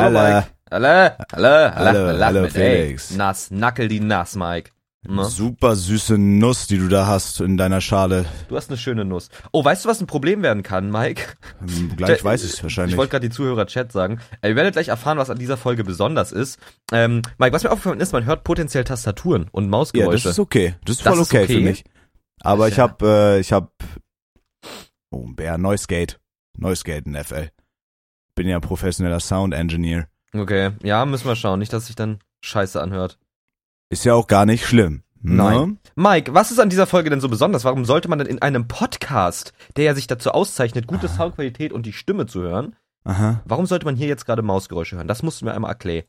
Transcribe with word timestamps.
Hallo, 0.00 0.18
Hallo. 0.18 0.36
Mike. 0.36 0.48
Hallo, 0.70 0.86
hallo, 0.86 1.74
Hallo, 1.74 2.06
hallo, 2.08 2.24
hallo, 2.24 2.42
mit, 2.42 2.56
ey. 2.56 2.82
Felix. 2.86 3.10
Nass, 3.12 3.50
nackel 3.50 3.88
die 3.88 4.00
nass, 4.00 4.36
Mike. 4.36 4.70
Ne? 5.06 5.24
Super 5.24 5.76
süße 5.76 6.18
Nuss, 6.18 6.66
die 6.66 6.76
du 6.76 6.88
da 6.88 7.06
hast 7.06 7.40
in 7.40 7.56
deiner 7.56 7.80
Schale. 7.80 8.26
Du 8.48 8.56
hast 8.56 8.68
eine 8.68 8.76
schöne 8.76 9.04
Nuss. 9.06 9.28
Oh, 9.52 9.64
weißt 9.64 9.84
du, 9.84 9.88
was 9.88 10.00
ein 10.00 10.06
Problem 10.06 10.42
werden 10.42 10.62
kann, 10.62 10.90
Mike? 10.90 11.22
Hm, 11.60 11.96
Gleich 11.96 12.22
weiß 12.22 12.44
ich 12.44 12.54
es 12.54 12.62
wahrscheinlich. 12.62 12.92
Ich 12.94 12.98
wollte 12.98 13.12
gerade 13.12 13.28
die 13.28 13.34
Zuhörer-Chat 13.34 13.92
sagen. 13.92 14.20
Äh, 14.42 14.50
Ihr 14.50 14.56
werdet 14.56 14.74
gleich 14.74 14.88
erfahren, 14.88 15.16
was 15.16 15.30
an 15.30 15.38
dieser 15.38 15.56
Folge 15.56 15.84
besonders 15.84 16.32
ist. 16.32 16.58
Ähm, 16.92 17.22
Mike, 17.38 17.52
was 17.54 17.62
mir 17.62 17.70
aufgefallen 17.70 18.00
ist, 18.00 18.12
man 18.12 18.26
hört 18.26 18.44
potenziell 18.44 18.84
Tastaturen 18.84 19.46
und 19.52 19.64
ja, 19.64 19.70
Mausgeräusche. 19.70 20.24
das 20.24 20.32
ist 20.32 20.38
okay. 20.40 20.74
Das 20.84 20.96
ist 20.96 21.06
Das 21.06 21.14
voll 21.14 21.22
ist 21.22 21.28
okay, 21.30 21.44
okay? 21.44 21.54
finde 21.54 21.70
ich. 21.70 21.84
Aber 22.40 22.68
ich 22.68 22.76
ja- 22.76 22.82
hab, 22.82 23.00
äh, 23.02 23.38
ich 23.38 23.52
hab, 23.52 23.72
oh, 25.10 25.24
ein 25.26 25.36
Bär, 25.36 25.56
Noisegate. 25.58 26.16
Noisegate 26.58 27.06
in 27.06 27.14
FL. 27.14 27.50
Bin 28.38 28.46
ja 28.46 28.60
professioneller 28.60 29.18
Sound 29.18 29.52
Engineer. 29.52 30.06
okay, 30.32 30.70
ja, 30.84 31.04
müssen 31.04 31.26
wir 31.26 31.34
schauen. 31.34 31.58
Nicht, 31.58 31.72
dass 31.72 31.88
sich 31.88 31.96
dann 31.96 32.20
scheiße 32.40 32.80
anhört. 32.80 33.18
Ist 33.90 34.04
ja 34.04 34.14
auch 34.14 34.28
gar 34.28 34.46
nicht 34.46 34.64
schlimm. 34.64 35.02
ne? 35.20 35.34
Nein. 35.34 35.78
Mike, 35.96 36.34
was 36.34 36.52
ist 36.52 36.60
an 36.60 36.70
dieser 36.70 36.86
Folge 36.86 37.10
denn 37.10 37.20
so 37.20 37.28
besonders? 37.28 37.64
Warum 37.64 37.84
sollte 37.84 38.08
man 38.08 38.20
denn 38.20 38.28
in 38.28 38.40
einem 38.40 38.68
Podcast, 38.68 39.52
der 39.76 39.86
ja 39.86 39.94
sich 39.96 40.06
dazu 40.06 40.30
auszeichnet, 40.30 40.86
gute 40.86 41.08
Soundqualität 41.08 41.72
und 41.72 41.84
die 41.84 41.92
Stimme 41.92 42.26
zu 42.26 42.42
hören, 42.42 42.76
Aha. 43.02 43.42
warum 43.44 43.66
sollte 43.66 43.86
man 43.86 43.96
hier 43.96 44.06
jetzt 44.06 44.24
gerade 44.24 44.42
Mausgeräusche 44.42 44.94
hören? 44.94 45.08
Das 45.08 45.24
musst 45.24 45.40
du 45.40 45.44
mir 45.44 45.52
einmal 45.54 45.72
erklären. 45.72 46.06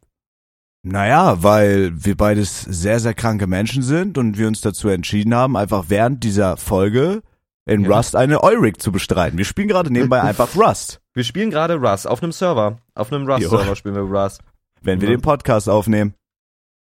Naja, 0.83 1.41
weil 1.41 1.91
wir 2.05 2.15
beides 2.15 2.61
sehr, 2.61 2.99
sehr 2.99 3.15
kranke 3.15 3.47
Menschen 3.47 3.81
sind 3.81 4.19
und 4.19 4.37
wir 4.37 4.47
uns 4.47 4.61
dazu 4.61 4.87
entschieden 4.87 5.33
haben, 5.33 5.57
einfach 5.57 5.85
während 5.87 6.23
dieser 6.23 6.57
Folge 6.57 7.23
in 7.65 7.81
Ja. 7.85 7.95
Rust 7.97 8.15
eine 8.15 8.43
Eurig 8.43 8.81
zu 8.81 8.91
bestreiten. 8.91 9.37
Wir 9.37 9.45
spielen 9.45 9.67
gerade 9.67 9.91
nebenbei 9.91 10.21
einfach 10.21 10.55
Rust, 10.55 11.01
Wir 11.13 11.23
spielen 11.23 11.49
gerade 11.51 11.75
Rust 11.75 12.07
auf 12.07 12.23
einem 12.23 12.31
Server. 12.31 12.77
Auf 12.95 13.11
einem 13.11 13.27
Rust-Server 13.29 13.75
spielen 13.75 13.95
wir 13.95 14.01
Rust. 14.03 14.41
wenn 14.81 15.01
wir 15.01 15.09
Ja. 15.09 15.15
den 15.15 15.21
Podcast 15.21 15.67
aufnehmen. 15.69 16.13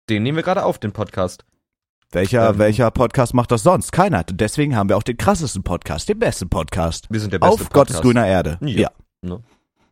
Den 0.09 0.23
nehmen 0.23 0.38
wir 0.38 0.44
gerade 0.44 0.64
auf, 0.64 0.80
den 0.80 0.92
Podcast. 0.94 1.45
Welcher, 2.11 2.49
Ähm. 2.49 2.58
welcher 2.59 2.92
Podcast 2.92 3.33
macht 3.33 3.52
das 3.52 3.64
sonst? 3.64 3.92
Keiner. 3.92 4.25
Und 4.30 4.39
deswegen 4.42 4.75
haben 4.75 4.89
wir 4.89 4.97
auch 4.97 5.03
den 5.03 5.17
krassesten 5.17 5.64
Podcast, 5.64 6.09
den 6.09 6.19
besten 6.19 6.49
Podcast. 6.49 7.08
Wir 7.09 7.19
sind 7.19 7.31
der 7.33 7.39
beste 7.39 7.53
Auf 7.53 7.69
Gottes 7.69 7.95
Podcast. 7.97 8.02
grüner 8.03 8.27
Erde. 8.27 8.58
Ja. 8.61 8.81
Ja. 8.81 8.92
Ne? 9.22 9.42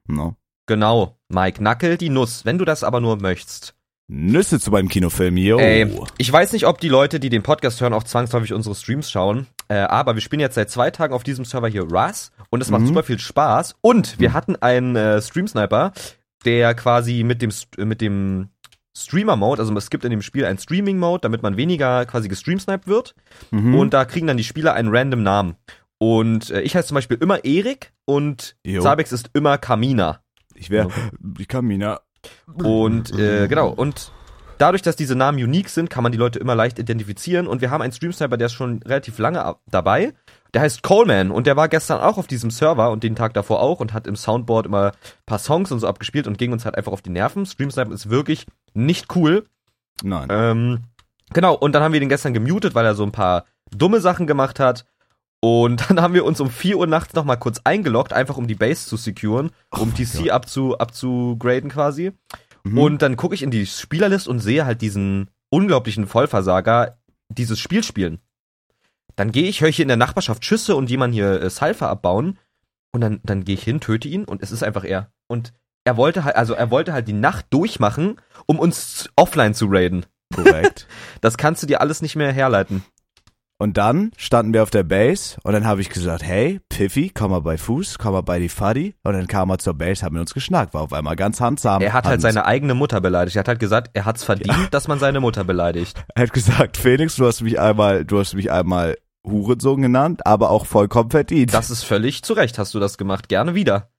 No. 0.08 0.36
Genau, 0.66 1.18
Mike, 1.30 1.64
nackel 1.64 1.98
die 1.98 2.10
Nuss, 2.10 2.46
wenn 2.46 2.58
du 2.58 2.66
das 2.66 2.84
aber 2.84 3.00
nur 3.00 3.18
möchtest. 3.22 3.74
Nüsse 4.08 4.60
zu 4.60 4.72
meinem 4.72 4.88
Kinofilm, 4.90 5.38
yo. 5.38 5.58
Ey, 5.60 5.90
ich 6.18 6.32
weiß 6.32 6.52
nicht, 6.54 6.66
ob 6.68 6.80
die 6.80 6.90
Leute, 6.90 7.20
die 7.20 7.30
den 7.30 7.44
Podcast 7.44 7.80
hören, 7.82 7.94
auch 7.94 8.04
zwangsläufig 8.04 8.54
unsere 8.54 8.76
Streams 8.76 9.10
schauen, 9.12 9.48
äh, 9.70 9.76
aber 9.78 10.16
wir 10.16 10.22
spielen 10.22 10.40
jetzt 10.42 10.56
seit 10.56 10.70
zwei 10.70 10.92
Tagen 10.92 11.14
auf 11.14 11.24
diesem 11.24 11.46
Server 11.46 11.68
hier 11.70 11.84
Rust 11.84 12.32
und 12.50 12.62
es 12.62 12.70
macht 12.70 12.82
Mhm. 12.82 12.88
super 12.88 13.04
viel 13.04 13.20
Spaß 13.20 13.76
und 13.82 14.20
wir 14.20 14.34
hatten 14.34 14.56
einen 14.58 14.96
äh, 14.96 15.22
Stream-Sniper, 15.22 15.94
der 16.46 16.74
quasi 16.76 17.24
mit 17.24 17.42
dem, 17.42 17.52
mit 17.78 18.02
dem 18.02 18.50
Streamer-Mode, 18.98 19.62
also 19.62 19.74
es 19.78 19.90
gibt 19.90 20.04
in 20.04 20.10
dem 20.12 20.22
Spiel 20.22 20.44
einen 20.46 20.58
Streaming-Mode, 20.58 21.22
damit 21.22 21.42
man 21.44 21.56
weniger 21.58 22.06
quasi 22.06 22.28
gestreamsniped 22.28 22.88
wird 22.88 23.16
Mhm. 23.52 23.76
und 23.76 23.94
da 23.94 24.06
kriegen 24.06 24.28
dann 24.28 24.38
die 24.38 24.44
Spieler 24.44 24.74
einen 24.74 24.90
random 24.96 25.24
Namen. 25.24 25.56
Und 26.00 26.50
äh, 26.50 26.62
ich 26.62 26.76
heiße 26.76 26.88
zum 26.90 26.96
Beispiel 26.96 27.18
immer 27.22 27.44
Erik 27.44 27.92
und 28.06 28.56
Jo. 28.66 28.82
Zabex 28.82 29.12
ist 29.12 29.30
immer 29.34 29.58
Kamina. 29.58 30.22
ich 30.56 30.70
wäre 30.70 30.90
die 31.20 31.46
Kamina. 31.46 32.02
Und 32.54 33.18
äh, 33.18 33.48
genau, 33.48 33.70
und 33.70 34.12
dadurch, 34.60 34.84
dass 34.84 34.96
diese 34.96 35.16
Namen 35.16 35.40
unique 35.44 35.70
sind, 35.70 35.90
kann 35.90 36.04
man 36.04 36.12
die 36.12 36.18
Leute 36.18 36.38
immer 36.38 36.54
leicht 36.54 36.78
identifizieren. 36.78 37.48
Und 37.48 37.62
wir 37.62 37.72
haben 37.72 37.82
einen 37.82 37.92
Stream-Sniper, 37.94 38.38
der 38.38 38.46
ist 38.48 38.54
schon 38.54 38.84
relativ 38.84 39.18
lange 39.18 39.44
ab- 39.44 39.62
dabei. 39.72 40.14
Der 40.54 40.62
heißt 40.62 40.84
Coleman 40.84 41.32
und 41.32 41.48
der 41.48 41.56
war 41.56 41.68
gestern 41.68 42.00
auch 42.02 42.18
auf 42.18 42.28
diesem 42.28 42.50
Server 42.52 42.92
und 42.92 43.04
den 43.04 43.16
Tag 43.16 43.34
davor 43.34 43.62
auch 43.62 43.80
und 43.80 43.94
hat 43.94 44.08
im 44.08 44.16
Soundboard 44.16 44.66
immer 44.66 44.88
ein 44.92 45.26
paar 45.26 45.40
Songs 45.40 45.72
und 45.72 45.80
so 45.80 45.88
abgespielt 45.88 46.28
und 46.28 46.38
ging 46.38 46.52
uns 46.52 46.66
halt 46.66 46.76
einfach 46.76 46.92
auf 46.92 47.02
die 47.02 47.10
Nerven. 47.12 47.46
Stream 47.46 47.72
Sniper 47.72 47.92
ist 47.94 48.10
wirklich 48.10 48.46
nicht 48.74 49.16
cool. 49.16 49.46
Nein. 50.04 50.28
Ähm, 50.32 50.80
genau, 51.34 51.54
und 51.56 51.74
dann 51.74 51.84
haben 51.84 51.94
wir 51.94 52.00
den 52.00 52.10
gestern 52.10 52.34
gemutet, 52.34 52.74
weil 52.76 52.86
er 52.86 52.96
so 52.96 53.04
ein 53.04 53.12
paar 53.12 53.46
dumme 53.76 54.02
Sachen 54.02 54.26
gemacht 54.28 54.60
hat. 54.60 54.86
Und 55.42 55.84
dann 55.90 56.02
haben 56.02 56.14
wir 56.16 56.26
uns 56.26 56.42
um 56.42 56.50
4 56.50 56.78
Uhr 56.78 56.88
nachts 56.88 57.14
nochmal 57.14 57.38
kurz 57.38 57.62
eingeloggt, 57.64 58.12
einfach 58.12 58.36
um 58.38 58.48
die 58.48 58.56
Base 58.56 58.88
zu 58.88 58.98
securen, 58.98 59.52
um 59.70 59.94
TC 59.94 60.32
abzu, 60.32 60.78
abzugraden 60.80 61.70
quasi. 61.70 62.12
Mhm. 62.64 62.78
Und 62.78 63.02
dann 63.02 63.18
gucke 63.18 63.36
ich 63.36 63.44
in 63.44 63.52
die 63.52 63.66
Spielerlist 63.66 64.28
und 64.28 64.40
sehe 64.40 64.66
halt 64.66 64.82
diesen 64.82 65.30
unglaublichen 65.50 66.08
Vollversager 66.08 67.00
dieses 67.30 67.60
Spiel 67.60 67.84
spielen. 67.84 68.20
Dann 69.16 69.32
gehe 69.32 69.50
ich, 69.50 69.62
höre 69.62 69.70
ich 69.70 69.76
hier 69.76 69.84
in 69.84 69.90
der 69.90 69.98
Nachbarschaft 69.98 70.46
Schüsse 70.46 70.76
und 70.76 70.90
jemand 70.90 71.14
hier 71.14 71.42
äh, 71.42 71.50
Cypher 71.50 71.90
abbauen. 71.90 72.38
Und 72.92 73.02
dann, 73.02 73.20
dann 73.24 73.44
gehe 73.44 73.56
ich 73.56 73.64
hin, 73.64 73.82
töte 73.82 74.08
ihn 74.08 74.26
und 74.26 74.42
es 74.42 74.52
ist 74.52 74.64
einfach 74.64 74.84
er. 74.84 75.12
Und 75.28 75.54
er 75.84 75.98
wollte 75.98 76.24
halt, 76.24 76.36
also 76.36 76.54
er 76.54 76.72
wollte 76.72 76.94
halt 76.94 77.08
die 77.08 77.14
Nacht 77.14 77.48
durchmachen, 77.52 78.20
um 78.46 78.60
uns 78.60 79.10
offline 79.16 79.54
zu 79.54 79.68
raiden. 79.70 80.06
Korrekt. 80.34 80.88
Das 81.22 81.38
kannst 81.38 81.62
du 81.62 81.68
dir 81.68 81.82
alles 81.82 82.02
nicht 82.02 82.16
mehr 82.16 82.32
herleiten. 82.32 82.84
Und 83.62 83.76
dann 83.78 84.12
standen 84.16 84.54
wir 84.54 84.64
auf 84.64 84.70
der 84.70 84.84
Base 84.84 85.38
und 85.44 85.52
dann 85.52 85.68
habe 85.68 85.82
ich 85.82 85.90
gesagt, 85.90 86.24
hey, 86.24 86.62
Piffy, 86.70 87.10
komm 87.14 87.32
mal 87.32 87.42
bei 87.42 87.58
Fuß, 87.58 87.98
komm 87.98 88.14
mal 88.14 88.22
bei 88.22 88.40
die 88.40 88.48
Fuddy. 88.48 88.96
Und 89.04 89.14
dann 89.14 89.28
kam 89.28 89.50
er 89.50 89.58
zur 89.60 89.74
Base, 89.74 90.02
haben 90.06 90.16
wir 90.16 90.22
uns 90.22 90.34
geschnackt, 90.34 90.74
war 90.74 90.82
auf 90.82 90.94
einmal 90.94 91.18
ganz 91.18 91.42
handsam. 91.42 91.82
Er 91.82 91.92
hat 91.92 92.06
halt 92.06 92.14
Hand. 92.14 92.22
seine 92.22 92.46
eigene 92.46 92.74
Mutter 92.74 93.02
beleidigt. 93.02 93.36
Er 93.36 93.42
hat 93.42 93.50
halt 93.50 93.60
gesagt, 93.60 93.90
er 93.94 94.06
hat's 94.06 94.24
verdient, 94.24 94.70
dass 94.74 94.88
man 94.88 94.98
seine 94.98 95.20
Mutter 95.20 95.44
beleidigt. 95.44 96.02
Er 96.16 96.24
hat 96.24 96.34
gesagt, 96.34 96.78
Felix, 96.78 97.18
du 97.18 97.26
hast 97.28 97.42
mich 97.42 97.60
einmal, 97.60 98.06
du 98.06 98.20
hast 98.20 98.34
mich 98.34 98.50
einmal 98.50 98.98
Hurensohn 99.28 99.82
genannt, 99.82 100.26
aber 100.26 100.50
auch 100.52 100.66
vollkommen 100.66 101.12
verdient. 101.12 101.54
Das 101.54 101.70
ist 101.70 101.84
völlig 101.84 102.24
zu 102.24 102.32
Recht, 102.34 102.58
hast 102.58 102.74
du 102.74 102.80
das 102.80 102.98
gemacht. 102.98 103.28
Gerne 103.28 103.56
wieder. 103.56 103.90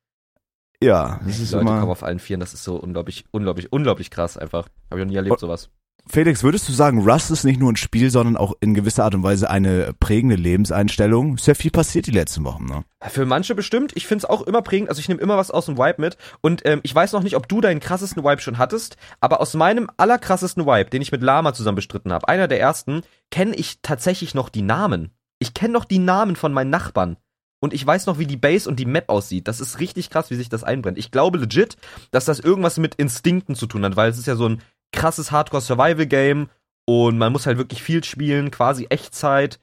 ja, 0.82 1.20
das 1.26 1.36
Die 1.36 1.42
ist 1.42 1.52
Leute 1.52 1.66
kommen 1.66 1.82
immer. 1.82 1.92
auf 1.92 2.02
allen 2.02 2.18
Vieren, 2.18 2.40
das 2.40 2.54
ist 2.54 2.64
so 2.64 2.76
unglaublich, 2.76 3.26
unglaublich, 3.30 3.70
unglaublich 3.70 4.10
krass 4.10 4.38
einfach. 4.38 4.68
Habe 4.90 5.00
ich 5.00 5.04
noch 5.06 5.10
nie 5.10 5.16
erlebt, 5.16 5.32
Und- 5.34 5.40
sowas. 5.40 5.68
Felix, 6.06 6.42
würdest 6.42 6.68
du 6.68 6.72
sagen, 6.72 7.08
Rust 7.08 7.30
ist 7.30 7.44
nicht 7.44 7.60
nur 7.60 7.72
ein 7.72 7.76
Spiel, 7.76 8.10
sondern 8.10 8.36
auch 8.36 8.54
in 8.60 8.74
gewisser 8.74 9.04
Art 9.04 9.14
und 9.14 9.22
Weise 9.22 9.50
eine 9.50 9.92
prägende 9.98 10.36
Lebenseinstellung? 10.36 11.36
Ja 11.38 11.54
viel 11.54 11.70
passiert 11.70 12.06
die 12.06 12.12
letzten 12.12 12.44
Wochen, 12.44 12.64
ne? 12.64 12.84
Für 13.08 13.26
manche 13.26 13.54
bestimmt. 13.54 13.92
Ich 13.94 14.06
find's 14.06 14.24
auch 14.24 14.42
immer 14.42 14.62
prägend. 14.62 14.88
Also 14.88 15.00
ich 15.00 15.08
nehme 15.08 15.20
immer 15.20 15.36
was 15.36 15.50
aus 15.50 15.66
dem 15.66 15.78
Vibe 15.78 16.00
mit. 16.00 16.16
Und 16.40 16.62
ähm, 16.64 16.80
ich 16.82 16.94
weiß 16.94 17.12
noch 17.12 17.22
nicht, 17.22 17.36
ob 17.36 17.48
du 17.48 17.60
deinen 17.60 17.80
krassesten 17.80 18.24
Vibe 18.24 18.40
schon 18.40 18.58
hattest, 18.58 18.96
aber 19.20 19.40
aus 19.40 19.54
meinem 19.54 19.88
allerkrassesten 19.96 20.66
Vibe, 20.66 20.90
den 20.90 21.02
ich 21.02 21.12
mit 21.12 21.22
Lama 21.22 21.52
zusammen 21.52 21.76
bestritten 21.76 22.12
habe, 22.12 22.28
einer 22.28 22.48
der 22.48 22.60
ersten, 22.60 23.02
kenne 23.30 23.54
ich 23.54 23.78
tatsächlich 23.82 24.34
noch 24.34 24.48
die 24.48 24.62
Namen. 24.62 25.10
Ich 25.38 25.54
kenne 25.54 25.72
noch 25.72 25.84
die 25.84 25.98
Namen 25.98 26.36
von 26.36 26.52
meinen 26.52 26.70
Nachbarn. 26.70 27.16
Und 27.60 27.74
ich 27.74 27.86
weiß 27.86 28.06
noch, 28.06 28.18
wie 28.18 28.26
die 28.26 28.38
Base 28.38 28.68
und 28.68 28.80
die 28.80 28.86
Map 28.86 29.10
aussieht. 29.10 29.46
Das 29.46 29.60
ist 29.60 29.80
richtig 29.80 30.08
krass, 30.08 30.30
wie 30.30 30.34
sich 30.34 30.48
das 30.48 30.64
einbrennt. 30.64 30.98
Ich 30.98 31.10
glaube 31.10 31.38
legit, 31.38 31.76
dass 32.10 32.24
das 32.24 32.40
irgendwas 32.40 32.78
mit 32.78 32.94
Instinkten 32.94 33.54
zu 33.54 33.66
tun 33.66 33.84
hat, 33.84 33.96
weil 33.96 34.10
es 34.10 34.18
ist 34.18 34.26
ja 34.26 34.34
so 34.34 34.48
ein 34.48 34.62
krasses 34.92 35.30
Hardcore-Survival-Game 35.30 36.48
und 36.84 37.18
man 37.18 37.32
muss 37.32 37.46
halt 37.46 37.58
wirklich 37.58 37.82
viel 37.82 38.02
spielen, 38.04 38.50
quasi 38.50 38.86
Echtzeit. 38.86 39.60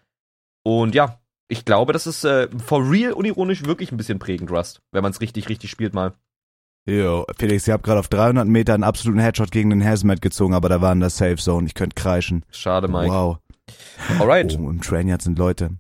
Und 0.64 0.96
ja, 0.96 1.20
ich 1.48 1.66
glaube, 1.66 1.94
das 1.94 2.08
ist 2.08 2.24
äh, 2.24 2.48
for 2.58 2.90
real 2.90 3.14
unironisch 3.14 3.66
wirklich 3.66 3.92
ein 3.92 3.98
bisschen 3.98 4.20
prägend, 4.20 4.52
Rust, 4.52 4.82
wenn 4.92 5.04
man 5.04 5.12
es 5.12 5.22
richtig, 5.22 5.50
richtig 5.50 5.70
spielt 5.70 5.94
mal. 5.94 6.14
Jo, 6.86 7.26
Felix, 7.38 7.68
ich 7.68 7.74
habe 7.74 7.84
gerade 7.84 8.00
auf 8.00 8.08
300 8.08 8.48
Meter 8.48 8.74
einen 8.74 8.84
absoluten 8.84 9.20
Headshot 9.20 9.52
gegen 9.52 9.70
den 9.72 9.84
Hazmat 9.84 10.22
gezogen, 10.22 10.54
aber 10.54 10.70
da 10.70 10.80
war 10.80 10.94
in 10.94 11.02
der 11.02 11.10
Safe 11.10 11.36
Zone. 11.36 11.68
Ich 11.68 11.74
könnte 11.74 11.96
kreischen. 11.96 12.46
Schade, 12.50 12.88
Mike. 12.88 13.12
Wow. 13.12 13.40
Alright. 14.20 14.58
Oh, 14.58 14.70
im 14.70 14.82
Trainyard 14.82 15.22
sind 15.22 15.38
Leute. 15.38 15.72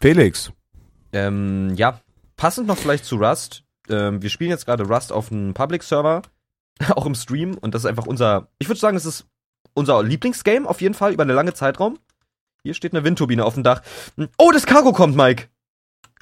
Felix. 0.00 0.52
Ähm, 1.12 1.72
ja, 1.76 2.00
passend 2.36 2.66
noch 2.66 2.76
vielleicht 2.76 3.06
zu 3.06 3.16
Rust. 3.16 3.64
Ähm, 3.88 4.20
wir 4.20 4.28
spielen 4.28 4.50
jetzt 4.50 4.66
gerade 4.66 4.84
Rust 4.84 5.12
auf 5.12 5.32
einem 5.32 5.54
Public-Server, 5.54 6.20
auch 6.94 7.06
im 7.06 7.14
Stream. 7.14 7.56
Und 7.60 7.74
das 7.74 7.82
ist 7.82 7.86
einfach 7.86 8.06
unser, 8.06 8.48
ich 8.58 8.68
würde 8.68 8.80
sagen, 8.80 8.96
es 8.96 9.06
ist 9.06 9.26
unser 9.74 10.02
Lieblingsgame 10.02 10.68
auf 10.68 10.80
jeden 10.80 10.94
Fall 10.94 11.12
über 11.12 11.22
einen 11.22 11.34
langen 11.34 11.54
Zeitraum. 11.54 11.98
Hier 12.62 12.74
steht 12.74 12.94
eine 12.94 13.04
Windturbine 13.04 13.44
auf 13.44 13.54
dem 13.54 13.62
Dach. 13.62 13.82
Oh, 14.38 14.50
das 14.52 14.66
Cargo 14.66 14.92
kommt, 14.92 15.16
Mike. 15.16 15.48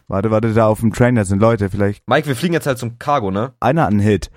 Warte, 0.09 0.31
warte, 0.31 0.53
da 0.53 0.67
auf 0.67 0.81
dem 0.81 0.93
Trainyard 0.93 1.27
sind 1.27 1.41
Leute. 1.41 1.71
Vielleicht 1.71 2.03
Mike, 2.09 2.27
wir 2.27 2.37
fliegen 2.37 2.55
jetzt 2.55 2.67
halt 2.67 2.79
zum 2.79 2.99
Cargo, 2.99 3.31
ne? 3.31 3.53
einer 3.61 3.83
hat 3.83 3.91
einen 3.91 4.01
Hit. 4.01 4.31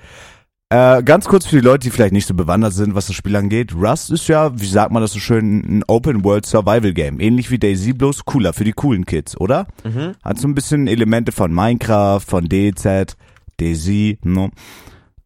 Äh, 0.69 1.03
ganz 1.03 1.25
kurz 1.25 1.45
für 1.45 1.57
die 1.57 1.65
Leute, 1.65 1.83
die 1.83 1.91
vielleicht 1.91 2.13
nicht 2.13 2.27
so 2.27 2.33
bewandert 2.33 2.73
sind, 2.73 2.95
was 2.95 3.07
das 3.07 3.15
Spiel 3.15 3.35
angeht. 3.35 3.75
Rust 3.75 4.09
ist 4.09 4.27
ja, 4.27 4.59
wie 4.59 4.65
sagt 4.65 4.91
man 4.91 5.01
das 5.01 5.13
so 5.13 5.19
schön, 5.19 5.59
ein 5.59 5.83
Open-World-Survival-Game. 5.87 7.19
Ähnlich 7.19 7.51
wie 7.51 7.59
Daisy, 7.59 7.93
bloß 7.93 8.25
cooler 8.25 8.51
für 8.51 8.63
die 8.63 8.73
coolen 8.73 9.05
Kids, 9.05 9.39
oder? 9.39 9.67
Mhm. 9.83 10.15
Hat 10.23 10.39
so 10.39 10.47
ein 10.47 10.55
bisschen 10.55 10.87
Elemente 10.87 11.31
von 11.31 11.53
Minecraft, 11.53 12.21
von 12.21 12.49
DZ, 12.49 13.15
Daisy, 13.57 14.17
no. 14.23 14.49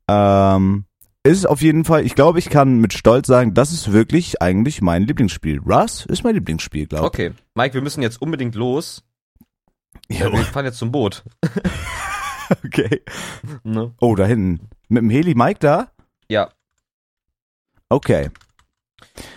Ähm, 0.09 0.85
ist 1.23 1.45
auf 1.45 1.61
jeden 1.61 1.85
Fall, 1.85 2.06
ich 2.06 2.15
glaube, 2.15 2.39
ich 2.39 2.50
kann 2.50 2.79
mit 2.79 2.94
Stolz 2.94 3.27
sagen, 3.27 3.53
das 3.53 3.71
ist 3.71 3.91
wirklich 3.91 4.41
eigentlich 4.41 4.81
mein 4.81 5.03
Lieblingsspiel. 5.03 5.59
Rust 5.59 6.06
ist 6.07 6.23
mein 6.23 6.33
Lieblingsspiel, 6.33 6.88
glaube 6.88 7.06
ich. 7.06 7.07
Okay, 7.07 7.31
Mike, 7.56 7.73
wir 7.73 7.81
müssen 7.81 8.01
jetzt 8.01 8.21
unbedingt 8.21 8.56
los. 8.56 9.03
Ja, 10.09 10.31
wir 10.31 10.39
fahren 10.39 10.65
jetzt 10.65 10.79
zum 10.79 10.91
Boot. 10.91 11.23
okay. 12.65 13.03
Ne? 13.63 13.94
Oh, 14.00 14.15
da 14.15 14.25
hinten. 14.25 14.69
Mit 14.88 15.03
dem 15.03 15.09
Heli 15.09 15.35
Mike 15.35 15.59
da? 15.59 15.91
Ja. 16.29 16.50
Okay. 17.89 18.29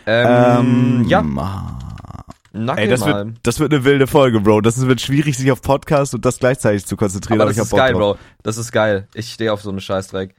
Ähm, 0.06 1.04
ja, 1.08 1.20
ah. 1.20 2.24
nackel 2.52 2.84
Ey, 2.84 2.90
das 2.90 3.00
mal. 3.00 3.26
wird, 3.26 3.36
das 3.42 3.60
wird 3.60 3.72
eine 3.72 3.84
wilde 3.84 4.06
Folge, 4.06 4.40
Bro. 4.40 4.60
Das 4.60 4.80
wird 4.80 5.00
schwierig, 5.00 5.36
sich 5.36 5.50
auf 5.50 5.62
Podcast 5.62 6.14
und 6.14 6.24
das 6.24 6.38
gleichzeitig 6.38 6.86
zu 6.86 6.96
konzentrieren. 6.96 7.40
Aber 7.40 7.50
ich 7.50 7.56
das 7.56 7.66
ist 7.66 7.72
geil, 7.72 7.92
drauf. 7.92 8.16
Bro. 8.16 8.24
Das 8.42 8.56
ist 8.56 8.72
geil. 8.72 9.08
Ich 9.14 9.32
stehe 9.32 9.52
auf 9.52 9.62
so 9.62 9.70
einen 9.70 9.80
Scheißdreck. 9.80 10.34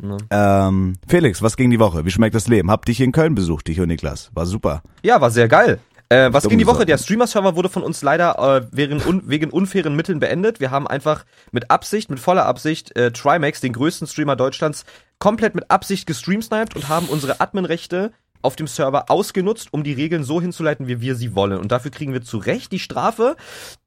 Ne? 0.00 0.18
Ähm, 0.30 0.94
Felix, 1.08 1.42
was 1.42 1.56
ging 1.56 1.70
die 1.70 1.78
Woche? 1.78 2.04
Wie 2.04 2.10
schmeckt 2.10 2.34
das 2.34 2.48
Leben? 2.48 2.70
Hab 2.70 2.84
dich 2.84 3.00
in 3.00 3.12
Köln 3.12 3.34
besucht, 3.34 3.68
dich 3.68 3.80
und 3.80 3.88
Niklas. 3.88 4.30
War 4.34 4.46
super. 4.46 4.82
Ja, 5.02 5.20
war 5.20 5.30
sehr 5.30 5.48
geil. 5.48 5.78
Äh, 6.08 6.32
was 6.32 6.44
Dumm 6.44 6.50
ging 6.50 6.58
die 6.58 6.66
Woche? 6.66 6.74
gesagt. 6.74 6.90
Der 6.90 6.98
Streamer-Server 6.98 7.56
wurde 7.56 7.68
von 7.68 7.82
uns 7.82 8.02
leider 8.02 8.38
äh, 8.38 8.66
wegen, 8.70 9.02
un 9.02 9.22
wegen 9.26 9.50
unfairen 9.50 9.96
Mitteln 9.96 10.20
beendet. 10.20 10.60
Wir 10.60 10.70
haben 10.70 10.86
einfach 10.86 11.24
mit 11.50 11.70
Absicht, 11.70 12.10
mit 12.10 12.20
voller 12.20 12.46
Absicht, 12.46 12.96
äh, 12.96 13.10
Trimax, 13.10 13.60
den 13.60 13.72
größten 13.72 14.06
Streamer 14.06 14.36
Deutschlands, 14.36 14.84
komplett 15.18 15.54
mit 15.54 15.70
Absicht 15.70 16.06
gestreamsniped 16.06 16.76
und 16.76 16.88
haben 16.88 17.08
unsere 17.08 17.40
Admin-Rechte 17.40 18.12
auf 18.42 18.54
dem 18.54 18.68
Server 18.68 19.10
ausgenutzt, 19.10 19.72
um 19.72 19.82
die 19.82 19.94
Regeln 19.94 20.22
so 20.22 20.40
hinzuleiten, 20.40 20.86
wie 20.86 21.00
wir 21.00 21.16
sie 21.16 21.34
wollen. 21.34 21.58
Und 21.58 21.72
dafür 21.72 21.90
kriegen 21.90 22.12
wir 22.12 22.22
zu 22.22 22.38
Recht 22.38 22.70
die 22.70 22.78
Strafe, 22.78 23.34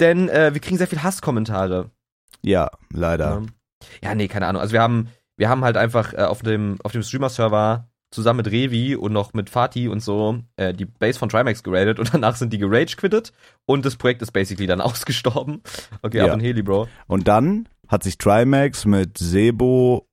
denn 0.02 0.28
äh, 0.28 0.54
wir 0.54 0.60
kriegen 0.60 0.78
sehr 0.78 0.88
viel 0.88 1.04
Hasskommentare. 1.04 1.92
Ja, 2.42 2.70
leider. 2.92 3.44
Ja, 4.04 4.16
nee, 4.16 4.28
keine 4.28 4.48
Ahnung. 4.48 4.62
Also 4.62 4.74
wir 4.74 4.82
haben, 4.82 5.08
wir 5.40 5.48
haben 5.50 5.64
halt 5.64 5.78
einfach 5.78 6.14
äh, 6.14 6.18
auf 6.18 6.42
dem, 6.42 6.78
auf 6.84 6.92
dem 6.92 7.02
Streamer-Server 7.02 7.88
zusammen 8.12 8.38
mit 8.38 8.48
Revi 8.52 8.96
und 8.96 9.14
noch 9.14 9.34
mit 9.34 9.50
Fatih 9.50 9.88
und 9.88 10.02
so 10.02 10.40
äh, 10.58 10.74
die 10.74 10.84
Base 10.86 11.18
von 11.18 11.30
Trimax 11.30 11.64
geradet 11.64 11.98
und 11.98 12.14
danach 12.14 12.36
sind 12.36 12.52
die 12.52 12.58
gerage 12.58 12.98
quittet 12.98 13.32
und 13.66 13.86
das 13.86 13.96
Projekt 13.96 14.22
ist 14.22 14.32
basically 14.34 14.68
dann 14.68 14.82
ausgestorben. 14.90 15.62
Okay, 16.02 16.18
Ja. 16.18 16.26
ab 16.26 16.34
und 16.34 16.42
Heli, 16.42 16.62
Bro. 16.62 16.88
Und 17.08 17.28
dann 17.30 17.70
hat 17.88 18.04
sich 18.04 18.18
Trimax 18.18 18.86
mit 18.86 19.18
Sebo, 19.18 20.08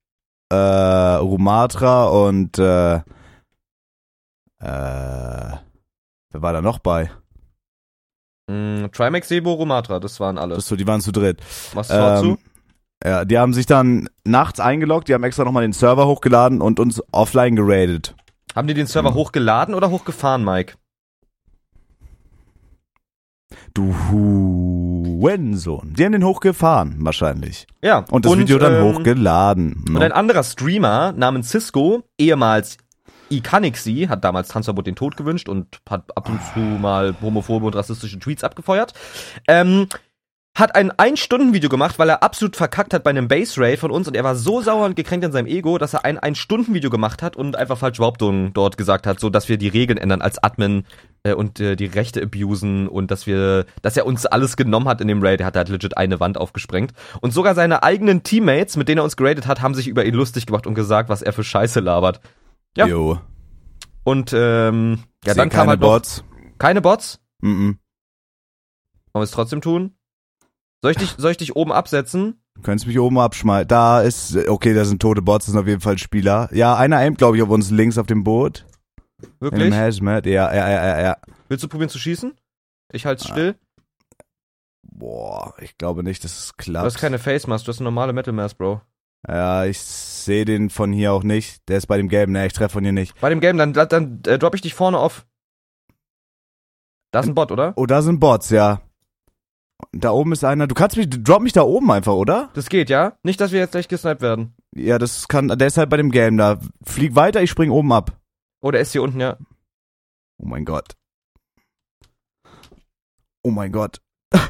äh, 0.48 0.54
Rumatra 0.54 2.04
und 2.06 2.58
äh, 2.58 2.94
äh, 2.96 3.02
wer 4.60 5.60
war 6.32 6.52
da 6.52 6.62
noch 6.62 6.78
bei? 6.78 7.10
Mm, 8.48 8.86
Trimax, 8.92 9.26
Sebo, 9.26 9.54
Romatra, 9.54 9.98
das 9.98 10.20
waren 10.20 10.38
alle. 10.38 10.54
Das 10.54 10.68
so, 10.68 10.76
die 10.76 10.86
waren 10.86 11.00
zu 11.00 11.10
dritt. 11.10 11.40
Was 11.74 11.88
dazu? 11.88 12.26
Ähm, 12.26 12.38
ja, 13.04 13.24
die 13.24 13.38
haben 13.38 13.52
sich 13.52 13.66
dann 13.66 14.08
nachts 14.24 14.60
eingeloggt, 14.60 15.08
die 15.08 15.14
haben 15.14 15.24
extra 15.24 15.44
nochmal 15.44 15.62
den 15.62 15.72
Server 15.72 16.06
hochgeladen 16.06 16.60
und 16.60 16.80
uns 16.80 17.02
offline 17.12 17.56
geradet. 17.56 18.14
Haben 18.54 18.68
die 18.68 18.74
den 18.74 18.86
Server 18.86 19.10
hm. 19.10 19.16
hochgeladen 19.16 19.74
oder 19.74 19.90
hochgefahren, 19.90 20.44
Mike? 20.44 20.74
Du 23.74 23.94
Hurensohn. 24.10 25.94
Die 25.94 26.04
haben 26.04 26.12
den 26.12 26.24
hochgefahren, 26.24 26.96
wahrscheinlich. 27.00 27.66
Ja. 27.82 28.04
Und 28.10 28.24
das 28.24 28.36
Video 28.36 28.58
dann 28.58 28.74
ähm, 28.74 28.82
hochgeladen. 28.84 29.84
Und 29.88 30.02
ein 30.02 30.12
anderer 30.12 30.42
Streamer 30.42 31.12
namens 31.12 31.50
Cisco, 31.50 32.02
ehemals 32.18 32.78
Icanixi, 33.28 34.06
hat 34.08 34.24
damals 34.24 34.48
Transferbot 34.48 34.86
den 34.86 34.96
Tod 34.96 35.16
gewünscht 35.16 35.48
und 35.48 35.80
hat 35.88 36.16
ab 36.16 36.28
und 36.28 36.40
zu 36.54 36.60
mal 36.60 37.14
homophobe 37.20 37.66
und 37.66 37.76
rassistische 37.76 38.18
Tweets 38.18 38.44
abgefeuert. 38.44 38.94
Ähm, 39.46 39.88
hat 40.56 40.74
ein 40.74 40.90
Ein-Stunden-Video 40.90 41.68
gemacht, 41.68 41.98
weil 41.98 42.08
er 42.08 42.22
absolut 42.22 42.56
verkackt 42.56 42.94
hat 42.94 43.04
bei 43.04 43.10
einem 43.10 43.28
Base-Raid 43.28 43.78
von 43.78 43.90
uns 43.90 44.08
und 44.08 44.16
er 44.16 44.24
war 44.24 44.34
so 44.34 44.62
sauer 44.62 44.86
und 44.86 44.96
gekränkt 44.96 45.26
in 45.26 45.30
seinem 45.30 45.46
Ego, 45.46 45.76
dass 45.76 45.92
er 45.92 46.06
ein 46.06 46.18
Ein-Stunden-Video 46.18 46.88
gemacht 46.88 47.22
hat 47.22 47.36
und 47.36 47.56
einfach 47.56 47.76
falsche 47.76 48.00
Behauptungen 48.00 48.54
dort 48.54 48.78
gesagt 48.78 49.06
hat, 49.06 49.20
so 49.20 49.28
dass 49.28 49.50
wir 49.50 49.58
die 49.58 49.68
Regeln 49.68 49.98
ändern 49.98 50.22
als 50.22 50.42
Admin 50.42 50.84
äh, 51.24 51.34
und 51.34 51.60
äh, 51.60 51.76
die 51.76 51.84
Rechte 51.84 52.22
abusen 52.22 52.88
und 52.88 53.10
dass 53.10 53.26
wir, 53.26 53.66
dass 53.82 53.98
er 53.98 54.06
uns 54.06 54.24
alles 54.24 54.56
genommen 54.56 54.88
hat 54.88 55.02
in 55.02 55.08
dem 55.08 55.22
Raid. 55.22 55.40
Er 55.40 55.46
hat 55.46 55.56
halt 55.56 55.68
legit 55.68 55.98
eine 55.98 56.20
Wand 56.20 56.38
aufgesprengt. 56.38 56.94
Und 57.20 57.34
sogar 57.34 57.54
seine 57.54 57.82
eigenen 57.82 58.22
Teammates, 58.22 58.78
mit 58.78 58.88
denen 58.88 59.00
er 59.00 59.04
uns 59.04 59.18
geradet 59.18 59.46
hat, 59.46 59.60
haben 59.60 59.74
sich 59.74 59.88
über 59.88 60.06
ihn 60.06 60.14
lustig 60.14 60.46
gemacht 60.46 60.66
und 60.66 60.74
gesagt, 60.74 61.10
was 61.10 61.20
er 61.20 61.34
für 61.34 61.44
Scheiße 61.44 61.80
labert. 61.80 62.20
ja. 62.78 62.86
Jo. 62.86 63.18
Und 64.04 64.32
ähm, 64.32 65.00
ja, 65.24 65.34
dann 65.34 65.50
kam 65.50 65.68
halt 65.68 65.80
noch 65.80 65.88
Bots. 65.88 66.24
keine 66.58 66.80
Bots. 66.80 67.18
Mm 67.40 67.48
-mm. 67.48 67.58
Wollen 67.66 67.78
wir 69.14 69.22
es 69.22 69.32
trotzdem 69.32 69.60
tun? 69.60 69.96
Soll 70.82 70.92
ich 70.92 70.98
dich, 70.98 71.14
soll 71.18 71.30
ich 71.32 71.36
dich 71.36 71.56
oben 71.56 71.72
absetzen? 71.72 72.40
Du 72.54 72.62
könntest 72.62 72.86
mich 72.86 72.98
oben 72.98 73.18
abschmeißen. 73.18 73.68
Da 73.68 74.00
ist, 74.02 74.36
okay, 74.48 74.72
da 74.74 74.84
sind 74.84 75.00
tote 75.02 75.22
Bots, 75.22 75.46
das 75.46 75.52
sind 75.52 75.60
auf 75.60 75.66
jeden 75.66 75.80
Fall 75.80 75.98
Spieler. 75.98 76.48
Ja, 76.52 76.76
einer 76.76 76.96
aimt, 76.98 77.18
glaube 77.18 77.36
ich, 77.36 77.42
auf 77.42 77.48
uns 77.50 77.70
links 77.70 77.98
auf 77.98 78.06
dem 78.06 78.24
Boot. 78.24 78.64
In 79.22 79.30
Wirklich? 79.40 79.62
dem 79.70 79.74
Hazmat. 79.74 80.26
Ja, 80.26 80.54
ja, 80.54 80.68
ja, 80.70 80.86
ja, 80.86 81.00
ja. 81.02 81.16
Willst 81.48 81.64
du 81.64 81.68
probieren 81.68 81.88
zu 81.90 81.98
schießen? 81.98 82.34
Ich 82.92 83.04
halte 83.06 83.24
Ah, 83.26 83.32
still. 83.32 83.54
Boah, 84.82 85.54
ich 85.60 85.76
glaube 85.78 86.02
nicht, 86.02 86.24
dass 86.24 86.38
es 86.38 86.48
Du 86.48 86.54
klappt. 86.56 86.86
hast 86.86 86.98
keine 86.98 87.18
Face 87.18 87.46
Mask, 87.46 87.64
du 87.64 87.70
hast 87.70 87.78
eine 87.80 87.84
normale 87.84 88.12
Metal 88.12 88.32
Mask, 88.32 88.56
Bro. 88.56 88.80
ja, 89.28 89.64
ich 89.64 89.78
sehe 89.80 90.44
den 90.44 90.70
von 90.70 90.92
hier 90.92 91.12
auch 91.12 91.22
nicht. 91.22 91.68
Der 91.68 91.78
ist 91.78 91.86
bei 91.86 91.96
dem 91.98 92.08
Gelben. 92.08 92.32
Ne, 92.32 92.46
ich 92.46 92.52
treffe 92.52 92.74
von 92.74 92.84
hier 92.84 92.92
nicht. 92.92 93.18
Bei 93.20 93.28
dem 93.28 93.40
Game, 93.40 93.56
dann, 93.58 93.72
dann, 93.72 93.88
dann 93.88 94.22
äh, 94.26 94.38
drop 94.38 94.54
ich 94.54 94.60
dich 94.62 94.74
vorne 94.74 94.98
auf. 94.98 95.26
Da 97.12 97.20
ist 97.20 97.26
ein 97.26 97.34
Bot, 97.34 97.52
oder? 97.52 97.72
Oh, 97.76 97.86
da 97.86 98.02
sind 98.02 98.20
Bots, 98.20 98.50
ja. 98.50 98.80
Da 99.92 100.10
oben 100.10 100.32
ist 100.32 100.44
einer. 100.44 100.66
Du 100.66 100.74
kannst 100.74 100.96
mich, 100.96 101.08
drop 101.10 101.42
mich 101.42 101.52
da 101.52 101.62
oben 101.62 101.90
einfach, 101.90 102.14
oder? 102.14 102.50
Das 102.54 102.68
geht, 102.68 102.88
ja? 102.90 103.18
Nicht, 103.22 103.40
dass 103.40 103.52
wir 103.52 103.60
jetzt 103.60 103.72
gleich 103.72 103.88
gesniped 103.88 104.22
werden. 104.22 104.54
Ja, 104.74 104.98
das 104.98 105.28
kann, 105.28 105.48
der 105.48 105.66
ist 105.66 105.76
halt 105.76 105.90
bei 105.90 105.96
dem 105.96 106.10
Gelben 106.10 106.38
da. 106.38 106.60
Flieg 106.82 107.14
weiter, 107.14 107.42
ich 107.42 107.50
spring 107.50 107.70
oben 107.70 107.92
ab. 107.92 108.18
Oh, 108.60 108.70
der 108.70 108.80
ist 108.80 108.92
hier 108.92 109.02
unten, 109.02 109.20
ja. 109.20 109.36
Oh 110.38 110.46
mein 110.46 110.64
Gott. 110.64 110.96
Oh 113.42 113.50
mein 113.50 113.72
Gott. 113.72 114.00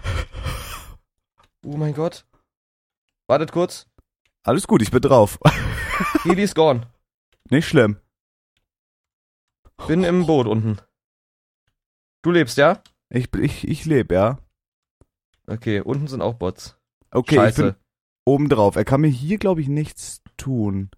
Oh 1.69 1.76
mein 1.76 1.94
Gott. 1.94 2.25
Wartet 3.26 3.50
kurz. 3.50 3.88
Alles 4.44 4.69
gut, 4.69 4.82
ich 4.82 4.93
bin 4.93 5.00
drauf. 5.00 5.40
Heli 6.22 6.44
ist 6.44 6.55
gone. 6.55 6.87
Nicht 7.50 7.67
schlimm. 7.67 7.99
Bin 9.88 10.05
im 10.05 10.26
Boot 10.26 10.46
unten. 10.46 10.79
Du 12.22 12.31
lebst, 12.31 12.56
ja? 12.56 12.81
Ich, 13.08 13.34
ich, 13.34 13.67
ich 13.67 13.84
lebe, 13.84 14.14
ja. 14.14 14.38
Okay, 15.46 15.81
unten 15.81 16.06
sind 16.08 16.22
auch 16.22 16.34
Bots. 16.34 16.76
Okay, 17.10 17.37
Scheiße. 17.37 17.66
ich 17.69 17.72
bin 17.75 17.82
oben 18.25 18.48
drauf. 18.48 18.76
Er 18.76 18.84
kann 18.84 19.00
mir 19.00 19.08
hier, 19.08 19.38
glaube 19.38 19.60
ich, 19.60 19.69
nichts 19.69 20.22
tun. 20.37 20.90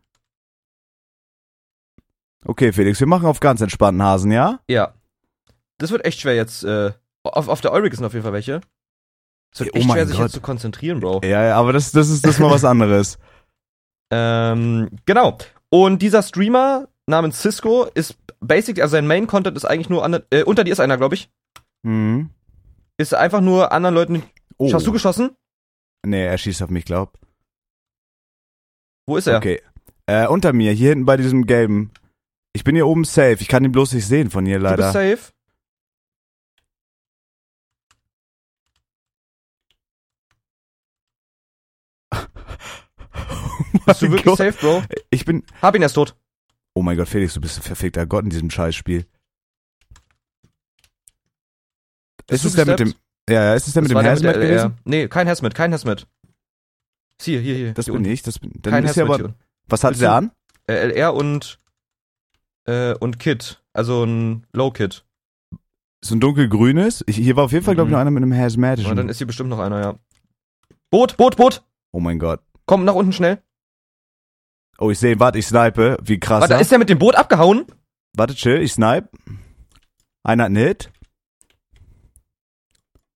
Okay, 2.44 2.72
Felix, 2.72 3.00
wir 3.00 3.06
machen 3.06 3.26
auf 3.26 3.40
ganz 3.40 3.60
entspannten 3.60 4.02
Hasen, 4.02 4.30
ja? 4.30 4.60
Ja. 4.68 4.94
Das 5.78 5.90
wird 5.90 6.04
echt 6.04 6.20
schwer 6.20 6.34
jetzt. 6.34 6.64
Äh, 6.64 6.92
auf, 7.24 7.48
auf 7.48 7.60
der 7.60 7.72
Eurik 7.72 7.94
sind 7.94 8.04
auf 8.04 8.12
jeden 8.14 8.22
Fall 8.22 8.32
welche. 8.32 8.60
Es 9.52 9.60
wird 9.60 9.70
Oh 9.74 9.78
echt 9.78 9.86
mein 9.86 9.96
schwer, 9.96 10.06
sich 10.06 10.16
Gott. 10.16 10.24
jetzt 10.26 10.34
zu 10.34 10.40
konzentrieren, 10.40 11.00
Bro. 11.00 11.20
Ja, 11.24 11.44
ja, 11.44 11.56
aber 11.56 11.72
das, 11.72 11.92
das 11.92 12.08
ist 12.08 12.24
das 12.26 12.38
mal 12.38 12.50
was 12.50 12.64
anderes. 12.64 13.18
Ähm, 14.10 14.88
genau. 15.04 15.36
Und 15.70 16.00
dieser 16.00 16.22
Streamer 16.22 16.88
namens 17.06 17.40
Cisco 17.42 17.84
ist 17.94 18.16
basically, 18.40 18.82
also 18.82 18.92
sein 18.92 19.06
Main-Content 19.06 19.56
ist 19.56 19.64
eigentlich 19.64 19.90
nur 19.90 20.04
an, 20.04 20.22
äh, 20.30 20.44
unter 20.44 20.64
dir 20.64 20.72
ist 20.72 20.80
einer, 20.80 20.96
glaube 20.96 21.14
ich. 21.16 21.30
Mhm. 21.82 22.30
Ist 22.96 23.14
einfach 23.14 23.40
nur 23.40 23.72
anderen 23.72 23.94
Leuten. 23.94 24.22
Oh. 24.58 24.72
Hast 24.72 24.86
du 24.86 24.92
geschossen? 24.92 25.36
Nee, 26.04 26.26
er 26.26 26.36
schießt 26.38 26.62
auf 26.62 26.70
mich, 26.70 26.84
glaub. 26.84 27.18
Wo 29.06 29.16
ist 29.16 29.26
er? 29.26 29.38
Okay. 29.38 29.62
Äh, 30.06 30.26
unter 30.26 30.52
mir, 30.52 30.72
hier 30.72 30.90
hinten 30.90 31.04
bei 31.06 31.16
diesem 31.16 31.46
gelben. 31.46 31.92
Ich 32.52 32.64
bin 32.64 32.74
hier 32.74 32.86
oben 32.86 33.04
safe. 33.04 33.38
Ich 33.40 33.48
kann 33.48 33.64
ihn 33.64 33.72
bloß 33.72 33.92
nicht 33.92 34.06
sehen 34.06 34.30
von 34.30 34.44
hier 34.46 34.58
Du 34.58 34.64
bist 34.64 34.78
leider. 34.78 34.92
safe. 34.92 35.32
Bist 43.86 44.02
du 44.02 44.10
wirklich 44.10 44.34
safe, 44.36 44.52
Bro? 44.52 44.82
Ich 45.10 45.24
bin. 45.24 45.44
Hab 45.62 45.74
ihn 45.74 45.82
erst 45.82 45.94
tot. 45.94 46.16
Oh 46.74 46.82
mein 46.82 46.96
Gott, 46.96 47.08
Felix, 47.08 47.34
du 47.34 47.40
bist 47.40 47.58
ein 47.58 47.62
verfickter 47.62 48.06
Gott 48.06 48.24
in 48.24 48.30
diesem 48.30 48.50
Scheißspiel. 48.50 49.06
Ist 52.28 52.44
es 52.44 52.54
der 52.54 52.66
mit 52.66 52.78
dem. 52.78 52.94
Ja, 53.28 53.44
ja, 53.44 53.54
ist 53.54 53.66
es 53.68 53.74
der 53.74 53.82
mit 53.82 53.90
dem 53.90 53.98
Hazmat 53.98 54.34
gewesen? 54.34 54.78
Nee, 54.84 55.08
kein 55.08 55.28
Hazmat, 55.28 55.54
kein 55.54 55.72
Hazmat. 55.72 56.06
Ist 57.20 57.24
Hier, 57.24 57.40
hier, 57.40 57.54
hier. 57.56 57.74
Das 57.74 57.86
hier 57.86 57.92
bin 57.94 58.02
unten. 58.02 58.12
ich. 58.12 58.22
Das 58.22 58.38
bin, 58.38 58.52
dann 58.62 58.72
Kein 58.72 58.84
ist 58.84 58.96
ja 58.96 59.04
aber. 59.04 59.34
Was 59.68 59.84
hatte 59.84 59.98
der 59.98 60.12
an? 60.12 60.30
Äh, 60.66 60.74
LR 60.92 61.14
und 61.14 61.58
äh, 62.66 62.94
und 62.94 63.18
Kit. 63.18 63.62
Also 63.72 64.04
ein 64.04 64.46
Low 64.52 64.70
Kit. 64.70 65.04
So 66.04 66.14
ein 66.14 66.20
dunkelgrünes. 66.20 67.02
Ich, 67.06 67.16
hier 67.16 67.34
war 67.36 67.44
auf 67.44 67.52
jeden 67.52 67.64
Fall, 67.64 67.74
glaube 67.74 67.88
ich, 67.88 67.90
Mhm. 67.90 67.94
noch 67.94 68.00
einer 68.00 68.10
mit 68.10 68.22
einem 68.22 68.30
Und 68.32 68.38
dann 68.38 68.44
Hazmatischen. 68.44 69.08
ist 69.08 69.18
hier 69.18 69.26
bestimmt 69.26 69.50
noch 69.50 69.58
einer, 69.58 69.80
ja. 69.80 69.94
Boot, 70.90 71.16
Boot, 71.16 71.36
Boot! 71.36 71.64
Oh 71.92 72.00
mein 72.00 72.18
Gott. 72.18 72.40
Komm 72.66 72.84
nach 72.84 72.94
unten 72.94 73.12
schnell. 73.12 73.42
Oh, 74.78 74.90
ich 74.90 74.98
sehe, 75.00 75.18
warte, 75.18 75.38
ich 75.38 75.46
snipe. 75.46 75.98
Wie 76.02 76.20
krass. 76.20 76.42
Warte, 76.42 76.54
ja? 76.54 76.60
ist 76.60 76.70
der 76.70 76.78
mit 76.78 76.88
dem 76.88 76.98
Boot 77.00 77.16
abgehauen? 77.16 77.66
Warte, 78.14 78.34
chill, 78.34 78.62
ich 78.62 78.72
snipe. 78.72 79.08
Einer 80.22 80.44
hat 80.44 80.48
einen 80.50 80.56
Hit. 80.56 80.90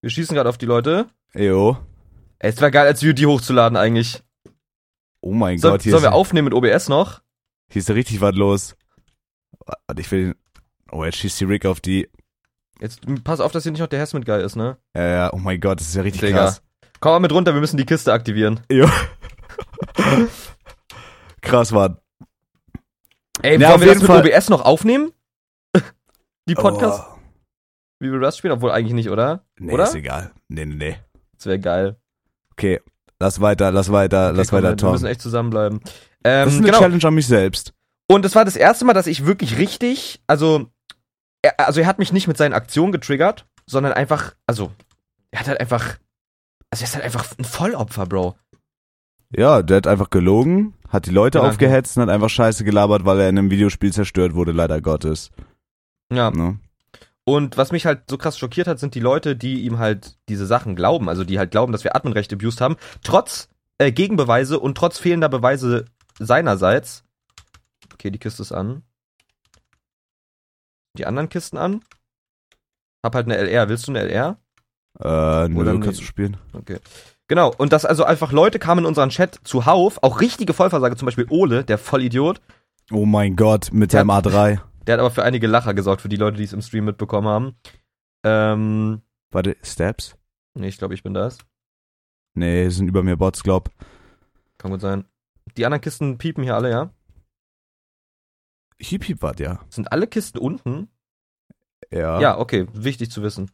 Wir 0.03 0.11
schießen 0.11 0.35
gerade 0.35 0.49
auf 0.49 0.59
die 0.59 0.67
Leute. 0.67 1.07
Jo. 1.35 1.79
Ey, 2.41 2.51
es 2.51 2.61
wäre 2.61 2.71
geil, 2.73 2.87
als 2.87 3.03
VOD 3.03 3.25
hochzuladen 3.25 3.77
eigentlich. 3.79 4.23
Oh 5.21 5.33
mein 5.33 5.59
Soll, 5.59 5.71
Gott, 5.73 5.83
hier 5.83 5.93
sollen 5.93 6.03
wir 6.03 6.13
aufnehmen 6.13 6.47
mit 6.47 6.55
OBS 6.55 6.89
noch? 6.89 7.23
hier 7.71 7.81
ist 7.81 7.89
richtig 7.91 8.21
was 8.21 8.35
los. 8.35 8.77
Warte, 9.65 10.01
ich 10.01 10.11
will. 10.11 10.35
Oh, 10.91 11.05
jetzt 11.05 11.19
schießt 11.19 11.41
die 11.41 11.45
Rick 11.45 11.65
auf 11.65 11.81
die. 11.81 12.11
Jetzt 12.81 13.01
pass 13.25 13.41
auf, 13.41 13.53
dass 13.53 13.63
hier 13.63 13.71
nicht 13.73 13.81
noch 13.81 13.87
der 13.87 14.01
Hazmat 14.01 14.27
Guy 14.27 14.43
ist, 14.45 14.57
ne? 14.57 14.77
Ja, 14.95 15.07
ja, 15.07 15.33
oh 15.33 15.39
mein 15.39 15.61
Gott, 15.61 15.79
das 15.81 15.87
ist 15.89 15.95
ja 15.95 16.03
richtig 16.03 16.21
Digga. 16.21 16.39
krass. 16.39 16.63
Komm 17.01 17.13
mal 17.13 17.21
mit 17.21 17.33
runter, 17.33 17.55
wir 17.55 17.61
müssen 17.61 17.77
die 17.77 17.87
Kiste 17.87 18.13
aktivieren. 18.13 18.61
Jo. 18.71 18.89
krass, 21.41 21.71
Mann. 21.71 21.99
Ey, 23.41 23.61
Ja, 23.61 23.71
wollen 23.71 23.81
wir 23.81 23.87
das 23.89 23.99
mit 23.99 24.07
Fall- 24.07 24.27
OBS 24.27 24.49
noch 24.51 24.63
aufnehmen? 24.65 25.13
die 26.49 26.55
Podcasts? 26.55 27.07
Oh. 27.09 27.12
Wie 28.03 28.11
wir 28.11 28.21
Rust 28.21 28.39
spielen? 28.39 28.53
Obwohl 28.53 28.73
eigentlich 28.73 28.95
nicht, 28.95 29.11
oder? 29.11 29.45
Nee, 29.59 29.73
Oder? 29.73 29.85
ist 29.85 29.95
egal. 29.95 30.33
Nee, 30.49 30.65
nee, 30.67 30.75
nee. 30.75 30.97
Das 31.37 31.47
wäre 31.47 31.61
geil. 31.61 31.97
Okay, 32.53 32.81
lass 33.21 33.41
weiter, 33.41 33.71
lass 33.71 33.93
weiter, 33.93 34.29
Okay, 34.31 34.37
lass 34.39 34.49
komm, 34.51 34.57
weiter, 34.59 34.71
wir 34.71 34.77
Tom. 34.77 34.93
müssen 34.93 35.07
echt 35.07 35.21
zusammenbleiben. 35.23 35.81
Ähm, 36.25 36.45
Das 36.45 36.53
ist 36.55 36.59
eine 36.59 36.67
genau. 36.67 36.79
Challenge 36.81 37.05
an 37.05 37.15
mich 37.15 37.27
selbst. 37.27 37.73
Und 38.09 38.25
es 38.25 38.35
war 38.35 38.45
das 38.45 38.57
erste 38.57 38.85
Mal, 38.85 38.93
dass 38.93 39.07
ich 39.07 39.25
wirklich 39.25 39.57
richtig, 39.57 40.21
also, 40.27 40.67
er, 41.43 41.59
also 41.61 41.81
er 41.81 41.87
hat 41.87 41.99
mich 42.01 42.13
nicht 42.13 42.27
mit 42.29 42.37
seinen 42.37 42.53
Aktionen 42.55 42.93
getriggert, 42.93 43.47
sondern 43.67 43.93
einfach, 43.93 44.35
also, 44.47 44.73
er 45.31 45.41
hat 45.41 45.49
halt 45.49 45.61
einfach, 45.61 45.99
also 46.71 46.83
er 46.83 46.89
ist 46.89 46.95
halt 46.95 47.05
einfach 47.05 47.25
ein 47.39 47.45
Vollopfer, 47.45 48.07
Bro. 48.07 48.35
Ja, 49.35 49.63
der 49.63 49.79
hat 49.79 49.87
einfach 49.87 50.11
gelogen, 50.11 50.75
hat 50.89 51.07
die 51.07 51.11
Leute 51.11 51.39
Genau. 51.39 51.49
aufgehetzt 51.51 51.97
und 51.97 52.03
hat 52.03 52.11
einfach 52.11 52.29
Scheiße 52.29 52.65
gelabert, 52.65 53.05
weil 53.05 53.21
er 53.21 53.29
in 53.29 53.39
einem 53.39 53.51
Videospiel 53.51 53.93
zerstört 53.93 54.35
wurde, 54.35 54.53
leider 54.53 54.81
Gottes. 54.81 55.31
Ja. 56.13 56.31
Ne? 56.33 56.59
Und 57.25 57.57
was 57.57 57.71
mich 57.71 57.87
halt 57.87 58.11
so 58.11 58.19
krass 58.19 58.39
schockiert 58.39 58.67
hat, 58.67 58.81
sind 58.81 58.95
die 58.95 59.01
Leute, 59.01 59.37
die 59.37 59.63
ihm 59.63 59.79
halt 59.79 60.17
diese 60.29 60.47
Sachen 60.47 60.75
glauben, 60.75 61.09
also 61.09 61.23
die 61.23 61.39
halt 61.39 61.53
glauben, 61.53 61.73
dass 61.73 61.85
wir 61.85 61.95
Adminrechte 61.95 62.35
abused 62.35 62.61
haben, 62.61 62.77
trotz 63.05 63.49
äh, 63.79 63.93
Gegenbeweise 63.93 64.59
und 64.59 64.77
trotz 64.77 64.99
fehlender 64.99 65.29
Beweise 65.29 65.85
seinerseits. 66.19 67.05
Okay, 67.93 68.11
die 68.11 68.19
Kiste 68.19 68.43
ist 68.43 68.53
an. 68.53 68.83
Die 70.99 71.07
anderen 71.07 71.29
Kisten 71.29 71.59
an. 71.59 71.81
Hab 73.05 73.15
halt 73.15 73.27
eine 73.27 73.37
LR. 73.37 73.69
Willst 73.69 73.87
du 73.87 73.93
eine 73.93 74.01
LR? 74.01 74.37
Äh, 75.01 75.49
nö, 75.49 75.61
Oder 75.61 75.79
kannst 75.79 76.01
du 76.01 76.05
spielen. 76.05 76.37
Okay. 76.53 76.79
Genau, 77.29 77.53
und 77.57 77.73
dass 77.73 77.87
also 77.87 78.05
einfach 78.05 78.33
Leute 78.33 78.59
kamen 78.59 78.81
in 78.81 78.87
unseren 78.87 79.09
Chat 79.09 79.41
zuhauf, 79.45 80.03
auch 80.03 80.21
richtige 80.21 80.53
Vollversager, 80.53 80.97
zum 80.97 81.07
Beispiel 81.07 81.27
Ole, 81.31 81.65
der 81.65 81.79
Vollidiot, 81.79 82.41
Oh 82.91 83.07
mein 83.07 83.37
Gott, 83.37 83.71
mit 83.73 83.93
Der 83.93 84.01
seinem 84.01 84.11
A3. 84.11 84.61
Der 84.87 84.95
hat 84.95 85.01
aber 85.01 85.11
für 85.11 85.23
einige 85.25 85.47
Lacher 85.47 85.75
gesorgt, 85.75 86.03
für 86.03 86.09
die 86.09 86.17
Leute, 86.17 86.37
die 86.37 86.45
es 86.45 86.53
im 86.53 86.63
Stream 86.63 86.85
mitbekommen 86.85 87.29
haben. 87.29 87.57
Ähm, 88.25 89.03
Warte, 89.31 89.57
Steps? 89.63 90.17
nee, 90.55 90.69
ich 90.69 90.79
glaube, 90.79 90.95
ich 90.95 91.03
bin 91.03 91.15
das. 91.15 91.39
Nee, 92.35 92.69
sind 92.69 92.89
über 92.89 93.03
mir 93.03 93.17
Bots, 93.17 93.43
glaub. 93.43 93.71
Kann 94.59 94.71
gut 94.71 94.81
sein. 94.81 95.05
Die 95.57 95.67
anderen 95.67 95.81
Kisten 95.83 96.19
piepen 96.19 96.45
hier 96.45 96.55
alle, 96.55 96.71
ja? 96.71 96.91
Hiep, 98.81 99.05
hiep, 99.05 99.23
wart, 99.23 99.41
ja. 99.41 99.61
Sind 99.69 99.93
alle 99.93 100.07
Kisten 100.07 100.39
unten? 100.39 100.89
Ja. 101.91 102.21
Ja, 102.21 102.39
okay, 102.39 102.67
wichtig 102.73 103.11
zu 103.11 103.23
wissen. 103.23 103.51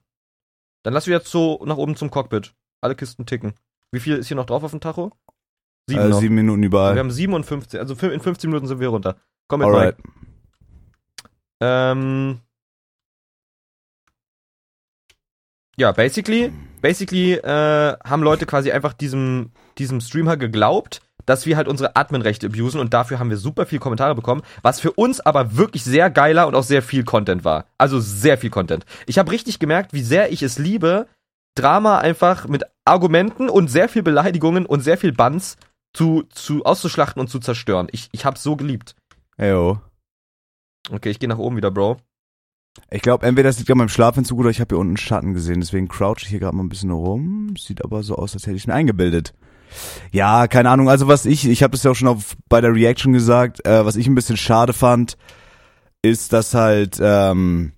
Dann 0.84 0.94
lass 0.94 1.06
wir 1.06 1.16
jetzt 1.16 1.30
so 1.30 1.62
nach 1.64 1.76
oben 1.76 1.96
zum 1.96 2.10
Cockpit. 2.10 2.54
Alle 2.80 2.94
Kisten 2.94 3.26
ticken. 3.26 3.54
Wie 3.90 4.00
viel 4.00 4.16
ist 4.16 4.28
hier 4.28 4.36
noch 4.36 4.46
drauf 4.46 4.62
auf 4.62 4.70
dem 4.70 4.80
Tacho? 4.80 5.12
Sieben 5.88 6.12
äh, 6.12 6.14
sieben 6.14 6.34
Minuten 6.34 6.60
Wir 6.62 6.66
überall. 6.66 6.98
haben 6.98 7.10
57, 7.10 7.80
also 7.80 7.94
in 8.06 8.20
15 8.20 8.48
Minuten 8.50 8.66
sind 8.66 8.80
wir 8.80 8.88
runter. 8.88 9.16
Komm 9.48 9.60
mit, 9.60 9.68
Alright. 9.68 9.96
Mike. 9.98 10.18
Ähm, 11.60 12.40
ja, 15.76 15.92
basically, 15.92 16.52
basically 16.80 17.34
äh, 17.34 17.96
haben 18.04 18.22
Leute 18.22 18.46
quasi 18.46 18.72
einfach 18.72 18.92
diesem, 18.92 19.52
diesem 19.78 20.00
Streamer 20.00 20.36
geglaubt, 20.36 21.00
dass 21.26 21.46
wir 21.46 21.56
halt 21.56 21.68
unsere 21.68 21.94
Adminrechte 21.94 22.46
abusen 22.46 22.80
und 22.80 22.94
dafür 22.94 23.18
haben 23.18 23.30
wir 23.30 23.36
super 23.36 23.66
viel 23.66 23.78
Kommentare 23.78 24.14
bekommen, 24.14 24.42
was 24.62 24.80
für 24.80 24.92
uns 24.92 25.20
aber 25.20 25.56
wirklich 25.56 25.84
sehr 25.84 26.10
geiler 26.10 26.46
und 26.46 26.54
auch 26.54 26.62
sehr 26.62 26.82
viel 26.82 27.04
Content 27.04 27.44
war. 27.44 27.66
Also 27.76 28.00
sehr 28.00 28.38
viel 28.38 28.50
Content. 28.50 28.86
Ich 29.06 29.18
habe 29.18 29.30
richtig 29.30 29.58
gemerkt, 29.58 29.92
wie 29.92 30.02
sehr 30.02 30.32
ich 30.32 30.42
es 30.42 30.58
liebe, 30.58 31.06
Drama 31.54 31.98
einfach 31.98 32.46
mit 32.46 32.64
Argumenten 32.84 33.50
und 33.50 33.68
sehr 33.68 33.88
viel 33.88 34.02
Beleidigungen 34.02 34.64
und 34.64 34.80
sehr 34.80 34.96
viel 34.96 35.12
Bands 35.12 35.56
zu, 35.92 36.22
zu 36.30 36.64
auszuschlachten 36.64 37.20
und 37.20 37.28
zu 37.28 37.40
zerstören. 37.40 37.88
Ich, 37.92 38.08
ich 38.12 38.24
hab's 38.24 38.42
so 38.42 38.56
geliebt. 38.56 38.94
Eyo. 39.36 39.80
Okay, 40.90 41.10
ich 41.10 41.18
gehe 41.18 41.28
nach 41.28 41.38
oben 41.38 41.56
wieder, 41.56 41.70
Bro. 41.70 41.98
Ich 42.90 43.02
glaube, 43.02 43.26
entweder 43.26 43.48
das 43.48 43.58
liegt 43.58 43.70
an 43.70 43.78
meinem 43.78 43.88
Schlafentzug 43.88 44.38
oder 44.38 44.50
ich 44.50 44.60
habe 44.60 44.74
hier 44.74 44.80
unten 44.80 44.96
Schatten 44.96 45.34
gesehen. 45.34 45.60
Deswegen 45.60 45.88
crouch 45.88 46.22
ich 46.22 46.28
hier 46.28 46.40
gerade 46.40 46.56
mal 46.56 46.62
ein 46.62 46.68
bisschen 46.68 46.90
rum. 46.90 47.54
Sieht 47.58 47.84
aber 47.84 48.02
so 48.02 48.16
aus, 48.16 48.34
als 48.34 48.46
hätte 48.46 48.56
ich 48.56 48.66
mir 48.66 48.74
eingebildet. 48.74 49.34
Ja, 50.12 50.46
keine 50.46 50.70
Ahnung. 50.70 50.88
Also 50.88 51.08
was 51.08 51.26
ich, 51.26 51.46
ich 51.46 51.62
habe 51.62 51.72
das 51.72 51.82
ja 51.82 51.90
auch 51.90 51.96
schon 51.96 52.08
auf, 52.08 52.36
bei 52.48 52.60
der 52.60 52.74
Reaction 52.74 53.12
gesagt, 53.12 53.66
äh, 53.66 53.84
was 53.84 53.96
ich 53.96 54.06
ein 54.06 54.14
bisschen 54.14 54.36
schade 54.36 54.72
fand, 54.72 55.18
ist, 56.02 56.32
dass 56.32 56.54
halt, 56.54 56.98
ähm, 57.00 57.72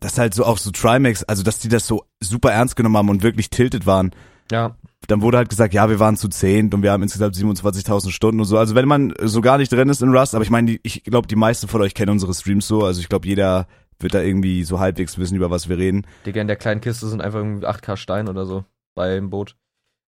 dass 0.00 0.18
halt 0.18 0.34
so 0.34 0.44
auch 0.44 0.58
so 0.58 0.70
Trimax, 0.70 1.24
also 1.24 1.42
dass 1.42 1.58
die 1.58 1.68
das 1.68 1.86
so 1.86 2.04
super 2.20 2.52
ernst 2.52 2.76
genommen 2.76 2.96
haben 2.96 3.08
und 3.10 3.22
wirklich 3.22 3.50
tilted 3.50 3.86
waren. 3.86 4.12
Ja. 4.50 4.76
Dann 5.06 5.22
wurde 5.22 5.38
halt 5.38 5.48
gesagt, 5.48 5.74
ja, 5.74 5.88
wir 5.88 6.00
waren 6.00 6.16
zu 6.16 6.28
zehnt 6.28 6.74
und 6.74 6.82
wir 6.82 6.92
haben 6.92 7.02
insgesamt 7.02 7.36
27.000 7.36 8.10
Stunden 8.10 8.40
und 8.40 8.46
so. 8.46 8.58
Also 8.58 8.74
wenn 8.74 8.88
man 8.88 9.12
so 9.22 9.40
gar 9.40 9.58
nicht 9.58 9.70
drin 9.72 9.88
ist 9.88 10.02
in 10.02 10.14
Rust, 10.14 10.34
aber 10.34 10.44
ich 10.44 10.50
meine, 10.50 10.78
ich 10.82 11.04
glaube, 11.04 11.28
die 11.28 11.36
meisten 11.36 11.68
von 11.68 11.82
euch 11.82 11.94
kennen 11.94 12.12
unsere 12.12 12.32
Streams 12.34 12.66
so. 12.66 12.84
Also 12.84 13.00
ich 13.00 13.08
glaube, 13.08 13.26
jeder 13.26 13.66
wird 13.98 14.14
da 14.14 14.20
irgendwie 14.20 14.64
so 14.64 14.80
halbwegs 14.80 15.18
wissen, 15.18 15.36
über 15.36 15.50
was 15.50 15.68
wir 15.68 15.78
reden. 15.78 16.06
Digga, 16.26 16.40
in 16.40 16.46
der 16.46 16.56
kleinen 16.56 16.80
Kiste 16.80 17.06
sind 17.06 17.20
einfach 17.20 17.38
irgendwie 17.38 17.66
8k 17.66 17.96
Stein 17.96 18.28
oder 18.28 18.46
so 18.46 18.64
beim 18.94 19.30
Boot. 19.30 19.56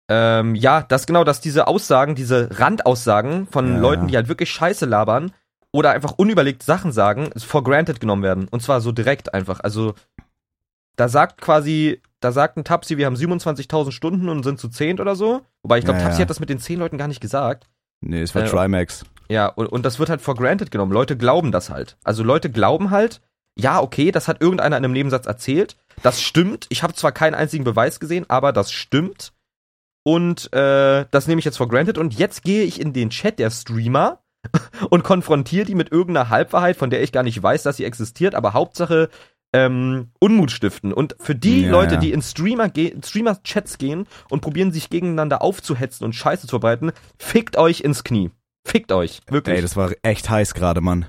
Ähm, 0.09 0.55
ja, 0.55 0.83
das 0.83 1.05
genau, 1.05 1.23
dass 1.23 1.41
diese 1.41 1.67
Aussagen, 1.67 2.15
diese 2.15 2.59
Randaussagen 2.59 3.47
von 3.47 3.73
Ja, 3.73 3.79
Leuten, 3.79 4.07
die 4.07 4.15
halt 4.15 4.29
wirklich 4.29 4.49
Scheiße 4.49 4.85
labern 4.85 5.31
oder 5.71 5.91
einfach 5.91 6.13
unüberlegt 6.17 6.63
Sachen 6.63 6.91
sagen, 6.91 7.29
for 7.35 7.63
granted 7.63 7.99
genommen 7.99 8.23
werden. 8.23 8.47
Und 8.49 8.61
zwar 8.61 8.79
so 8.79 8.91
direkt 8.91 9.33
einfach. 9.33 9.59
Also, 9.59 9.95
da 10.95 11.09
sagt 11.09 11.41
quasi, 11.41 12.01
da 12.19 12.31
sagt 12.31 12.57
ein 12.57 12.63
Tapsi, 12.63 12.97
wir 12.97 13.05
haben 13.05 13.15
27.000 13.15 13.91
Stunden 13.91 14.29
und 14.29 14.43
sind 14.43 14.59
zu 14.59 14.69
zehnt 14.69 14.99
oder 14.99 15.15
so. 15.15 15.41
Wobei 15.63 15.77
ich 15.79 15.85
glaube, 15.85 15.99
Ja, 15.99 16.05
Tapsi 16.05 16.19
ja. 16.19 16.23
hat 16.23 16.29
das 16.29 16.39
mit 16.39 16.49
den 16.49 16.59
10 16.59 16.79
Leuten 16.79 16.97
gar 16.97 17.07
nicht 17.07 17.21
gesagt. 17.21 17.67
Nee, 18.01 18.21
es 18.21 18.33
war 18.35 18.43
Äh, 18.43 18.47
Trimax. 18.49 19.05
Ja, 19.29 19.47
und, 19.47 19.67
und 19.67 19.85
das 19.85 19.99
wird 19.99 20.09
halt 20.09 20.21
for 20.21 20.35
granted 20.35 20.71
genommen. 20.71 20.91
Leute 20.91 21.17
glauben 21.17 21.51
das 21.51 21.69
halt. 21.69 21.97
Also 22.03 22.23
Leute 22.23 22.49
glauben 22.49 22.91
halt, 22.91 23.21
ja, 23.59 23.81
okay, 23.81 24.11
das 24.11 24.27
hat 24.27 24.41
irgendeiner 24.41 24.77
in 24.77 24.85
einem 24.85 24.93
Nebensatz 24.93 25.25
erzählt. 25.25 25.77
Das 26.03 26.21
stimmt. 26.21 26.67
Ich 26.69 26.83
habe 26.83 26.93
zwar 26.93 27.11
keinen 27.11 27.33
einzigen 27.33 27.63
Beweis 27.63 27.99
gesehen, 27.99 28.25
aber 28.29 28.53
das 28.53 28.71
stimmt. 28.71 29.33
Und 30.03 30.53
äh, 30.53 31.05
das 31.11 31.27
nehme 31.27 31.39
ich 31.39 31.45
jetzt 31.45 31.57
for 31.57 31.67
granted. 31.67 31.97
Und 31.97 32.17
jetzt 32.17 32.43
gehe 32.43 32.63
ich 32.63 32.79
in 32.79 32.93
den 32.93 33.09
Chat 33.09 33.39
der 33.39 33.49
Streamer 33.49 34.21
und 34.89 35.03
konfrontiere 35.03 35.65
die 35.65 35.75
mit 35.75 35.91
irgendeiner 35.91 36.29
Halbwahrheit, 36.29 36.77
von 36.77 36.89
der 36.89 37.03
ich 37.03 37.11
gar 37.11 37.23
nicht 37.23 37.41
weiß, 37.41 37.63
dass 37.63 37.77
sie 37.77 37.83
existiert, 37.85 38.33
aber 38.35 38.53
Hauptsache 38.53 39.09
ähm, 39.53 40.09
Unmut 40.19 40.51
stiften. 40.51 40.93
Und 40.93 41.15
für 41.19 41.35
die 41.35 41.63
Ja, 41.63 41.71
Leute, 41.71 41.95
ja. 41.95 41.99
die 41.99 42.11
in 42.11 42.21
Streamer 42.21 42.69
ge 42.69 42.95
Streamer-Chats 43.03 43.77
gehen 43.77 44.07
und 44.29 44.41
probieren, 44.41 44.71
sich 44.71 44.89
gegeneinander 44.89 45.41
aufzuhetzen 45.41 46.05
und 46.05 46.13
Scheiße 46.13 46.47
zu 46.47 46.51
verbreiten, 46.51 46.91
fickt 47.17 47.57
euch 47.57 47.81
ins 47.81 48.03
Knie. 48.03 48.31
Fickt 48.65 48.91
euch. 48.91 49.21
Wirklich. 49.29 49.55
Ey, 49.55 49.61
das 49.61 49.77
war 49.77 49.91
echt 50.03 50.29
heiß 50.29 50.53
gerade, 50.53 50.81
Mann. 50.81 51.05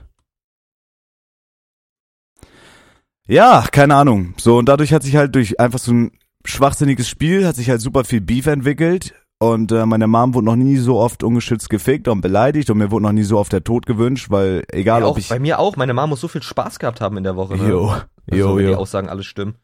Ja, 3.27 3.67
keine 3.71 3.97
Ahnung. 3.97 4.35
So, 4.39 4.57
und 4.57 4.69
dadurch 4.69 4.93
hat 4.93 5.03
sich 5.03 5.17
halt 5.17 5.35
durch 5.35 5.61
einfach 5.61 5.79
so 5.79 5.93
ein 5.93 6.13
schwachsinniges 6.45 7.09
Spiel, 7.09 7.47
hat 7.47 7.57
sich 7.57 7.69
halt 7.69 7.81
super 7.81 8.05
viel 8.05 8.21
Beef 8.21 8.47
entwickelt. 8.47 9.15
Und 9.41 9.71
äh, 9.71 9.87
meine 9.87 10.09
Mom 10.09 10.35
wurde 10.35 10.47
noch 10.47 10.57
nie 10.57 10.79
so 10.79 10.99
oft 10.99 11.23
ungeschützt 11.23 11.71
gefickt 11.71 12.09
und 12.09 12.23
beleidigt 12.23 12.71
und 12.71 12.79
mir 12.79 12.91
wurde 12.91 13.05
noch 13.05 13.13
nie 13.13 13.23
so 13.23 13.39
oft 13.39 13.53
der 13.53 13.63
Tod 13.63 13.87
gewünscht, 13.87 14.31
weil 14.31 14.65
egal 14.73 15.03
ja, 15.03 15.07
ob 15.07 15.13
auch, 15.13 15.19
ich... 15.19 15.29
bei 15.29 15.39
mir 15.39 15.61
auch. 15.61 15.77
Meine 15.77 15.95
Mama 15.95 16.09
muss 16.09 16.21
so 16.21 16.29
viel 16.29 16.43
Spaß 16.43 16.81
gehabt 16.81 17.01
haben 17.01 17.17
in 17.17 17.23
der 17.23 17.37
Woche. 17.37 17.57
Ne? 17.57 17.69
Jo, 17.69 17.95
also, 18.31 18.49
jo, 18.51 18.57
wenn 18.57 18.67
die. 18.67 18.75
Aussagen 18.75 19.09
alles 19.09 19.27
stimmen. 19.27 19.57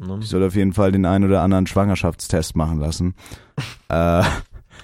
Ne? 0.00 0.18
Ich 0.20 0.28
soll 0.28 0.42
auf 0.44 0.54
jeden 0.54 0.72
Fall 0.72 0.92
den 0.92 1.04
einen 1.04 1.24
oder 1.24 1.42
anderen 1.42 1.66
Schwangerschaftstest 1.66 2.56
machen 2.56 2.80
lassen. 2.80 3.14
äh, 3.88 4.22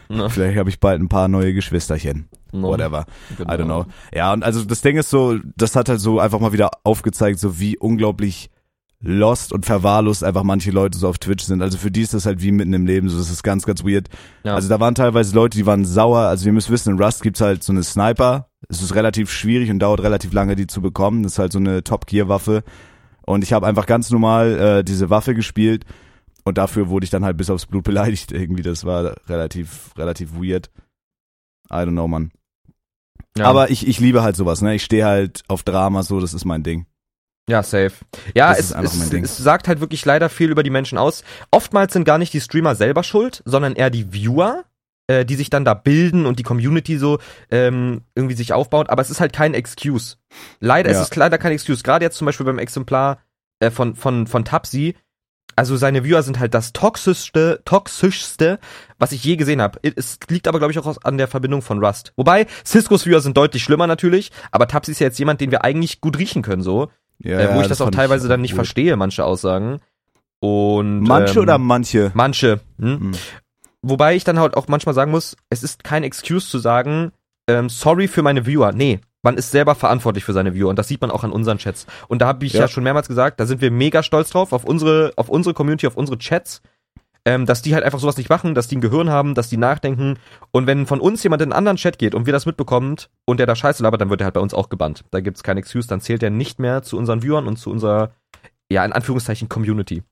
Ne? 0.08 0.30
vielleicht 0.30 0.58
habe 0.58 0.70
ich 0.70 0.80
bald 0.80 1.00
ein 1.00 1.08
paar 1.08 1.28
neue 1.28 1.52
Geschwisterchen. 1.52 2.28
Ne? 2.52 2.62
Whatever. 2.62 3.04
Genau. 3.37 3.52
I 3.52 3.56
don't 3.56 3.64
know. 3.64 3.87
Ja, 4.14 4.32
und 4.32 4.42
also 4.42 4.64
das 4.64 4.80
Ding 4.80 4.97
ist 4.97 5.11
so, 5.11 5.38
das 5.56 5.76
hat 5.76 5.88
halt 5.88 6.00
so 6.00 6.18
einfach 6.18 6.40
mal 6.40 6.52
wieder 6.52 6.70
aufgezeigt, 6.85 7.38
so 7.38 7.61
wie 7.61 7.76
unglaublich 7.76 8.50
lost 9.00 9.52
und 9.52 9.64
verwahrlost 9.64 10.25
einfach 10.25 10.42
manche 10.42 10.70
Leute 10.70 10.99
so 10.99 11.08
auf 11.08 11.18
Twitch 11.18 11.44
sind. 11.44 11.62
Also 11.62 11.78
für 11.78 11.90
die 11.90 12.02
ist 12.02 12.14
das 12.14 12.26
halt 12.26 12.42
wie 12.42 12.50
mitten 12.50 12.73
im 12.73 12.87
Leben, 12.87 13.08
so 13.08 13.18
das 13.18 13.30
ist 13.30 13.42
ganz, 13.42 13.64
ganz 13.64 13.85
weird. 13.85 14.08
Ja. 14.44 14.54
Also 14.54 14.68
da 14.68 14.80
waren 14.80 14.94
teilweise 14.94 15.35
Leute, 15.35 15.56
die 15.56 15.66
waren 15.66 15.85
sauer. 15.85 16.20
Also 16.20 16.47
ihr 16.47 16.52
müsst 16.52 16.70
wissen, 16.70 16.94
in 16.94 17.02
Rust 17.02 17.23
gibt's 17.23 17.40
halt 17.40 17.62
so 17.62 17.73
eine 17.73 17.82
Sniper. 17.82 18.49
Es 18.68 18.82
ist 18.82 18.94
relativ 18.94 19.30
schwierig 19.30 19.70
und 19.70 19.78
dauert 19.78 20.00
relativ 20.00 20.32
lange, 20.32 20.56
die 20.56 20.66
zu 20.66 20.80
bekommen. 20.80 21.23
Das 21.23 21.32
ist 21.32 21.38
halt 21.38 21.52
so 21.52 21.58
eine 21.58 21.85
Top-Gear-Waffe. 21.85 22.64
Und 23.28 23.44
ich 23.44 23.52
habe 23.52 23.66
einfach 23.66 23.85
ganz 23.87 24.11
normal 24.11 24.58
äh, 24.58 24.85
diese 24.85 25.11
Waffe 25.11 25.35
gespielt 25.35 25.85
und 26.44 26.56
dafür 26.56 26.88
wurde 26.88 27.04
ich 27.04 27.11
dann 27.11 27.25
halt 27.26 27.37
bis 27.37 27.50
aufs 27.50 27.66
Blut 27.66 27.85
beleidigt 27.85 28.32
irgendwie. 28.32 28.62
Das 28.62 28.85
war 28.85 29.16
relativ, 29.28 29.90
relativ 29.99 30.35
weird. 30.35 30.70
I 31.70 31.75
don't 31.75 31.90
know, 31.90 32.08
man. 32.08 32.32
ja. 33.37 33.44
Aber 33.44 33.70
ich, 33.70 33.87
ich 33.87 34.00
liebe 34.00 34.23
halt 34.23 34.35
sowas, 34.37 34.62
ne? 34.62 34.75
Ich 34.75 34.82
stehe 34.85 35.04
halt 35.04 35.42
auf 35.47 35.62
Drama, 35.62 36.02
so, 36.02 36.20
das 36.20 36.32
ist 36.32 36.47
mein 36.47 36.62
Ding. 36.62 36.87
Ja, 37.50 37.62
safe. 37.62 37.92
Ja, 38.35 38.49
Das 38.49 38.61
es, 38.61 38.64
ist 38.66 38.73
einfach 38.73 38.94
mein 38.94 39.02
es, 39.02 39.11
Ding. 39.11 39.25
es 39.25 39.37
sagt 39.37 39.68
halt 39.68 39.80
wirklich 39.80 40.04
leider 40.06 40.30
viel 40.30 40.50
über 40.50 40.62
die 40.62 40.70
Menschen 40.70 40.97
aus. 40.97 41.23
Oftmals 41.50 41.92
sind 41.92 42.04
gar 42.04 42.16
nicht 42.18 42.32
die 42.32 42.40
Streamer 42.40 42.75
selber 42.75 43.02
schuld, 43.02 43.42
sondern 43.44 43.75
eher 43.75 43.90
die 43.90 44.12
Viewer, 44.12 44.64
äh, 45.09 45.25
die 45.25 45.35
sich 45.35 45.50
dann 45.50 45.65
da 45.65 45.75
bilden 45.75 46.25
und 46.27 46.38
die 46.38 46.45
Community 46.45 46.97
so 46.99 47.19
ähm, 47.50 48.03
irgendwie 48.15 48.37
sich 48.37 48.53
aufbaut. 48.53 48.88
Aber 48.91 49.03
es 49.03 49.11
ist 49.11 49.21
halt 49.21 49.33
kein 49.33 49.53
Excuse. 49.55 50.17
Leider, 50.61 50.91
Ja. 50.93 50.97
es 50.97 51.03
ist 51.09 51.17
leider 51.17 51.37
kein 51.38 51.50
Excuse. 51.53 51.83
Gerade 51.83 52.05
jetzt 52.05 52.17
zum 52.17 52.27
Beispiel 52.27 52.47
beim 52.47 52.59
Exemplar 52.61 53.19
äh, 53.59 53.71
von, 53.71 53.97
von, 53.97 54.27
von 54.29 54.45
Tapsi. 54.45 54.95
Also 55.57 55.77
seine 55.77 56.05
Viewer 56.05 56.23
sind 56.23 56.38
halt 56.38 56.55
das 56.55 56.73
toxischste, 56.73 57.62
toxischste, 57.65 58.61
was 59.00 59.11
ich 59.11 59.25
je 59.25 59.35
gesehen 59.35 59.61
habe. 59.61 59.81
Es 59.83 60.21
liegt 60.29 60.47
aber, 60.47 60.59
glaube 60.59 60.71
ich, 60.71 60.79
auch 60.79 60.97
an 61.03 61.19
der 61.19 61.27
Verbindung 61.27 61.62
von 61.62 61.85
Rust. 61.85 62.12
Wobei, 62.15 62.47
Ciscos 62.65 63.07
Viewer 63.07 63.21
sind 63.21 63.37
deutlich 63.37 63.65
schlimmer 63.65 63.88
natürlich, 63.88 64.31
aber 64.53 64.69
Tapsi 64.69 64.93
ist 64.93 65.00
ja 65.00 65.09
jetzt 65.09 65.19
jemand, 65.19 65.41
den 65.41 65.50
wir 65.50 65.65
eigentlich 65.65 66.00
gut 66.00 66.17
riechen 66.17 66.43
können, 66.43 66.62
so 66.62 66.93
Ja, 67.19 67.41
äh, 67.41 67.55
wo 67.57 67.61
ich 67.61 67.67
das, 67.67 67.81
auch 67.81 67.87
fand 67.87 67.97
teilweise 67.97 68.29
dann 68.29 68.41
nicht 68.41 68.53
weird. 68.53 68.59
verstehe, 68.67 68.95
manche 68.97 69.25
Aussagen. 69.25 69.81
Und 70.38 71.00
Manche 71.00 71.35
ähm, 71.38 71.43
oder 71.43 71.59
manche? 71.59 72.12
manche. 72.15 72.61
Hm? 72.79 73.00
Hm. 73.00 73.12
Wobei 73.82 74.16
ich 74.16 74.25
dann 74.25 74.40
halt 74.40 74.56
auch 74.56 74.68
manchmal 74.68 74.94
sagen 74.94 75.11
muss, 75.11 75.37
es 75.50 75.62
ist 75.62 75.85
kein 75.85 76.02
Excuse 76.02 76.49
zu 76.49 76.58
sagen, 76.58 77.12
ähm, 77.49 77.68
sorry 77.68 78.08
für 78.08 78.23
meine 78.23 78.47
Viewer. 78.47 78.73
Nee, 78.73 79.00
man 79.23 79.37
ist 79.37 79.50
selber 79.50 79.75
verantwortlich 79.75 80.25
für 80.25 80.32
seine 80.32 80.54
Viewer 80.54 80.70
und 80.70 80.78
das 80.78 80.88
sieht 80.88 81.00
man 81.00 81.11
auch 81.11 81.25
an 81.25 81.32
unseren 81.32 81.58
Chats. 81.58 81.87
Und 82.08 82.23
da 82.23 82.26
habe 82.26 82.44
ich 82.47 82.52
ja. 82.52 82.61
Ja. 82.62 82.68
schon 82.68 82.85
mehrmals 82.85 83.08
gesagt, 83.08 83.40
da 83.40 83.47
sind 83.47 83.61
wir 83.61 83.70
mega 83.70 84.02
stolz 84.02 84.30
drauf, 84.30 84.52
auf 84.52 84.64
unsere, 84.64 85.12
auf 85.16 85.28
unsere 85.28 85.54
Community, 85.54 85.87
auf 85.87 85.97
unsere 85.97 86.18
Chats, 86.18 86.62
ähm, 87.25 87.47
dass 87.47 87.62
die 87.62 87.75
halt 87.75 87.85
einfach 87.85 87.99
sowas 87.99 88.16
nicht 88.16 88.30
machen, 88.30 88.54
dass 88.54 88.68
die 88.68 88.76
ein 88.76 88.80
Gehirn 88.80 89.11
haben, 89.11 89.35
dass 89.35 89.49
die 89.49 89.56
nachdenken. 89.56 90.18
Und 90.50 90.66
wenn 90.66 90.87
von 90.87 91.00
uns 91.00 91.23
jemand 91.23 91.42
in 91.42 91.52
einen 91.52 91.58
anderen 91.58 91.76
Chat 91.76 91.99
geht 91.99 92.14
und 92.14 92.26
wir 92.26 92.32
das 92.32 92.47
mitbekommt 92.47 93.11
und 93.26 93.38
der 93.38 93.47
da 93.47 93.56
Scheiße 93.56 93.82
labert, 93.82 94.00
dann 94.00 94.11
wird 94.11 94.23
er 94.23 94.26
halt 94.26 94.35
bei 94.35 94.40
uns 94.40 94.54
auch 94.54 94.68
gebannt. 94.68 95.04
Da 95.11 95.20
gibt's 95.20 95.42
keine 95.42 95.61
Excuse, 95.61 95.88
dann 95.88 96.00
zählt 96.00 96.23
er 96.23 96.30
nicht 96.30 96.58
mehr 96.58 96.82
zu 96.82 96.97
unseren 96.97 97.23
Viewern 97.23 97.47
und 97.47 97.56
zu 97.58 97.70
unserer, 97.70 98.12
ja, 98.70 98.85
in 98.85 98.92
Anführungszeichen 98.92 99.49
Community. 99.49 100.02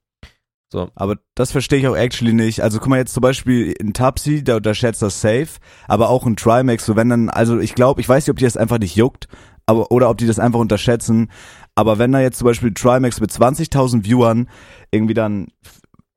So. 0.72 0.90
Aber 0.94 1.16
das 1.34 1.52
verstehe 1.52 1.78
ich 1.78 1.86
auch 1.88 1.96
actually 1.96 2.32
nicht. 2.32 2.60
Also 2.62 2.78
guck 2.78 2.88
mal 2.88 2.98
jetzt 2.98 3.14
zum 3.14 3.20
Beispiel 3.20 3.72
in 3.72 3.92
Tapsi, 3.92 4.42
der 4.42 4.56
unterschätzt 4.56 5.00
das 5.02 5.20
safe, 5.20 5.48
aber 5.86 6.08
auch 6.08 6.26
in 6.26 6.36
Trimax, 6.36 6.84
so 6.84 6.96
wenn 6.96 7.08
dann, 7.08 7.28
also 7.30 7.58
ich 7.60 7.74
glaube, 7.74 8.00
ich 8.00 8.08
weiß 8.08 8.24
nicht, 8.24 8.30
ob 8.30 8.38
die 8.38 8.44
das 8.44 8.56
einfach 8.56 8.78
nicht 8.78 8.96
juckt, 8.96 9.28
aber 9.66 9.90
oder 9.92 10.10
ob 10.10 10.18
die 10.18 10.26
das 10.26 10.38
einfach 10.40 10.58
unterschätzen. 10.58 11.30
Aber 11.76 11.98
wenn 11.98 12.12
da 12.12 12.20
jetzt 12.20 12.38
zum 12.38 12.46
Beispiel 12.46 12.74
Trimax 12.74 13.20
mit 13.20 13.30
20.000 13.30 14.04
Viewern 14.04 14.48
irgendwie 14.90 15.14
dann 15.14 15.48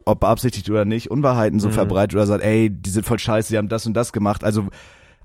ob 0.06 0.22
beabsichtigt 0.22 0.68
oder 0.72 0.86
nicht, 0.86 1.12
Unwahrheiten 1.12 1.60
so 1.60 1.68
Mhm. 1.68 1.74
verbreitet 1.74 2.16
oder 2.16 2.26
sagt, 2.26 2.44
ey, 2.44 2.72
die 2.72 2.90
sind 2.90 3.06
voll 3.06 3.20
scheiße, 3.20 3.50
die 3.52 3.58
haben 3.60 3.70
das 3.70 3.86
und 3.86 3.94
das 3.94 4.12
gemacht. 4.12 4.44
Also 4.44 4.68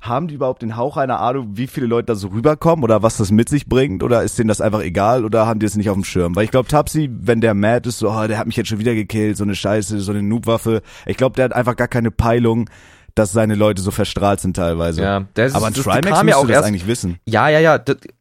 haben 0.07 0.29
die 0.29 0.35
überhaupt 0.35 0.63
den 0.63 0.77
Hauch 0.77 0.97
einer 0.97 1.21
Ahnung, 1.21 1.57
wie 1.57 1.67
viele 1.67 1.87
Leute 1.87 2.07
da 2.07 2.15
so 2.15 2.29
rüberkommen 2.29 2.85
oder 2.85 3.03
was 3.03 3.17
das 3.17 3.31
mit 3.31 3.49
sich 3.49 3.67
bringt 3.67 4.03
oder 4.03 4.23
ist 4.23 4.39
denen 4.39 4.49
das 4.49 4.61
einfach 4.61 4.81
egal 4.81 5.25
oder 5.25 5.47
haben 5.47 5.61
die 5.61 5.67
es 5.67 5.77
nicht 5.77 5.89
auf 5.89 5.95
dem 5.97 6.05
Schirm? 6.05 6.37
Weil 6.37 6.45
ich 6.45 6.51
glaube, 6.51 6.69
Tapsi, 6.69 7.09
wenn 7.11 7.41
der 7.41 7.55
mad 7.55 7.89
ist, 7.89 7.99
so, 7.99 8.11
oh, 8.11 8.27
der 8.27 8.39
hat 8.39 8.47
mich 8.47 8.57
jetzt 8.57 8.69
schon 8.69 8.79
wieder 8.79 8.95
gekillt, 8.95 9.37
so 9.37 9.45
eine 9.45 9.55
Scheiße, 9.55 10.01
so 10.01 10.13
eine 10.13 10.23
Noobwaffe, 10.23 10.83
ich 11.07 11.17
glaube, 11.17 11.37
der 11.37 11.47
hat 11.47 11.53
einfach 11.55 11.77
gar 11.77 11.89
keine 11.89 12.11
Peilung, 12.11 12.69
dass 13.15 13.33
seine 13.33 13.55
Leute 13.55 13.81
so 13.81 13.91
verstrahlt 13.93 14.41
sind 14.41 14.57
teilweise. 14.57 15.01
Ja, 15.03 15.25
das, 15.35 15.55
Aber 15.55 15.69
ein 15.69 15.75
Trimax 15.75 16.07
kam 16.09 16.29
ja 16.29 16.37
auch 16.37 16.43
das 16.43 16.51
erst, 16.51 16.69
eigentlich 16.69 16.87
wissen. 16.87 17.19
Ja, 17.27 17.49
ja, 17.49 17.61
ja, 17.61 17.79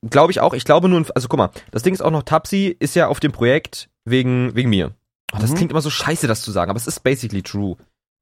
glaube 0.10 0.32
ich 0.32 0.40
auch. 0.40 0.54
Ich 0.54 0.66
glaube 0.66 0.88
nun, 0.88 1.06
also 1.16 1.28
guck 1.28 1.38
mal, 1.40 1.50
das 1.72 1.82
Ding 1.84 1.94
ist 1.94 2.02
auch 2.02 2.12
noch, 2.12 2.24
Tapsi 2.24 2.76
ist 2.80 2.96
ja 2.96 3.08
auf 3.08 3.20
dem 3.20 3.32
Projekt 3.32 3.90
wegen, 4.06 4.56
wegen 4.56 4.70
mir. 4.70 4.92
Oh, 5.34 5.38
das 5.42 5.50
Mhm. 5.52 5.56
klingt 5.56 5.72
immer 5.72 5.82
so 5.82 5.90
scheiße, 5.90 6.28
das 6.28 6.44
zu 6.44 6.52
sagen, 6.52 6.70
aber 6.70 6.78
es 6.78 6.86
ist 6.88 7.04
basically 7.04 7.42
true. 7.42 7.76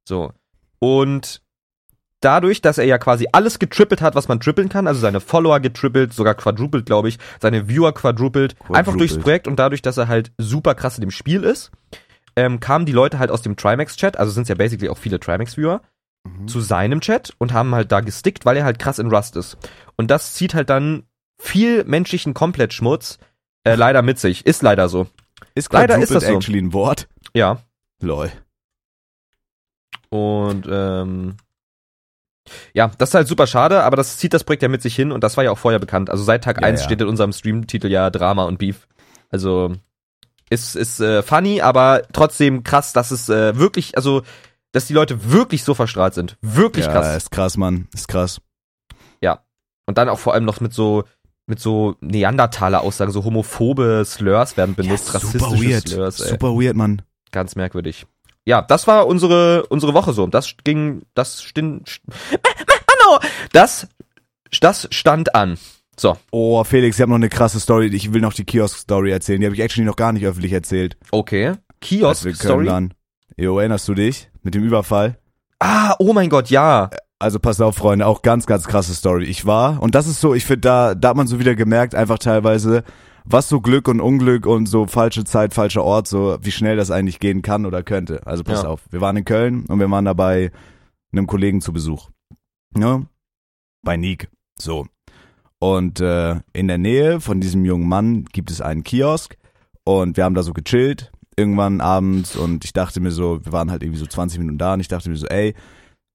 So. 0.08 0.32
Und 0.80 1.41
dadurch, 2.22 2.62
dass 2.62 2.78
er 2.78 2.86
ja 2.86 2.98
quasi 2.98 3.28
alles 3.32 3.60
getrippelt 3.60 4.01
hat, 4.01 4.16
was 4.16 4.28
man 4.28 4.40
trippeln 4.40 4.70
kann, 4.70 4.88
also 4.88 5.00
seine 5.01 5.20
Follower 5.20 5.60
getrippelt, 5.60 6.13
sogar 6.13 6.36
quadrupelt, 6.36 6.86
glaube 6.86 7.10
ich, 7.10 7.20
seine 7.42 7.68
Viewer 7.68 7.94
quadrupelt, 7.94 8.56
einfach 8.72 8.96
durchs. 8.96 9.18
Projekt 9.18 9.48
und 9.48 9.58
dadurch, 9.58 9.82
dass 9.82 9.98
er 9.98 10.08
halt 10.08 10.32
super 10.38 10.75
krass 10.75 10.98
in 10.98 11.01
dem 11.01 11.12
Spiel 11.12 11.44
ist, 11.44 11.72
ähm, 12.36 12.60
kamen 12.60 12.86
die 12.86 12.92
Leute 12.94 13.20
halt 13.20 13.30
aus 13.32 13.42
dem 13.42 13.58
Trimax-Chat, 13.58 14.18
also 14.18 14.32
sind 14.32 14.48
ja 14.48 14.56
basically 14.56 14.90
auch 14.90 14.98
viele 14.98 15.20
Trimax-Viewer, 15.20 15.82
Mhm. 16.24 16.48
zu 16.48 16.62
seinem 16.62 17.01
Chat 17.01 17.34
und 17.40 17.51
haben 17.51 17.74
halt 17.74 17.92
da 17.92 18.00
gestickt, 18.01 18.46
weil 18.46 18.56
er 18.56 18.63
halt 18.63 18.78
krass 18.78 19.00
in 19.00 19.08
Rust 19.12 19.36
ist. 19.36 19.58
Und 19.96 20.12
das 20.12 20.36
zieht 20.36 20.54
halt 20.54 20.70
dann 20.70 21.04
viel 21.40 21.84
menschlichen 21.86 22.36
Komplettschmutz 22.36 23.18
äh, 23.63 23.74
leider 23.74 24.04
mit 24.04 24.20
sich. 24.20 24.46
Ist 24.46 24.62
leider 24.62 24.88
so. 24.88 25.08
Ist 25.56 25.74
Leider 25.74 25.96
ist 25.98 26.10
quadrupled 26.10 26.16
das 26.16 26.30
so. 26.30 26.36
actually 26.36 26.60
ein 26.62 26.74
Wort? 26.74 27.08
Ja. 27.34 27.58
Lol. 28.01 28.32
Und 30.10 30.68
ähm, 30.70 31.38
ja, 32.74 32.91
das 32.98 33.10
ist 33.10 33.15
halt 33.15 33.27
super 33.27 33.48
schade, 33.48 33.84
aber 33.84 33.98
das 33.98 34.17
zieht 34.17 34.34
das 34.34 34.43
Projekt 34.43 34.63
ja 34.63 34.70
mit 34.70 34.81
sich 34.81 34.96
hin 34.96 35.12
und 35.12 35.24
das 35.24 35.38
war 35.38 35.43
ja 35.43 35.51
auch 35.51 35.58
vorher 35.58 35.79
bekannt. 35.79 36.10
Also 36.10 36.24
seit 36.24 36.43
Tag 36.43 36.62
Ja, 36.62 36.67
1 36.67 36.81
ja. 36.81 36.86
steht 36.86 37.01
in 37.01 37.08
unserem 37.08 37.34
Streamtitel 37.34 37.88
ja 37.88 38.10
Drama 38.10 38.46
und 38.46 38.60
Beef. 38.60 38.88
Also 39.29 39.75
ist, 40.50 40.75
ist 40.75 41.00
äh, 41.00 41.24
funny, 41.24 41.62
aber 41.62 42.03
trotzdem 42.13 42.63
krass, 42.63 42.93
dass 42.93 43.12
es 43.12 43.29
äh, 43.29 43.58
wirklich, 43.58 43.96
also 43.96 44.24
dass 44.74 44.86
die 44.86 44.93
Leute 44.93 45.31
wirklich 45.31 45.63
so 45.63 45.74
verstrahlt 45.74 46.13
sind. 46.13 46.38
Wirklich 46.41 46.85
ja, 46.85 46.92
krass. 46.92 47.16
ist 47.18 47.31
krass, 47.31 47.57
Mann. 47.57 47.87
Ist 47.94 48.07
krass. 48.07 48.42
Und 49.92 49.98
dann 49.98 50.07
auch 50.07 50.20
vor 50.20 50.33
allem 50.33 50.46
noch 50.46 50.61
mit 50.61 50.74
so 50.74 51.03
mit 51.48 51.59
so 51.59 51.96
Neandertaler-Aussagen, 52.00 53.11
so 53.11 53.25
homophobe 53.25 54.03
Slurs 54.05 54.55
werden 54.55 54.74
benutzt, 54.74 55.07
super 55.07 55.18
rassistische 55.18 55.70
weird. 55.70 55.90
Slurs, 55.90 56.22
ey. 56.22 56.29
Super 56.29 56.53
weird, 56.53 56.77
Mann. 56.77 57.01
Ganz 57.31 57.55
merkwürdig. 57.57 58.05
Ja, 58.46 58.62
das 58.62 58.88
war 58.88 59.08
unsere 59.08 59.66
unsere 59.68 59.94
Woche 59.94 60.14
so. 60.14 60.25
Das 60.27 60.56
ging, 60.64 61.04
das 61.14 61.42
stin, 61.44 61.84
das 63.51 63.88
das 64.60 64.88
stand 64.92 65.36
an. 65.36 65.58
So, 65.98 66.18
Oh, 66.32 66.64
Felix, 66.64 66.96
ich 66.98 67.01
habe 67.01 67.12
noch 67.12 67.18
eine 67.18 67.30
krasse 67.30 67.60
Story. 67.60 67.88
Ich 67.88 68.14
will 68.14 68.22
noch 68.22 68.34
die 68.34 68.46
Kiosk-Story 68.46 69.12
erzählen. 69.12 69.40
Die 69.42 69.46
habe 69.46 69.56
ich 69.56 69.62
actually 69.62 69.86
noch 69.86 69.96
gar 69.96 70.14
nicht 70.14 70.25
öffentlich 70.25 70.54
erzählt. 70.54 70.98
okay. 71.12 71.48
Als 71.50 71.60
Kiosk 71.82 72.25
wir 72.25 72.32
Köln 72.34 72.38
Story. 72.51 72.66
waren. 72.68 72.94
Jo, 73.38 73.60
erinnerst 73.60 73.88
du 73.88 73.94
dich? 73.94 74.30
Mit 74.44 74.56
dem 74.56 74.64
Überfall? 74.64 75.18
Ah, 75.60 75.96
oh 76.00 76.14
mein 76.14 76.30
Gott, 76.30 76.50
ja. 76.50 76.90
Also 77.20 77.40
pass 77.40 77.60
auf, 77.62 77.75
Freunde, 77.75 78.06
auch 78.08 78.22
ganz, 78.24 78.46
ganz 78.48 78.66
krasse 78.68 78.94
Story. 78.96 79.25
Ich 79.25 79.46
war, 79.46 79.82
und 79.82 79.94
das 79.96 80.08
ist 80.08 80.20
so, 80.22 80.34
ich 80.34 80.46
finde, 80.46 80.62
da, 80.62 80.96
da 80.96 81.10
hat 81.10 81.18
man 81.18 81.27
so 81.27 81.40
wieder 81.40 81.56
gemerkt, 81.56 81.94
einfach 81.94 82.18
teilweise, 82.20 82.84
was 83.25 83.50
so 83.50 83.62
Glück 83.62 83.88
und 83.88 84.00
Unglück 84.01 84.46
und 84.46 84.66
so 84.68 84.88
falsche 84.88 85.24
Zeit, 85.24 85.53
falscher 85.53 85.84
Ort, 85.84 86.07
so 86.07 86.38
wie 86.42 86.51
schnell 86.51 86.75
das 86.77 86.92
eigentlich 86.92 87.20
gehen 87.20 87.42
kann 87.42 87.66
oder 87.66 87.84
könnte. 87.84 88.25
Also 88.25 88.44
pass 88.44 88.64
Ja. 88.64 88.70
auf, 88.70 88.81
wir 88.92 89.01
waren 89.01 89.18
in 89.18 89.25
Köln 89.25 89.66
und 89.68 89.79
wir 89.79 89.90
waren 89.90 90.05
dabei 90.05 90.51
einem 91.14 91.27
Kollegen 91.27 91.62
zu 91.62 91.74
Besuch. 91.74 92.10
Ne? 92.75 93.05
Bei 93.84 93.98
Nick. 93.98 94.29
So. 94.60 94.88
Und 95.60 96.00
äh, 96.00 96.40
in 96.53 96.68
der 96.68 96.77
Nähe 96.77 97.20
von 97.22 97.40
diesem 97.42 97.66
jungen 97.66 97.88
Mann 97.88 98.25
gibt 98.25 98.50
es 98.50 98.62
einen 98.62 98.84
Kiosk 98.84 99.38
und 99.84 100.18
wir 100.18 100.24
haben 100.24 100.36
da 100.36 100.44
so 100.44 100.53
gechillt 100.53 101.12
irgendwann 101.38 101.81
abends 101.81 102.36
und 102.36 102.66
ich 102.66 102.74
dachte 102.74 103.00
mir 103.00 103.12
so, 103.12 103.44
wir 103.46 103.51
waren 103.51 103.72
halt 103.72 103.84
irgendwie 103.84 104.00
so 104.00 104.05
20 104.05 104.40
Minuten 104.40 104.57
da 104.57 104.74
und 104.74 104.79
ich 104.79 104.88
dachte 104.90 105.10
mir 105.10 105.16
so, 105.16 105.27
ey, 105.27 105.55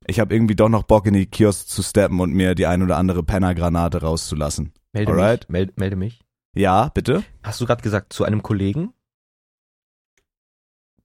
ich 0.07 0.21
habe 0.21 0.35
irgendwie 0.35 0.55
doch 0.55 0.69
noch 0.69 0.83
Bock 0.85 1.07
in 1.07 1.15
die 1.15 1.27
Kiosk 1.27 1.69
zu 1.69 1.83
steppen 1.83 2.21
und 2.21 2.33
mir 2.33 2.55
die 2.55 2.67
ein 2.67 2.83
oder 2.83 2.97
andere 2.97 3.23
Pennergranate 3.23 4.03
rauszulassen. 4.03 4.73
Melde 4.93 5.13
Alright. 5.13 5.41
mich, 5.49 5.49
melde, 5.51 5.73
melde 5.77 5.97
mich. 5.97 6.21
Ja, 6.57 6.91
bitte? 6.95 7.23
Hast 7.43 7.61
du 7.61 7.67
gerade 7.67 7.83
gesagt 7.83 8.13
zu 8.13 8.25
einem 8.25 8.43
Kollegen? 8.43 8.93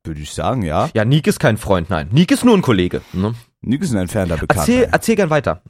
Würde 0.04 0.22
ich 0.22 0.34
sagen, 0.34 0.64
ja. 0.64 0.90
Ja, 0.94 1.06
Nick 1.06 1.28
ist 1.28 1.40
kein 1.40 1.58
Freund, 1.58 1.90
nein. 1.90 2.10
Nick 2.12 2.32
ist 2.32 2.46
nur 2.46 2.56
ein 2.56 2.62
Kollege. 2.62 3.02
Ne? 3.14 3.36
Nick 3.62 3.84
ist 3.84 3.92
ein 3.92 3.98
entfernter 3.98 4.38
Bekannter. 4.38 4.62
Erzähl, 4.62 4.90
erzähl 4.92 5.16
gern 5.16 5.30
weiter. 5.30 5.62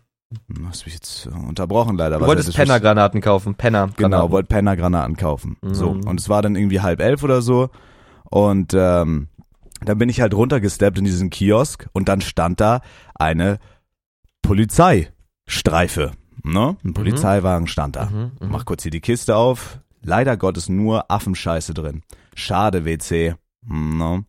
Du 0.48 0.66
hast 0.68 0.86
mich 0.86 0.94
jetzt 0.94 1.26
äh, 1.26 1.30
unterbrochen 1.30 1.98
leider. 1.98 2.20
Du 2.20 2.26
wolltest 2.26 2.56
Pennergranaten 2.56 3.20
kaufen. 3.20 3.56
Penner. 3.56 3.90
Genau, 3.98 4.32
wollte 4.32 4.48
Pennergranaten 4.48 5.18
kaufen. 5.18 5.58
Mhm. 5.62 5.74
So. 5.74 5.90
Und 5.90 6.20
es 6.20 6.30
war 6.30 6.42
dann 6.42 6.56
irgendwie 6.56 6.80
halb 6.80 7.02
elf 7.02 7.24
oder 7.24 7.42
so. 7.42 7.70
Und 8.30 8.74
ähm, 8.74 9.28
dann 9.84 9.98
bin 9.98 10.08
ich 10.08 10.22
halt 10.22 10.34
runtergesteppt 10.34 11.00
in 11.00 11.06
diesen 11.06 11.30
Kiosk 11.32 11.90
und 11.92 12.08
dann 12.08 12.22
stand 12.22 12.62
da 12.62 12.82
eine 13.16 13.60
Polizeistreife. 14.44 16.12
Ne? 16.44 16.78
Ein 16.84 16.94
Polizeiwagen 16.94 17.68
stand 17.68 17.96
da. 17.96 18.06
Mhm, 18.06 18.32
mhm. 18.40 18.50
Mach 18.50 18.66
kurz 18.66 18.84
hier 18.84 18.92
die 18.92 19.02
Kiste 19.02 19.36
auf. 19.36 19.80
Leider 20.04 20.36
Gottes 20.38 20.70
nur 20.70 21.12
Affenscheiße 21.12 21.74
drin. 21.74 22.02
Schade, 22.36 22.86
WC. 22.86 23.36
Hm, 23.68 23.98
Ne? 23.98 24.26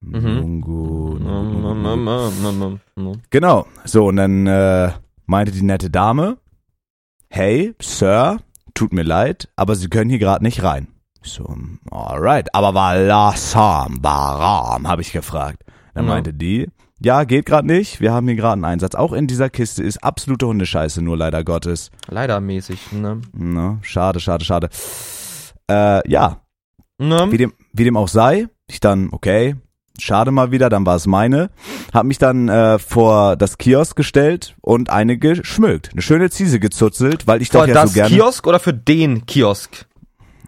Mhm. 0.00 0.60
Mm. 2.96 3.12
Genau. 3.30 3.66
So, 3.84 4.06
und 4.06 4.16
dann 4.16 4.46
äh, 4.46 4.90
meinte 5.26 5.52
die 5.52 5.62
nette 5.62 5.90
Dame, 5.90 6.38
hey, 7.28 7.74
Sir, 7.80 8.38
tut 8.74 8.92
mir 8.92 9.04
leid, 9.04 9.48
aber 9.54 9.76
Sie 9.76 9.88
können 9.88 10.10
hier 10.10 10.18
gerade 10.18 10.42
nicht 10.44 10.62
rein. 10.64 10.88
Ich 11.22 11.30
so, 11.30 11.54
alright, 11.90 12.52
aber 12.52 12.74
Valasam, 12.74 14.00
Baram, 14.00 14.88
habe 14.88 15.02
ich 15.02 15.12
gefragt. 15.12 15.62
Dann 15.94 16.06
meinte 16.06 16.34
die, 16.34 16.68
ja, 17.04 17.24
geht 17.24 17.46
gerade 17.46 17.66
nicht, 17.66 18.00
wir 18.00 18.12
haben 18.12 18.26
hier 18.26 18.36
gerade 18.36 18.54
einen 18.54 18.64
Einsatz. 18.64 18.94
Auch 18.94 19.12
in 19.12 19.26
dieser 19.26 19.50
Kiste 19.50 19.82
ist 19.82 20.02
absolute 20.02 20.46
Hundescheiße, 20.46 21.02
nur 21.02 21.16
leider 21.16 21.44
Gottes. 21.44 21.90
Leider 22.08 22.40
mäßig. 22.40 22.92
Ne? 22.92 23.20
Ne? 23.32 23.78
Schade, 23.82 24.20
schade, 24.20 24.44
schade. 24.44 24.68
Äh, 25.70 26.08
ja, 26.10 26.40
wie 26.98 27.04
Ne? 27.04 27.28
dem, 27.36 27.52
wie 27.72 27.84
dem 27.84 27.96
auch 27.96 28.08
sei, 28.08 28.48
ich 28.68 28.78
dann, 28.80 29.08
okay, 29.12 29.56
schade 29.98 30.30
mal 30.30 30.50
wieder, 30.52 30.68
dann 30.68 30.86
war 30.86 30.96
es 30.96 31.06
meine, 31.06 31.50
hab 31.92 32.06
mich 32.06 32.18
dann 32.18 32.48
äh, 32.48 32.78
vor 32.78 33.36
das 33.36 33.58
Kiosk 33.58 33.96
gestellt 33.96 34.54
und 34.60 34.90
eine 34.90 35.18
geschmückt. 35.18 35.90
Eine 35.92 36.02
schöne 36.02 36.30
Ziese 36.30 36.60
gezuzelt, 36.60 37.26
weil 37.26 37.42
ich 37.42 37.48
Vor 37.48 37.62
doch 37.62 37.68
ja 37.68 37.74
das 37.74 37.90
so 37.90 37.94
gerne... 37.94 38.14
Kiosk 38.14 38.46
oder 38.46 38.60
für 38.60 38.74
den 38.74 39.26
Kiosk? 39.26 39.86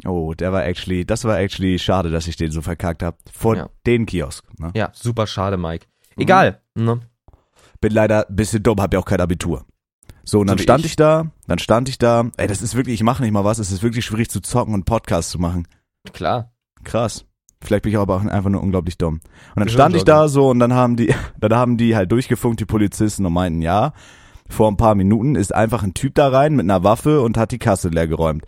Oh, 0.07 0.35
der 0.35 0.53
war 0.53 0.65
actually, 0.67 1.05
das 1.07 1.25
war 1.25 1.39
actually 1.39 1.79
schade, 1.79 2.11
dass 2.11 2.27
ich 2.29 2.37
den 2.37 2.51
so 2.51 2.61
verkackt 2.61 3.03
hab. 3.03 3.17
Vor 3.33 3.57
Ja. 3.57 3.69
den 3.87 4.07
Kiosk. 4.07 4.45
Ne? 4.59 4.71
Ja, 4.77 4.91
super 4.93 5.27
schade, 5.27 5.57
Mike. 5.57 5.87
Egal. 6.17 6.61
Ne? 6.75 7.01
Bin 7.81 7.93
leider 7.93 8.29
ein 8.29 8.37
bisschen 8.37 8.63
dumm, 8.63 8.81
hab 8.81 8.93
ja 8.95 9.01
auch 9.01 9.05
kein 9.05 9.21
Abitur. 9.21 9.65
So, 10.25 10.41
und 10.41 10.47
So 10.49 10.53
dann 10.53 10.59
wie 10.59 10.63
stand 10.63 10.81
ich. 10.85 10.93
ich. 10.93 10.97
da, 10.97 11.27
dann 11.47 11.59
stand 11.59 11.89
ich 11.89 11.99
da, 11.99 12.31
ey, 12.37 12.47
das 12.47 12.63
ist 12.63 12.75
wirklich, 12.75 12.95
ich 12.95 13.03
mache 13.03 13.23
nicht 13.23 13.33
mal 13.33 13.45
was, 13.45 13.59
es 13.59 13.71
ist 13.71 13.83
wirklich 13.83 14.05
schwierig 14.05 14.31
zu 14.31 14.41
zocken 14.41 14.73
und 14.75 14.85
Podcasts 14.85 15.31
zu 15.31 15.39
machen. 15.39 15.69
Klar. 16.13 16.53
Krass. 16.83 17.27
Vielleicht 17.63 17.83
bin 17.83 17.93
ich 17.93 17.99
aber 17.99 18.17
auch 18.17 18.25
einfach 18.25 18.51
nur 18.51 18.63
unglaublich 18.63 18.99
dumm. 18.99 19.21
Und 19.55 19.61
dann 19.61 19.69
stand 19.69 19.97
ich 19.97 20.05
da 20.05 20.29
so 20.29 20.51
und 20.51 20.59
dann 20.59 20.73
haben 20.75 20.97
die, 20.97 21.15
dann 21.39 21.55
haben 21.55 21.77
die 21.77 21.97
halt 21.97 22.13
durchgefunkt, 22.13 22.61
die 22.61 22.67
Polizisten 22.67 23.25
und 23.27 23.33
meinten, 23.33 23.63
ja, 23.63 23.93
vor 24.49 24.71
ein 24.71 24.77
paar 24.77 24.95
Minuten 24.95 25.35
ist 25.35 25.55
einfach 25.55 25.83
ein 25.83 25.95
Typ 25.95 26.15
da 26.15 26.29
rein 26.29 26.55
mit 26.55 26.65
einer 26.65 26.85
Waffe 26.85 27.23
und 27.23 27.37
hat 27.39 27.51
die 27.51 27.59
Kasse 27.59 27.89
leer 27.89 28.07
geräumt. 28.07 28.45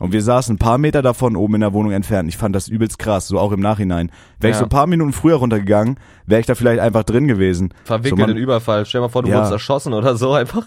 Und 0.00 0.12
wir 0.12 0.22
saßen 0.22 0.56
ein 0.56 0.58
paar 0.58 0.76
Meter 0.76 1.02
davon 1.02 1.36
oben 1.36 1.54
in 1.54 1.60
der 1.60 1.72
Wohnung 1.72 1.92
entfernt. 1.92 2.28
Ich 2.28 2.36
fand 2.36 2.54
das 2.54 2.66
übelst 2.68 2.98
krass, 2.98 3.28
so 3.28 3.38
auch 3.38 3.52
im 3.52 3.60
Nachhinein. 3.60 4.10
Wäre 4.40 4.50
ich 4.50 4.54
Ja. 4.56 4.58
so 4.58 4.64
ein 4.66 4.68
paar 4.68 4.88
Minuten 4.88 5.12
früher 5.12 5.36
runtergegangen, 5.36 5.98
wäre 6.26 6.40
ich 6.40 6.46
da 6.46 6.56
vielleicht 6.56 6.80
einfach 6.80 7.04
drin 7.04 7.28
gewesen. 7.28 7.72
Verwickelt 7.84 8.18
So, 8.20 8.26
man- 8.26 8.30
in 8.30 8.42
Überfall. 8.42 8.84
Stell 8.86 9.00
dir 9.00 9.06
mal 9.06 9.08
vor, 9.08 9.22
du 9.22 9.28
Ja. 9.28 9.36
wurdest 9.36 9.52
erschossen 9.52 9.92
oder 9.92 10.16
so 10.16 10.32
einfach. 10.32 10.66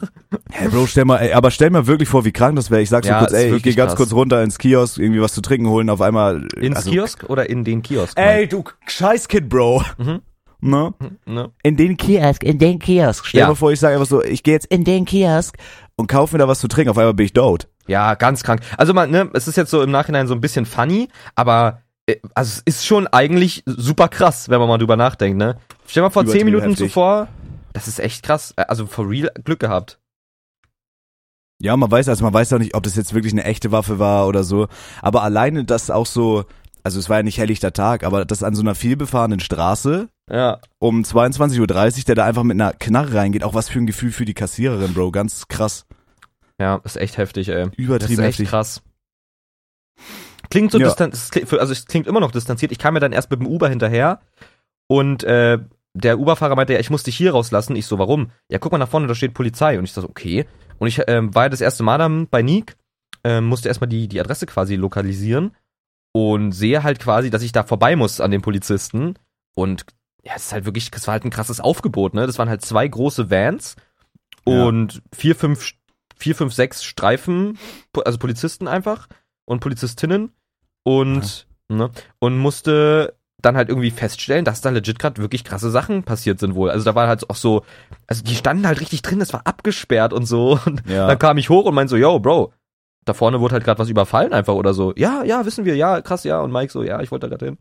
Hey 0.52 0.70
Bro, 0.70 0.88
stell 0.88 1.04
mal, 1.06 1.18
ey, 1.18 1.34
aber 1.34 1.52
stell 1.52 1.70
mal 1.70 1.88
wirklich 1.88 2.08
vor, 2.08 2.24
wie 2.24 2.32
krank 2.32 2.56
das 2.56 2.72
wäre. 2.72 2.82
Ich 2.82 2.90
sag 2.90 3.04
so 3.04 3.10
Ja, 3.12 3.20
kurz, 3.20 3.32
ist 3.32 3.38
ey, 3.38 3.46
ich 3.48 3.52
wirklich 3.52 3.63
gehe 3.63 3.76
ganz 3.76 3.92
krass. 3.92 3.98
kurz 3.98 4.13
runter 4.13 4.42
ins 4.42 4.58
Kiosk, 4.58 4.98
irgendwie 4.98 5.22
was 5.22 5.34
zu 5.34 5.42
trinken 5.42 5.68
holen, 5.68 5.90
auf 5.90 6.00
einmal. 6.02 6.48
Ins 6.56 6.78
also, 6.78 6.92
Kiosk 6.92 7.26
oder 7.30 7.50
in 7.50 7.66
den 7.66 7.82
Kiosk? 7.82 8.18
Ey, 8.18 8.48
du 8.48 8.63
Scheißkid, 8.88 9.50
Bro. 9.50 9.84
Mhm. 9.98 10.22
Ne? 10.60 10.92
Ne? 11.28 11.52
In 11.63 11.76
den 11.78 11.98
Kiosk, 11.98 12.44
in 12.44 12.58
den 12.58 12.80
Kiosk. 12.80 13.26
Stell 13.28 13.42
Ja. 13.42 13.48
mal 13.50 13.56
vor, 13.56 13.72
ich 13.72 13.80
sage 13.80 13.94
einfach 13.96 14.08
so, 14.08 14.24
ich 14.24 14.42
gehe 14.42 14.56
jetzt 14.56 14.66
in 14.66 14.84
den 14.86 15.06
Kiosk 15.06 15.56
und 15.98 16.08
kauf 16.08 16.32
mir 16.32 16.38
da 16.40 16.48
was 16.48 16.60
zu 16.60 16.68
trinken. 16.68 16.92
Auf 16.92 16.98
einmal 16.98 17.14
bin 17.14 17.26
ich 17.26 17.34
tot. 17.34 17.68
Ja, 17.88 18.16
ganz 18.16 18.44
krank. 18.44 18.62
Also 18.78 18.94
man, 18.94 19.12
ne, 19.12 19.30
es 19.34 19.48
ist 19.48 19.58
jetzt 19.58 19.72
so 19.72 19.82
im 19.82 19.92
Nachhinein 19.92 20.28
so 20.28 20.34
ein 20.34 20.42
bisschen 20.42 20.66
funny, 20.66 21.10
aber 21.36 21.82
äh, 22.06 22.18
also 22.36 22.62
es 22.66 22.78
ist 22.78 22.86
schon 22.86 23.08
eigentlich 23.08 23.64
super 23.66 24.08
krass, 24.08 24.50
wenn 24.50 24.60
man 24.60 24.70
mal 24.70 24.78
drüber 24.78 24.96
nachdenkt, 24.96 25.38
ne? 25.38 25.58
Stell 25.88 26.04
mal 26.04 26.10
vor, 26.10 26.26
zehn 26.26 26.46
Minuten 26.46 26.70
heftig. 26.70 26.90
zuvor, 26.90 27.28
das 27.74 27.88
ist 27.88 28.00
echt 28.00 28.24
krass. 28.24 28.54
Äh, 28.56 28.66
Also 28.68 28.86
for 28.88 29.10
real 29.10 29.32
Glück 29.44 29.60
gehabt. 29.60 30.00
Ja, 31.60 31.76
man 31.76 31.90
weiß, 31.90 32.08
also 32.08 32.24
man 32.24 32.34
weiß 32.34 32.54
auch 32.54 32.60
nicht, 32.60 32.76
ob 32.76 32.84
das 32.84 32.96
jetzt 32.96 33.14
wirklich 33.16 33.34
eine 33.34 33.44
echte 33.44 33.72
Waffe 33.72 33.98
war 33.98 34.28
oder 34.28 34.44
so. 34.44 34.68
Aber 35.02 35.24
alleine 35.24 35.66
das 35.66 35.90
auch 35.90 36.06
so, 36.06 36.46
also 36.84 37.00
es 37.00 37.10
war 37.10 37.18
ja 37.18 37.24
nicht 37.24 37.40
helllichter 37.40 37.74
Tag, 37.74 38.04
aber 38.04 38.26
das 38.26 38.44
an 38.44 38.54
so 38.54 38.62
einer 38.62 38.76
vielbefahrenen 38.76 39.40
Straße 39.40 40.10
Ja. 40.30 40.60
um 40.80 41.04
22.30 41.04 41.60
Uhr, 42.00 42.04
der 42.06 42.16
da 42.16 42.26
einfach 42.26 42.44
mit 42.44 42.56
einer 42.56 42.74
Knarre 42.74 43.13
reingeht, 43.16 43.44
auch 43.44 43.54
was 43.54 43.70
für 43.70 43.80
ein 43.80 43.88
Gefühl 43.88 44.12
für 44.12 44.26
die 44.26 44.34
Kassiererin, 44.34 44.94
Bro. 44.94 45.12
Ganz 45.12 45.48
krass. 45.48 45.86
Ja, 46.60 46.82
ist 46.84 46.98
echt 46.98 47.18
heftig, 47.18 47.50
ey. 47.50 47.63
Das 47.66 47.72
ist 47.74 47.78
Übertrieben 47.80 48.24
echt 48.24 48.30
heftig. 48.40 48.50
krass. 48.50 48.82
Klingt 50.50 50.72
so 50.72 50.80
Ja. 50.80 50.86
distanziert, 50.88 51.54
also 51.60 51.72
es 51.74 51.86
klingt 51.86 52.08
immer 52.08 52.20
noch 52.20 52.32
distanziert. 52.32 52.72
Ich 52.72 52.80
kam 52.80 52.94
mir 52.94 53.00
dann 53.00 53.12
erst 53.13 53.30
mit 53.30 53.40
dem 53.40 53.48
Uber 53.48 53.70
hinterher 53.70 54.22
und 54.88 55.24
äh, 55.24 55.60
der 55.94 56.20
Uberfahrer 56.20 56.56
meinte, 56.56 56.74
ja, 56.74 56.80
ich 56.80 56.90
muss 56.90 57.04
dich 57.04 57.18
hier 57.18 57.32
rauslassen. 57.32 57.76
Ich 57.76 57.86
so, 57.88 57.98
warum? 57.98 58.32
Ja, 58.50 58.60
guck 58.60 58.72
mal 58.72 58.78
nach 58.78 58.88
vorne, 58.90 59.08
da 59.08 59.16
steht 59.16 59.34
Polizei. 59.34 59.78
Und 59.80 59.86
ich 59.86 59.94
so, 59.94 60.04
okay. 60.04 60.46
Und 60.78 60.88
ich 60.88 61.02
ähm, 61.08 61.34
war 61.34 61.44
ja 61.46 61.50
das 61.50 61.62
erste 61.62 61.84
Mal 61.84 61.98
dann 61.98 62.28
bei 62.28 62.42
Nick, 62.44 62.78
ähm, 63.24 63.46
musste 63.46 63.68
erstmal 63.68 63.88
die, 63.88 64.08
die 64.08 64.20
Adresse 64.20 64.46
quasi 64.46 64.76
lokalisieren 64.76 65.56
und 66.13 66.52
sehe 66.52 66.84
halt 66.84 67.00
quasi, 67.00 67.30
dass 67.32 67.42
ich 67.42 67.52
da 67.52 67.63
vorbei 67.63 67.96
muss 67.96 68.22
an 68.22 68.30
den 68.32 68.42
Polizisten. 68.42 69.16
Und 69.56 69.86
ja, 70.28 70.34
es 70.36 70.48
ist 70.48 70.54
halt 70.54 70.66
wirklich, 70.66 70.92
es 70.94 71.08
war 71.08 71.13
halt 71.13 71.24
ein 71.26 71.30
krasses 71.30 71.60
Aufgebot, 71.62 72.13
ne? 72.13 72.28
Das 72.28 72.38
waren 72.38 72.50
halt 72.50 72.62
zwei 72.62 72.88
große 72.88 73.32
Vans 73.32 73.76
Ja. 74.48 74.66
und 74.66 75.02
vier, 75.16 75.36
fünf, 75.36 75.72
vier, 76.18 76.36
fünf, 76.36 76.54
sechs 76.54 76.84
Streifen, 76.84 77.58
also 78.06 78.18
Polizisten 78.18 78.68
einfach 78.68 79.08
und 79.46 79.60
Polizistinnen 79.62 80.32
und, 80.84 81.48
ne, 81.70 81.92
und 82.20 82.38
musste 82.38 83.16
dann 83.40 83.56
halt 83.56 83.70
irgendwie 83.70 83.92
feststellen, 83.92 84.46
dass 84.46 84.62
da 84.62 84.70
legit 84.72 84.98
gerade 85.00 85.22
wirklich 85.22 85.44
krasse 85.44 85.70
Sachen 85.70 86.04
passiert 86.04 86.40
sind 86.40 86.56
wohl. 86.56 86.72
Also 86.72 86.84
da 86.86 86.96
war 86.96 87.08
halt 87.08 87.30
auch 87.30 87.36
so, 87.36 87.63
also 88.08 88.24
die 88.24 88.36
standen 88.36 88.66
halt 88.68 88.82
richtig 88.82 89.04
drin, 89.04 89.20
das 89.20 89.32
war 89.32 89.42
abgesperrt 89.46 90.12
und 90.12 90.26
so. 90.26 90.60
Und 90.66 90.82
Ja. 90.90 91.06
dann 91.08 91.20
kam 91.20 91.38
ich 91.38 91.50
hoch 91.50 91.66
und 91.66 91.76
meinte 91.76 91.92
so, 91.92 91.98
yo, 91.98 92.20
Bro, 92.20 92.52
da 93.06 93.13
vorne 93.13 93.40
wurde 93.40 93.54
halt 93.54 93.63
gerade 93.63 93.78
was 93.80 93.90
überfallen 93.90 94.34
einfach 94.34 94.56
oder 94.56 94.74
so. 94.74 94.92
Ja, 94.98 95.24
ja, 95.24 95.46
wissen 95.46 95.66
wir, 95.66 95.76
ja, 95.76 96.02
krass, 96.02 96.24
ja. 96.24 96.42
Und 96.42 96.52
Mike 96.52 96.72
so, 96.74 96.82
ja, 96.84 97.00
ich 97.02 97.12
wollte 97.12 97.28
da 97.28 97.30
gerade 97.30 97.46
hin. 97.46 97.58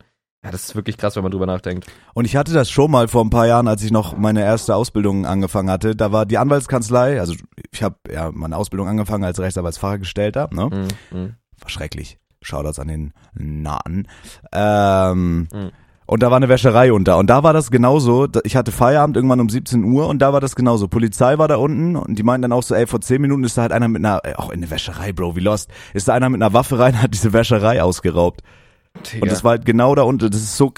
Ja, 0.47 0.51
das 0.51 0.65
ist 0.69 0.75
wirklich 0.75 0.97
krass, 0.97 1.15
wenn 1.15 1.23
man 1.23 1.31
drüber 1.31 1.45
nachdenkt. 1.45 1.85
Und 2.13 2.25
ich 2.25 2.35
hatte 2.35 2.53
das 2.53 2.69
schon 2.69 2.89
mal 2.89 3.07
vor 3.07 3.23
ein 3.23 3.29
paar 3.29 3.47
Jahren, 3.47 3.67
als 3.67 3.83
ich 3.83 3.91
noch 3.91 4.17
meine 4.17 4.41
erste 4.41 4.75
Ausbildung 4.75 5.25
angefangen 5.25 5.69
hatte. 5.69 5.95
Da 5.95 6.11
war 6.11 6.25
die 6.25 6.37
Anwaltskanzlei, 6.37 7.19
also 7.19 7.33
ich 7.71 7.83
habe 7.83 7.95
ja 8.11 8.31
meine 8.33 8.55
Ausbildung 8.57 8.87
angefangen 8.87 9.23
als 9.23 9.39
Rechtsanwaltsfachangestellter, 9.39 10.49
ne? 10.51 10.69
Mhm. 11.11 11.17
Mhm. 11.17 11.33
War 11.59 11.69
schrecklich. 11.69 12.17
Shoutouts 12.41 12.79
an 12.79 12.87
den 12.87 13.13
Nahen. 13.33 14.07
Ähm, 14.53 15.47
Mhm. 15.51 15.71
Und 16.09 16.23
da 16.23 16.29
war 16.31 16.37
eine 16.37 16.47
Wäscherei 16.47 16.93
unter. 16.93 17.17
Und 17.17 17.29
da 17.29 17.43
war 17.43 17.51
das 17.51 17.69
genauso. 17.69 18.29
Ich 18.45 18.55
hatte 18.55 18.71
Feierabend 18.71 19.17
irgendwann 19.17 19.41
um 19.41 19.49
17 19.49 19.83
Uhr 19.83 20.07
und 20.07 20.19
da 20.19 20.31
war 20.31 20.39
das 20.39 20.55
genauso. 20.55 20.87
Polizei 20.87 21.37
war 21.37 21.49
da 21.49 21.57
unten 21.57 21.97
und 21.97 22.17
die 22.17 22.23
meinten 22.23 22.43
dann 22.43 22.53
auch 22.53 22.63
so, 22.63 22.75
ey, 22.75 22.87
vor 22.87 23.01
10 23.01 23.21
Minuten 23.21 23.43
ist 23.43 23.57
da 23.57 23.63
halt 23.63 23.73
einer 23.73 23.89
mit 23.89 24.05
einer, 24.05 24.21
auch 24.37 24.49
in 24.49 24.59
eine 24.59 24.71
Wäscherei, 24.71 25.11
Bro, 25.11 25.35
wie 25.35 25.41
lost. 25.41 25.69
Ist 25.93 26.07
da 26.07 26.13
einer 26.13 26.29
mit 26.29 26.41
einer 26.41 26.53
Waffe 26.53 26.79
rein, 26.79 27.01
hat 27.01 27.13
diese 27.13 27.33
Wäscherei 27.33 27.83
ausgeraubt. 27.83 28.39
Und 29.21 29.31
das 29.31 29.43
war 29.43 29.51
halt 29.51 29.65
genau 29.65 29.95
da 29.95 30.03
unten. 30.03 30.29
Das 30.29 30.41
ist 30.41 30.57
so, 30.57 30.71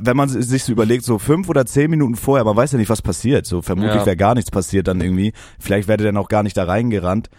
wenn 0.00 0.16
man 0.16 0.28
sich 0.28 0.64
so 0.64 0.72
überlegt, 0.72 1.04
so 1.04 1.18
fünf 1.18 1.48
oder 1.48 1.66
zehn 1.66 1.90
Minuten 1.90 2.14
vorher, 2.16 2.44
man 2.44 2.56
weiß 2.56 2.72
ja 2.72 2.78
nicht, 2.78 2.90
was 2.90 3.02
passiert. 3.02 3.46
So 3.46 3.62
vermutlich 3.62 3.94
Ja. 3.96 4.06
wäre 4.06 4.16
gar 4.16 4.34
nichts 4.34 4.50
passiert 4.50 4.88
dann 4.88 5.00
irgendwie. 5.00 5.32
Vielleicht 5.58 5.88
wäre 5.88 5.98
der 5.98 6.06
dann 6.12 6.16
auch 6.16 6.28
gar 6.28 6.42
nicht 6.42 6.56
da 6.56 6.64
reingerannt. 6.64 7.30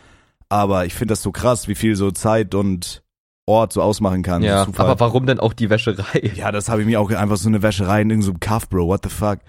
Aber 0.49 0.85
ich 0.85 0.93
finde 0.93 1.13
das 1.13 1.21
so 1.23 1.31
krass, 1.31 1.67
wie 1.67 1.75
viel 1.75 1.95
so 1.95 2.11
Zeit 2.11 2.53
und 2.55 3.01
Ort 3.47 3.73
so 3.73 3.81
ausmachen 3.81 4.23
kann. 4.23 4.41
ja, 4.41 4.59
so 4.59 4.71
Zufall. 4.71 4.87
aber 4.87 4.99
warum 4.99 5.25
denn 5.27 5.39
auch 5.39 5.53
die 5.53 5.69
Wäscherei? 5.69 6.31
ja, 6.35 6.51
das 6.51 6.67
habe 6.69 6.81
ich 6.81 6.87
mir 6.87 6.99
auch 6.99 7.11
einfach 7.11 7.37
so 7.37 7.47
eine 7.47 7.61
Wäscherei 7.61 8.01
in 8.01 8.09
irgendeinem 8.09 8.39
Kaff, 8.39 8.69
Bro. 8.69 8.87
What 8.87 9.01
the 9.03 9.09
fuck? 9.09 9.39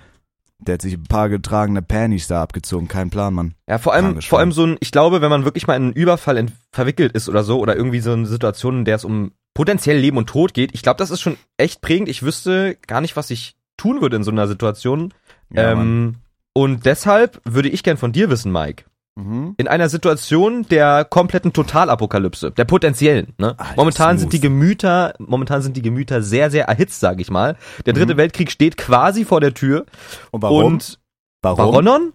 Der 0.59 0.75
hat 0.75 0.83
sich 0.83 0.95
ein 0.95 1.03
paar 1.05 1.29
getragene 1.29 1.83
Panties 1.83 2.29
da 2.29 2.43
abgezogen. 2.43 2.89
Kein 2.89 3.11
Plan, 3.11 3.35
Mann. 3.35 3.55
Ja, 3.69 3.77
vor 3.79 3.93
allem, 3.93 4.21
vor 4.23 4.39
allem 4.39 4.53
so 4.53 4.65
ein, 4.65 4.77
ich 4.81 4.91
glaube, 4.91 5.21
wenn 5.21 5.29
man 5.31 5.45
wirklich 5.45 5.67
mal 5.67 5.77
in 5.77 5.83
einen 5.85 5.93
Überfall 5.93 6.47
verwickelt 6.73 7.13
ist 7.13 7.29
oder 7.29 7.45
so, 7.45 7.59
oder 7.61 7.77
irgendwie 7.77 8.01
so 8.01 8.13
eine 8.13 8.27
Situation, 8.27 8.79
in 8.79 8.85
der 8.87 8.97
es 8.97 9.05
um 9.05 9.33
potenziell 9.57 9.97
Leben 9.99 10.19
und 10.19 10.29
Tod 10.29 10.55
geht, 10.55 10.75
ich 10.75 10.83
glaube, 10.83 10.99
das 10.99 11.11
ist 11.11 11.21
schon 11.23 11.37
echt 11.57 11.81
prägend. 11.81 12.09
Ich 12.09 12.23
wüsste 12.23 12.77
gar 12.87 13.01
nicht, 13.01 13.17
was 13.17 13.31
ich 13.31 13.57
tun 13.77 14.01
würde 14.03 14.17
in 14.17 14.23
so 14.23 14.31
einer 14.31 14.47
Situation. 14.47 15.13
Ja, 15.51 15.73
ähm, 15.73 16.17
und 16.53 16.85
deshalb 16.87 17.41
würde 17.45 17.69
ich 17.69 17.83
gern 17.83 17.97
von 17.97 18.13
dir 18.13 18.31
wissen, 18.31 18.53
Mike. 18.53 18.85
Mhm. 19.19 19.55
In 19.57 19.67
einer 19.67 19.89
Situation 19.89 20.67
der 20.69 21.07
kompletten 21.07 21.53
Totalapokalypse, 21.55 22.51
der 22.51 22.67
potenziellen, 22.67 23.33
ne? 23.39 23.59
Alter, 23.59 23.75
momentan 23.77 24.19
sind 24.19 24.33
die 24.35 24.41
Gemüter, 24.41 25.15
momentan 25.19 25.63
sind 25.63 25.75
die 25.77 25.83
Gemüter 25.83 26.21
sehr, 26.23 26.51
sehr 26.51 26.67
erhitzt, 26.67 27.01
sag 27.01 27.19
ich 27.21 27.31
mal. 27.31 27.57
Der 27.87 27.95
dritte 27.95 28.13
Mhm. 28.15 28.19
Weltkrieg 28.19 28.51
steht 28.51 28.77
quasi 28.77 29.25
vor 29.25 29.41
der 29.41 29.55
Tür. 29.55 29.87
Und 30.33 30.43
warum? 30.43 30.65
Und 30.67 30.99
warum? 31.43 31.59
Waronon? 31.59 32.13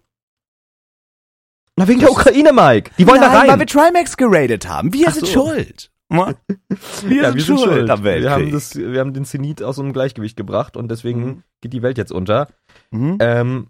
Na, 1.75 1.87
wegen 1.87 1.99
der 2.01 2.11
Ukraine, 2.11 2.53
Mike. 2.53 2.91
Die 2.97 3.07
wollen 3.07 3.21
Nein, 3.21 3.31
da 3.31 3.39
rein. 3.39 3.47
weil 3.49 3.59
wir 3.59 3.67
Trimax 3.67 4.17
geradet 4.17 4.67
haben. 4.67 4.93
Wir 4.93 5.07
Ach 5.09 5.13
sind 5.13 5.25
so. 5.27 5.33
schuld. 5.47 5.90
Wir, 6.11 6.27
ja, 6.27 7.25
sind, 7.27 7.35
wir 7.35 7.43
sind 7.43 7.59
schuld 7.59 7.59
schuld. 7.61 7.89
am 7.89 8.03
Weltkrieg. 8.03 8.23
Wir 8.23 8.31
haben, 8.31 8.51
das, 8.51 8.75
wir 8.75 8.99
haben 8.99 9.13
den 9.13 9.25
Zenit 9.25 9.63
aus 9.63 9.79
einem 9.79 9.93
Gleichgewicht 9.93 10.35
gebracht 10.37 10.75
und 10.77 10.89
deswegen 10.91 11.23
Mhm. 11.25 11.43
geht 11.61 11.73
die 11.73 11.81
Welt 11.81 11.97
jetzt 11.97 12.11
unter. 12.11 12.47
Mhm. 12.91 13.17
Ähm, 13.19 13.67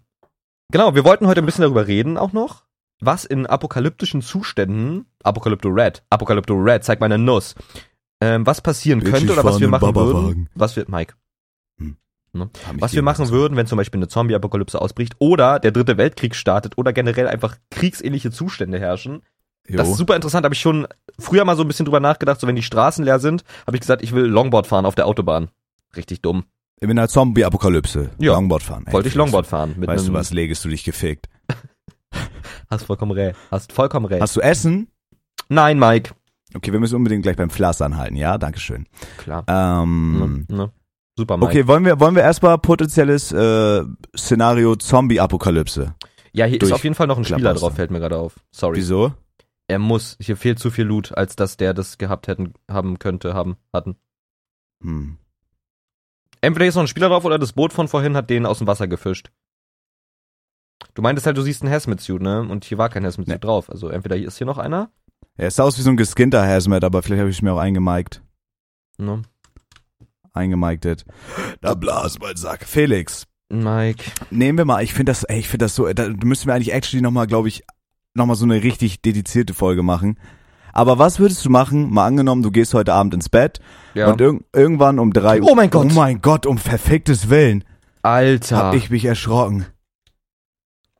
genau, 0.70 0.94
wir 0.94 1.04
wollten 1.04 1.26
heute 1.26 1.40
ein 1.40 1.46
bisschen 1.46 1.62
darüber 1.62 1.86
reden 1.86 2.18
auch 2.18 2.32
noch, 2.32 2.64
was 3.00 3.24
in 3.24 3.46
apokalyptischen 3.46 4.22
Zuständen, 4.22 5.06
Apokalypto 5.22 5.68
Red, 5.68 6.02
Apokalypto 6.10 6.54
Red, 6.54 6.84
zeig 6.84 7.00
meine 7.00 7.18
Nuss, 7.18 7.54
ähm, 8.20 8.46
was 8.46 8.60
passieren 8.60 9.00
Bitch, 9.00 9.12
könnte 9.12 9.32
oder 9.32 9.44
was 9.44 9.58
wir 9.60 9.68
machen 9.68 9.94
würden, 9.94 10.48
was 10.54 10.76
wir, 10.76 10.84
Mike, 10.88 11.14
Hab 12.34 12.76
ich 12.76 12.80
was 12.80 12.94
wir 12.94 13.02
machen 13.02 13.28
würden, 13.30 13.56
wenn 13.56 13.66
zum 13.66 13.76
Beispiel 13.76 13.98
eine 13.98 14.08
Zombie-Apokalypse 14.08 14.80
ausbricht 14.80 15.14
oder 15.18 15.58
der 15.58 15.70
dritte 15.72 15.96
Weltkrieg 15.98 16.34
startet 16.34 16.78
oder 16.78 16.92
generell 16.92 17.28
einfach 17.28 17.56
kriegsähnliche 17.70 18.30
Zustände 18.30 18.78
herrschen. 18.78 19.22
Jo. 19.68 19.76
Das 19.76 19.88
ist 19.88 19.96
super 19.96 20.16
interessant, 20.16 20.44
habe 20.44 20.54
ich 20.54 20.60
schon 20.60 20.86
früher 21.18 21.44
mal 21.44 21.56
so 21.56 21.62
ein 21.62 21.68
bisschen 21.68 21.84
drüber 21.86 22.00
nachgedacht, 22.00 22.40
so 22.40 22.46
wenn 22.46 22.56
die 22.56 22.62
Straßen 22.62 23.04
leer 23.04 23.18
sind, 23.18 23.44
habe 23.66 23.76
ich 23.76 23.80
gesagt, 23.80 24.02
ich 24.02 24.12
will 24.12 24.24
Longboard 24.24 24.66
fahren 24.66 24.86
auf 24.86 24.94
der 24.94 25.06
Autobahn. 25.06 25.48
Richtig 25.96 26.22
dumm. 26.22 26.44
In 26.80 26.90
einer 26.90 27.08
Zombie-Apokalypse. 27.08 28.10
Ja. 28.18 28.32
Longboard 28.34 28.62
fahren. 28.62 28.84
Ey, 28.86 28.92
Wollte 28.92 29.08
ich 29.08 29.14
Longboard 29.14 29.46
fahren. 29.46 29.74
Mit 29.78 29.88
Weißt 29.88 30.08
du 30.08 30.12
was, 30.12 30.32
legest 30.32 30.64
du 30.64 30.68
dich 30.68 30.82
gefickt. 30.84 31.28
Hast 32.70 32.84
vollkommen 32.86 33.12
recht. 33.12 33.36
Hast 33.50 33.72
vollkommen 33.72 34.06
recht. 34.06 34.20
Hast 34.22 34.36
du 34.36 34.40
Essen? 34.40 34.88
Nein, 35.48 35.78
Mike. 35.78 36.12
Okay, 36.54 36.72
wir 36.72 36.80
müssen 36.80 36.96
unbedingt 36.96 37.22
gleich 37.22 37.36
beim 37.36 37.50
Flass 37.50 37.80
anhalten. 37.80 38.16
Ja, 38.16 38.36
dankeschön. 38.38 38.86
Klar. 39.18 39.44
Ähm, 39.46 40.46
Ne, 40.48 40.56
ne. 40.56 40.72
Super, 41.16 41.36
Mike. 41.36 41.46
okay, 41.50 41.66
wollen 41.66 41.84
wir, 41.84 42.00
wollen 42.00 42.14
wir 42.14 42.22
erstmal 42.22 42.56
potenzielles 42.58 43.32
äh, 43.32 43.82
Szenario 44.16 44.76
Zombie-Apokalypse. 44.76 45.94
Ja, 46.32 46.46
hier 46.46 46.60
ist 46.60 46.72
auf 46.72 46.82
jeden 46.84 46.94
Fall 46.94 47.06
noch 47.06 47.18
ein 47.18 47.24
Spieler 47.24 47.52
drauf, 47.54 47.74
fällt 47.74 47.90
mir 47.90 48.00
gerade 48.00 48.16
auf. 48.16 48.34
Sorry. 48.50 48.78
Wieso? 48.78 49.12
Er 49.72 49.78
muss. 49.78 50.18
Hier 50.20 50.36
fehlt 50.36 50.58
zu 50.58 50.70
viel 50.70 50.84
Loot, 50.84 51.16
als 51.16 51.34
dass 51.34 51.56
der 51.56 51.72
das 51.72 51.96
gehabt 51.96 52.28
hätten, 52.28 52.52
haben 52.70 52.98
könnte, 52.98 53.32
haben, 53.32 53.56
hatten. 53.72 53.96
Hm. 54.82 55.16
Entweder 56.42 56.66
ist 56.66 56.74
noch 56.74 56.82
ein 56.82 56.88
Spieler 56.88 57.08
drauf 57.08 57.24
oder 57.24 57.38
das 57.38 57.54
Boot 57.54 57.72
von 57.72 57.88
vorhin 57.88 58.14
hat 58.14 58.28
den 58.28 58.44
aus 58.44 58.58
dem 58.58 58.66
Wasser 58.66 58.86
gefischt. 58.86 59.30
Du 60.92 61.00
meintest 61.00 61.26
halt, 61.26 61.38
du 61.38 61.40
siehst 61.40 61.62
einen 61.62 61.72
Hazmat-Suit, 61.72 62.20
ne? 62.20 62.42
Und 62.42 62.66
hier 62.66 62.76
war 62.76 62.90
kein 62.90 63.02
Hazmat-Suit 63.06 63.34
Nee. 63.34 63.40
drauf. 63.40 63.70
Also 63.70 63.88
entweder 63.88 64.14
hier 64.14 64.28
ist 64.28 64.36
hier 64.36 64.46
noch 64.46 64.58
einer. 64.58 64.90
Er 65.36 65.50
sah 65.50 65.62
aus 65.62 65.78
wie 65.78 65.82
so 65.82 65.88
ein 65.88 65.96
geskinnter 65.96 66.46
Hazmat, 66.46 66.84
aber 66.84 67.00
vielleicht 67.02 67.20
habe 67.20 67.30
ich 67.30 67.40
mir 67.40 67.54
auch 67.54 67.58
eingemiked. 67.58 68.22
Ne? 68.98 69.22
Eingemiktet. 70.34 71.06
Da 71.62 71.72
blas 71.72 72.18
mein 72.18 72.36
Sack. 72.36 72.66
Felix, 72.66 73.26
Mike. 73.48 74.04
nehmen 74.30 74.58
wir 74.58 74.66
mal, 74.66 74.82
ich 74.82 74.92
finde 74.92 75.12
das, 75.12 75.24
ey, 75.24 75.38
ich 75.38 75.48
finde 75.48 75.64
das 75.64 75.74
so, 75.74 75.90
da 75.90 76.10
müssten 76.22 76.46
wir 76.48 76.54
eigentlich 76.54 76.74
actually 76.74 77.00
nochmal, 77.00 77.26
glaube 77.26 77.48
ich, 77.48 77.62
nochmal 78.14 78.36
so 78.36 78.44
eine 78.44 78.62
richtig 78.62 79.02
dedizierte 79.02 79.54
Folge 79.54 79.82
machen. 79.82 80.18
Aber 80.72 80.98
was 80.98 81.18
würdest 81.20 81.44
du 81.44 81.50
machen, 81.50 81.90
mal 81.92 82.06
angenommen, 82.06 82.42
du 82.42 82.50
gehst 82.50 82.72
heute 82.72 82.94
Abend 82.94 83.12
ins 83.14 83.28
Bett 83.28 83.60
Ja. 83.94 84.10
und 84.10 84.20
irg 84.20 84.42
irgendwann 84.54 84.98
um 84.98 85.12
drei 85.12 85.42
Oh 85.42 85.54
mein 85.54 85.68
Gott. 85.70 85.88
Oh 85.90 85.94
mein 85.94 86.22
Gott, 86.22 86.46
um 86.46 86.56
verficktes 86.58 87.28
Willen. 87.28 87.64
Alter. 88.02 88.56
Hab 88.56 88.74
ich 88.74 88.88
mich 88.90 89.04
erschrocken. 89.04 89.66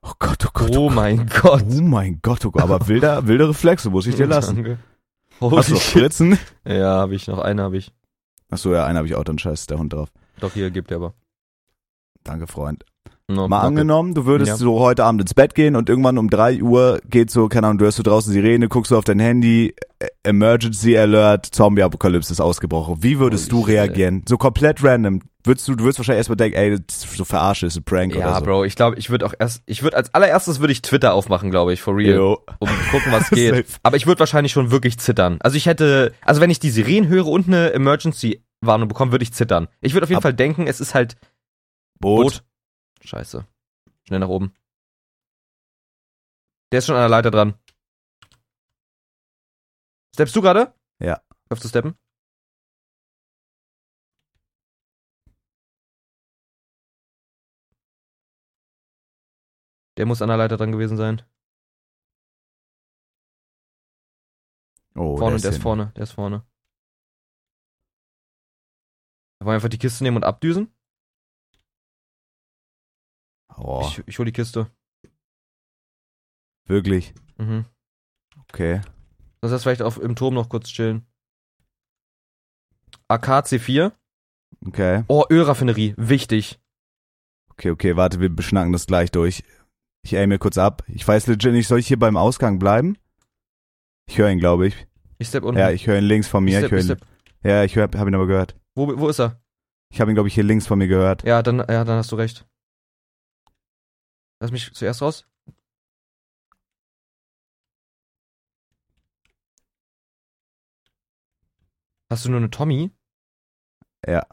Oh 0.03 0.13
Gott, 0.19 0.45
oh 0.47 0.51
Gott, 0.53 0.71
oh, 0.77 0.81
oh 0.81 0.87
Gott. 0.89 0.95
mein 0.95 1.27
Gott. 1.29 1.65
Oh 1.71 1.81
mein 1.81 2.19
Gott, 2.23 2.45
oh 2.45 2.51
Gott. 2.51 2.63
Aber 2.63 2.87
wilder, 2.89 3.27
wilde 3.27 3.49
Reflexe, 3.49 3.89
muss 3.91 4.07
ich 4.07 4.15
dir 4.17 4.27
lassen. 4.27 4.57
Danke. 4.57 4.79
Holy 5.41 5.57
Hast 5.57 5.71
du 5.71 5.75
noch. 5.75 5.81
Spritzen? 5.81 6.39
Ja, 6.67 6.99
habe 7.01 7.15
ich 7.15 7.27
noch 7.27 7.39
eine, 7.39 7.63
habe 7.63 7.77
ich. 7.79 7.93
Achso, 8.51 8.73
ja, 8.75 8.85
einen 8.85 8.99
habe 8.99 9.07
ich 9.09 9.15
auch, 9.15 9.25
dann 9.25 9.39
scheiß 9.39 9.67
der 9.67 9.79
Hund 9.79 9.93
drauf. 9.93 10.11
Doch 10.41 10.53
hier 10.53 10.71
gibt 10.71 10.91
er 10.91 10.99
aber. 10.99 11.15
Danke, 12.25 12.47
Freund. 12.47 12.85
No, 13.29 13.49
Mal 13.49 13.63
danke. 13.63 13.67
angenommen, 13.81 14.15
du 14.15 14.27
würdest 14.27 14.49
Ja. 14.51 14.57
so 14.57 14.81
heute 14.81 15.05
Abend 15.05 15.21
ins 15.23 15.33
Bett 15.33 15.55
gehen 15.55 15.77
und 15.77 15.89
irgendwann 15.89 16.19
um 16.19 16.29
3 16.29 16.61
Uhr 16.63 17.01
geht 17.09 17.31
so, 17.31 17.49
keine 17.49 17.69
Ahnung, 17.69 17.79
du 17.79 17.85
hörst 17.85 17.97
so 17.97 18.03
draußen 18.03 18.33
Sirene, 18.33 18.69
guckst 18.69 18.91
du 18.91 18.97
auf 18.99 19.05
dein 19.05 19.21
Handy, 19.21 19.75
äh, 20.01 20.07
Emergency 20.25 20.99
Alert, 20.99 21.47
Zombie-Apokalypse 21.47 22.33
ist 22.33 22.41
ausgebrochen. 22.41 22.97
Wie 23.01 23.19
würdest 23.21 23.51
Holy 23.53 23.63
du 23.63 23.67
reagieren? 23.69 24.23
So 24.29 24.37
komplett 24.37 24.83
random. 24.85 25.21
Würdest 25.45 25.67
du, 25.67 25.75
du 25.77 25.85
würdest 25.85 25.99
wahrscheinlich 25.99 26.19
erstmal 26.19 26.37
denken, 26.37 26.57
ey, 26.59 26.79
das 26.87 27.05
ist 27.05 27.17
so 27.17 27.25
verarsche, 27.25 27.67
ist 27.67 27.77
ein 27.77 27.85
Prank 27.85 28.15
Ja, 28.15 28.29
oder 28.29 28.39
so. 28.41 28.45
Bro, 28.45 28.65
ich 28.65 28.77
glaube, 28.77 28.99
ich 28.99 29.09
würde 29.11 29.25
auch 29.27 29.35
erst, 29.39 29.63
ich 29.67 29.83
würde 29.83 29.97
als 29.97 30.13
allererstes 30.13 30.61
würde 30.61 30.73
ich 30.73 30.83
Twitter 30.83 31.15
aufmachen, 31.15 31.51
glaube 31.51 31.73
ich, 31.73 31.81
for 31.81 31.97
real, 31.97 32.15
Yo. 32.17 32.39
um 32.59 32.69
zu 32.69 32.75
gucken, 32.91 33.13
was 33.13 33.31
geht. 33.31 33.65
Aber 33.83 33.97
ich 33.97 34.07
würde 34.07 34.19
wahrscheinlich 34.21 34.53
schon 34.53 34.71
wirklich 34.73 34.99
zittern. 34.99 35.39
Also 35.41 35.57
ich 35.57 35.67
hätte, 35.67 36.13
also 36.25 36.41
wenn 36.41 36.51
ich 36.51 36.61
die 36.61 36.71
Sirenen 36.71 37.09
höre 37.09 37.27
und 37.29 37.47
eine 37.49 37.73
Emergency-Warnung 37.73 38.89
bekomme, 38.89 39.13
würde 39.13 39.23
ich 39.23 39.33
zittern. 39.33 39.69
Ich 39.81 39.95
würde 39.95 40.05
auf 40.05 40.11
jeden 40.11 40.19
Ab- 40.19 40.23
Fall 40.23 40.35
denken, 40.35 40.67
es 40.67 40.81
ist 40.81 40.95
halt 40.95 41.17
Boot. 41.99 42.23
Boot. 42.25 42.43
Scheiße. 43.05 43.47
Schnell 44.05 44.21
nach 44.21 44.29
oben. 44.29 44.55
Der 46.71 46.79
ist 46.79 46.87
schon 46.87 46.97
an 46.97 47.03
der 47.03 47.09
Leiter 47.09 47.31
dran. 47.31 47.59
Steppst 50.15 50.35
du 50.37 50.43
gerade? 50.43 50.75
Ja. 50.99 51.23
Darfst 51.49 51.65
du 51.65 51.69
steppen? 51.69 51.99
Der 59.97 60.07
muss 60.07 60.23
an 60.23 60.29
der 60.29 60.39
Leiter 60.39 60.57
dran 60.57 60.73
gewesen 60.73 60.97
sein. 60.97 61.23
Oh, 64.95 65.17
vorne, 65.17 65.37
ist 65.37 65.45
der 65.45 65.53
ist 65.53 65.63
vorne, 65.63 65.93
der 65.97 66.03
ist 66.03 66.13
vorne. 66.13 66.47
Wollen 69.41 69.49
wir 69.49 69.55
einfach 69.55 69.69
die 69.69 69.79
Kiste 69.79 70.05
nehmen 70.05 70.17
und 70.17 70.25
abdüsen? 70.25 70.75
Oh, 73.65 73.85
Ich, 73.87 74.03
ich 74.07 74.19
hol 74.19 74.25
die 74.27 74.33
Kiste. 74.33 74.71
wirklich. 76.67 77.15
Mhm. 77.39 77.65
Okay. 78.51 78.81
Sonst 79.41 79.53
lass 79.53 79.63
vielleicht 79.63 79.83
auf, 79.83 79.99
im 80.01 80.17
Turm 80.17 80.35
noch 80.35 80.49
kurz 80.49 80.69
chillen. 80.69 81.07
AKC4. 83.11 83.93
Okay. 84.67 85.05
Oh, 85.09 85.25
Ölraffinerie. 85.31 85.95
Wichtig. 85.97 86.61
Okay, 87.51 87.71
okay, 87.71 87.97
warte, 87.97 88.21
wir 88.21 88.29
beschnacken 88.31 88.73
das 88.73 88.87
gleich 88.87 89.11
durch. 89.11 89.43
Ich 90.03 90.17
aim 90.17 90.29
mir 90.31 90.39
kurz 90.39 90.59
ab. 90.59 90.83
Ich 90.89 91.07
weiß 91.07 91.27
legit 91.27 91.53
nicht, 91.53 91.69
soll 91.69 91.79
ich 91.79 91.87
hier 91.89 91.99
beim 91.99 92.17
Ausgang 92.17 92.59
bleiben? 92.59 92.97
Ich 94.09 94.19
höre 94.19 94.31
ihn, 94.31 94.39
glaube 94.39 94.67
ich. 94.67 94.87
Ich 95.19 95.29
step 95.29 95.45
unten. 95.45 95.61
Ja, 95.61 95.71
ich 95.71 95.87
höre 95.87 95.99
ihn 95.99 96.05
links 96.05 96.27
von 96.29 96.43
mir. 96.45 96.59
ich 96.59 96.65
Ich, 96.65 96.67
step, 96.67 96.71
höre 96.73 96.79
ich 96.79 96.85
ihn. 96.91 96.97
step. 96.97 97.07
Ja, 97.45 97.65
ich 97.65 97.77
hör, 97.77 97.85
hab 97.85 98.09
ihn 98.09 98.15
aber 98.15 98.27
gehört. 98.27 98.57
Wo, 98.75 98.99
wo 98.99 99.09
ist 99.09 99.21
er? 99.21 99.41
Ich 99.93 100.01
habe 100.01 100.11
ihn, 100.11 100.15
glaube 100.15 100.29
ich, 100.29 100.35
hier 100.35 100.45
links 100.45 100.67
von 100.67 100.79
mir 100.79 100.89
gehört. 100.89 101.23
Ja, 101.25 101.43
dann, 101.43 101.59
ja, 101.59 101.85
dann 101.85 101.99
hast 101.99 102.11
du 102.13 102.17
recht. 102.17 102.47
Lass 104.43 104.51
mich 104.51 104.73
zuerst 104.75 105.01
raus. 105.03 105.25
Hast 112.11 112.25
du 112.25 112.31
nur 112.31 112.39
eine 112.39 112.51
Tommy? 112.51 112.91
Ja. 114.07 114.27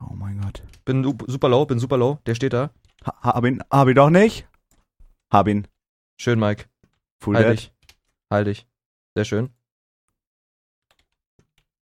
Oh 0.00 0.14
mein 0.14 0.40
Gott. 0.40 0.62
Bin 0.84 1.04
su- 1.04 1.16
super 1.26 1.48
low, 1.48 1.66
bin 1.66 1.78
super 1.78 1.96
low. 1.98 2.18
Der 2.26 2.34
steht 2.34 2.52
da. 2.52 2.70
Ha, 3.04 3.22
hab 3.22 3.44
ihn, 3.44 3.62
hab 3.70 3.88
ihn 3.88 3.94
doch 3.94 4.10
nicht? 4.10 4.48
Hab 5.30 5.46
ihn. 5.48 5.66
Schön, 6.18 6.38
Mike. 6.38 6.66
Full 7.20 7.36
Halt 7.36 7.46
dead. 7.46 7.58
dich. 7.58 7.72
Halt 8.30 8.46
dich. 8.46 8.66
Sehr 9.14 9.24
schön. 9.24 9.50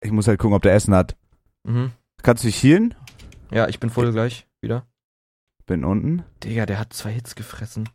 Ich 0.00 0.10
muss 0.12 0.26
halt 0.28 0.38
gucken, 0.38 0.54
ob 0.56 0.62
der 0.62 0.74
Essen 0.74 0.94
hat. 0.94 1.16
Mhm. 1.64 1.92
Kannst 2.28 2.44
du 2.44 2.48
dich 2.48 2.62
healen? 2.62 2.94
Ja, 3.50 3.68
ich 3.68 3.80
bin 3.80 3.88
voll 3.88 4.12
gleich 4.12 4.46
wieder. 4.60 4.86
Bin 5.64 5.82
unten. 5.82 6.24
Digga, 6.44 6.66
der 6.66 6.78
hat 6.78 6.92
zwei 6.92 7.10
Hits 7.10 7.34
gefressen. 7.34 7.88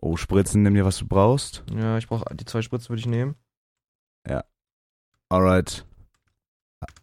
Oh, 0.00 0.16
Spritzen, 0.16 0.62
nimm 0.62 0.72
dir, 0.72 0.86
was 0.86 0.96
du 0.96 1.06
brauchst. 1.06 1.62
Ja, 1.74 1.98
ich 1.98 2.08
brauche 2.08 2.34
die 2.34 2.46
zwei 2.46 2.62
Spritzen 2.62 2.88
würde 2.88 3.00
ich 3.00 3.06
nehmen. 3.06 3.34
Alright. 5.28 5.84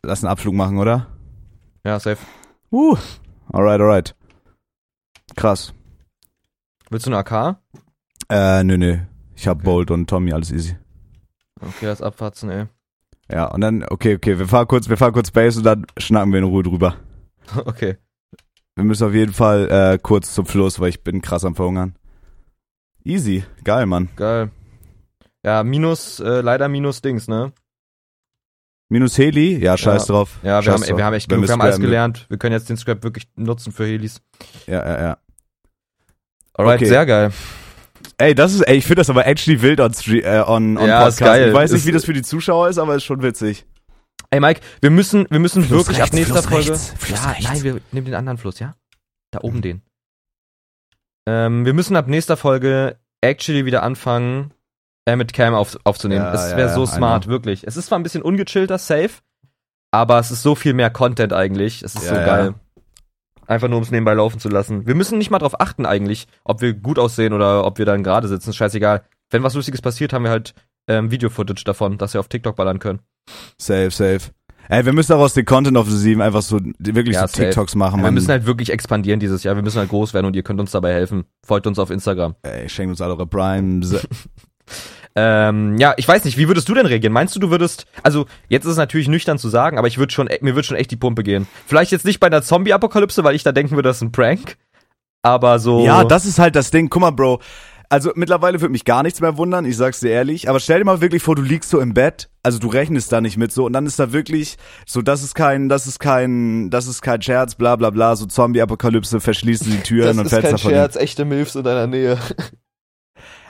Lass 0.02 0.24
einen 0.24 0.32
Abflug 0.32 0.56
machen, 0.56 0.80
oder? 0.80 1.16
Ja, 1.86 2.00
safe. 2.00 2.26
Uh. 2.72 2.98
Alright, 3.54 3.80
alright. 3.80 4.16
Krass. 5.36 5.76
Willst 6.90 7.06
du 7.06 7.12
eine 7.12 7.20
AK? 7.20 7.60
Äh, 8.30 8.64
nö, 8.64 8.80
nö. 8.80 8.98
Ich 9.36 9.48
hab 9.48 9.60
Okay. 9.60 9.66
Bolt 9.66 9.92
und 9.92 10.10
Tommy, 10.10 10.34
alles 10.34 10.52
easy. 10.52 10.76
Okay, 11.62 11.86
das 11.86 12.02
abfatzen, 12.02 12.50
ey. 12.50 12.68
Ja, 13.32 13.46
und 13.46 13.62
dann, 13.62 13.84
okay, 13.84 14.16
okay, 14.16 14.40
wir 14.40 14.48
fahren 14.48 14.68
kurz, 14.68 14.88
wir 14.90 14.98
fahren 14.98 15.14
kurz 15.14 15.32
Base 15.32 15.60
und 15.60 15.66
dann 15.66 15.86
schnacken 15.98 16.32
wir 16.32 16.40
in 16.40 16.46
Ruhe 16.46 16.64
drüber. 16.64 16.96
okay. 17.66 17.98
Wir 18.76 18.84
müssen 18.84 19.08
auf 19.08 19.14
jeden 19.14 19.34
Fall 19.34 19.70
äh, 19.70 19.98
kurz 20.02 20.34
zum 20.34 20.46
Fluss, 20.46 20.80
weil 20.80 20.90
ich 20.90 21.04
bin 21.04 21.22
krass 21.22 21.44
am 21.44 21.56
Verhungern. 21.56 21.96
Easy, 23.04 23.44
geil, 23.64 23.86
Mann. 23.86 24.10
Geil. 24.16 24.52
Ja, 25.44 25.64
minus, 25.64 26.20
äh, 26.20 26.42
leider 26.42 26.68
minus 26.68 27.02
Dings, 27.02 27.28
ne? 27.28 27.54
Minus 28.90 29.18
Heli? 29.18 29.58
Ja, 29.58 29.76
scheiß 29.78 30.08
Ja. 30.08 30.14
drauf. 30.14 30.40
Ja, 30.44 30.58
wir 30.60 30.64
Scheiß 30.64 30.74
haben, 30.74 30.82
drauf. 30.88 30.98
wir 30.98 31.06
haben 31.06 31.14
echt 31.14 31.30
Wenn 31.30 31.38
genug, 31.38 31.50
wir 31.50 31.54
haben 31.54 31.62
alles 31.62 31.80
gelernt. 31.80 32.26
Wir 32.30 32.38
können 32.38 32.54
jetzt 32.54 32.70
den 32.70 32.78
Scrap 32.78 33.04
wirklich 33.04 33.28
nutzen 33.36 33.74
für 33.74 33.86
Helis. 33.86 34.22
Ja, 34.66 34.86
ja, 34.86 35.02
ja. 35.02 35.18
Alright, 36.54 36.78
Okay. 36.78 36.86
sehr 36.86 37.06
geil. 37.06 37.32
Ey, 38.20 38.34
das 38.34 38.54
ist, 38.54 38.62
ey, 38.62 38.78
ich 38.78 38.86
finde 38.86 39.02
das 39.02 39.10
aber 39.10 39.28
actually 39.28 39.62
wild 39.62 39.80
on, 39.80 39.92
äh, 40.08 40.44
on, 40.46 40.78
on 40.78 40.88
Ja, 40.88 41.04
Podcast. 41.06 41.22
Ich 41.42 41.54
weiß 41.54 41.72
nicht, 41.72 41.82
Ist- 41.82 41.86
wie 41.88 41.92
das 41.92 42.06
für 42.06 42.14
die 42.14 42.24
Zuschauer 42.24 42.70
ist, 42.70 42.78
aber 42.80 42.96
ist 42.96 43.04
schon 43.04 43.22
witzig. 43.22 43.66
Ey, 44.32 44.40
Mike, 44.40 44.62
wir 44.82 44.90
müssen, 44.90 45.28
wir 45.30 45.40
müssen 45.40 45.64
Fluss 45.64 45.86
wirklich 45.88 46.00
rechts, 46.00 46.12
ab 46.12 46.16
nächster 46.18 46.34
Fluss 46.42 46.46
Folge. 46.48 46.70
rechts, 46.72 46.94
Fluss 46.98 47.24
ja, 47.24 47.30
rechts. 47.32 47.44
nein, 47.46 47.64
wir 47.64 47.82
nehmen 47.92 48.06
den 48.06 48.16
anderen 48.16 48.38
Fluss, 48.38 48.60
ja? 48.60 48.74
Da 49.32 49.40
oben 49.42 49.58
Mhm. 49.58 49.62
den. 49.62 49.82
Ähm, 51.28 51.66
wir 51.66 51.74
müssen 51.74 51.96
ab 51.96 52.08
nächster 52.08 52.38
Folge 52.38 52.98
actually 53.22 53.66
wieder 53.66 53.84
anfangen, 53.84 54.52
äh, 55.08 55.16
mit 55.16 55.34
Cam 55.34 55.54
auf, 55.54 55.78
aufzunehmen. 55.84 56.24
Ja, 56.26 56.34
es 56.34 56.52
wäre 56.58 56.70
ja, 56.70 56.74
so 56.74 56.86
smart, 56.86 57.24
know. 57.26 57.32
wirklich. 57.34 57.66
Es 57.68 57.78
ist 57.78 57.86
zwar 57.88 58.00
ein 58.00 58.04
bisschen 58.04 58.22
ungechillter, 58.24 58.78
safe, 58.78 59.12
aber 59.92 60.20
es 60.20 60.32
ist 60.32 60.42
so 60.44 60.56
viel 60.56 60.74
mehr 60.74 60.90
Content 60.90 61.34
eigentlich. 61.34 61.84
Es 61.84 61.96
ist 61.96 62.04
Ja, 62.06 62.10
so 62.10 62.16
ja. 62.16 62.26
geil. 62.26 62.54
Einfach 63.48 63.70
nur, 63.70 63.78
um 63.78 63.84
es 63.84 63.92
nebenbei 63.92 64.14
laufen 64.14 64.40
zu 64.40 64.50
lassen. 64.50 64.86
Wir 64.86 64.94
müssen 64.96 65.18
nicht 65.18 65.32
mal 65.32 65.40
drauf 65.40 65.60
achten 65.60 65.86
eigentlich, 65.86 66.28
ob 66.44 66.62
wir 66.62 66.74
gut 66.74 67.00
aussehen 67.00 67.34
oder 67.34 67.66
ob 67.66 67.78
wir 67.78 67.86
dann 67.86 68.04
gerade 68.04 68.28
sitzen. 68.28 68.54
Scheißegal. 68.54 69.04
Wenn 69.30 69.44
was 69.44 69.54
Lustiges 69.56 69.82
passiert, 69.82 70.14
haben 70.14 70.24
wir 70.24 70.32
halt 70.32 70.54
ähm, 70.88 71.12
Video-Footage 71.12 71.64
davon, 71.66 71.98
dass 71.98 72.14
wir 72.14 72.20
auf 72.20 72.28
TikTok 72.28 72.56
ballern 72.56 72.80
können. 72.80 73.00
Safe, 73.58 73.90
safe. 73.92 74.32
Ey, 74.70 74.86
wir 74.86 74.92
müssen 74.92 75.12
daraus 75.14 75.34
den 75.34 75.46
Content 75.46 75.78
Offensive 75.78 76.22
einfach 76.22 76.42
so, 76.42 76.60
wirklich 76.78 77.16
Ja, 77.16 77.22
so 77.22 77.28
safe. 77.38 77.44
TikToks 77.46 77.76
machen, 77.76 77.96
Ja, 77.96 77.98
wir 78.00 78.04
Mann. 78.08 78.14
müssen 78.16 78.30
halt 78.30 78.46
wirklich 78.46 78.70
expandieren 78.70 79.20
dieses 79.22 79.44
Jahr. 79.44 79.56
Wir 79.56 79.64
müssen 79.64 79.78
halt 79.80 79.90
groß 79.90 80.14
werden 80.14 80.26
und 80.26 80.36
ihr 80.36 80.44
könnt 80.44 80.60
uns 80.60 80.72
dabei 80.72 80.94
helfen. 80.94 81.24
Folgt 81.46 81.68
uns 81.68 81.80
auf 81.80 81.90
Instagram. 81.90 82.36
Ey, 82.44 82.68
schenkt 82.68 82.90
uns 82.92 83.02
alle 83.02 83.14
eure 83.14 83.28
Primes. 83.28 83.96
Ähm, 85.20 85.78
ja, 85.80 85.96
ich 85.98 86.08
weiß 86.08 86.26
nicht, 86.26 86.38
wie 86.38 86.48
würdest 86.48 86.70
du 86.70 86.76
denn 86.76 86.86
reagieren? 86.86 87.12
Meinst 87.12 87.36
du, 87.36 87.40
du 87.40 87.50
würdest, 87.50 87.88
also 88.04 88.28
jetzt 88.50 88.66
ist 88.66 88.74
es 88.74 88.78
natürlich 88.78 89.08
nüchtern 89.08 89.40
zu 89.40 89.50
sagen, 89.50 89.80
aber 89.80 89.88
ich 89.88 89.98
würde 89.98 90.14
schon, 90.14 90.30
mir 90.42 90.54
würde 90.54 90.68
schon 90.68 90.78
echt 90.78 90.92
die 90.92 90.96
Pumpe 90.96 91.24
gehen. 91.24 91.48
Vielleicht 91.66 91.92
jetzt 91.92 92.06
nicht 92.06 92.20
bei 92.20 92.28
einer 92.28 92.44
Zombie-Apokalypse, 92.44 93.24
weil 93.24 93.34
ich 93.34 93.42
da 93.42 93.52
denken 93.52 93.76
würde, 93.76 93.90
das 93.90 93.98
ist 93.98 94.04
ein 94.04 94.12
Prank. 94.12 94.58
Aber 95.24 95.58
so. 95.58 95.84
Ja, 95.84 96.04
das 96.04 96.26
ist 96.26 96.38
halt 96.38 96.56
das 96.56 96.70
Ding. 96.70 96.90
Guck 96.90 97.02
mal, 97.02 97.10
Bro. 97.10 97.42
Also 97.90 98.12
mittlerweile 98.14 98.62
würde 98.62 98.74
mich 98.74 98.86
gar 98.86 99.02
nichts 99.02 99.20
mehr 99.20 99.38
wundern, 99.38 99.66
ich 99.66 99.76
sag's 99.76 100.02
dir 100.02 100.10
ehrlich. 100.12 100.50
Aber 100.50 100.60
stell 100.60 100.78
dir 100.78 100.86
mal 100.86 101.02
wirklich 101.02 101.24
vor, 101.24 101.36
du 101.36 101.42
liegst 101.42 101.72
so 101.72 101.80
im 101.80 101.96
Bett, 101.96 102.30
also 102.44 102.60
du 102.60 102.68
rechnest 102.68 103.12
da 103.12 103.20
nicht 103.20 103.38
mit 103.38 103.52
so 103.52 103.66
und 103.66 103.74
dann 103.74 103.88
ist 103.88 103.98
da 103.98 104.12
wirklich 104.12 104.58
so, 104.86 105.02
das 105.02 105.24
ist 105.24 105.34
kein, 105.34 105.68
das 105.68 105.88
ist 105.88 106.00
kein, 106.00 106.70
das 106.70 106.86
ist 106.86 107.02
kein 107.02 107.22
Scherz, 107.24 107.56
bla 107.56 107.76
bla 107.76 107.90
bla, 107.90 108.16
so 108.16 108.26
Zombie-Apokalypse, 108.28 109.20
verschließen 109.20 109.72
die 109.72 109.80
Türen 109.84 110.20
und 110.20 110.30
Fenster 110.30 110.58
von 110.58 110.72
ihm. 110.74 110.90
echte 110.96 111.26
Milfs 111.26 111.56
in 111.56 111.64
deiner 111.64 111.88
Nähe. 111.88 112.20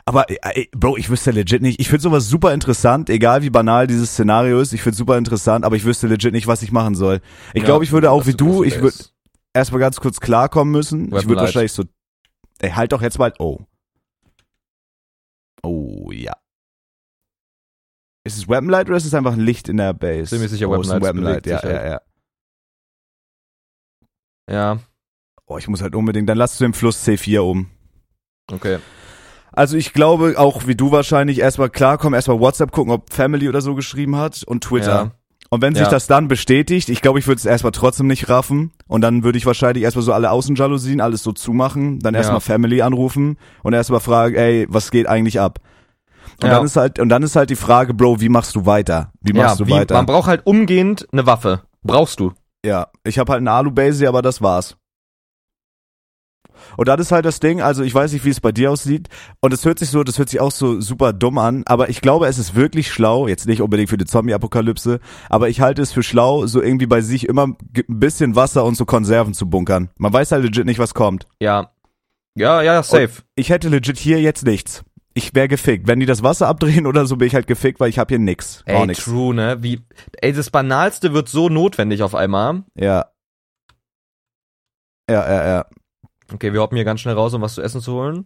Aber 0.08 0.26
ey, 0.30 0.70
Bro, 0.72 0.96
ich 0.96 1.10
wüsste 1.10 1.32
legit 1.32 1.62
nicht. 1.62 1.82
Ich 1.82 1.90
finde 1.90 2.04
sowas 2.04 2.30
super 2.30 2.54
interessant, 2.54 3.10
egal 3.10 3.42
wie 3.42 3.50
banal 3.50 3.88
dieses 3.88 4.12
Szenario 4.12 4.62
ist. 4.62 4.72
Ich 4.72 4.82
finde 4.82 4.96
super 4.96 5.18
interessant, 5.18 5.66
aber 5.66 5.76
ich 5.76 5.84
wüsste 5.84 6.08
legit 6.08 6.32
nicht, 6.32 6.48
was 6.48 6.62
ich 6.62 6.72
machen 6.72 6.96
soll. 6.96 7.20
Ich 7.54 7.66
glaube, 7.66 7.84
ich 7.84 7.92
würde 7.92 8.10
auch 8.10 8.26
wie 8.26 8.34
du, 8.34 8.64
ich 8.64 8.80
würde 8.80 8.96
erstmal 9.54 9.82
ganz 9.82 10.00
kurz 10.00 10.22
klarkommen 10.22 10.72
müssen. 10.72 11.08
Weapon 11.08 11.20
ich 11.20 11.28
würde 11.28 11.42
wahrscheinlich 11.42 11.74
so, 11.74 11.84
ey, 12.60 12.72
halt 12.72 12.94
doch 12.94 13.02
jetzt 13.02 13.20
mal, 13.20 13.34
oh. 13.38 13.60
Oh, 15.62 16.10
ja. 16.14 16.38
Ist 18.24 18.38
es 18.38 18.48
Weapon 18.48 18.70
Light 18.70 18.88
oder 18.88 18.96
ist 18.96 19.06
es 19.06 19.14
einfach 19.14 19.34
ein 19.34 19.42
Licht 19.42 19.68
in 19.68 19.76
der 19.76 19.94
Base? 19.94 20.30
Bin 20.30 20.42
mir 20.42 20.48
sicher, 20.48 20.70
oh, 20.70 20.72
Weapon 20.72 21.22
Light, 21.22 21.46
Weapon 21.46 21.52
ja, 21.52 21.70
ja, 21.70 21.86
ja. 21.86 22.02
Ja, 24.50 24.80
Oh, 25.50 25.58
ich 25.58 25.68
muss 25.70 25.82
halt 25.82 25.96
unbedingt, 25.96 26.28
dann 26.28 26.38
lass 26.38 26.58
du 26.58 26.66
den 26.66 26.74
Fluss 26.74 27.06
C4 27.08 27.40
um. 27.40 27.70
okay. 28.52 28.80
Also 29.54 29.76
ich 29.78 29.94
glaube, 29.94 30.36
auch 30.38 30.68
wie 30.68 30.76
du 30.76 30.92
wahrscheinlich, 30.92 31.40
erstmal 31.40 31.70
klarkommen, 31.70 32.16
erstmal 32.16 32.40
WhatsApp 32.40 32.72
gucken, 32.72 32.92
ob 32.94 33.12
Family 33.12 33.50
oder 33.50 33.62
so 33.62 33.74
geschrieben 33.76 34.16
hat 34.16 34.44
und 34.44 34.64
Twitter. 34.64 35.12
Und 35.50 35.62
wenn 35.62 35.74
sich 35.74 35.86
Ja. 35.86 35.90
das 35.90 36.08
dann 36.08 36.28
bestätigt, 36.28 36.90
ich 36.90 37.02
glaube, 37.02 37.20
ich 37.20 37.28
würde 37.28 37.40
es 37.40 37.46
erstmal 37.46 37.72
trotzdem 37.72 38.08
nicht 38.08 38.28
raffen. 38.30 38.72
Und 38.88 39.02
dann 39.02 39.24
würde 39.24 39.38
ich 39.38 39.46
wahrscheinlich 39.46 39.84
erstmal 39.84 40.04
so 40.04 40.12
alle 40.14 40.30
Außenjalousien, 40.32 41.00
alles 41.02 41.24
so 41.24 41.32
zumachen, 41.32 42.00
dann 42.00 42.16
erstmal 42.16 42.38
Ja. 42.38 42.42
Family 42.42 42.82
anrufen 42.82 43.38
und 43.64 43.74
erstmal 43.74 44.02
fragen, 44.02 44.36
ey, 44.36 44.68
was 44.70 44.92
geht 44.92 45.08
eigentlich 45.08 45.40
ab? 45.40 45.60
Und 46.44 46.50
Ja. 46.50 46.56
dann 46.58 46.66
ist 46.66 46.76
halt, 46.76 47.00
und 47.00 47.10
dann 47.10 47.24
ist 47.24 47.36
halt 47.38 47.50
die 47.50 47.56
Frage, 47.56 47.94
Bro, 47.94 48.20
wie 48.20 48.30
machst 48.30 48.56
du 48.56 48.66
weiter? 48.66 49.12
Wie 49.22 49.34
Ja, 49.36 49.44
machst 49.44 49.60
du 49.62 49.68
wie, 49.68 49.72
weiter? 49.72 49.96
man 49.96 50.06
braucht 50.06 50.28
halt 50.28 50.46
umgehend 50.46 51.08
eine 51.14 51.26
Waffe. 51.26 51.62
Brauchst 51.82 52.20
du. 52.20 52.34
Ja, 52.66 52.88
ich 53.06 53.18
habe 53.18 53.32
halt 53.32 53.40
eine 53.40 53.52
Alu-Base, 53.52 54.08
aber 54.08 54.22
das 54.22 54.42
war's. 54.42 54.76
Und 56.78 56.88
das 56.88 57.02
ist 57.02 57.12
halt 57.12 57.26
das 57.26 57.42
Ding, 57.42 57.62
also 57.62 57.84
ich 57.84 57.94
weiß 57.94 58.14
nicht, 58.14 58.24
wie 58.24 58.30
es 58.30 58.40
bei 58.40 58.54
dir 58.54 58.72
aussieht. 58.72 59.10
Und 59.42 59.54
es 59.54 59.66
hört 59.66 59.80
sich 59.80 59.90
so, 59.90 60.04
das 60.04 60.18
hört 60.18 60.30
sich 60.30 60.40
auch 60.40 60.52
so 60.52 60.80
super 60.80 61.12
dumm 61.12 61.38
an, 61.38 61.64
aber 61.66 61.90
ich 61.90 62.00
glaube, 62.00 62.28
es 62.28 62.38
ist 62.38 62.56
wirklich 62.56 62.90
schlau, 62.92 63.28
jetzt 63.28 63.48
nicht 63.48 63.62
unbedingt 63.62 63.90
für 63.90 63.98
die 63.98 64.06
Zombie-Apokalypse, 64.06 65.00
aber 65.30 65.50
ich 65.50 65.60
halte 65.60 65.82
es 65.82 65.92
für 65.92 66.04
schlau, 66.04 66.48
so 66.48 66.62
irgendwie 66.62 66.88
bei 66.88 67.02
sich 67.02 67.28
immer 67.28 67.48
ein 67.48 67.58
bisschen 67.88 68.36
Wasser 68.36 68.64
und 68.64 68.76
so 68.76 68.86
Konserven 68.86 69.34
zu 69.34 69.50
bunkern. 69.50 69.90
Man 69.98 70.14
weiß 70.14 70.32
halt 70.32 70.44
legit 70.44 70.66
nicht, 70.66 70.80
was 70.80 70.94
kommt. 70.94 71.28
Ja. 71.42 71.72
Ja, 72.36 72.62
ja, 72.62 72.84
safe. 72.84 73.24
Ich 73.36 73.50
hätte 73.50 73.68
legit 73.68 73.98
hier 73.98 74.22
jetzt 74.22 74.46
nichts. 74.46 74.84
Ich 75.16 75.34
wäre 75.34 75.48
gefickt. 75.48 75.88
Wenn 75.88 76.00
die 76.00 76.06
das 76.06 76.22
Wasser 76.22 76.48
abdrehen 76.48 76.86
oder 76.86 77.08
so, 77.08 77.16
bin 77.16 77.28
ich 77.28 77.34
halt 77.34 77.48
gefickt, 77.48 77.80
weil 77.80 77.90
ich 77.90 77.98
habe 77.98 78.10
hier 78.10 78.20
nix. 78.20 78.64
Gar 78.66 78.82
Ey, 78.82 78.88
nix. 78.88 79.04
true, 79.04 79.34
ne? 79.34 79.58
Wie, 79.64 79.82
ey, 80.22 80.32
das 80.32 80.52
Banalste 80.52 81.12
wird 81.14 81.28
so 81.28 81.50
notwendig 81.50 82.04
auf 82.04 82.14
einmal. 82.14 82.64
Ja. 82.76 83.08
Ja, 85.10 85.28
ja, 85.28 85.48
ja. 85.48 85.66
Okay, 86.34 86.54
wir 86.54 86.62
hoppen 86.62 86.76
hier 86.76 86.86
ganz 86.86 87.02
schnell 87.02 87.16
raus, 87.16 87.34
um 87.34 87.42
was 87.42 87.56
zu 87.56 87.62
essen 87.62 87.82
zu 87.82 87.94
holen. 87.94 88.26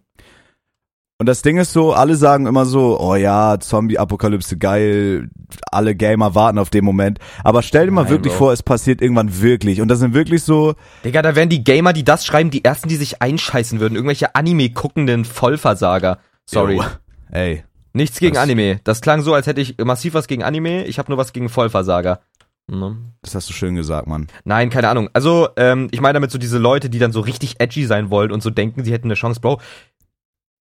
Und 1.19 1.27
das 1.27 1.43
Ding 1.43 1.57
ist 1.57 1.71
so, 1.71 1.93
alle 1.93 2.15
sagen 2.15 2.47
immer 2.47 2.65
so, 2.65 2.99
oh 2.99 3.13
ja, 3.13 3.59
Zombie-Apokalypse, 3.59 4.57
geil, 4.57 5.29
alle 5.71 5.93
Gamer 5.93 6.33
warten 6.33 6.57
auf 6.57 6.71
den 6.71 6.83
Moment. 6.83 7.19
Aber 7.43 7.61
stell 7.61 7.85
dir 7.85 7.91
mal 7.91 8.03
Nein, 8.03 8.11
wirklich 8.11 8.33
Bro. 8.33 8.39
vor, 8.39 8.53
es 8.53 8.63
passiert 8.63 9.03
irgendwann 9.03 9.39
wirklich. 9.39 9.81
Und 9.81 9.87
das 9.87 9.99
sind 9.99 10.15
wirklich 10.15 10.41
so, 10.41 10.73
Digga, 11.05 11.21
da 11.21 11.35
wären 11.35 11.49
die 11.49 11.63
Gamer, 11.63 11.93
die 11.93 12.03
das 12.03 12.25
schreiben, 12.25 12.49
die 12.49 12.65
ersten, 12.65 12.89
die 12.89 12.95
sich 12.95 13.21
einscheißen 13.21 13.79
würden. 13.79 13.93
Irgendwelche 13.93 14.33
Anime-guckenden 14.33 15.23
Vollversager. 15.25 16.17
Sorry. 16.49 16.77
Yo, 16.77 16.83
ey, 17.29 17.63
Nichts 17.93 18.19
gegen 18.19 18.35
Das- 18.35 18.43
Anime. 18.43 18.79
Das 18.85 19.01
klang 19.01 19.21
so, 19.21 19.33
als 19.35 19.45
hätte 19.47 19.59
ich 19.61 19.77
massiv 19.77 20.13
was 20.15 20.25
gegen 20.27 20.43
Anime. 20.43 20.85
Ich 20.85 20.97
habe 20.97 21.11
nur 21.11 21.17
was 21.19 21.33
gegen 21.33 21.49
Vollversager. 21.49 22.21
Ne? 22.67 22.97
das 23.21 23.35
hast 23.35 23.49
du 23.49 23.53
schön 23.53 23.75
gesagt, 23.75 24.07
Mann. 24.07 24.27
Nein, 24.45 24.69
keine 24.69 24.87
Ahnung. 24.87 25.09
Also, 25.11 25.49
ähm, 25.57 25.89
ich 25.91 25.99
meine 25.99 26.13
damit 26.13 26.31
so 26.31 26.37
diese 26.37 26.57
Leute, 26.57 26.89
die 26.89 26.99
dann 26.99 27.11
so 27.11 27.19
richtig 27.19 27.59
edgy 27.59 27.85
sein 27.85 28.09
wollen 28.09 28.31
und 28.31 28.41
so 28.41 28.49
denken, 28.49 28.85
sie 28.85 28.93
hätten 28.93 29.07
eine 29.07 29.15
Chance, 29.15 29.41
Bro. 29.41 29.59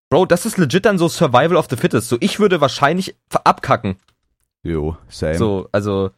Bro, 0.08 0.26
das 0.26 0.44
ist 0.44 0.58
legit 0.58 0.84
dann 0.86 0.98
so 0.98 1.08
Survival 1.08 1.56
of 1.56 1.68
the 1.70 1.76
Fittest. 1.76 2.08
So, 2.08 2.16
ich 2.18 2.40
würde 2.40 2.60
wahrscheinlich 2.60 3.16
abkacken. 3.44 3.96
Jo, 4.64 4.96
same. 5.08 5.38
So, 5.38 5.68
also, 5.70 6.10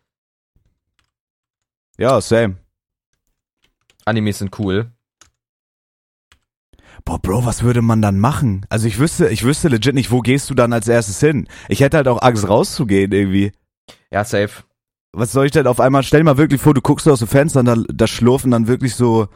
Ja, 1.98 2.20
same. 2.22 2.56
Animes 4.06 4.38
sind 4.38 4.58
cool. 4.58 4.90
Boah, 7.04 7.18
Bro, 7.18 7.44
was 7.44 7.62
würde 7.62 7.82
man 7.82 8.00
dann 8.00 8.18
machen? 8.18 8.64
Also 8.68 8.86
ich 8.86 8.98
wüsste, 8.98 9.28
ich 9.28 9.42
wüsste 9.42 9.68
legit 9.68 9.94
nicht, 9.94 10.10
wo 10.10 10.20
gehst 10.20 10.48
du 10.50 10.54
dann 10.54 10.72
als 10.72 10.88
erstes 10.88 11.20
hin? 11.20 11.48
Ich 11.68 11.80
hätte 11.80 11.98
halt 11.98 12.08
auch 12.08 12.22
Angst 12.22 12.48
rauszugehen 12.48 13.12
irgendwie. 13.12 13.52
Ja, 14.10 14.24
safe. 14.24 14.62
Was 15.14 15.32
soll 15.32 15.44
ich 15.46 15.52
denn 15.52 15.66
auf 15.66 15.78
einmal, 15.80 16.02
stell 16.02 16.20
dir 16.20 16.24
mal 16.24 16.38
wirklich 16.38 16.60
vor, 16.60 16.72
du 16.74 16.80
guckst 16.80 17.06
aus 17.08 17.18
dem 17.18 17.28
Fenster 17.28 17.60
und 17.60 17.66
da, 17.66 17.76
da 17.76 18.06
schlurfen 18.06 18.50
dann 18.50 18.66
wirklich 18.66 18.94
so, 18.94 19.28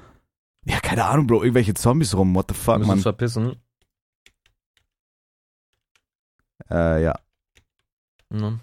ja, 0.64 0.80
keine 0.80 1.04
Ahnung, 1.04 1.26
Bro, 1.26 1.42
irgendwelche 1.42 1.74
Zombies 1.74 2.16
rum, 2.16 2.34
what 2.34 2.46
the 2.48 2.54
fuck, 2.54 2.78
Müssen 2.78 2.88
man. 2.88 2.96
uns 2.98 3.02
verpissen. 3.02 3.56
Äh, 6.70 7.02
ja. 7.04 7.14
Ne? 8.30 8.58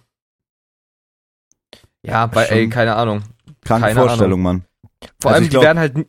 Ja, 2.06 2.34
weil, 2.36 2.48
Schon- 2.48 2.58
ey, 2.58 2.70
keine 2.70 2.96
Ahnung. 2.96 3.24
Kranke 3.62 3.88
Keine 3.88 4.00
Vorstellung, 4.00 4.42
Mann. 4.42 4.66
Vor 5.22 5.32
Also 5.32 5.36
allem, 5.36 5.44
ich 5.44 5.50
die 5.50 5.54
glaub- 5.54 5.64
werden 5.64 5.80
halt, 5.80 6.08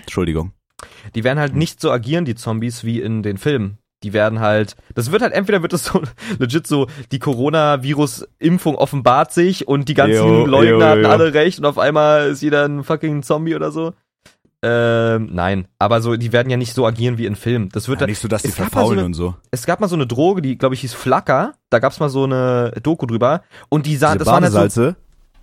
Entschuldigung. 0.00 0.52
die 1.14 1.24
werden 1.24 1.38
halt 1.38 1.54
nicht 1.54 1.80
so 1.80 1.90
agieren, 1.90 2.24
die 2.24 2.34
Zombies, 2.34 2.84
wie 2.84 3.00
in 3.00 3.22
den 3.22 3.38
Filmen. 3.38 3.78
Die 4.02 4.12
werden 4.12 4.40
halt, 4.40 4.76
das 4.94 5.10
wird 5.12 5.22
halt, 5.22 5.32
entweder 5.32 5.62
wird 5.62 5.72
es 5.72 5.84
so 5.84 6.02
legit 6.38 6.66
so, 6.66 6.86
die 7.12 7.18
Coronavirus-Impfung 7.18 8.74
offenbart 8.76 9.32
sich 9.32 9.68
und 9.68 9.88
die 9.88 9.94
ganzen 9.94 10.16
Jo, 10.16 10.46
Leugner 10.46 10.70
jo, 10.70 10.84
hatten 10.84 11.02
jo. 11.02 11.08
alle 11.08 11.34
recht 11.34 11.58
und 11.58 11.64
auf 11.66 11.78
einmal 11.78 12.30
ist 12.30 12.42
jeder 12.42 12.64
ein 12.66 12.84
fucking 12.84 13.22
Zombie 13.22 13.54
oder 13.54 13.70
so. 13.70 13.92
Ähm, 14.64 15.30
nein, 15.32 15.66
aber 15.80 16.00
so, 16.00 16.14
die 16.16 16.32
werden 16.32 16.48
ja 16.48 16.56
nicht 16.56 16.72
so 16.72 16.86
agieren 16.86 17.18
wie 17.18 17.26
in 17.26 17.34
Filmen. 17.34 17.68
Das 17.70 17.88
wird 17.88 17.96
Ja, 17.96 18.00
dann, 18.06 18.10
nicht 18.10 18.20
so, 18.20 18.28
dass 18.28 18.42
die 18.42 18.48
mal 18.48 18.54
so 18.54 18.62
verfaulen 18.62 18.98
eine- 19.00 19.06
und 19.06 19.14
so. 19.14 19.34
es 19.50 19.66
gab 19.66 19.80
mal 19.80 19.88
so 19.88 19.96
eine 19.96 20.06
Droge, 20.06 20.40
die, 20.40 20.56
glaube 20.56 20.76
ich, 20.76 20.82
hieß 20.82 20.94
Flacker. 20.94 21.54
Da 21.68 21.80
gab's 21.80 21.98
mal 21.98 22.08
so 22.08 22.24
eine 22.24 22.72
Doku 22.80 23.06
drüber. 23.06 23.42
Und 23.70 23.86
die 23.86 23.96
sah, 23.96 24.12
Diese 24.12 24.18
das 24.24 24.28
waren 24.28 24.44
halt 24.54 24.72
so, 24.72 24.94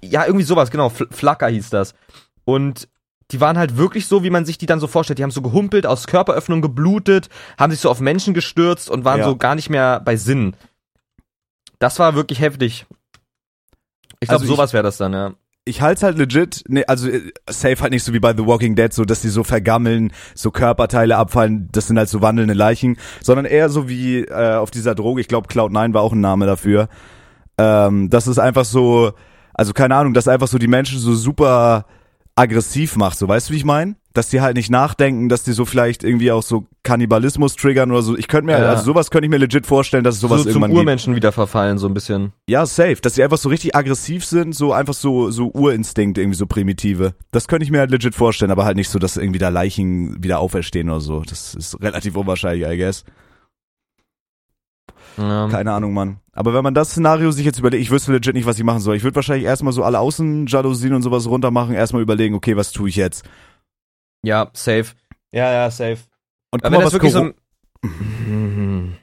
ja, 0.01 0.25
irgendwie 0.25 0.45
sowas, 0.45 0.71
genau. 0.71 0.87
Fl 0.87 1.07
Flacker 1.11 1.47
hieß 1.49 1.69
das. 1.69 1.95
Und 2.45 2.87
die 3.31 3.39
waren 3.41 3.57
halt 3.57 3.77
wirklich 3.77 4.07
so, 4.07 4.23
wie 4.23 4.29
man 4.29 4.45
sich 4.45 4.57
die 4.57 4.65
dann 4.65 4.79
so 4.79 4.87
vorstellt. 4.87 5.19
Die 5.19 5.23
haben 5.23 5.31
so 5.31 5.41
gehumpelt, 5.41 5.85
aus 5.85 6.07
Körperöffnungen 6.07 6.61
geblutet, 6.61 7.29
haben 7.59 7.71
sich 7.71 7.79
so 7.79 7.89
auf 7.89 7.99
Menschen 7.99 8.33
gestürzt 8.33 8.89
und 8.89 9.05
waren 9.05 9.19
Ja. 9.19 9.25
so 9.25 9.35
gar 9.37 9.55
nicht 9.55 9.69
mehr 9.69 9.99
bei 9.99 10.15
Sinn. 10.15 10.55
Das 11.79 11.99
war 11.99 12.15
wirklich 12.15 12.39
heftig. 12.41 12.85
Ich 14.19 14.27
glaube, 14.27 14.41
Also 14.43 14.53
sowas 14.55 14.73
wäre 14.73 14.83
das 14.83 14.97
dann, 14.97 15.13
ja. 15.13 15.33
ich 15.63 15.81
halte 15.81 16.05
halt 16.07 16.17
legit, 16.17 16.63
ne, 16.67 16.83
also 16.89 17.07
äh, 17.07 17.31
safe 17.49 17.79
halt 17.81 17.91
nicht 17.91 18.03
so 18.03 18.11
wie 18.13 18.19
bei 18.19 18.33
The 18.35 18.45
Walking 18.45 18.75
Dead, 18.75 18.91
so 18.91 19.05
dass 19.05 19.21
die 19.21 19.29
so 19.29 19.43
vergammeln, 19.45 20.11
so 20.35 20.51
Körperteile 20.51 21.15
abfallen, 21.15 21.69
das 21.71 21.87
sind 21.87 21.97
halt 21.97 22.09
so 22.09 22.21
wandelnde 22.21 22.53
Leichen, 22.55 22.97
sondern 23.21 23.45
eher 23.45 23.69
so 23.69 23.87
wie 23.87 24.21
äh, 24.23 24.55
auf 24.55 24.71
dieser 24.71 24.95
Droge, 24.95 25.21
ich 25.21 25.27
glaube 25.29 25.47
Cloud9 25.47 25.93
war 25.93 26.01
auch 26.01 26.11
ein 26.13 26.19
Name 26.19 26.45
dafür. 26.47 26.89
Ähm, 27.57 28.09
das 28.09 28.27
ist 28.27 28.39
einfach 28.39 28.65
so, 28.65 29.13
also 29.53 29.71
keine 29.73 29.95
Ahnung, 29.95 30.13
dass 30.13 30.27
einfach 30.27 30.47
so 30.47 30.57
die 30.57 30.67
Menschen 30.67 30.99
so 30.99 31.13
super 31.13 31.85
aggressiv 32.39 32.95
macht, 32.95 33.17
so 33.19 33.27
weißt 33.27 33.49
du, 33.49 33.53
wie 33.53 33.57
ich 33.57 33.65
meine? 33.65 33.95
Dass 34.13 34.29
die 34.29 34.41
halt 34.41 34.55
nicht 34.55 34.71
nachdenken, 34.71 35.29
dass 35.29 35.43
die 35.43 35.51
so 35.51 35.65
vielleicht 35.65 36.03
irgendwie 36.03 36.31
auch 36.31 36.41
so 36.41 36.65
Kannibalismus 36.83 37.55
triggern 37.55 37.91
oder 37.91 38.01
so. 38.01 38.17
Ich 38.17 38.27
könnte 38.27 38.47
mir, 38.47 38.57
Ja. 38.59 38.69
also 38.69 38.83
sowas 38.83 39.11
könnte 39.11 39.25
ich 39.25 39.29
mir 39.29 39.37
legit 39.37 39.67
vorstellen, 39.67 40.03
dass 40.03 40.15
es 40.15 40.21
sowas 40.21 40.39
so 40.39 40.43
zum 40.43 40.49
irgendwann 40.53 40.71
gibt. 40.71 40.79
Urmenschen 40.79 41.15
wieder 41.15 41.31
verfallen, 41.31 41.77
so 41.77 41.87
ein 41.87 41.93
bisschen. 41.93 42.33
Ja, 42.47 42.65
safe. 42.65 42.95
Dass 43.01 43.15
sie 43.15 43.23
einfach 43.23 43.37
so 43.37 43.49
richtig 43.49 43.75
aggressiv 43.75 44.25
sind, 44.25 44.55
so 44.55 44.73
einfach 44.73 44.95
so, 44.95 45.29
so 45.29 45.51
Urinstinkt, 45.53 46.17
irgendwie 46.17 46.37
so 46.37 46.47
primitive. 46.47 47.13
Das 47.31 47.47
könnte 47.47 47.65
ich 47.65 47.71
mir 47.71 47.79
halt 47.79 47.91
legit 47.91 48.15
vorstellen, 48.15 48.51
aber 48.51 48.65
halt 48.65 48.77
nicht 48.77 48.89
so, 48.89 48.97
dass 48.97 49.15
irgendwie 49.15 49.39
da 49.39 49.49
Leichen 49.49 50.23
wieder 50.23 50.39
auferstehen 50.39 50.89
oder 50.89 51.01
so. 51.01 51.21
Das 51.21 51.53
ist 51.53 51.79
relativ 51.81 52.15
unwahrscheinlich, 52.15 52.67
I 52.67 52.77
guess. 52.77 53.03
Ja. 55.17 55.47
Keine 55.49 55.71
Ahnung, 55.73 55.93
Mann. 55.93 56.19
Aber 56.39 56.53
wenn 56.53 56.63
man 56.63 56.73
das 56.73 56.91
Szenario 56.91 57.31
sich 57.31 57.43
jetzt 57.45 57.59
überlegt, 57.59 57.81
ich 57.83 57.91
wüsste 57.91 58.13
legit 58.13 58.33
nicht, 58.33 58.45
was 58.45 58.57
ich 58.57 58.63
machen 58.63 58.79
soll. 58.79 58.95
Ich 58.95 59.03
würde 59.03 59.15
wahrscheinlich 59.15 59.45
erstmal 59.45 59.73
so 59.73 59.83
alle 59.83 59.99
Außenjalousien 59.99 60.93
und 60.93 61.01
sowas 61.01 61.27
runter 61.27 61.51
machen, 61.51 61.75
erstmal 61.75 62.01
überlegen, 62.01 62.33
okay, 62.33 62.55
was 62.55 62.71
tue 62.71 62.87
ich 62.87 62.95
jetzt? 62.95 63.27
ja, 64.23 64.49
safe. 64.53 64.95
Ja, 65.33 65.51
ja, 65.51 65.69
safe. 65.69 65.97
Und 66.51 66.63
Aber 66.63 66.77
wenn 66.77 66.81
das 66.85 66.93
wirklich 66.93 67.11
so. 67.11 67.19
Coro- 67.23 67.33
Mhm. 67.81 68.95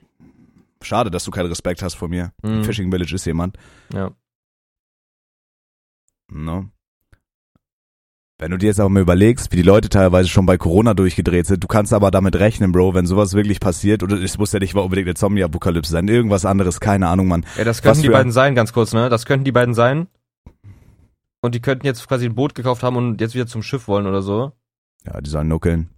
Schade, 0.82 1.10
dass 1.10 1.24
du 1.24 1.30
keinen 1.30 1.48
Respekt 1.48 1.82
hast 1.82 1.94
vor 1.94 2.08
mir. 2.08 2.32
Mhm. 2.42 2.64
Fishing 2.64 2.90
Village 2.90 3.14
ist 3.14 3.26
jemand. 3.26 3.58
Ja. 3.92 4.12
No. 6.28 6.66
Wenn 8.38 8.50
du 8.50 8.58
dir 8.58 8.66
jetzt 8.66 8.80
aber 8.80 8.90
mal 8.90 9.00
überlegst, 9.00 9.50
wie 9.52 9.56
die 9.56 9.62
Leute 9.62 9.88
teilweise 9.88 10.28
schon 10.28 10.44
bei 10.44 10.58
Corona 10.58 10.92
durchgedreht 10.92 11.46
sind, 11.46 11.62
du 11.64 11.68
kannst 11.68 11.94
aber 11.94 12.10
damit 12.10 12.36
rechnen, 12.36 12.70
Bro, 12.70 12.92
wenn 12.92 13.06
sowas 13.06 13.32
wirklich 13.32 13.60
passiert, 13.60 14.02
oder 14.02 14.20
es 14.20 14.36
muss 14.36 14.52
ja 14.52 14.58
nicht 14.58 14.74
mal 14.74 14.82
unbedingt 14.82 15.08
eine 15.08 15.14
Zombie-Apokalypse 15.14 15.90
sein, 15.90 16.06
irgendwas 16.06 16.44
anderes, 16.44 16.78
keine 16.78 17.08
Ahnung, 17.08 17.28
Mann. 17.28 17.46
Ja, 17.56 17.64
das 17.64 17.80
könnten 17.80 18.02
die 18.02 18.10
beiden 18.10 18.32
sein, 18.32 18.54
ganz 18.54 18.74
kurz, 18.74 18.92
ne? 18.92 19.08
Das 19.08 19.24
könnten 19.24 19.44
die 19.44 19.52
beiden 19.52 19.72
sein. 19.72 20.06
Und 21.40 21.54
die 21.54 21.60
könnten 21.60 21.86
jetzt 21.86 22.06
quasi 22.06 22.26
ein 22.26 22.34
Boot 22.34 22.54
gekauft 22.54 22.82
haben 22.82 22.96
und 22.96 23.20
jetzt 23.22 23.34
wieder 23.34 23.46
zum 23.46 23.62
Schiff 23.62 23.88
wollen 23.88 24.06
oder 24.06 24.20
so. 24.20 24.52
Ja, 25.06 25.18
die 25.20 25.30
sollen 25.30 25.48
nuckeln. 25.48 25.88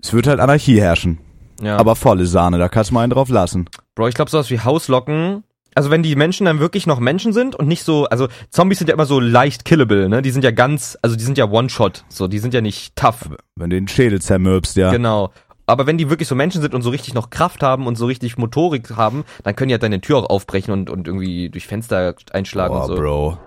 Es 0.00 0.12
wird 0.12 0.28
halt 0.28 0.38
Anarchie 0.38 0.80
herrschen, 0.80 1.18
Ja. 1.60 1.76
aber 1.76 1.96
volle 1.96 2.26
Sahne, 2.26 2.58
da 2.58 2.68
kannst 2.68 2.90
du 2.90 2.94
mal 2.94 3.02
einen 3.02 3.10
drauf 3.12 3.28
lassen. 3.30 3.68
Bro, 3.96 4.08
ich 4.08 4.14
glaube 4.14 4.30
sowas 4.30 4.50
wie 4.50 4.60
Hauslocken. 4.60 5.42
Also 5.74 5.90
wenn 5.90 6.02
die 6.02 6.16
Menschen 6.16 6.44
dann 6.46 6.60
wirklich 6.60 6.86
noch 6.86 7.00
Menschen 7.00 7.32
sind 7.32 7.54
und 7.54 7.66
nicht 7.66 7.84
so, 7.84 8.04
also 8.06 8.28
Zombies 8.50 8.78
sind 8.78 8.88
ja 8.88 8.94
immer 8.94 9.06
so 9.06 9.20
leicht 9.20 9.64
killable, 9.64 10.08
ne? 10.08 10.22
Die 10.22 10.30
sind 10.30 10.44
ja 10.44 10.50
ganz, 10.50 10.98
also 11.02 11.16
die 11.16 11.24
sind 11.24 11.38
ja 11.38 11.50
One-Shot, 11.50 12.04
so, 12.08 12.28
die 12.28 12.38
sind 12.38 12.52
ja 12.52 12.60
nicht 12.60 12.94
tough. 12.96 13.30
Wenn 13.56 13.70
du 13.70 13.76
den 13.76 13.88
Schädel 13.88 14.20
zermürbst, 14.20 14.76
ja. 14.76 14.90
Genau. 14.90 15.32
Aber 15.66 15.86
wenn 15.86 15.96
die 15.96 16.10
wirklich 16.10 16.28
so 16.28 16.34
Menschen 16.34 16.60
sind 16.60 16.74
und 16.74 16.82
so 16.82 16.90
richtig 16.90 17.14
noch 17.14 17.30
Kraft 17.30 17.62
haben 17.62 17.86
und 17.86 17.96
so 17.96 18.06
richtig 18.06 18.36
Motorik 18.36 18.96
haben, 18.96 19.24
dann 19.44 19.56
können 19.56 19.68
die 19.68 19.74
halt 19.74 19.82
deine 19.82 20.00
Tür 20.00 20.18
auch 20.18 20.28
aufbrechen 20.28 20.72
und, 20.72 20.90
und 20.90 21.06
irgendwie 21.06 21.48
durch 21.48 21.66
Fenster 21.66 22.14
einschlagen 22.32 22.74
Boah, 22.74 22.82
und 22.82 22.86
so. 22.88 22.94
Bro. 22.96 23.38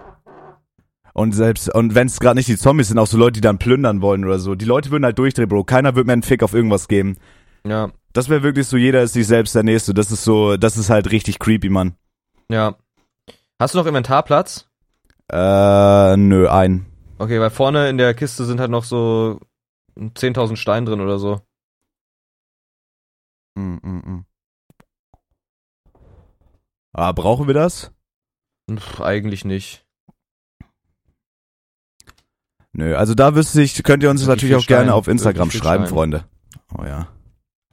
Und 1.13 1.33
selbst, 1.33 1.73
und 1.73 1.93
wenn 1.93 2.07
es 2.07 2.19
gerade 2.19 2.35
nicht 2.35 2.47
die 2.47 2.57
Zombies 2.57 2.87
sind, 2.87 2.97
auch 2.99 3.07
so 3.07 3.17
Leute, 3.17 3.33
die 3.33 3.41
dann 3.41 3.57
plündern 3.57 4.01
wollen 4.01 4.25
oder 4.25 4.39
so. 4.39 4.55
Die 4.55 4.65
Leute 4.65 4.91
würden 4.91 5.05
halt 5.05 5.19
durchdrehen, 5.19 5.47
Bro. 5.47 5.65
Keiner 5.65 5.95
wird 5.95 6.07
mehr 6.07 6.13
einen 6.13 6.23
Fick 6.23 6.41
auf 6.41 6.53
irgendwas 6.53 6.87
geben. 6.87 7.17
Ja, 7.65 7.89
Das 8.13 8.29
wäre 8.29 8.43
wirklich 8.43 8.67
so, 8.67 8.77
jeder 8.77 9.01
ist 9.01 9.13
sich 9.13 9.27
selbst 9.27 9.55
der 9.55 9.63
Nächste. 9.63 9.93
Das 9.93 10.11
ist 10.11 10.23
so, 10.23 10.57
das 10.57 10.77
ist 10.77 10.89
halt 10.89 11.11
richtig 11.11 11.39
creepy, 11.39 11.69
Mann. 11.69 11.95
Ja. 12.49 12.75
Hast 13.59 13.73
du 13.73 13.77
noch 13.77 13.85
Inventarplatz? 13.85 14.67
Äh, 15.31 16.17
nö, 16.17 16.49
ein. 16.49 16.85
Okay, 17.17 17.39
weil 17.39 17.49
vorne 17.49 17.89
in 17.89 17.97
der 17.97 18.13
Kiste 18.13 18.45
sind 18.45 18.59
halt 18.59 18.71
noch 18.71 18.83
so 18.83 19.39
10.000 19.97 20.57
Steine 20.57 20.85
drin 20.85 21.01
oder 21.01 21.17
so. 21.17 21.41
Mm, 23.55 23.77
mm, 23.81 24.01
mm. 24.05 24.25
Ah, 26.93 27.11
brauchen 27.13 27.47
wir 27.47 27.53
das? 27.53 27.91
Pff, 28.69 29.01
eigentlich 29.01 29.45
nicht. 29.45 29.85
Nö, 32.73 32.95
also 32.95 33.13
da 33.15 33.35
wüsste 33.35 33.61
ich, 33.61 33.81
könnt 33.83 34.03
ihr 34.03 34.09
uns 34.09 34.25
natürlich 34.27 34.55
auch 34.55 34.65
gerne 34.65 34.85
Stein, 34.85 34.93
auf 34.93 35.07
Instagram 35.07 35.49
schreiben, 35.49 35.85
Stein. 35.85 35.93
Freunde. 35.93 36.25
Oh 36.77 36.83
ja. 36.83 37.07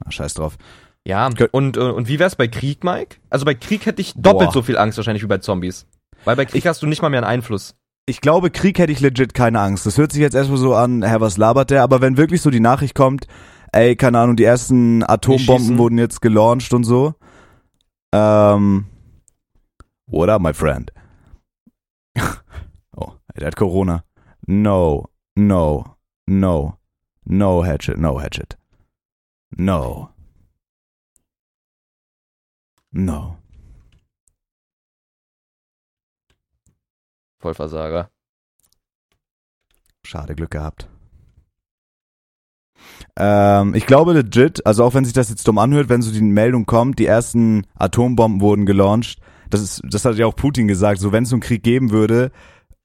Ah, 0.03 0.11
scheiß 0.11 0.35
drauf. 0.35 0.57
Ja, 1.05 1.29
und, 1.51 1.77
äh, 1.77 1.79
und 1.81 2.07
wie 2.07 2.19
wär's 2.19 2.35
bei 2.35 2.47
Krieg, 2.47 2.83
Mike? 2.83 3.17
Also 3.29 3.45
bei 3.45 3.53
Krieg 3.53 3.85
hätte 3.85 4.01
ich 4.01 4.13
doppelt 4.15 4.49
Boah. 4.49 4.53
so 4.53 4.61
viel 4.61 4.77
Angst 4.77 4.97
wahrscheinlich 4.97 5.23
wie 5.23 5.27
bei 5.27 5.39
Zombies. 5.39 5.85
Weil 6.23 6.37
bei 6.37 6.45
Krieg 6.45 6.65
hast 6.65 6.81
du 6.81 6.87
nicht 6.87 7.01
mal 7.01 7.09
mehr 7.09 7.19
einen 7.19 7.27
Einfluss. 7.27 7.75
Ich 8.05 8.21
glaube, 8.21 8.51
Krieg 8.51 8.79
hätte 8.79 8.91
ich 8.91 9.01
legit 9.01 9.33
keine 9.33 9.59
Angst. 9.59 9.85
Das 9.85 9.97
hört 9.97 10.11
sich 10.11 10.21
jetzt 10.21 10.35
erstmal 10.35 10.57
so 10.57 10.75
an, 10.75 11.03
Herr, 11.03 11.21
was 11.21 11.37
labert 11.37 11.71
der? 11.71 11.83
Aber 11.83 12.01
wenn 12.01 12.17
wirklich 12.17 12.41
so 12.41 12.49
die 12.49 12.59
Nachricht 12.59 12.95
kommt, 12.95 13.27
ey, 13.71 13.95
keine 13.95 14.19
Ahnung, 14.19 14.35
die 14.35 14.43
ersten 14.43 15.03
Atombomben 15.03 15.77
wurden 15.77 15.97
jetzt 15.97 16.21
gelauncht 16.21 16.73
und 16.73 16.85
so. 16.85 17.15
Ähm, 18.13 18.85
what 20.05 20.29
up, 20.29 20.41
my 20.41 20.53
friend? 20.53 20.91
oh, 22.95 23.11
ey, 23.33 23.39
der 23.39 23.47
hat 23.47 23.55
Corona. 23.55 24.03
No, 24.45 25.09
no, 25.35 25.95
no, 26.27 26.77
no, 27.25 27.65
Hatchet, 27.65 27.97
no, 27.97 28.21
Hatchet. 28.21 28.57
No. 29.55 30.12
No. 32.93 33.37
Vollversager. 37.39 38.09
Schade, 40.05 40.35
Glück 40.35 40.51
gehabt. 40.51 40.87
Ähm, 43.17 43.73
ich 43.73 43.87
glaube 43.87 44.13
legit, 44.13 44.65
also 44.65 44.83
auch 44.83 44.93
wenn 44.93 45.05
sich 45.05 45.13
das 45.13 45.29
jetzt 45.29 45.47
dumm 45.47 45.57
anhört, 45.57 45.89
wenn 45.89 46.03
so 46.03 46.11
die 46.11 46.21
Meldung 46.21 46.65
kommt, 46.65 46.99
die 46.99 47.05
ersten 47.07 47.65
Atombomben 47.75 48.41
wurden 48.41 48.65
gelauncht, 48.65 49.19
das 49.49 49.61
ist, 49.61 49.81
das 49.89 50.05
hat 50.05 50.15
ja 50.15 50.27
auch 50.27 50.35
Putin 50.35 50.67
gesagt, 50.67 50.99
so 50.99 51.11
wenn 51.11 51.23
es 51.23 51.29
so 51.29 51.35
einen 51.35 51.41
Krieg 51.41 51.63
geben 51.63 51.89
würde, 51.89 52.31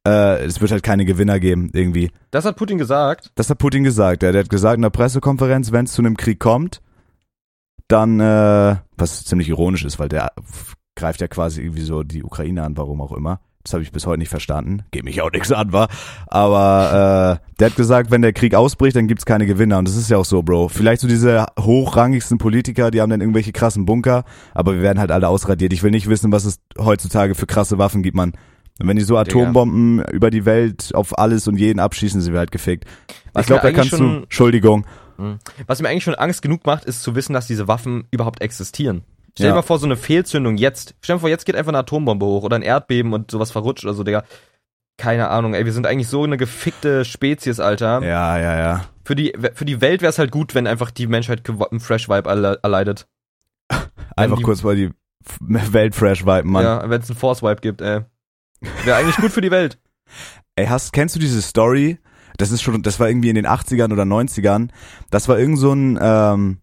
äh, 0.07 0.43
es 0.45 0.61
wird 0.61 0.71
halt 0.71 0.83
keine 0.83 1.05
Gewinner 1.05 1.39
geben, 1.39 1.71
irgendwie. 1.75 2.11
Das 2.31 2.47
hat 2.47 2.57
Putin 2.57 2.79
gesagt. 2.79 3.31
Das 3.35 3.51
hat 3.51 3.59
Putin 3.59 3.85
gesagt, 3.85 4.23
ja. 4.23 4.33
Der 4.33 4.43
hat 4.43 4.51
gesagt 4.51 4.77
in 4.77 4.83
der 4.83 4.91
Pressekonferenz, 4.91 5.71
wenn 5.73 5.85
es 5.85 5.93
zu 5.93 6.03
einem 6.03 6.17
Krieg 6.17 6.41
kommt, 6.41 6.81
dann, 7.89 8.21
äh, 8.21 8.77
was 8.97 9.25
ziemlich 9.25 9.49
ironisch 9.49 9.85
ist, 9.85 9.99
weil 9.99 10.09
der 10.09 10.33
greift 10.95 11.21
ja 11.21 11.29
quasi 11.29 11.63
irgendwie 11.63 11.83
so 11.83 12.03
die 12.03 12.23
Ukraine 12.23 12.63
an, 12.63 12.77
warum 12.77 13.01
auch 13.01 13.13
immer. 13.13 13.41
Das 13.65 13.75
habe 13.75 13.83
ich 13.83 13.93
bis 13.93 14.07
heute 14.07 14.21
nicht 14.21 14.31
verstanden. 14.31 14.85
Geht 14.93 15.05
mich 15.05 15.21
auch 15.21 15.31
nichts 15.31 15.53
an, 15.53 15.73
war. 15.73 15.89
Aber 16.27 17.41
äh, 17.43 17.49
der 17.59 17.67
hat 17.69 17.77
gesagt, 17.77 18.11
wenn 18.11 18.23
der 18.23 18.33
Krieg 18.33 18.55
ausbricht, 18.55 18.97
dann 18.97 19.09
gibt's 19.09 19.27
keine 19.27 19.47
Gewinner. 19.47 19.79
Und 19.79 19.87
das 19.87 19.97
ist 19.97 20.11
ja 20.11 20.17
auch 20.17 20.25
so, 20.25 20.43
Bro. 20.43 20.69
Vielleicht 20.69 21.03
so 21.03 21.09
diese 21.09 21.47
hochrangigsten 21.59 22.39
Politiker, 22.39 22.91
die 22.91 23.03
haben 23.03 23.11
dann 23.11 23.21
irgendwelche 23.21 23.53
krassen 23.53 23.85
Bunker, 23.85 24.25
aber 24.55 24.75
wir 24.75 24.83
werden 24.83 24.99
halt 24.99 25.11
alle 25.11 25.29
ausradiert. 25.29 25.73
Ich 25.73 25.83
will 25.83 25.91
nicht 25.91 26.09
wissen, 26.09 26.33
was 26.33 26.47
es 26.47 26.61
heutzutage 26.79 27.35
für 27.35 27.47
krasse 27.47 27.79
Waffen 27.79 28.03
gibt, 28.03 28.17
man. 28.17 28.33
Und 28.81 28.87
wenn 28.87 28.97
die 28.97 29.03
so 29.03 29.23
Digga. 29.23 29.39
Atombomben 29.39 30.03
über 30.13 30.31
die 30.31 30.47
Welt 30.47 30.95
auf 30.95 31.19
alles 31.19 31.47
und 31.47 31.59
jeden 31.59 31.81
abschießen, 31.81 32.21
sind 32.21 32.33
wir 32.33 32.39
halt 32.39 32.53
gefickt. 32.53 32.85
Was 33.35 33.43
ich 33.43 33.47
glaube, 33.49 33.63
da 33.63 33.73
kannst 33.73 33.93
du, 33.93 34.21
Entschuldigung, 34.23 34.87
Was 35.67 35.81
mir 35.83 35.89
eigentlich 35.89 36.05
schon 36.05 36.15
Angst 36.15 36.43
genug 36.43 36.65
macht, 36.67 36.85
ist 36.85 37.03
zu 37.03 37.15
wissen, 37.15 37.33
dass 37.33 37.47
diese 37.47 37.67
Waffen 37.69 38.07
überhaupt 38.11 38.41
existieren. 38.41 39.03
Stell 39.35 39.45
dir 39.47 39.49
Ja. 39.51 39.55
mal 39.57 39.63
vor, 39.63 39.79
so 39.79 39.87
eine 39.87 39.97
Fehlzündung 39.97 40.57
jetzt. 40.57 40.95
Stell 41.01 41.15
dir 41.15 41.17
mal 41.19 41.21
vor, 41.21 41.29
jetzt 41.29 41.45
geht 41.45 41.57
einfach 41.57 41.71
eine 41.71 41.79
Atombombe 41.79 42.25
hoch 42.27 42.43
oder 42.43 42.57
ein 42.57 42.63
Erdbeben 42.63 43.13
und 43.13 43.31
sowas 43.31 43.51
verrutscht 43.51 43.85
oder 43.85 43.95
so, 43.95 44.05
Digga. 44.05 44.25
Keine 44.97 45.29
Ahnung, 45.29 45.55
ey, 45.55 45.65
wir 45.65 45.73
sind 45.73 45.87
eigentlich 45.87 46.09
so 46.09 46.25
eine 46.25 46.37
gefickte 46.37 47.05
Spezies, 47.05 47.61
Alter. 47.61 48.03
Ja, 48.03 48.37
ja, 48.39 48.59
ja. 48.59 48.85
Für 49.05 49.15
die, 49.15 49.33
für 49.55 49.65
die 49.65 49.81
Welt 49.81 50.03
wäre 50.03 50.11
es 50.11 50.19
halt 50.19 50.33
gut, 50.33 50.55
wenn 50.57 50.67
einfach 50.67 50.91
die 50.91 51.07
Menschheit 51.07 51.49
einen 51.49 51.81
Fresh-Vibe 51.81 52.29
erle- 52.29 52.59
erleidet. 52.63 53.07
Einfach 54.17 54.39
die- 54.39 54.43
kurz 54.43 54.63
mal 54.65 54.75
die 54.75 54.91
Welt 55.41 55.95
fresh 55.95 56.25
viben, 56.27 56.51
Mann. 56.51 56.65
Ja, 56.65 56.91
wenn 56.91 57.01
es 57.01 57.09
einen 57.11 57.19
Force-Vibe 57.19 57.61
gibt, 57.61 57.81
ey. 57.81 58.01
Wäre 58.85 58.97
eigentlich 58.97 59.17
gut 59.17 59.31
für 59.31 59.41
die 59.41 59.51
Welt. 59.53 59.79
Ey, 60.57 60.67
hast, 60.67 60.93
kennst 60.93 61.15
du 61.15 61.21
diese 61.21 61.41
Story? 61.43 61.99
Das 62.39 62.51
ist 62.51 62.63
schon, 62.63 62.83
das 62.83 62.99
war 62.99 63.09
irgendwie 63.09 63.29
in 63.29 63.35
den 63.35 63.47
80ern 63.47 63.93
oder 63.93 64.05
90ern. 64.05 64.69
Das 65.11 65.29
war 65.29 65.39
irgend 65.39 65.59
so 65.59 65.73
ein 65.73 65.99
ähm, 66.01 66.59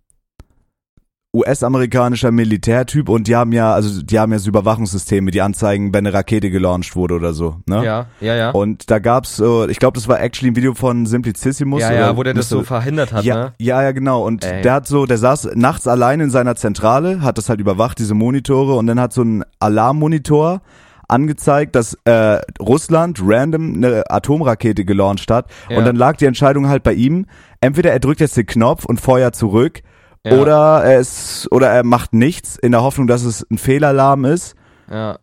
US-amerikanischer 1.36 2.32
Militärtyp 2.32 3.09
und 3.09 3.28
die 3.28 3.36
haben 3.36 3.51
ja, 3.51 3.73
also 3.73 4.01
die 4.01 4.17
haben 4.17 4.32
ja 4.32 4.39
so 4.39 4.49
Überwachungssysteme, 4.49 5.32
die 5.32 5.41
anzeigen, 5.41 5.93
wenn 5.93 6.07
eine 6.07 6.13
Rakete 6.13 6.49
gelauncht 6.49 6.95
wurde 6.95 7.15
oder 7.15 7.34
so. 7.34 7.57
Ne? 7.67 7.84
Ja, 7.84 8.05
ja, 8.21 8.36
ja. 8.36 8.51
Und 8.51 8.89
da 8.89 8.99
gab's, 8.99 9.36
so, 9.36 9.67
ich 9.67 9.78
glaube, 9.78 9.95
das 9.95 10.07
war 10.07 10.21
actually 10.21 10.51
ein 10.51 10.55
Video 10.55 10.73
von 10.73 11.05
Simplicissimus. 11.05 11.82
Ja, 11.82 11.93
ja, 11.93 12.17
wo 12.17 12.23
der 12.23 12.34
das 12.34 12.47
so 12.47 12.63
verhindert 12.63 13.11
hat, 13.11 13.26
ja, 13.26 13.36
ne? 13.36 13.53
ja, 13.59 13.84
ja, 13.84 13.91
genau. 13.91 14.26
Und 14.26 14.45
Ey. 14.45 14.61
der 14.61 14.73
hat 14.73 14.88
so, 14.88 15.05
der 15.05 15.17
saß 15.17 15.49
nachts 15.55 15.88
allein 15.88 16.21
in 16.21 16.30
seiner 16.30 16.55
Zentrale, 16.55 17.21
hat 17.21 17.38
das 17.38 17.49
halt 17.49 17.59
überwacht, 17.59 17.99
diese 17.99 18.13
Monitore, 18.13 18.76
und 18.76 18.88
dann 18.88 18.99
hat 18.99 19.11
so 19.11 19.21
ein 19.21 19.43
Alarmmonitor 19.59 20.61
angezeigt, 21.08 21.76
dass 21.76 21.97
äh, 22.06 22.39
Russland 22.60 23.20
random 23.24 23.76
eine 23.76 24.03
Atomrakete 24.10 24.86
gelauncht 24.86 25.30
hat. 25.32 25.49
Ja. 25.70 25.78
Und 25.78 25.86
dann 25.86 25.95
lag 25.95 26.18
die 26.18 26.26
Entscheidung 26.26 26.68
halt 26.68 26.84
bei 26.84 26.93
ihm. 26.93 27.26
Entweder 27.62 27.91
er 27.91 27.99
drückt 27.99 28.20
jetzt 28.22 28.38
den 28.38 28.45
Knopf 28.45 28.86
und 28.86 28.99
feuert 29.01 29.36
zurück, 29.36 29.82
Ja. 30.26 30.34
oder 30.39 30.84
er 30.84 30.99
ist, 30.99 31.47
oder 31.51 31.70
er 31.70 31.84
macht 31.84 32.14
nichts 32.14 32.58
in 32.58 32.72
der 32.72 32.82
Hoffnung, 32.84 33.08
dass 33.08 33.24
es 33.24 33.45
ein 33.49 33.58
Fehlalarm 33.58 34.26
ist. 34.26 34.56
Ja. 34.89 35.18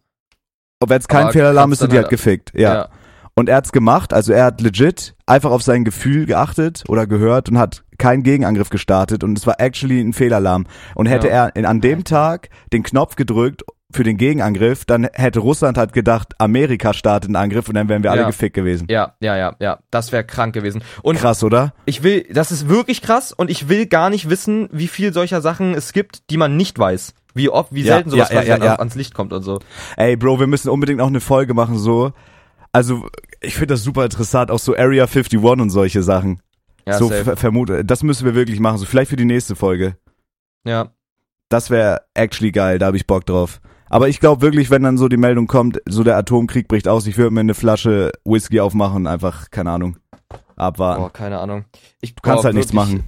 Und 0.80 0.91
wenn 0.91 0.99
es 0.99 1.09
kein 1.09 1.24
Aber 1.24 1.33
Fehlalarm 1.33 1.72
ist, 1.72 1.83
dann 1.83 1.91
die 1.91 1.97
halt- 1.97 2.07
halt 2.07 2.11
gefickt. 2.11 2.53
Ja. 2.55 2.74
ja. 2.74 2.89
Und 3.35 3.49
er 3.49 3.57
hat's 3.57 3.72
gemacht, 3.72 4.12
also 4.12 4.33
er 4.33 4.45
hat 4.45 4.61
legit 4.61 5.14
einfach 5.26 5.53
auf 5.53 5.62
sein 5.62 5.85
Gefühl 5.85 6.26
geachtet 6.26 6.85
oder 6.89 7.07
gehört 7.07 7.49
und 7.49 7.59
hat 7.59 7.83
keinen 7.97 8.22
Gegenangriff 8.24 8.68
gestartet 8.68 9.24
und 9.24 9.39
es 9.39 9.47
war 9.47 9.55
actually 9.59 10.01
ein 10.01 10.12
Fehlalarm. 10.12 10.66
Und 10.95 11.07
hätte 11.07 11.28
Ja. 11.28 11.47
er 11.47 11.57
in, 11.57 11.64
an 11.64 11.80
dem 11.80 12.05
Tag 12.05 12.51
den 12.74 12.83
Knopf 12.83 13.16
gedrückt 13.16 13.62
für 13.93 14.05
den 14.05 14.16
Gegenangriff, 14.16 14.84
dann 14.84 15.09
hätte 15.12 15.40
Russland 15.40 15.76
halt 15.78 15.93
gedacht, 15.93 16.34
Amerika 16.38 16.93
startet 16.95 17.28
einen 17.28 17.36
Angriff 17.36 17.68
und 17.68 17.74
dann 17.74 17.88
wären 17.88 18.03
wir 18.03 18.11
alle 18.11 18.22
Ja. 18.22 18.26
gefickt 18.26 18.55
gewesen. 18.55 18.86
Ja, 18.90 19.14
ja, 19.20 19.36
ja, 19.36 19.57
ja. 19.61 19.78
Das 19.90 20.12
wäre 20.12 20.24
krank 20.24 20.55
gewesen. 20.55 20.82
Und 21.03 21.16
Krass, 21.18 21.43
oder? 21.45 21.74
ich 21.84 22.03
will, 22.03 22.26
das 22.30 22.53
ist 22.53 22.68
wirklich 22.68 23.03
krass 23.03 23.32
und 23.32 23.51
ich 23.51 23.68
will 23.68 23.86
gar 23.86 24.11
nicht 24.11 24.28
wissen, 24.30 24.68
wie 24.72 24.88
viel 24.88 25.12
solcher 25.12 25.40
Sachen 25.40 25.74
es 25.74 25.93
gibt, 25.93 26.30
die 26.30 26.36
man 26.36 26.57
nicht 26.57 26.78
weiß. 26.78 27.14
Wie 27.34 27.49
oft, 27.49 27.72
wie 27.72 27.80
Ja, 27.82 27.95
selten 27.95 28.11
sowas 28.11 28.30
ja, 28.30 28.43
ja, 28.43 28.59
ja, 28.59 28.74
ans- 28.76 28.95
Licht 28.95 29.14
kommt 29.14 29.32
und 29.32 29.43
so. 29.43 29.59
Ey, 29.97 30.16
Bro, 30.16 30.38
wir 30.40 30.47
müssen 30.47 30.68
unbedingt 30.68 31.01
auch 31.01 31.07
eine 31.07 31.20
Folge 31.20 31.55
machen, 31.55 31.78
so. 31.78 32.12
Also, 32.72 33.07
ich 33.40 33.55
finde 33.55 33.74
das 33.74 33.82
super 33.82 34.05
interessant, 34.05 34.51
auch 34.51 34.59
so 34.59 34.74
Area 34.76 35.05
51 35.07 35.38
und 35.38 35.70
solche 35.70 36.03
Sachen. 36.03 36.40
Ja, 36.86 36.95
so 36.99 37.09
safe. 37.09 37.24
ver 37.24 37.36
vermute, 37.36 37.84
das 37.84 38.03
müssen 38.03 38.24
wir 38.26 38.34
wirklich 38.34 38.59
machen, 38.61 38.78
so 38.78 38.84
vielleicht 38.86 39.09
für 39.11 39.16
die 39.16 39.24
nächste 39.24 39.57
Folge. 39.57 39.97
ja. 40.64 40.90
Das 41.49 41.68
wäre 41.68 42.01
actually 42.14 42.51
geil, 42.51 42.78
da 42.78 42.86
habe 42.86 42.97
ich 42.97 43.07
Bock 43.07 43.26
drauf. 43.26 43.61
Aber 43.93 44.09
ich 44.09 44.20
glaube 44.20 44.40
wirklich, 44.40 44.70
wenn 44.70 44.82
dann 44.82 44.97
so 44.97 45.07
die 45.07 45.18
Meldung 45.18 45.47
kommt, 45.47 45.78
so 45.84 46.03
der 46.03 46.16
Atomkrieg 46.16 46.66
bricht 46.66 46.88
aus, 46.88 47.07
ich 47.07 47.18
würde 47.18 47.30
mir 47.30 47.40
eine 47.40 47.53
Flasche 47.53 48.11
Whisky 48.24 48.59
aufmachen 48.59 49.03
und 49.03 49.07
einfach, 49.07 49.51
keine 49.51 49.70
Ahnung, 49.70 49.99
abwarten. 50.57 51.03
Boah, 51.03 51.12
keine 51.12 51.38
Ahnung. 51.40 51.66
Ich, 52.01 52.14
du 52.14 52.22
kannst 52.22 52.38
boah, 52.38 52.45
halt 52.45 52.57
nichts 52.57 52.72
machen. 52.72 53.05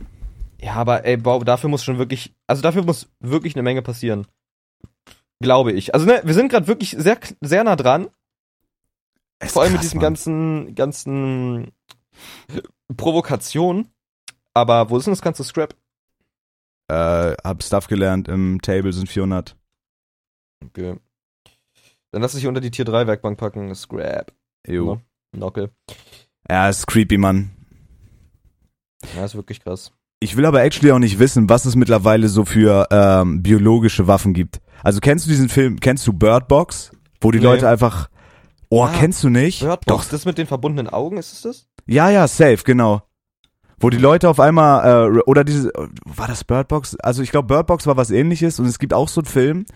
Ja, 0.60 0.74
aber 0.74 1.06
ey, 1.06 1.16
boah, 1.16 1.42
dafür 1.42 1.70
muss 1.70 1.82
schon 1.82 1.96
wirklich, 1.96 2.34
also 2.46 2.60
dafür 2.60 2.84
muss 2.84 3.08
wirklich 3.18 3.56
eine 3.56 3.62
Menge 3.62 3.80
passieren. 3.80 4.26
Glaube 5.40 5.72
ich. 5.72 5.94
Also 5.94 6.04
ne, 6.04 6.20
wir 6.22 6.34
sind 6.34 6.50
gerade 6.50 6.66
wirklich 6.66 6.90
sehr, 6.90 7.16
sehr 7.40 7.64
nah 7.64 7.76
dran. 7.76 8.08
Ist 9.40 9.54
Vor 9.54 9.62
allem 9.62 9.72
mit 9.72 9.80
krass, 9.80 9.86
diesen 9.86 9.96
Mann. 9.96 10.04
ganzen, 10.04 10.74
ganzen 10.74 11.72
Provokationen. 12.94 13.88
Aber 14.52 14.90
wo 14.90 14.98
ist 14.98 15.06
denn 15.06 15.14
das 15.14 15.22
ganze 15.22 15.44
Scrap? 15.44 15.74
Äh, 16.88 17.32
hab 17.42 17.62
Stuff 17.62 17.86
gelernt, 17.86 18.28
im 18.28 18.60
Table 18.60 18.92
sind 18.92 19.08
400. 19.08 19.56
Okay. 20.66 20.96
Dann 22.12 22.22
lass 22.22 22.36
hier 22.36 22.48
unter 22.48 22.60
die 22.60 22.70
Tier 22.70 22.84
3 22.84 23.06
Werkbank 23.06 23.38
packen. 23.38 23.74
Scrap. 23.74 24.32
Jo. 24.66 24.94
Ja. 24.94 25.38
Nockel. 25.38 25.70
Ja, 26.48 26.68
ist 26.68 26.86
creepy, 26.86 27.18
Mann. 27.18 27.50
Ja, 29.16 29.24
ist 29.24 29.34
wirklich 29.34 29.60
krass. 29.60 29.92
Ich 30.20 30.36
will 30.36 30.46
aber 30.46 30.62
actually 30.62 30.92
auch 30.92 30.98
nicht 30.98 31.18
wissen, 31.18 31.48
was 31.48 31.64
es 31.66 31.76
mittlerweile 31.76 32.28
so 32.28 32.44
für 32.44 32.86
ähm, 32.90 33.42
biologische 33.42 34.06
Waffen 34.06 34.32
gibt. 34.32 34.60
Also 34.82 35.00
kennst 35.00 35.26
du 35.26 35.30
diesen 35.30 35.48
Film, 35.48 35.80
kennst 35.80 36.06
du 36.06 36.12
Bird 36.12 36.48
Box? 36.48 36.92
Wo 37.20 37.30
die 37.30 37.38
Nee. 37.38 37.44
Leute 37.44 37.68
einfach, 37.68 38.08
oh, 38.70 38.84
Ah, 38.84 38.92
kennst 38.96 39.22
du 39.24 39.28
nicht? 39.28 39.60
Birdbox, 39.60 40.08
das 40.08 40.24
mit 40.24 40.38
den 40.38 40.46
verbundenen 40.46 40.92
Augen, 40.92 41.16
ist 41.18 41.32
es 41.32 41.42
das? 41.42 41.66
Ja, 41.86 42.10
ja, 42.10 42.26
safe, 42.28 42.58
genau. 42.64 43.02
Wo 43.80 43.90
die 43.90 43.98
Leute 43.98 44.28
auf 44.30 44.40
einmal, 44.40 45.08
äh, 45.16 45.20
oder 45.26 45.42
diese, 45.44 45.70
war 46.04 46.28
das 46.28 46.44
Birdbox? 46.44 46.96
Also 46.96 47.22
ich 47.22 47.30
glaube, 47.30 47.48
Birdbox 47.48 47.86
war 47.86 47.96
was 47.96 48.10
ähnliches 48.10 48.60
und 48.60 48.66
es 48.66 48.78
gibt 48.78 48.94
auch 48.94 49.08
so 49.08 49.20
einen 49.20 49.26
Film, 49.26 49.66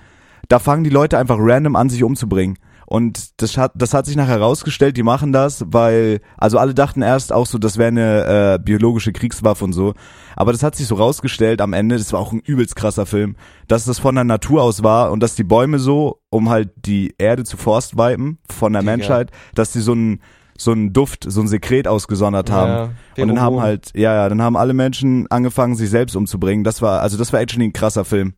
da 0.48 0.58
fangen 0.58 0.84
die 0.84 0.90
Leute 0.90 1.18
einfach 1.18 1.36
random 1.38 1.76
an, 1.76 1.90
sich 1.90 2.02
umzubringen. 2.02 2.58
Und 2.90 3.42
das 3.42 3.58
hat, 3.58 3.72
das 3.74 3.92
hat 3.92 4.06
sich 4.06 4.16
nachher 4.16 4.38
herausgestellt, 4.38 4.96
die 4.96 5.02
machen 5.02 5.30
das, 5.30 5.62
weil, 5.66 6.20
also 6.38 6.56
alle 6.56 6.72
dachten 6.72 7.02
erst 7.02 7.34
auch 7.34 7.44
so, 7.44 7.58
das 7.58 7.76
wäre 7.76 7.88
eine 7.88 8.54
äh, 8.54 8.58
biologische 8.58 9.12
Kriegswaffe 9.12 9.62
und 9.62 9.74
so. 9.74 9.92
Aber 10.36 10.52
das 10.52 10.62
hat 10.62 10.74
sich 10.74 10.86
so 10.86 10.94
rausgestellt 10.94 11.60
am 11.60 11.74
Ende, 11.74 11.98
das 11.98 12.14
war 12.14 12.20
auch 12.20 12.32
ein 12.32 12.40
übelst 12.40 12.76
krasser 12.76 13.04
Film, 13.04 13.36
dass 13.66 13.84
das 13.84 13.98
von 13.98 14.14
der 14.14 14.24
Natur 14.24 14.62
aus 14.62 14.82
war 14.82 15.12
und 15.12 15.22
dass 15.22 15.34
die 15.34 15.44
Bäume 15.44 15.78
so, 15.78 16.22
um 16.30 16.48
halt 16.48 16.70
die 16.86 17.14
Erde 17.18 17.44
zu 17.44 17.58
forstwipen 17.58 18.38
von 18.48 18.72
der 18.72 18.80
Digga. 18.80 18.96
Menschheit, 18.96 19.32
dass 19.54 19.72
die 19.72 19.80
so 19.80 19.92
einen 19.92 20.22
so 20.60 20.72
einen 20.72 20.92
Duft, 20.92 21.24
so 21.28 21.40
ein 21.40 21.46
Sekret 21.46 21.86
ausgesondert 21.86 22.50
haben. 22.50 22.90
Ja, 23.16 23.22
Und 23.22 23.28
dann 23.28 23.40
haben 23.40 23.60
halt, 23.60 23.92
ja, 23.94 24.12
ja, 24.14 24.28
dann 24.28 24.42
haben 24.42 24.56
alle 24.56 24.74
Menschen 24.74 25.30
angefangen, 25.30 25.76
sich 25.76 25.88
selbst 25.88 26.16
umzubringen. 26.16 26.64
Das 26.64 26.82
war, 26.82 27.00
also 27.00 27.16
das 27.16 27.32
war 27.32 27.38
actually 27.38 27.68
ein 27.68 27.72
krasser 27.72 28.04
Film. 28.04 28.34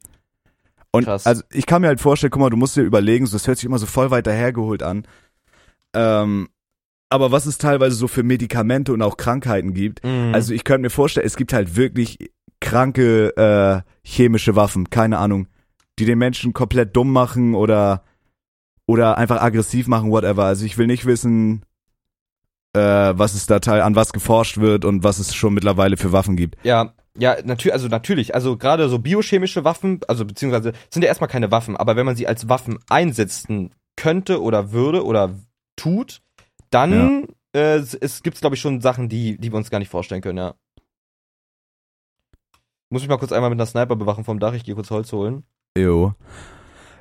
Und 0.92 1.04
Krass. 1.04 1.26
also 1.26 1.42
ich 1.52 1.66
kann 1.66 1.82
mir 1.82 1.88
halt 1.88 2.00
vorstellen, 2.00 2.30
guck 2.30 2.40
mal, 2.40 2.50
du 2.50 2.56
musst 2.56 2.76
dir 2.76 2.82
überlegen, 2.82 3.26
so, 3.26 3.36
das 3.36 3.46
hört 3.46 3.58
sich 3.58 3.66
immer 3.66 3.78
so 3.78 3.86
voll 3.86 4.10
weit 4.10 4.26
dahergeholt 4.26 4.82
an. 4.82 5.06
Ähm, 5.94 6.48
aber 7.10 7.32
was 7.32 7.46
es 7.46 7.58
teilweise 7.58 7.96
so 7.96 8.08
für 8.08 8.22
Medikamente 8.22 8.92
und 8.92 9.02
auch 9.02 9.16
Krankheiten 9.16 9.74
gibt. 9.74 10.04
Mhm. 10.04 10.30
Also 10.32 10.54
ich 10.54 10.64
könnte 10.64 10.82
mir 10.82 10.90
vorstellen, 10.90 11.26
es 11.26 11.36
gibt 11.36 11.52
halt 11.52 11.76
wirklich 11.76 12.30
kranke 12.60 13.36
äh, 13.36 13.82
chemische 14.08 14.54
Waffen, 14.54 14.90
keine 14.90 15.18
Ahnung, 15.18 15.48
die 15.98 16.04
den 16.04 16.18
Menschen 16.18 16.52
komplett 16.52 16.94
dumm 16.94 17.12
machen 17.12 17.54
oder 17.54 18.04
oder 18.86 19.18
einfach 19.18 19.40
aggressiv 19.40 19.86
machen, 19.86 20.10
whatever. 20.10 20.44
Also 20.44 20.64
ich 20.64 20.76
will 20.76 20.88
nicht 20.88 21.06
wissen, 21.06 21.64
äh, 22.72 22.80
was 22.80 23.34
es 23.34 23.46
da 23.46 23.60
teil 23.60 23.82
an 23.82 23.94
was 23.94 24.12
geforscht 24.12 24.58
wird 24.58 24.84
und 24.84 25.04
was 25.04 25.18
es 25.18 25.34
schon 25.34 25.54
mittlerweile 25.54 25.96
für 25.96 26.12
Waffen 26.12 26.36
gibt. 26.36 26.56
Ja, 26.64 26.94
ja, 27.18 27.36
natürlich, 27.44 27.72
also 27.72 27.88
natürlich, 27.88 28.34
also 28.34 28.56
gerade 28.56 28.88
so 28.88 28.98
biochemische 28.98 29.64
Waffen, 29.64 30.00
also 30.08 30.24
beziehungsweise 30.24 30.72
sind 30.90 31.02
ja 31.02 31.08
erstmal 31.08 31.28
keine 31.28 31.50
Waffen, 31.50 31.76
aber 31.76 31.96
wenn 31.96 32.06
man 32.06 32.16
sie 32.16 32.26
als 32.26 32.48
Waffen 32.48 32.78
einsetzen 32.88 33.72
könnte 33.96 34.40
oder 34.42 34.72
würde 34.72 35.04
oder 35.04 35.34
tut, 35.76 36.22
dann 36.70 37.26
äh, 37.54 37.76
es, 37.76 37.94
es 37.94 38.22
gibt's 38.22 38.40
glaube 38.40 38.54
ich 38.54 38.60
schon 38.60 38.80
Sachen, 38.80 39.08
die 39.08 39.38
die 39.38 39.52
wir 39.52 39.56
uns 39.56 39.70
gar 39.70 39.80
nicht 39.80 39.90
vorstellen 39.90 40.22
können, 40.22 40.38
ja. 40.38 40.54
Muss 42.90 43.02
ich 43.02 43.08
mal 43.08 43.18
kurz 43.18 43.32
einmal 43.32 43.50
mit 43.50 43.58
einer 43.58 43.66
Sniper 43.66 43.96
bewachen 43.96 44.24
vom 44.24 44.40
Dach, 44.40 44.52
ich 44.52 44.64
gehe 44.64 44.74
kurz 44.74 44.90
Holz 44.90 45.12
holen. 45.12 45.44
Jo. 45.78 46.14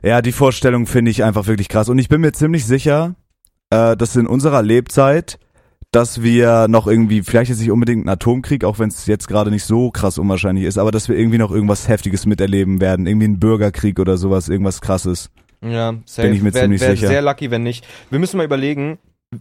Ja, 0.03 0.21
die 0.21 0.31
Vorstellung 0.31 0.85
finde 0.85 1.11
ich 1.11 1.23
einfach 1.23 1.47
wirklich 1.47 1.67
krass. 1.67 1.89
Und 1.89 1.97
ich 1.97 2.09
bin 2.09 2.21
mir 2.21 2.31
ziemlich 2.31 2.65
sicher, 2.65 3.15
äh, 3.69 3.97
dass 3.97 4.15
in 4.15 4.27
unserer 4.27 4.61
Lebzeit, 4.61 5.39
dass 5.91 6.21
wir 6.21 6.67
noch 6.67 6.87
irgendwie, 6.87 7.23
vielleicht 7.23 7.49
jetzt 7.49 7.59
nicht 7.59 7.71
unbedingt 7.71 8.01
einen 8.01 8.09
Atomkrieg, 8.09 8.63
auch 8.63 8.77
wenn 8.77 8.89
es 8.89 9.07
jetzt 9.07 9.27
gerade 9.27 9.49
nicht 9.49 9.63
so 9.63 9.89
krass 9.89 10.17
unwahrscheinlich 10.17 10.65
ist, 10.65 10.77
aber 10.77 10.91
dass 10.91 11.09
wir 11.09 11.17
irgendwie 11.17 11.39
noch 11.39 11.51
irgendwas 11.51 11.87
Heftiges 11.87 12.25
miterleben 12.25 12.79
werden. 12.79 13.07
Irgendwie 13.07 13.25
einen 13.25 13.39
Bürgerkrieg 13.39 13.99
oder 13.99 14.17
sowas, 14.17 14.49
irgendwas 14.49 14.81
krasses. 14.81 15.31
Ja, 15.61 15.95
safe. 16.05 16.27
Bin 16.27 16.37
ich 16.37 16.43
mir 16.43 16.53
wär, 16.53 16.63
ziemlich 16.63 16.81
wär 16.81 16.91
sicher. 16.91 17.07
sehr 17.07 17.21
lucky, 17.21 17.49
wenn 17.51 17.63
nicht. 17.63 17.87
Wir 18.09 18.19
müssen 18.19 18.37
mal 18.37 18.45
überlegen, 18.45 18.99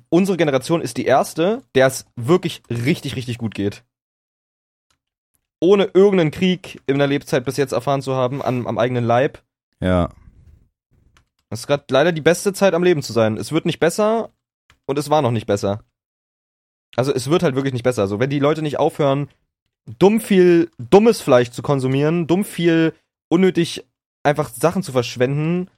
unsere 0.08 0.36
Generation 0.36 0.80
ist 0.80 0.96
die 0.96 1.04
erste, 1.04 1.62
der 1.74 1.86
es 1.86 2.06
wirklich 2.16 2.62
richtig, 2.70 3.16
richtig 3.16 3.38
gut 3.38 3.54
geht. 3.54 3.84
Ohne 5.60 5.90
irgendeinen 5.92 6.30
Krieg 6.30 6.80
in 6.86 6.98
der 6.98 7.08
Lebzeit 7.08 7.44
bis 7.44 7.56
jetzt 7.56 7.72
erfahren 7.72 8.00
zu 8.00 8.14
haben, 8.14 8.42
an, 8.42 8.66
am 8.66 8.78
eigenen 8.78 9.04
Leib. 9.04 9.42
Ja. 9.80 10.08
Das 11.50 11.60
ist 11.60 11.66
gerade 11.66 11.84
leider 11.90 12.12
die 12.12 12.20
beste 12.20 12.52
Zeit 12.52 12.74
am 12.74 12.84
Leben 12.84 13.02
zu 13.02 13.12
sein. 13.12 13.36
Es 13.36 13.52
wird 13.52 13.66
nicht 13.66 13.80
besser 13.80 14.30
und 14.86 14.98
es 14.98 15.10
war 15.10 15.20
noch 15.20 15.30
nicht 15.30 15.46
besser. 15.46 15.82
Also 16.96 17.12
es 17.12 17.30
wird 17.30 17.42
halt 17.42 17.54
wirklich 17.54 17.72
nicht 17.72 17.82
besser. 17.82 18.02
Also 18.02 18.20
wenn 18.20 18.30
die 18.30 18.38
Leute 18.38 18.62
nicht 18.62 18.78
aufhören, 18.78 19.28
dumm 19.98 20.20
viel 20.20 20.70
dummes 20.78 21.20
Fleisch 21.20 21.50
zu 21.50 21.62
konsumieren, 21.62 22.26
dumm 22.26 22.44
viel 22.44 22.92
unnötig 23.28 23.84
einfach 24.22 24.50
Sachen 24.50 24.82
zu 24.82 24.92
verschwenden. 24.92 25.70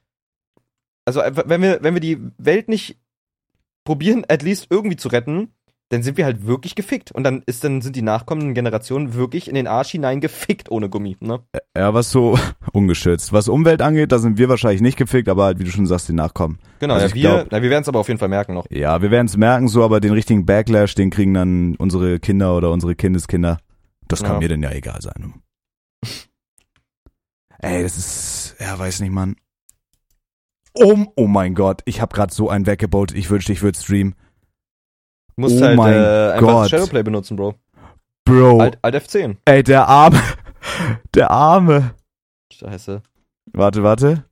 Also 1.05 1.21
wenn 1.21 1.61
wir, 1.61 1.81
wenn 1.81 1.93
wir 1.93 2.01
die 2.01 2.19
Welt 2.37 2.67
nicht 2.67 2.97
probieren, 3.83 4.25
at 4.27 4.43
least 4.43 4.67
irgendwie 4.69 4.97
zu 4.97 5.09
retten, 5.09 5.53
dann 5.91 6.03
sind 6.03 6.17
wir 6.17 6.23
halt 6.25 6.45
wirklich 6.47 6.75
gefickt. 6.75 7.11
Und 7.11 7.23
dann 7.23 7.43
ist, 7.45 7.63
dann 7.63 7.81
sind 7.81 7.95
die 7.97 8.01
nachkommenden 8.01 8.53
Generationen 8.53 9.13
wirklich 9.13 9.47
in 9.49 9.55
den 9.55 9.67
Arsch 9.67 9.89
hinein 9.91 10.21
gefickt 10.21 10.71
ohne 10.71 10.89
Gummi, 10.89 11.17
ne? 11.19 11.41
Ja, 11.77 11.93
was 11.93 12.11
so 12.11 12.39
ungeschützt. 12.71 13.33
Was 13.33 13.49
Umwelt 13.49 13.81
angeht, 13.81 14.11
da 14.13 14.19
sind 14.19 14.37
wir 14.37 14.47
wahrscheinlich 14.49 14.81
nicht 14.81 14.97
gefickt, 14.97 15.27
aber 15.27 15.43
halt, 15.45 15.59
wie 15.59 15.65
du 15.65 15.69
schon 15.71 15.85
sagst, 15.85 16.07
die 16.07 16.13
Nachkommen. 16.13 16.59
Genau, 16.79 16.93
Also 16.93 17.07
ja, 17.07 17.13
wir, 17.13 17.45
glaub- 17.45 17.61
wir 17.61 17.69
werden 17.69 17.81
es 17.81 17.89
aber 17.89 17.99
auf 17.99 18.07
jeden 18.07 18.19
Fall 18.19 18.29
merken 18.29 18.53
noch. 18.53 18.65
Ja, 18.69 19.01
wir 19.01 19.11
werden 19.11 19.27
es 19.27 19.35
merken 19.35 19.67
so, 19.67 19.83
aber 19.83 19.99
den 19.99 20.13
richtigen 20.13 20.45
Backlash, 20.45 20.95
den 20.95 21.09
kriegen 21.09 21.33
dann 21.33 21.75
unsere 21.75 22.19
Kinder 22.19 22.55
oder 22.55 22.71
unsere 22.71 22.95
Kindeskinder. 22.95 23.59
Das 24.07 24.23
kann 24.23 24.33
Ja. 24.35 24.39
mir 24.39 24.47
denn 24.49 24.63
ja 24.63 24.71
egal 24.71 25.01
sein. 25.01 25.33
Ey, 27.59 27.83
das 27.83 27.97
ist, 27.97 28.55
ja, 28.59 28.77
weiß 28.79 29.01
nicht, 29.01 29.11
Mann. 29.11 29.35
Oh, 30.73 31.05
oh 31.15 31.27
mein 31.27 31.53
Gott, 31.53 31.81
ich 31.85 31.99
habe 32.01 32.15
gerade 32.15 32.33
so 32.33 32.49
einen 32.49 32.65
weggebaut. 32.65 33.11
Ich 33.11 33.29
wünschte, 33.29 33.51
ich 33.51 33.61
würde 33.61 33.77
streamen. 33.77 34.15
Musst 35.41 35.61
Oh 35.61 35.65
halt 35.65 35.77
mein 35.77 35.93
äh, 35.93 36.31
einfach 36.33 36.39
Gott. 36.39 36.69
Shadowplay 36.69 37.03
benutzen, 37.03 37.35
Bro. 37.35 37.55
Bro, 38.25 38.59
Alt, 38.59 38.77
Alt 38.81 38.95
F10. 38.95 39.37
ey, 39.45 39.63
der 39.63 39.87
Arme, 39.87 40.21
der 41.15 41.31
Arme. 41.31 41.95
Scheiße. 42.53 43.01
Warte, 43.53 43.83
warte. 43.83 44.25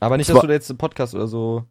Aber 0.00 0.16
nicht, 0.16 0.28
Das 0.28 0.34
dass 0.34 0.36
war- 0.36 0.42
du 0.42 0.48
da 0.48 0.54
jetzt 0.54 0.70
einen 0.70 0.78
Podcast 0.78 1.14
oder 1.14 1.26
so. 1.26 1.64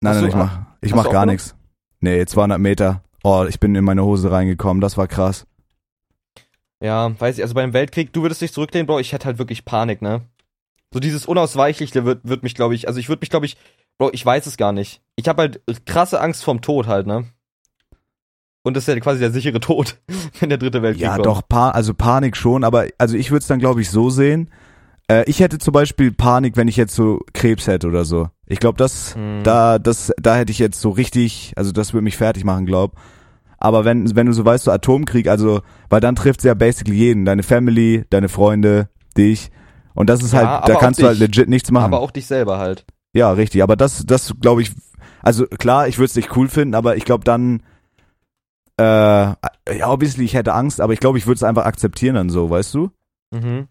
Nein, 0.00 0.14
Hast 0.14 0.22
nein, 0.22 0.22
du- 0.22 0.28
ich 0.28 0.34
mach, 0.36 0.58
ich 0.80 0.94
mach 0.94 1.10
gar 1.10 1.26
nichts. 1.26 1.54
Nee, 2.00 2.24
200 2.24 2.58
Meter. 2.60 3.02
Oh, 3.24 3.44
ich 3.48 3.58
bin 3.58 3.74
in 3.74 3.84
meine 3.84 4.04
Hose 4.04 4.30
reingekommen. 4.30 4.80
Das 4.80 4.96
war 4.96 5.08
krass. 5.08 5.46
Ja, 6.80 7.18
weiß 7.20 7.38
ich, 7.38 7.42
also 7.42 7.54
beim 7.54 7.72
Weltkrieg, 7.72 8.12
du 8.12 8.22
würdest 8.22 8.40
dich 8.40 8.52
zurücklehnen, 8.52 8.86
Bro, 8.86 9.00
ich 9.00 9.12
hätte 9.12 9.26
halt 9.26 9.38
wirklich 9.38 9.64
Panik, 9.64 10.00
ne? 10.00 10.20
So 10.94 11.00
dieses 11.00 11.26
Unausweichliche 11.26 12.04
wird, 12.04 12.20
wird 12.22 12.44
mich, 12.44 12.54
glaube 12.54 12.76
ich, 12.76 12.86
also 12.86 13.00
ich 13.00 13.08
würde 13.08 13.20
mich, 13.20 13.30
glaube 13.30 13.46
ich, 13.46 13.56
Bro, 13.98 14.10
ich 14.12 14.24
weiß 14.24 14.46
es 14.46 14.56
gar 14.56 14.70
nicht. 14.72 15.02
Ich 15.18 15.26
habe 15.28 15.42
halt 15.42 15.60
krasse 15.84 16.20
Angst 16.20 16.44
vorm 16.44 16.60
Tod 16.60 16.86
halt, 16.86 17.08
ne? 17.08 17.24
Und 18.62 18.76
das 18.76 18.86
ist 18.86 18.94
ja 18.94 19.00
quasi 19.00 19.18
der 19.18 19.32
sichere 19.32 19.58
Tod, 19.60 19.98
wenn 20.40 20.48
der 20.48 20.58
dritte 20.58 20.80
Weltkrieg 20.80 21.02
Ja, 21.02 21.14
kommt. 21.14 21.26
doch, 21.26 21.42
pa 21.48 21.70
also 21.70 21.92
Panik 21.92 22.36
schon, 22.36 22.62
aber 22.62 22.86
also 22.98 23.16
ich 23.16 23.30
würde 23.30 23.40
es 23.40 23.46
dann, 23.48 23.58
glaube 23.58 23.80
ich, 23.80 23.90
so 23.90 24.10
sehen. 24.10 24.50
Äh, 25.10 25.24
ich 25.28 25.40
hätte 25.40 25.58
zum 25.58 25.72
Beispiel 25.72 26.12
Panik, 26.12 26.56
wenn 26.56 26.68
ich 26.68 26.76
jetzt 26.76 26.94
so 26.94 27.20
Krebs 27.32 27.66
hätte 27.66 27.88
oder 27.88 28.04
so. 28.04 28.28
Ich 28.46 28.60
glaube, 28.60 28.76
das, 28.78 29.14
Hm. 29.16 29.40
da, 29.42 29.78
das, 29.80 30.12
da 30.20 30.36
hätte 30.36 30.52
ich 30.52 30.58
jetzt 30.60 30.80
so 30.80 30.90
richtig, 30.90 31.52
also 31.56 31.72
das 31.72 31.92
würde 31.94 32.04
mich 32.04 32.16
fertig 32.16 32.44
machen, 32.44 32.64
glaub. 32.66 32.92
Aber 33.58 33.84
wenn, 33.84 34.14
wenn 34.14 34.26
du 34.26 34.32
so 34.32 34.44
weißt, 34.44 34.64
so 34.64 34.70
Atomkrieg, 34.70 35.26
also, 35.26 35.62
weil 35.88 36.00
dann 36.00 36.14
trifft 36.14 36.44
ja 36.44 36.54
basically 36.54 36.96
jeden, 36.96 37.24
deine 37.24 37.42
Family, 37.42 38.04
deine 38.10 38.28
Freunde, 38.28 38.88
dich. 39.16 39.50
Und 39.94 40.08
das 40.10 40.22
ist 40.22 40.32
Ja, 40.32 40.60
halt, 40.60 40.68
da 40.68 40.76
kannst 40.76 41.00
du 41.00 41.06
halt 41.06 41.14
dich. 41.20 41.26
legit 41.26 41.48
nichts 41.48 41.72
machen. 41.72 41.86
Aber 41.86 42.00
auch 42.00 42.12
dich 42.12 42.26
selber 42.26 42.58
halt. 42.58 42.84
Ja, 43.14 43.32
richtig. 43.32 43.62
Aber 43.64 43.74
das, 43.74 44.04
das 44.06 44.32
glaube 44.40 44.62
ich, 44.62 44.70
also 45.22 45.46
klar, 45.46 45.88
ich 45.88 45.98
würde 45.98 46.06
es 46.06 46.16
nicht 46.16 46.36
cool 46.36 46.48
finden, 46.48 46.74
aber 46.74 46.96
ich 46.96 47.04
glaube 47.04 47.24
dann, 47.24 47.62
äh, 48.78 48.84
ja, 48.84 49.88
obviously, 49.88 50.24
ich 50.24 50.34
hätte 50.34 50.54
Angst, 50.54 50.80
aber 50.80 50.92
ich 50.92 51.00
glaube, 51.00 51.18
ich 51.18 51.26
würde 51.26 51.36
es 51.36 51.42
einfach 51.42 51.64
akzeptieren 51.64 52.14
dann 52.14 52.30
so, 52.30 52.48
weißt 52.48 52.74
du? 52.74 52.90
Mhm. 53.30 53.68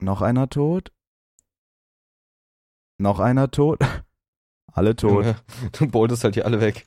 Noch 0.00 0.22
einer 0.22 0.48
tot? 0.48 0.92
Noch 2.98 3.20
einer 3.20 3.50
tot? 3.50 3.80
Alle 4.72 4.94
tot. 4.94 5.34
Du 5.72 5.88
boltest 5.88 6.22
halt 6.22 6.34
hier 6.34 6.46
alle 6.46 6.60
weg. 6.60 6.86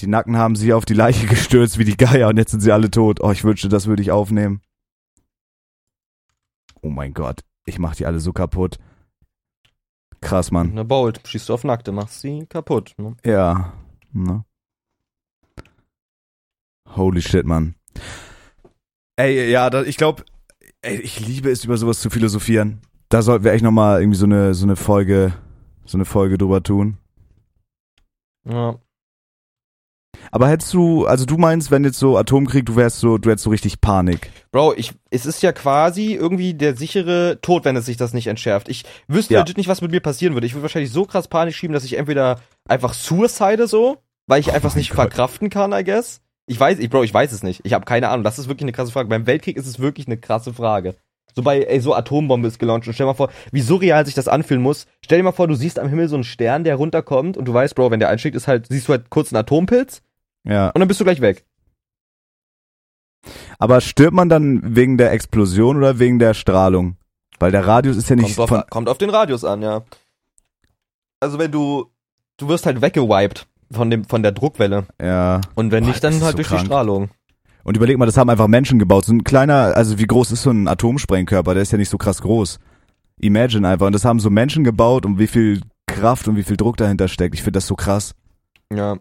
Die 0.00 0.08
Nacken 0.08 0.36
haben 0.36 0.56
sie 0.56 0.72
auf 0.72 0.84
die 0.84 0.94
Leiche 0.94 1.26
gestürzt 1.26 1.78
wie 1.78 1.84
die 1.84 1.96
Geier 1.96 2.28
und 2.28 2.36
jetzt 2.36 2.50
sind 2.50 2.60
sie 2.60 2.72
alle 2.72 2.90
tot. 2.90 3.20
Oh, 3.20 3.30
ich 3.30 3.44
wünschte, 3.44 3.68
das 3.68 3.86
würde 3.86 4.02
ich 4.02 4.10
aufnehmen. 4.10 4.60
Oh 6.80 6.88
mein 6.88 7.14
Gott, 7.14 7.44
ich 7.64 7.78
mach 7.78 7.94
die 7.94 8.06
alle 8.06 8.18
so 8.18 8.32
kaputt. 8.32 8.78
Krass, 10.20 10.50
Mann. 10.50 10.74
Ne, 10.74 10.84
Bolt, 10.84 11.20
schießt 11.26 11.48
du 11.48 11.54
auf 11.54 11.64
Nackte, 11.64 11.92
machst 11.92 12.20
sie 12.20 12.46
kaputt. 12.46 12.94
Ne? 12.98 13.16
Ja. 13.24 13.72
Ne? 14.12 14.44
Holy 16.96 17.22
shit, 17.22 17.46
Mann. 17.46 17.74
Ey, 19.16 19.50
ja, 19.50 19.70
da, 19.70 19.82
ich 19.82 19.96
glaube, 19.96 20.24
ich 20.82 21.20
liebe 21.20 21.50
es, 21.50 21.64
über 21.64 21.76
sowas 21.76 22.00
zu 22.00 22.10
philosophieren. 22.10 22.80
Da 23.08 23.22
sollten 23.22 23.44
wir 23.44 23.52
echt 23.52 23.64
nochmal 23.64 24.00
irgendwie 24.00 24.18
so 24.18 24.26
eine, 24.26 24.54
so 24.54 24.64
eine 24.64 24.76
Folge, 24.76 25.34
so 25.84 25.96
eine 25.96 26.04
Folge 26.04 26.38
drüber 26.38 26.62
tun. 26.62 26.98
Ja. 28.44 28.78
Aber 30.32 30.48
hättest 30.48 30.72
du, 30.74 31.06
also 31.06 31.24
du 31.24 31.36
meinst, 31.38 31.70
wenn 31.70 31.84
jetzt 31.84 31.98
so 31.98 32.16
Atomkrieg, 32.16 32.66
du 32.66 32.76
wärst 32.76 33.00
so, 33.00 33.18
du 33.18 33.30
hättest 33.30 33.44
so 33.44 33.50
richtig 33.50 33.80
Panik. 33.80 34.30
Bro, 34.52 34.74
ich, 34.76 34.92
es 35.10 35.26
ist 35.26 35.42
ja 35.42 35.52
quasi 35.52 36.14
irgendwie 36.14 36.54
der 36.54 36.76
sichere 36.76 37.38
Tod, 37.42 37.64
wenn 37.64 37.76
es 37.76 37.86
sich 37.86 37.96
das 37.96 38.12
nicht 38.12 38.26
entschärft. 38.28 38.68
Ich 38.68 38.84
wüsste 39.08 39.34
Ja. 39.34 39.40
legit 39.40 39.56
nicht, 39.56 39.68
was 39.68 39.80
mit 39.82 39.90
mir 39.90 40.00
passieren 40.00 40.34
würde. 40.34 40.46
Ich 40.46 40.54
würde 40.54 40.62
wahrscheinlich 40.62 40.92
so 40.92 41.04
krass 41.04 41.28
Panik 41.28 41.54
schieben, 41.54 41.74
dass 41.74 41.84
ich 41.84 41.96
entweder 41.98 42.40
einfach 42.68 42.94
suicide 42.94 43.66
so, 43.66 43.98
weil 44.28 44.40
ich 44.40 44.48
Oh 44.48 44.52
einfach 44.52 44.74
nicht 44.76 44.90
Gott. 44.90 44.96
verkraften 44.96 45.50
kann, 45.50 45.72
I 45.72 45.82
guess. 45.84 46.20
Ich 46.46 46.58
weiß, 46.58 46.78
ich, 46.80 46.90
Bro, 46.90 47.04
ich 47.04 47.14
weiß 47.14 47.32
es 47.32 47.42
nicht. 47.42 47.60
Ich 47.64 47.72
habe 47.72 47.84
keine 47.84 48.08
Ahnung. 48.08 48.24
Das 48.24 48.38
ist 48.38 48.48
wirklich 48.48 48.64
eine 48.64 48.72
krasse 48.72 48.92
Frage. 48.92 49.08
Beim 49.08 49.26
Weltkrieg 49.26 49.56
ist 49.56 49.66
es 49.66 49.78
wirklich 49.78 50.06
eine 50.06 50.16
krasse 50.16 50.52
Frage. 50.52 50.94
So 51.34 51.42
bei, 51.42 51.62
ey, 51.62 51.80
so 51.80 51.94
Atombombe 51.94 52.48
ist 52.48 52.58
gelauncht 52.58 52.86
und 52.86 52.94
stell 52.94 53.04
dir 53.06 53.10
mal 53.12 53.16
vor, 53.16 53.30
wie 53.52 53.60
surreal 53.60 54.04
sich 54.06 54.14
das 54.14 54.28
anfühlen 54.28 54.62
muss. 54.62 54.86
Stell 55.04 55.18
dir 55.18 55.24
mal 55.24 55.32
vor, 55.32 55.46
du 55.48 55.54
siehst 55.54 55.78
am 55.78 55.88
Himmel 55.88 56.08
so 56.08 56.16
einen 56.16 56.24
Stern, 56.24 56.64
der 56.64 56.76
runterkommt 56.76 57.36
und 57.36 57.44
du 57.46 57.54
weißt, 57.54 57.74
Bro, 57.74 57.90
wenn 57.90 58.00
der 58.00 58.08
einschlägt, 58.08 58.36
ist 58.36 58.48
halt, 58.48 58.66
siehst 58.68 58.88
du 58.88 58.92
halt 58.92 59.10
kurz 59.10 59.32
einen 59.32 59.40
Atompilz 59.40 60.02
Ja. 60.44 60.68
und 60.70 60.78
dann 60.80 60.88
bist 60.88 61.00
du 61.00 61.04
gleich 61.04 61.20
weg. 61.20 61.44
Aber 63.58 63.80
stirbt 63.80 64.14
man 64.14 64.28
dann 64.28 64.74
wegen 64.76 64.96
der 64.96 65.12
Explosion 65.12 65.76
oder 65.76 65.98
wegen 65.98 66.18
der 66.18 66.34
Strahlung? 66.34 66.96
Weil 67.38 67.52
der 67.52 67.66
Radius 67.66 67.96
ist 67.96 68.08
ja 68.10 68.16
nicht 68.16 68.36
Kommt, 68.36 68.52
auf, 68.52 68.66
kommt 68.70 68.88
auf 68.88 68.98
den 68.98 69.10
Radius 69.10 69.44
an, 69.44 69.62
ja. 69.62 69.82
Also 71.20 71.38
wenn 71.38 71.50
du, 71.52 71.86
du 72.38 72.48
wirst 72.48 72.64
halt 72.66 72.80
weggewiped 72.80 73.46
von 73.70 73.90
dem, 73.90 74.04
von 74.04 74.22
der 74.22 74.32
Druckwelle. 74.32 74.86
ja. 75.00 75.40
Und 75.54 75.70
wenn 75.70 75.84
Boah, 75.84 75.90
nicht, 75.90 76.02
dann 76.04 76.14
halt 76.22 76.32
so 76.32 76.36
durch 76.36 76.48
krank. 76.48 76.60
die 76.62 76.66
Strahlung. 76.66 77.10
Und 77.64 77.76
überleg 77.76 77.98
mal, 77.98 78.06
das 78.06 78.16
haben 78.16 78.30
einfach 78.30 78.48
Menschen 78.48 78.78
gebaut. 78.78 79.04
So 79.04 79.12
ein 79.12 79.24
kleiner, 79.24 79.76
also 79.76 79.98
wie 79.98 80.06
groß 80.06 80.32
ist 80.32 80.42
so 80.42 80.50
ein 80.50 80.66
Atomsprengkörper? 80.68 81.54
Der 81.54 81.62
ist 81.62 81.72
ja 81.72 81.78
nicht 81.78 81.90
so 81.90 81.98
krass 81.98 82.22
groß. 82.22 82.58
Imagine 83.20 83.68
einfach. 83.68 83.86
Und 83.86 83.92
das 83.94 84.04
haben 84.04 84.20
so 84.20 84.30
Menschen 84.30 84.64
gebaut 84.64 85.04
und 85.04 85.18
wie 85.18 85.26
viel 85.26 85.60
Kraft 85.86 86.28
und 86.28 86.36
wie 86.36 86.42
viel 86.42 86.56
Druck 86.56 86.76
dahinter 86.76 87.08
steckt. 87.08 87.34
Ich 87.34 87.42
finde 87.42 87.58
das 87.58 87.66
so 87.66 87.74
krass. 87.74 88.14
Ja. 88.72 88.96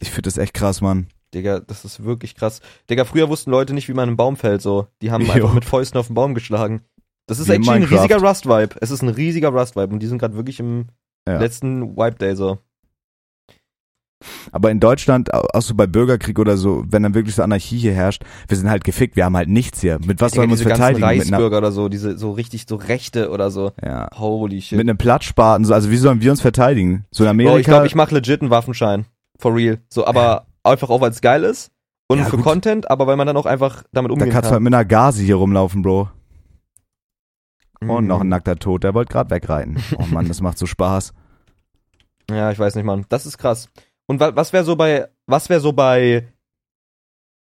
Ich 0.00 0.10
finde 0.10 0.22
das 0.22 0.38
echt 0.38 0.54
krass, 0.54 0.80
Mann. 0.80 1.08
Digga, 1.34 1.60
das 1.60 1.84
ist 1.84 2.04
wirklich 2.04 2.34
krass. 2.34 2.60
Digga, 2.88 3.04
früher 3.04 3.28
wussten 3.28 3.50
Leute 3.50 3.74
nicht, 3.74 3.88
wie 3.88 3.94
man 3.94 4.08
einen 4.08 4.16
Baum 4.16 4.36
fällt, 4.36 4.62
so. 4.62 4.86
Die 5.02 5.10
haben 5.10 5.24
Jo. 5.26 5.32
einfach 5.32 5.52
mit 5.52 5.64
Fäusten 5.64 5.98
auf 5.98 6.06
den 6.06 6.14
Baum 6.14 6.34
geschlagen. 6.34 6.80
Das 7.26 7.38
ist 7.38 7.48
Wie 7.48 7.52
actually 7.52 7.82
ein 7.82 7.84
riesiger 7.84 8.16
Rust-Vibe. 8.22 8.76
Es 8.80 8.90
ist 8.90 9.02
ein 9.02 9.10
riesiger 9.10 9.50
Rust-Vibe 9.50 9.92
und 9.92 9.98
die 10.00 10.06
sind 10.06 10.18
gerade 10.18 10.36
wirklich 10.36 10.60
im 10.60 10.86
Ja. 11.28 11.38
letzten 11.38 11.94
Wipe-Day 11.96 12.34
so. 12.36 12.58
Aber 14.50 14.70
in 14.72 14.80
Deutschland, 14.80 15.32
au- 15.32 15.46
auch 15.52 15.62
so 15.62 15.74
bei 15.74 15.86
Bürgerkrieg 15.86 16.38
oder 16.40 16.56
so, 16.56 16.84
wenn 16.88 17.04
dann 17.04 17.14
wirklich 17.14 17.34
so 17.36 17.42
Anarchie 17.42 17.78
hier 17.78 17.92
herrscht, 17.94 18.24
wir 18.48 18.56
sind 18.56 18.68
halt 18.68 18.82
gefickt, 18.82 19.14
wir 19.14 19.24
haben 19.24 19.36
halt 19.36 19.48
nichts 19.48 19.80
hier. 19.80 19.98
Mit 20.04 20.20
was 20.20 20.32
Digga, 20.32 20.40
sollen 20.42 20.48
wir 20.50 20.54
uns 20.54 20.62
verteidigen? 20.62 21.04
Reichsbürger 21.04 21.58
oder 21.58 21.70
so, 21.70 21.88
diese 21.88 22.18
so 22.18 22.32
richtig 22.32 22.66
so 22.68 22.74
Rechte 22.76 23.30
oder 23.30 23.50
so. 23.52 23.70
ja. 23.82 24.08
Holy 24.18 24.60
shit. 24.60 24.76
Mit 24.76 24.88
einem 24.88 24.98
Platzspaten, 24.98 25.64
so, 25.64 25.72
also 25.74 25.90
wie 25.90 25.96
sollen 25.96 26.20
wir 26.20 26.30
uns 26.32 26.40
verteidigen? 26.40 27.04
So 27.12 27.22
in 27.24 27.30
Amerika. 27.30 27.52
Bro, 27.52 27.58
ich 27.60 27.66
glaube, 27.66 27.86
ich 27.86 27.94
mache 27.94 28.14
legit 28.14 28.40
einen 28.40 28.50
Waffenschein. 28.50 29.04
For 29.38 29.54
real. 29.54 29.78
So, 29.88 30.04
aber 30.04 30.46
einfach 30.64 30.90
auch, 30.90 31.00
weil 31.00 31.10
es 31.12 31.20
geil 31.20 31.44
ist. 31.44 31.70
Und 32.08 32.18
Ja, 32.18 32.24
für 32.24 32.36
gut. 32.36 32.44
Content, 32.44 32.90
aber 32.90 33.06
weil 33.06 33.16
man 33.16 33.26
dann 33.26 33.36
auch 33.36 33.46
einfach 33.46 33.84
damit 33.92 34.10
da 34.10 34.14
umgehen 34.14 34.30
kannst 34.30 34.46
du 34.46 34.50
halt 34.52 34.56
kann. 34.56 34.62
mit 34.64 34.74
einer 34.74 34.84
Gazi 34.84 35.24
hier 35.26 35.36
rumlaufen, 35.36 35.82
Bro. 35.82 36.08
Und 37.80 38.02
Mhm. 38.02 38.06
noch 38.08 38.20
ein 38.22 38.28
nackter 38.28 38.56
Tod, 38.56 38.82
der 38.82 38.94
wollte 38.94 39.12
gerade 39.12 39.30
wegreiten. 39.30 39.76
Oh 39.98 40.06
Mann, 40.10 40.26
das 40.26 40.40
macht 40.40 40.58
so 40.58 40.66
Spaß. 40.66 41.12
Ja, 42.30 42.50
ich 42.52 42.58
weiß 42.58 42.74
nicht, 42.74 42.84
Mann. 42.84 43.06
Das 43.08 43.24
ist 43.24 43.38
krass. 43.38 43.70
Und 44.08 44.18
wa 44.20 44.34
was 44.34 44.52
wäre 44.52 44.64
so 44.64 44.74
bei, 44.74 45.08
was 45.26 45.48
wäre 45.48 45.60
so 45.60 45.72
bei, 45.72 46.26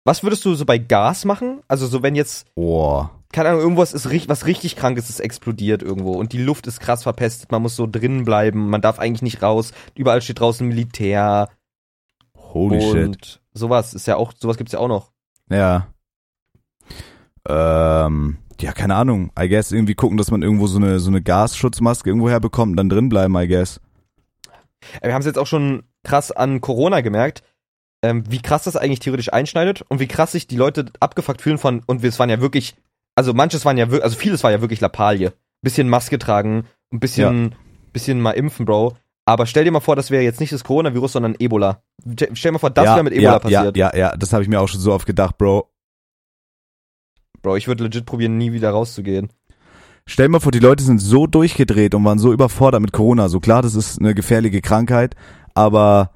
was 0.05 0.23
würdest 0.23 0.43
du 0.45 0.55
so 0.55 0.65
bei 0.65 0.77
Gas 0.77 1.25
machen? 1.25 1.61
Also 1.67 1.85
so, 1.85 2.01
wenn 2.01 2.15
jetzt, 2.15 2.47
Oh. 2.55 3.05
keine 3.31 3.49
Ahnung, 3.49 3.61
irgendwas 3.61 3.93
ist 3.93 4.09
richtig, 4.09 4.29
was 4.29 4.45
richtig 4.45 4.75
krank 4.75 4.97
ist, 4.97 5.09
es 5.09 5.19
explodiert 5.19 5.83
irgendwo 5.83 6.13
und 6.13 6.31
die 6.33 6.41
Luft 6.41 6.65
ist 6.67 6.79
krass 6.79 7.03
verpestet, 7.03 7.51
man 7.51 7.61
muss 7.61 7.75
so 7.75 7.85
drinnen 7.87 8.23
bleiben, 8.23 8.69
man 8.69 8.81
darf 8.81 8.99
eigentlich 8.99 9.21
nicht 9.21 9.41
raus, 9.43 9.73
überall 9.95 10.21
steht 10.21 10.39
draußen 10.39 10.65
Militär 10.67 11.49
Holy 12.37 12.81
shit. 12.81 13.05
und 13.05 13.41
sowas 13.53 13.93
ist 13.93 14.07
ja 14.07 14.15
auch, 14.15 14.31
sowas 14.39 14.57
gibt's 14.57 14.71
ja 14.73 14.79
auch 14.79 14.87
noch. 14.87 15.11
Ja. 15.49 15.87
Ähm, 17.47 18.37
ja, 18.61 18.71
keine 18.71 18.95
Ahnung. 18.95 19.31
I 19.39 19.49
guess 19.49 19.71
irgendwie 19.71 19.95
gucken, 19.95 20.17
dass 20.17 20.31
man 20.31 20.41
irgendwo 20.41 20.67
so 20.67 20.77
eine, 20.77 20.99
so 20.99 21.09
eine 21.09 21.21
Gasschutzmaske 21.21 22.09
irgendwo 22.09 22.29
herbekommt 22.29 22.71
und 22.71 22.77
dann 22.77 22.89
drin 22.89 23.09
bleiben, 23.09 23.35
I 23.37 23.47
guess. 23.47 23.81
Wir 25.01 25.13
haben 25.13 25.19
es 25.19 25.25
jetzt 25.25 25.37
auch 25.37 25.47
schon 25.47 25.83
krass 26.05 26.31
an 26.31 26.61
Corona 26.61 27.01
gemerkt, 27.01 27.43
ähm, 28.01 28.23
wie 28.29 28.41
krass 28.41 28.63
das 28.63 28.77
eigentlich 28.77 28.99
theoretisch 28.99 29.33
einschneidet 29.33 29.83
und 29.89 29.99
wie 29.99 30.07
krass 30.07 30.31
sich 30.31 30.47
die 30.47 30.55
Leute 30.55 30.85
abgefuckt 30.99 31.41
fühlen 31.41 31.57
von, 31.57 31.81
und 31.85 32.03
es 32.03 32.19
waren 32.19 32.29
ja 32.29 32.39
wirklich, 32.39 32.75
also 33.15 33.33
manches 33.33 33.65
waren 33.65 33.77
ja 33.77 33.87
wirklich, 33.87 34.03
also 34.03 34.15
vieles 34.15 34.43
war 34.43 34.51
ja 34.51 34.61
wirklich 34.61 34.79
Lappalie. 34.79 35.33
Bisschen 35.61 35.89
Maske 35.89 36.19
tragen, 36.19 36.65
ein 36.93 36.99
bisschen, 36.99 37.55
bisschen 37.91 38.21
mal 38.21 38.31
impfen, 38.31 38.65
Bro. 38.65 38.95
Aber 39.25 39.47
stell 39.47 39.63
dir 39.63 39.71
mal 39.71 39.79
vor, 39.79 39.95
das 39.95 40.11
wäre 40.11 40.23
jetzt 40.23 40.39
nicht 40.39 40.53
das 40.53 40.63
Coronavirus, 40.63 41.13
sondern 41.13 41.35
Ebola. 41.39 41.81
Stell 42.13 42.29
stell 42.35 42.49
dir 42.49 42.53
mal 42.53 42.59
vor, 42.59 42.69
das 42.69 42.85
ja, 42.85 42.93
wäre 42.93 43.03
mit 43.03 43.13
Ebola 43.13 43.31
ja, 43.31 43.39
passiert. 43.39 43.77
Ja, 43.77 43.91
ja, 43.93 43.97
ja, 43.97 44.15
das 44.15 44.31
habe 44.33 44.43
ich 44.43 44.49
mir 44.49 44.61
auch 44.61 44.67
schon 44.67 44.79
so 44.79 44.93
oft 44.93 45.07
gedacht, 45.07 45.37
Bro. 45.39 45.71
Bro, 47.41 47.55
ich 47.55 47.67
würde 47.67 47.83
legit 47.83 48.05
probieren, 48.05 48.37
nie 48.37 48.53
wieder 48.53 48.69
rauszugehen. 48.69 49.29
Stell 50.07 50.27
dir 50.27 50.33
mal 50.33 50.39
vor, 50.39 50.51
die 50.51 50.59
Leute 50.59 50.83
sind 50.83 50.99
so 50.99 51.25
durchgedreht 51.25 51.95
und 51.95 52.05
waren 52.05 52.19
so 52.19 52.31
überfordert 52.31 52.81
mit 52.81 52.91
Corona. 52.91 53.27
So 53.27 53.39
klar, 53.39 53.63
das 53.63 53.73
ist 53.73 53.99
eine 53.99 54.13
gefährliche 54.13 54.61
Krankheit, 54.61 55.15
aber 55.55 56.11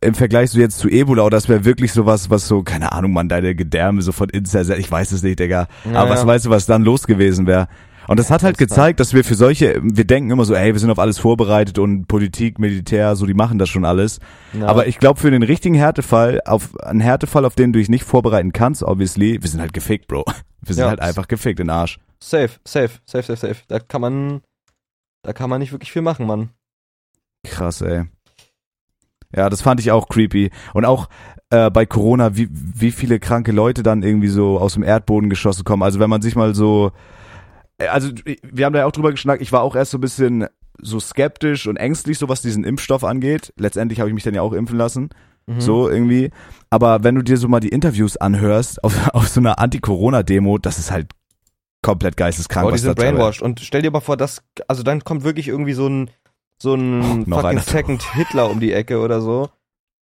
im 0.00 0.14
Vergleich 0.14 0.50
so 0.50 0.58
jetzt 0.58 0.78
zu 0.78 0.88
Ebola, 0.88 1.22
oder 1.22 1.36
das 1.36 1.48
wäre 1.48 1.64
wirklich 1.64 1.92
sowas, 1.92 2.30
was 2.30 2.48
so, 2.48 2.62
keine 2.62 2.92
Ahnung, 2.92 3.12
man, 3.12 3.28
deine 3.28 3.54
Gedärme 3.54 4.02
so 4.02 4.12
von 4.12 4.28
zersetzt. 4.44 4.80
Ich 4.80 4.90
weiß 4.90 5.12
es 5.12 5.22
nicht, 5.22 5.38
Digga. 5.38 5.68
Ja, 5.84 6.00
aber 6.00 6.10
was 6.10 6.22
ja. 6.22 6.26
weißt 6.26 6.46
du, 6.46 6.50
was 6.50 6.66
dann 6.66 6.82
los 6.82 7.06
gewesen 7.06 7.46
wäre? 7.46 7.68
Und 8.06 8.18
das 8.18 8.30
hat 8.30 8.42
halt 8.42 8.56
das 8.56 8.58
gezeigt, 8.58 9.00
dass 9.00 9.14
wir 9.14 9.24
für 9.24 9.34
solche, 9.34 9.80
wir 9.82 10.04
denken 10.04 10.30
immer 10.30 10.44
so, 10.44 10.54
ey, 10.54 10.72
wir 10.74 10.78
sind 10.80 10.90
auf 10.90 10.98
alles 10.98 11.18
vorbereitet 11.18 11.78
und 11.78 12.06
Politik, 12.06 12.58
Militär, 12.58 13.16
so, 13.16 13.24
die 13.24 13.34
machen 13.34 13.58
das 13.58 13.70
schon 13.70 13.84
alles. 13.84 14.18
Ja. 14.52 14.66
Aber 14.66 14.86
ich 14.86 14.98
glaube, 14.98 15.20
für 15.20 15.30
den 15.30 15.42
richtigen 15.42 15.74
Härtefall, 15.74 16.40
auf 16.44 16.78
einen 16.80 17.00
Härtefall, 17.00 17.44
auf 17.46 17.54
den 17.54 17.72
du 17.72 17.78
dich 17.78 17.88
nicht 17.88 18.04
vorbereiten 18.04 18.52
kannst, 18.52 18.82
obviously, 18.82 19.38
wir 19.40 19.48
sind 19.48 19.60
halt 19.60 19.72
gefickt, 19.72 20.08
Bro. 20.08 20.24
Wir 20.66 20.74
sind 20.74 20.84
Ja. 20.84 20.88
halt 20.88 21.00
einfach 21.00 21.28
gefickt 21.28 21.60
in 21.60 21.66
den 21.66 21.76
Arsch. 21.76 21.98
Safe, 22.20 22.48
safe, 22.66 22.98
safe, 23.04 23.24
safe, 23.24 23.36
safe. 23.36 23.62
Da 23.68 23.80
kann 23.80 24.00
man, 24.00 24.40
da 25.22 25.34
kann 25.34 25.50
man 25.50 25.60
nicht 25.60 25.72
wirklich 25.72 25.92
viel 25.92 26.00
machen, 26.00 26.26
Mann. 26.26 26.48
Krass, 27.46 27.82
ey. 27.82 28.04
Ja, 29.36 29.50
das 29.50 29.62
fand 29.62 29.80
ich 29.80 29.90
auch 29.90 30.08
creepy. 30.08 30.50
Und 30.74 30.84
auch 30.84 31.08
äh, 31.50 31.70
bei 31.70 31.86
Corona, 31.86 32.36
wie, 32.36 32.48
wie 32.50 32.90
viele 32.90 33.18
kranke 33.18 33.52
Leute 33.52 33.82
dann 33.82 34.02
irgendwie 34.02 34.28
so 34.28 34.58
aus 34.58 34.74
dem 34.74 34.82
Erdboden 34.82 35.30
geschossen 35.30 35.64
kommen. 35.64 35.82
Also 35.82 35.98
wenn 36.00 36.10
man 36.10 36.22
sich 36.22 36.36
mal 36.36 36.54
so. 36.54 36.92
äh, 37.78 37.86
Also 37.88 38.10
wir 38.42 38.64
haben 38.66 38.72
da 38.72 38.80
ja 38.80 38.86
auch 38.86 38.92
drüber 38.92 39.10
geschnackt, 39.10 39.42
ich 39.42 39.52
war 39.52 39.62
auch 39.62 39.76
erst 39.76 39.90
so 39.90 39.98
ein 39.98 40.00
bisschen 40.00 40.46
so 40.80 40.98
skeptisch 41.00 41.66
und 41.66 41.76
ängstlich, 41.76 42.18
so 42.18 42.28
was 42.28 42.42
diesen 42.42 42.64
Impfstoff 42.64 43.04
angeht. 43.04 43.52
Letztendlich 43.56 44.00
habe 44.00 44.08
ich 44.10 44.14
mich 44.14 44.24
dann 44.24 44.34
ja 44.34 44.42
auch 44.42 44.52
impfen 44.52 44.76
lassen. 44.76 45.10
Mhm. 45.46 45.60
So 45.60 45.88
irgendwie. 45.88 46.30
Aber 46.70 47.04
wenn 47.04 47.14
du 47.14 47.22
dir 47.22 47.36
so 47.36 47.48
mal 47.48 47.60
die 47.60 47.68
Interviews 47.68 48.16
anhörst 48.16 48.82
auf, 48.82 49.08
auf 49.14 49.28
so 49.28 49.40
einer 49.40 49.58
Anti-Corona-Demo, 49.58 50.58
das 50.58 50.78
ist 50.78 50.90
halt 50.90 51.10
komplett 51.82 52.16
geisteskrank. 52.16 52.66
Oh, 52.66 52.70
die 52.70 52.78
sind 52.78 52.96
brainwashed. 52.96 53.42
Und 53.42 53.60
stell 53.60 53.82
dir 53.82 53.90
mal 53.90 54.00
vor, 54.00 54.16
das, 54.16 54.42
also 54.68 54.82
dann 54.82 55.04
kommt 55.04 55.22
wirklich 55.22 55.48
irgendwie 55.48 55.74
so 55.74 55.86
ein, 55.86 56.10
so 56.58 56.74
ein 56.74 57.22
noch 57.28 57.42
fucking. 57.42 57.58
Second 57.60 58.02
Hitler 58.14 58.50
um 58.50 58.60
die 58.60 58.72
Ecke 58.72 59.00
oder 59.00 59.20
so 59.20 59.50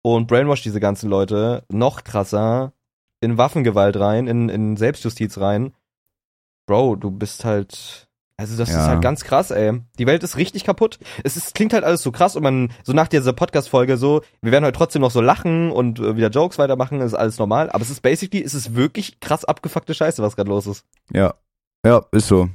und 0.03 0.27
brainwash 0.27 0.63
diese 0.63 0.81
ganzen 0.81 1.09
Leute 1.11 1.65
noch 1.69 2.05
krasser 2.05 2.73
in 3.21 3.39
Waffengewalt 3.39 3.99
rein, 3.99 4.27
in, 4.27 4.49
in 4.49 4.77
Selbstjustiz 4.77 5.39
rein. 5.39 5.73
Bro, 6.67 6.97
du 6.97 7.11
bist 7.11 7.45
halt, 7.45 8.09
also 8.37 8.57
das 8.57 8.69
Ja. 8.71 8.81
ist 8.83 8.87
halt 8.89 9.03
ganz 9.03 9.23
krass, 9.25 9.51
ey. 9.51 9.81
Die 9.99 10.07
Welt 10.07 10.23
ist 10.23 10.37
richtig 10.37 10.65
kaputt. 10.65 10.99
Es 11.25 11.37
ist, 11.37 11.55
klingt 11.55 11.73
halt 11.73 11.85
alles 11.85 12.03
so 12.03 12.11
krass 12.13 12.35
und 12.37 12.43
man, 12.43 12.73
so 12.83 12.93
nach 12.93 13.09
dieser 13.09 13.33
Podcast-Folge 13.33 13.97
so, 13.97 14.23
wir 14.41 14.51
werden 14.53 14.65
heute 14.65 14.77
trotzdem 14.77 15.03
noch 15.03 15.11
so 15.11 15.21
lachen 15.21 15.71
und 15.71 15.99
äh, 16.01 16.17
wieder 16.17 16.31
Jokes 16.31 16.59
weitermachen, 16.59 17.01
ist 17.01 17.15
alles 17.15 17.39
normal. 17.39 17.71
Aber 17.71 17.83
es 17.83 17.91
ist 17.91 18.03
basically, 18.03 18.43
es 18.45 18.55
ist 18.55 18.75
wirklich 18.75 19.21
krass 19.21 19.45
abgefuckte 19.45 19.95
Scheiße, 19.95 20.23
was 20.23 20.35
gerade 20.37 20.51
los 20.51 20.67
ist. 20.67 20.85
Ja, 21.13 21.35
ja, 21.85 22.05
ist 22.13 22.29
so. 22.29 22.49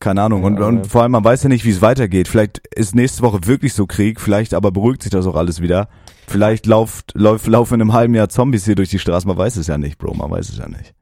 Keine 0.00 0.22
Ahnung. 0.22 0.40
Ja, 0.40 0.46
und, 0.48 0.56
aber- 0.56 0.66
und 0.66 0.86
vor 0.86 1.02
allem, 1.02 1.12
man 1.12 1.22
weiß 1.24 1.42
ja 1.44 1.48
nicht, 1.48 1.64
wie 1.64 1.70
es 1.70 1.82
weitergeht. 1.82 2.26
Vielleicht 2.26 2.58
ist 2.74 2.94
nächste 2.94 3.22
Woche 3.22 3.40
wirklich 3.46 3.74
so 3.74 3.86
Krieg, 3.86 4.20
vielleicht 4.20 4.54
aber 4.54 4.70
beruhigt 4.72 5.02
sich 5.02 5.10
das 5.10 5.26
auch 5.26 5.36
alles 5.36 5.60
wieder. 5.60 5.88
Vielleicht 6.26 6.66
lauft, 6.66 7.12
läuft, 7.14 7.46
laufen 7.46 7.74
in 7.74 7.80
einem 7.82 7.92
halben 7.92 8.14
Jahr 8.14 8.28
Zombies 8.28 8.64
hier 8.64 8.74
durch 8.76 8.88
die 8.90 8.98
Straße. 8.98 9.26
Man 9.26 9.36
weiß 9.36 9.56
es 9.56 9.66
ja 9.66 9.78
nicht, 9.78 9.98
Bro, 9.98 10.14
man 10.14 10.30
weiß 10.30 10.48
es 10.48 10.58
ja 10.58 10.68
nicht. 10.68 10.94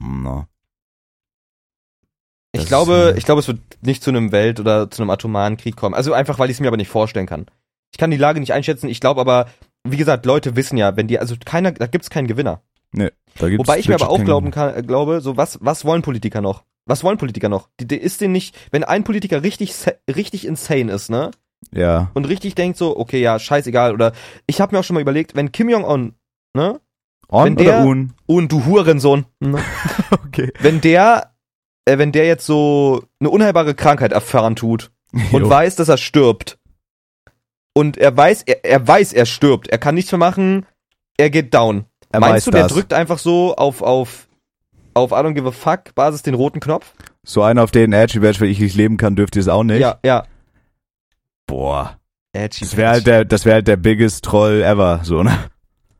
No. 0.00 0.46
Ich 2.52 2.60
Das 2.60 2.68
glaube, 2.68 2.94
ist, 2.94 3.18
ich 3.18 3.24
glaube, 3.24 3.40
es 3.40 3.48
wird 3.48 3.58
nicht 3.82 4.02
zu 4.02 4.10
einem 4.10 4.30
Welt- 4.32 4.60
oder 4.60 4.90
zu 4.90 5.02
einem 5.02 5.10
atomaren 5.10 5.56
Krieg 5.56 5.76
kommen. 5.76 5.94
Also 5.94 6.12
einfach, 6.12 6.38
weil 6.38 6.50
ich 6.50 6.56
es 6.56 6.60
mir 6.60 6.68
aber 6.68 6.76
nicht 6.76 6.88
vorstellen 6.88 7.26
kann. 7.26 7.46
Ich 7.92 7.98
kann 7.98 8.10
die 8.10 8.16
Lage 8.16 8.40
nicht 8.40 8.52
einschätzen. 8.52 8.88
Ich 8.88 9.00
glaube 9.00 9.20
aber, 9.20 9.46
wie 9.82 9.96
gesagt, 9.96 10.24
Leute 10.24 10.56
wissen 10.56 10.76
ja, 10.76 10.96
wenn 10.96 11.08
die, 11.08 11.18
also 11.18 11.34
keiner, 11.44 11.72
da 11.72 11.86
gibt's 11.86 12.10
keinen 12.10 12.28
Gewinner. 12.28 12.62
Da 13.38 13.48
gibt's 13.48 13.58
Wobei 13.58 13.80
ich 13.80 13.88
mir 13.88 13.96
aber 13.96 14.08
auch 14.08 14.22
glauben 14.22 14.52
kann, 14.52 14.74
äh, 14.76 14.82
glaube, 14.82 15.20
so 15.20 15.36
was, 15.36 15.58
was 15.60 15.84
wollen 15.84 16.02
Politiker 16.02 16.40
noch? 16.40 16.62
Was 16.86 17.02
wollen 17.02 17.16
Politiker 17.18 17.48
noch? 17.48 17.68
Die, 17.80 17.86
die 17.88 17.96
ist 17.96 18.20
denn 18.20 18.32
nicht, 18.32 18.54
wenn 18.70 18.84
ein 18.84 19.04
Politiker 19.04 19.42
richtig, 19.42 19.74
richtig 20.14 20.46
insane 20.46 20.92
ist, 20.92 21.08
ne? 21.10 21.30
Ja, 21.72 22.10
Und 22.14 22.26
richtig 22.26 22.54
denkt 22.54 22.76
so, 22.76 22.96
okay, 22.98 23.20
ja, 23.22 23.38
scheißegal. 23.38 23.92
Oder 23.94 24.12
ich 24.46 24.60
habe 24.60 24.74
mir 24.74 24.80
auch 24.80 24.84
schon 24.84 24.94
mal 24.94 25.00
überlegt, 25.00 25.34
wenn 25.34 25.50
Kim 25.50 25.68
Jong-un, 25.70 26.14
ne? 26.54 26.80
on 27.28 27.44
Wenn 27.46 27.56
der- 27.56 27.78
oder 27.80 27.86
un? 27.88 28.12
Und 28.26 28.52
du 28.52 28.66
Hurensohn, 28.66 29.24
ne? 29.40 29.58
Okay. 30.26 30.52
wenn 30.60 30.80
der, 30.82 31.32
äh, 31.86 31.96
wenn 31.96 32.12
der 32.12 32.26
jetzt 32.26 32.44
so 32.44 33.04
eine 33.18 33.30
unheilbare 33.30 33.74
Krankheit 33.74 34.12
erfahren 34.12 34.56
tut 34.56 34.90
und 35.32 35.42
Jo. 35.42 35.48
weiß, 35.48 35.76
dass 35.76 35.88
er 35.88 35.96
stirbt. 35.96 36.58
Und 37.72 37.96
er 37.96 38.14
weiß, 38.16 38.42
er, 38.42 38.64
er 38.64 38.86
weiß, 38.86 39.12
er 39.14 39.26
stirbt. 39.26 39.68
Er 39.68 39.78
kann 39.78 39.94
nichts 39.94 40.12
mehr 40.12 40.18
machen. 40.18 40.66
Er 41.16 41.30
geht 41.30 41.54
down. 41.54 41.86
Er 42.12 42.20
Meinst 42.20 42.46
du, 42.46 42.50
der 42.50 42.64
das. 42.64 42.72
drückt 42.72 42.92
einfach 42.92 43.18
so 43.18 43.56
auf, 43.56 43.82
auf, 43.82 44.28
auf 44.94 45.10
I 45.10 45.16
don't 45.16 45.34
give 45.34 45.46
a 45.46 45.52
fuck 45.52 45.94
Basis 45.94 46.22
den 46.22 46.34
roten 46.34 46.60
Knopf? 46.60 46.92
So 47.22 47.42
einer, 47.42 47.62
auf 47.62 47.70
den 47.70 47.92
Edgy 47.92 48.20
Badge, 48.20 48.40
wenn 48.40 48.50
ich 48.50 48.60
nicht 48.60 48.76
leben 48.76 48.96
kann, 48.96 49.16
dürft 49.16 49.36
ihr 49.36 49.40
es 49.40 49.48
auch 49.48 49.64
nicht. 49.64 49.80
Ja, 49.80 49.98
ja. 50.04 50.24
Boah. 51.46 51.98
Edgy 52.32 52.64
Das 52.64 52.76
wäre 52.76 52.90
halt 52.90 53.06
der, 53.06 53.24
das 53.24 53.44
wäre 53.44 53.56
halt 53.56 53.68
der 53.68 53.76
biggest 53.76 54.24
Troll 54.24 54.62
ever, 54.62 55.00
so, 55.02 55.22
ne? 55.22 55.36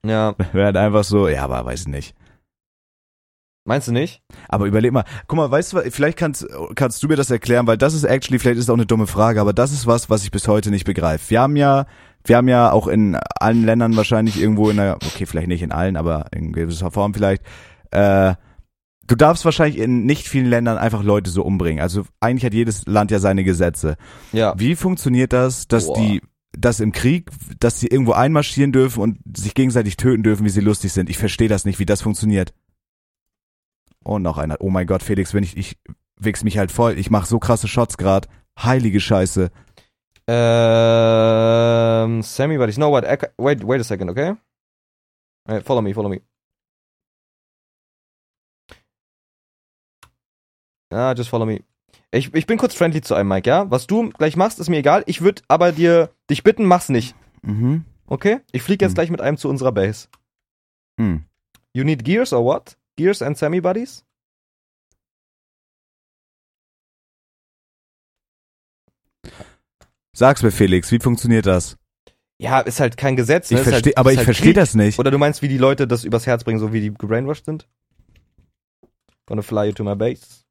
Ja. 0.05 0.35
Wäre 0.53 0.67
halt 0.67 0.77
einfach 0.77 1.05
so, 1.05 1.29
ja, 1.29 1.45
aber 1.45 1.65
weiß 1.65 1.83
ich 1.83 1.89
nicht. 1.89 2.15
Meinst 3.67 3.89
du 3.89 3.93
nicht? 3.93 4.23
Aber 4.49 4.67
überleg 4.67 4.93
mal, 4.93 5.05
guck 5.27 5.39
mal, 5.39 5.51
weißt 5.51 5.73
du, 5.73 5.91
vielleicht 5.91 6.19
kannst, 6.19 6.47
kannst 6.75 7.03
du 7.03 7.09
mir 7.09 7.17
das 7.17 7.31
erklären, 7.31 7.67
weil 7.67 7.79
das 7.79 7.95
ist 7.95 8.05
actually, 8.05 8.39
vielleicht 8.39 8.59
ist 8.59 8.65
es 8.65 8.71
auch 8.71 8.75
eine 8.75 8.85
dumme 8.85 9.07
Frage, 9.07 9.41
aber 9.41 9.55
das 9.55 9.73
ist 9.73 9.87
was, 9.87 10.11
was 10.11 10.23
ich 10.23 10.31
bis 10.31 10.47
heute 10.49 10.71
nicht 10.71 10.85
begreife. 10.85 11.31
Wir 11.31 11.41
haben 11.41 11.57
ja, 11.57 11.87
wir 12.25 12.37
haben 12.37 12.49
ja 12.49 12.71
auch 12.73 12.87
in 12.87 13.17
allen 13.41 13.65
Ländern 13.65 13.97
wahrscheinlich 13.97 14.39
irgendwo 14.39 14.69
in 14.69 14.77
der, 14.77 14.97
okay, 14.97 15.25
vielleicht 15.25 15.49
nicht 15.49 15.63
in 15.63 15.73
allen, 15.73 15.97
aber 15.97 16.27
in 16.33 16.53
gewisser 16.53 16.91
Form 16.91 17.15
vielleicht, 17.15 17.43
äh, 17.91 18.35
du 19.07 19.15
darfst 19.17 19.45
wahrscheinlich 19.45 19.79
in 19.79 20.05
nicht 20.05 20.29
vielen 20.29 20.47
Ländern 20.47 20.79
einfach 20.79 21.03
Leute 21.03 21.31
so 21.31 21.43
umbringen. 21.43 21.83
Also 21.83 22.05
eigentlich 22.21 22.45
hat 22.45 22.55
jedes 22.55 22.87
Land 22.87 23.11
ja 23.11 23.19
seine 23.19 23.45
Gesetze. 23.45 23.97
Ja. 24.33 24.55
Wie 24.57 24.77
funktioniert 24.77 25.33
das, 25.33 25.69
dass 25.69 25.87
Boah. 25.87 25.99
die, 25.99 26.23
dass 26.57 26.81
im 26.81 26.93
Krieg, 26.93 27.31
dass 27.61 27.81
sie 27.81 27.89
irgendwo 27.89 28.13
einmarschieren 28.13 28.73
dürfen 28.73 29.03
und 29.03 29.19
sich 29.37 29.55
gegenseitig 29.55 29.97
töten 29.97 30.23
dürfen, 30.23 30.45
wie 30.45 30.51
sie 30.51 30.61
lustig 30.61 30.93
sind? 30.93 31.11
Ich 31.11 31.19
verstehe 31.19 31.49
das 31.49 31.65
nicht, 31.65 31.79
wie 31.79 31.87
das 31.87 32.03
funktioniert. 32.03 32.53
Und 34.03 34.23
noch 34.23 34.39
einer. 34.39 34.57
Oh 34.61 34.71
mein 34.71 34.87
Gott, 34.87 35.03
Felix, 35.03 35.35
wenn 35.35 35.45
ich, 35.45 35.57
ich 35.57 35.79
wichs 36.19 36.45
mich 36.45 36.59
halt 36.59 36.71
voll. 36.71 36.99
Ich 36.99 37.11
mache 37.11 37.27
so 37.27 37.39
krasse 37.39 37.69
Shots 37.69 37.97
grad. 37.97 38.29
Heilige 38.59 39.01
Scheiße. 39.01 39.51
Ähm, 40.27 42.23
Sammy, 42.23 42.57
but 42.57 42.71
you 42.71 42.77
know 42.77 42.91
what? 42.91 43.05
Wait, 43.39 43.67
wait 43.67 43.81
a 43.81 43.85
second, 43.85 44.11
okay? 44.11 44.35
Hey, 45.47 45.61
follow 45.61 45.83
me, 45.83 45.93
follow 45.93 46.09
me. 46.09 46.23
Ja, 50.95 51.13
just 51.13 51.29
follow 51.29 51.45
me. 51.45 51.65
Ich, 52.13 52.33
ich 52.35 52.47
bin 52.47 52.57
kurz 52.57 52.73
friendly 52.73 53.01
zu 53.01 53.17
einem, 53.17 53.29
Mike, 53.29 53.51
ja? 53.51 53.69
Was 53.69 53.89
du 53.89 54.11
gleich 54.11 54.37
machst, 54.37 54.61
ist 54.61 54.69
mir 54.69 54.77
egal. 54.79 55.03
Ich 55.07 55.23
würde 55.23 55.43
aber 55.49 55.73
dir 55.73 56.11
dich 56.31 56.45
bitten, 56.45 56.67
mach's 56.67 56.89
nicht. 56.89 57.17
Mhm. 57.43 57.85
Okay? 58.07 58.39
Ich 58.53 58.63
fliege 58.63 58.85
jetzt 58.85 58.93
Hm. 58.93 58.95
gleich 58.95 59.11
mit 59.11 59.21
einem 59.21 59.37
zu 59.37 59.49
unserer 59.49 59.73
Base. 59.73 60.07
Hm. 61.01 61.25
You 61.73 61.83
need 61.83 62.05
gears 62.05 62.33
or 62.33 62.45
what? 62.45 62.77
Gears 62.97 63.23
and 63.23 63.37
semi-buddies? 63.37 64.05
Sag's 70.17 70.43
mir, 70.43 70.53
Felix, 70.53 70.93
wie 70.93 71.01
funktioniert 71.01 71.47
das? 71.47 71.77
Ja, 72.39 72.61
ist 72.61 72.79
halt 72.81 72.97
kein 72.97 73.17
Gesetz. 73.17 73.51
Ne? 73.51 73.59
Ich 73.59 73.65
halt, 73.65 73.75
verstehe, 73.75 73.97
aber 73.97 74.11
ist 74.11 74.15
ich 74.15 74.19
halt 74.19 74.27
verstehe 74.27 74.53
das 74.53 74.75
nicht. 74.75 74.99
Oder 74.99 75.11
du 75.11 75.19
meinst, 75.19 75.43
wie 75.43 75.49
die 75.49 75.59
Leute 75.59 75.87
das 75.89 76.05
übers 76.05 76.27
Herz 76.27 76.45
bringen, 76.45 76.61
so 76.61 76.73
wie 76.73 76.81
die 76.81 76.95
gebrainwashed 76.95 77.45
sind? 77.47 77.69
Gonna 79.27 79.43
fly 79.43 79.67
you 79.67 79.73
to 79.73 79.83
my 79.83 79.97
base. 79.97 80.44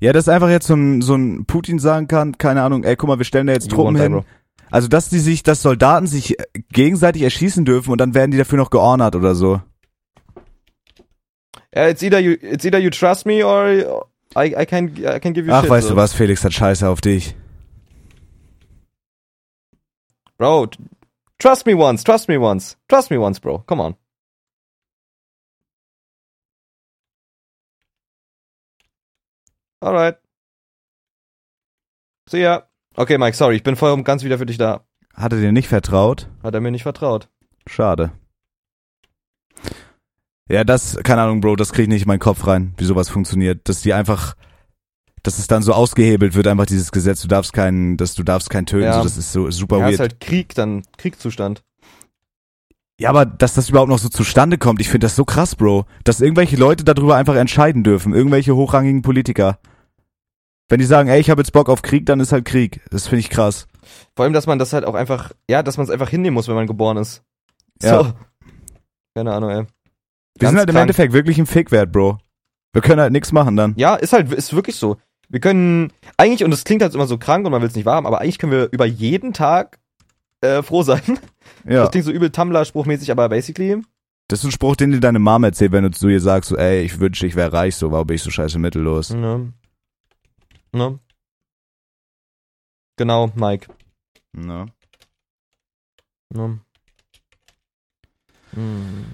Ja, 0.00 0.12
dass 0.12 0.28
einfach 0.28 0.48
jetzt 0.50 0.66
so 0.66 0.74
ein, 0.74 1.00
so 1.02 1.14
ein 1.14 1.46
Putin 1.46 1.78
sagen 1.78 2.06
kann, 2.08 2.36
keine 2.38 2.62
Ahnung, 2.62 2.84
ey, 2.84 2.96
guck 2.96 3.08
mal, 3.08 3.18
wir 3.18 3.24
stellen 3.24 3.46
da 3.46 3.52
jetzt 3.52 3.70
You 3.70 3.76
Truppen 3.76 3.94
want 3.94 3.96
that, 3.98 4.04
hin. 4.04 4.12
bro. 4.12 4.24
Also, 4.70 4.88
dass 4.88 5.08
die 5.08 5.20
sich, 5.20 5.42
dass 5.42 5.62
Soldaten 5.62 6.06
sich 6.06 6.38
äh, 6.38 6.44
gegenseitig 6.72 7.22
erschießen 7.22 7.64
dürfen 7.64 7.92
und 7.92 7.98
dann 8.00 8.14
werden 8.14 8.30
die 8.32 8.38
dafür 8.38 8.58
noch 8.58 8.70
geordert 8.70 9.14
oder 9.16 9.34
so. 9.34 9.60
Yeah, 11.74 11.88
it's 11.88 12.02
either 12.02 12.18
you, 12.20 12.32
it's 12.40 12.64
either 12.64 12.78
you 12.78 12.90
trust 12.90 13.26
me 13.26 13.44
or 13.44 14.06
I, 14.36 14.54
I 14.60 14.66
can, 14.66 14.88
I 14.96 15.20
can 15.20 15.34
give 15.34 15.46
you 15.46 15.52
Ach, 15.52 15.62
shit. 15.62 15.70
weißt 15.70 15.88
so. 15.88 15.94
du 15.94 16.00
was, 16.00 16.12
Felix 16.14 16.42
hat 16.44 16.52
Scheiße 16.52 16.88
auf 16.88 17.00
dich. 17.00 17.36
Bro, 20.38 20.66
t- 20.66 20.78
trust 21.38 21.66
me 21.66 21.74
once, 21.74 22.02
trust 22.04 22.28
me 22.28 22.38
once, 22.38 22.76
trust 22.88 23.10
me 23.10 23.18
once, 23.18 23.40
bro. 23.40 23.62
Come 23.66 23.82
on. 23.82 23.94
Alright. 29.80 30.16
See 32.28 32.42
ya. 32.42 32.68
Okay, 32.94 33.18
Mike, 33.18 33.36
sorry, 33.36 33.56
ich 33.56 33.62
bin 33.62 33.76
voll 33.76 33.92
und 33.92 34.04
ganz 34.04 34.24
wieder 34.24 34.38
für 34.38 34.46
dich 34.46 34.58
da. 34.58 34.84
Hat 35.14 35.32
er 35.32 35.40
dir 35.40 35.52
nicht 35.52 35.68
vertraut? 35.68 36.28
Hat 36.42 36.54
er 36.54 36.60
mir 36.60 36.70
nicht 36.70 36.82
vertraut. 36.82 37.28
Schade. 37.66 38.12
Ja, 40.48 40.62
das, 40.64 40.96
keine 41.02 41.22
Ahnung, 41.22 41.40
Bro, 41.40 41.56
das 41.56 41.72
krieg 41.72 41.84
ich 41.84 41.88
nicht 41.88 42.02
in 42.02 42.08
meinen 42.08 42.20
Kopf 42.20 42.46
rein, 42.46 42.74
wie 42.78 42.84
sowas 42.84 43.08
funktioniert. 43.08 43.68
Dass 43.68 43.82
die 43.82 43.92
einfach, 43.92 44.34
dass 45.22 45.38
es 45.38 45.46
dann 45.48 45.62
so 45.62 45.72
ausgehebelt 45.72 46.34
wird, 46.34 46.46
einfach 46.46 46.66
dieses 46.66 46.92
Gesetz, 46.92 47.20
du 47.22 47.28
darfst 47.28 47.52
keinen, 47.52 47.96
dass 47.96 48.14
du 48.14 48.22
darfst 48.22 48.48
keinen 48.50 48.66
töten, 48.66 48.84
Ja. 48.84 48.98
so, 48.98 49.02
das 49.02 49.16
ist 49.16 49.32
so 49.32 49.50
super 49.50 49.78
Ja, 49.78 49.84
weird. 49.86 49.94
ist 49.94 50.00
halt 50.00 50.20
Krieg, 50.20 50.54
dann 50.54 50.82
Kriegszustand. 50.98 51.62
Ja, 52.98 53.10
aber 53.10 53.26
dass 53.26 53.54
das 53.54 53.68
überhaupt 53.68 53.90
noch 53.90 53.98
so 53.98 54.08
zustande 54.08 54.56
kommt, 54.56 54.80
ich 54.80 54.88
finde 54.88 55.04
das 55.06 55.16
so 55.16 55.24
krass, 55.24 55.54
Bro. 55.54 55.84
Dass 56.04 56.20
irgendwelche 56.20 56.56
Leute 56.56 56.82
darüber 56.82 57.16
einfach 57.16 57.34
entscheiden 57.34 57.82
dürfen, 57.84 58.14
irgendwelche 58.14 58.56
hochrangigen 58.56 59.02
Politiker. 59.02 59.58
Wenn 60.68 60.80
die 60.80 60.86
sagen, 60.86 61.08
ey, 61.08 61.20
ich 61.20 61.30
habe 61.30 61.40
jetzt 61.40 61.52
Bock 61.52 61.68
auf 61.68 61.82
Krieg, 61.82 62.06
dann 62.06 62.20
ist 62.20 62.32
halt 62.32 62.44
Krieg. 62.44 62.80
Das 62.90 63.06
finde 63.06 63.20
ich 63.20 63.30
krass. 63.30 63.66
Vor 64.16 64.24
allem, 64.24 64.32
dass 64.32 64.46
man 64.46 64.58
das 64.58 64.72
halt 64.72 64.84
auch 64.84 64.94
einfach, 64.94 65.32
ja, 65.48 65.62
dass 65.62 65.76
man 65.76 65.84
es 65.84 65.90
einfach 65.90 66.08
hinnehmen 66.08 66.34
muss, 66.34 66.48
wenn 66.48 66.56
man 66.56 66.66
geboren 66.66 66.96
ist. 66.96 67.22
Ja. 67.82 68.02
So. 68.02 68.12
Keine 69.14 69.32
Ahnung, 69.32 69.50
ey. 69.50 69.56
Wir 69.56 69.66
Ganz 70.38 70.50
sind 70.50 70.58
halt 70.58 70.68
im 70.68 70.74
krank. 70.74 70.82
Endeffekt 70.82 71.12
wirklich 71.12 71.38
ein 71.38 71.46
Fick 71.46 71.70
wert, 71.70 71.92
Bro. 71.92 72.18
Wir 72.72 72.82
können 72.82 73.00
halt 73.00 73.12
nichts 73.12 73.30
machen 73.30 73.56
dann. 73.56 73.74
Ja, 73.76 73.94
ist 73.94 74.12
halt, 74.12 74.32
ist 74.32 74.54
wirklich 74.54 74.76
so. 74.76 74.96
Wir 75.28 75.40
können 75.40 75.92
eigentlich, 76.16 76.44
und 76.44 76.50
das 76.50 76.64
klingt 76.64 76.82
halt 76.82 76.94
immer 76.94 77.06
so 77.06 77.18
krank 77.18 77.44
und 77.46 77.52
man 77.52 77.60
will 77.60 77.68
es 77.68 77.74
nicht 77.74 77.86
wahrhaben, 77.86 78.06
aber 78.06 78.20
eigentlich 78.20 78.38
können 78.38 78.52
wir 78.52 78.68
über 78.72 78.86
jeden 78.86 79.32
Tag 79.32 79.78
äh, 80.40 80.62
froh 80.62 80.82
sein. 80.82 81.02
Ja. 81.64 81.82
Das 81.82 81.90
klingt 81.90 82.06
so 82.06 82.12
übel 82.12 82.30
Tumblr-spruchmäßig, 82.30 83.10
aber 83.10 83.28
basically, 83.28 83.82
Das 84.28 84.40
ist 84.40 84.44
ein 84.46 84.52
Spruch, 84.52 84.76
den 84.76 84.92
dir 84.92 85.00
deine 85.00 85.18
Mom 85.18 85.42
erzählt, 85.44 85.72
wenn 85.72 85.84
du 85.84 85.90
zu 85.90 86.08
ihr 86.08 86.20
sagst, 86.20 86.50
so, 86.50 86.56
ey, 86.56 86.82
ich 86.82 87.00
wünschte, 87.00 87.26
ich 87.26 87.34
wäre 87.34 87.52
reich, 87.52 87.74
so, 87.76 87.90
warum 87.90 88.06
bin 88.06 88.14
ich 88.16 88.22
so 88.22 88.30
scheiße 88.30 88.58
mittellos? 88.58 89.10
ne. 89.10 89.52
Ne. 90.72 90.98
Genau, 92.96 93.30
Mike. 93.34 93.68
Ne? 94.32 94.66
Ne. 96.34 96.60
Hm. 98.54 99.04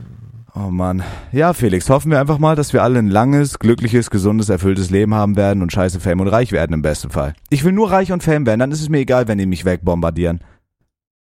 Oh 0.54 0.70
Mann. 0.70 1.02
Ja, 1.32 1.52
Felix, 1.54 1.88
hoffen 1.88 2.10
wir 2.10 2.20
einfach 2.20 2.38
mal, 2.38 2.54
dass 2.56 2.72
wir 2.72 2.82
alle 2.82 2.98
ein 2.98 3.08
langes, 3.08 3.58
glückliches, 3.58 4.10
gesundes, 4.10 4.50
erfülltes 4.50 4.90
Leben 4.90 5.14
haben 5.14 5.36
werden 5.36 5.62
und 5.62 5.72
scheiße 5.72 5.98
Fame 6.00 6.20
und 6.20 6.28
reich 6.28 6.52
werden 6.52 6.74
im 6.74 6.82
besten 6.82 7.10
Fall. 7.10 7.34
Ich 7.48 7.64
will 7.64 7.72
nur 7.72 7.90
reich 7.90 8.12
und 8.12 8.22
Fame 8.22 8.44
werden, 8.46 8.60
dann 8.60 8.70
ist 8.72 8.82
es 8.82 8.88
mir 8.90 8.98
egal, 8.98 9.28
wenn 9.28 9.38
die 9.38 9.46
mich 9.46 9.64
wegbombardieren. 9.64 10.40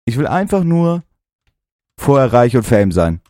Ich 0.06 0.18
will 0.18 0.28
einfach 0.28 0.64
nur 0.64 1.04
vorher 2.00 2.32
reich 2.34 2.56
und 2.56 2.64
Fame 2.64 2.92
sein. 2.92 3.22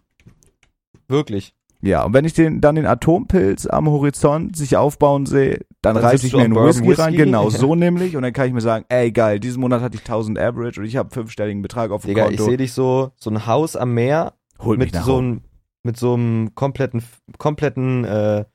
Wirklich. 1.07 1.53
Ja, 1.82 2.03
und 2.05 2.13
wenn 2.13 2.24
ich 2.24 2.34
den, 2.34 2.61
dann 2.61 2.76
den 2.76 2.86
Atompilz 2.86 3.67
am 3.67 3.89
Horizont 3.89 4.55
sich 4.55 4.78
aufbauen 4.78 5.26
sehe, 5.26 5.65
dann, 5.82 5.95
Dann 5.95 5.97
reiß 5.97 6.21
sippst 6.21 6.26
ich 6.28 6.34
mir 6.34 6.45
einen 6.45 6.53
Bourbon 6.53 6.69
Whisky, 6.69 6.93
rein, 6.93 7.11
Whisky. 7.11 7.26
genau 7.26 7.49
so 7.49 7.76
nämlich, 7.76 8.15
und 8.15 8.24
dann 8.24 8.32
kann 8.32 8.47
ich 8.47 8.53
mir 8.53 8.61
sagen, 8.61 8.86
ey 8.88 9.11
geil, 9.11 9.41
diesen 9.41 9.59
Monat 9.59 9.82
hatte 9.82 9.95
ich 9.95 10.01
1000 10.01 10.39
Average 10.39 10.80
und 10.80 10.86
ich 10.88 10.95
habe 10.95 11.09
fünfstelligen 11.09 11.61
Betrag 11.61 11.91
auf 11.91 12.03
dem 12.03 12.07
Digga, 12.07 12.30
ich 12.30 12.38
Konto. 12.38 12.45
sehe 12.45 12.57
dich 12.57 12.71
so, 12.71 13.11
so 13.17 13.30
ein 13.30 13.45
Haus 13.47 13.76
am 13.76 13.93
Meer 13.93 14.34
mich 14.65 14.78
mit 14.78 14.95
so 14.95 15.17
einem, 15.17 15.41
mit 15.84 15.97
so 15.97 16.13
einem 16.13 16.55
kompletten, 16.55 17.03
kompletten, 17.38 18.05
äh, 18.05 18.45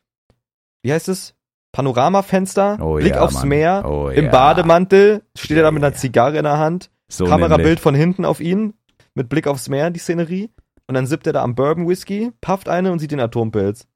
wie 0.83 0.93
heißt 0.93 1.11
es? 1.11 1.35
Panoramafenster, 1.73 2.79
Oh 2.81 2.95
Blick 2.95 3.15
ja, 3.15 3.21
aufs 3.21 3.35
Mann. 3.35 3.49
Meer, 3.49 3.85
oh, 3.87 4.09
im 4.09 4.25
ja. 4.25 4.31
Bademantel, 4.31 5.23
steht 5.37 5.59
er 5.59 5.65
da 5.65 5.71
mit 5.71 5.85
einer. 5.85 5.95
Zigarre 5.95 6.39
in 6.39 6.45
der 6.45 6.59
Hand, 6.59 6.91
So 7.11 7.25
Kamerabild 7.27 7.65
nämlich. 7.65 7.81
von 7.81 7.95
hinten 7.95 8.25
auf 8.25 8.41
ihn, 8.41 8.75
mit 9.15 9.29
Blick 9.29 9.47
aufs 9.47 9.69
Meer, 9.69 9.91
die 9.91 9.99
Szenerie. 9.99 10.51
Und 10.87 10.95
dann 10.95 11.07
sippt 11.07 11.27
er 11.27 11.33
da 11.33 11.43
am 11.43 11.55
Bourbon 11.55 11.89
Whisky, 11.89 12.33
pafft 12.41 12.69
eine 12.69 12.93
und 12.93 12.99
sieht 12.99 13.11
den 13.11 13.21
Atompilz. 13.21 13.87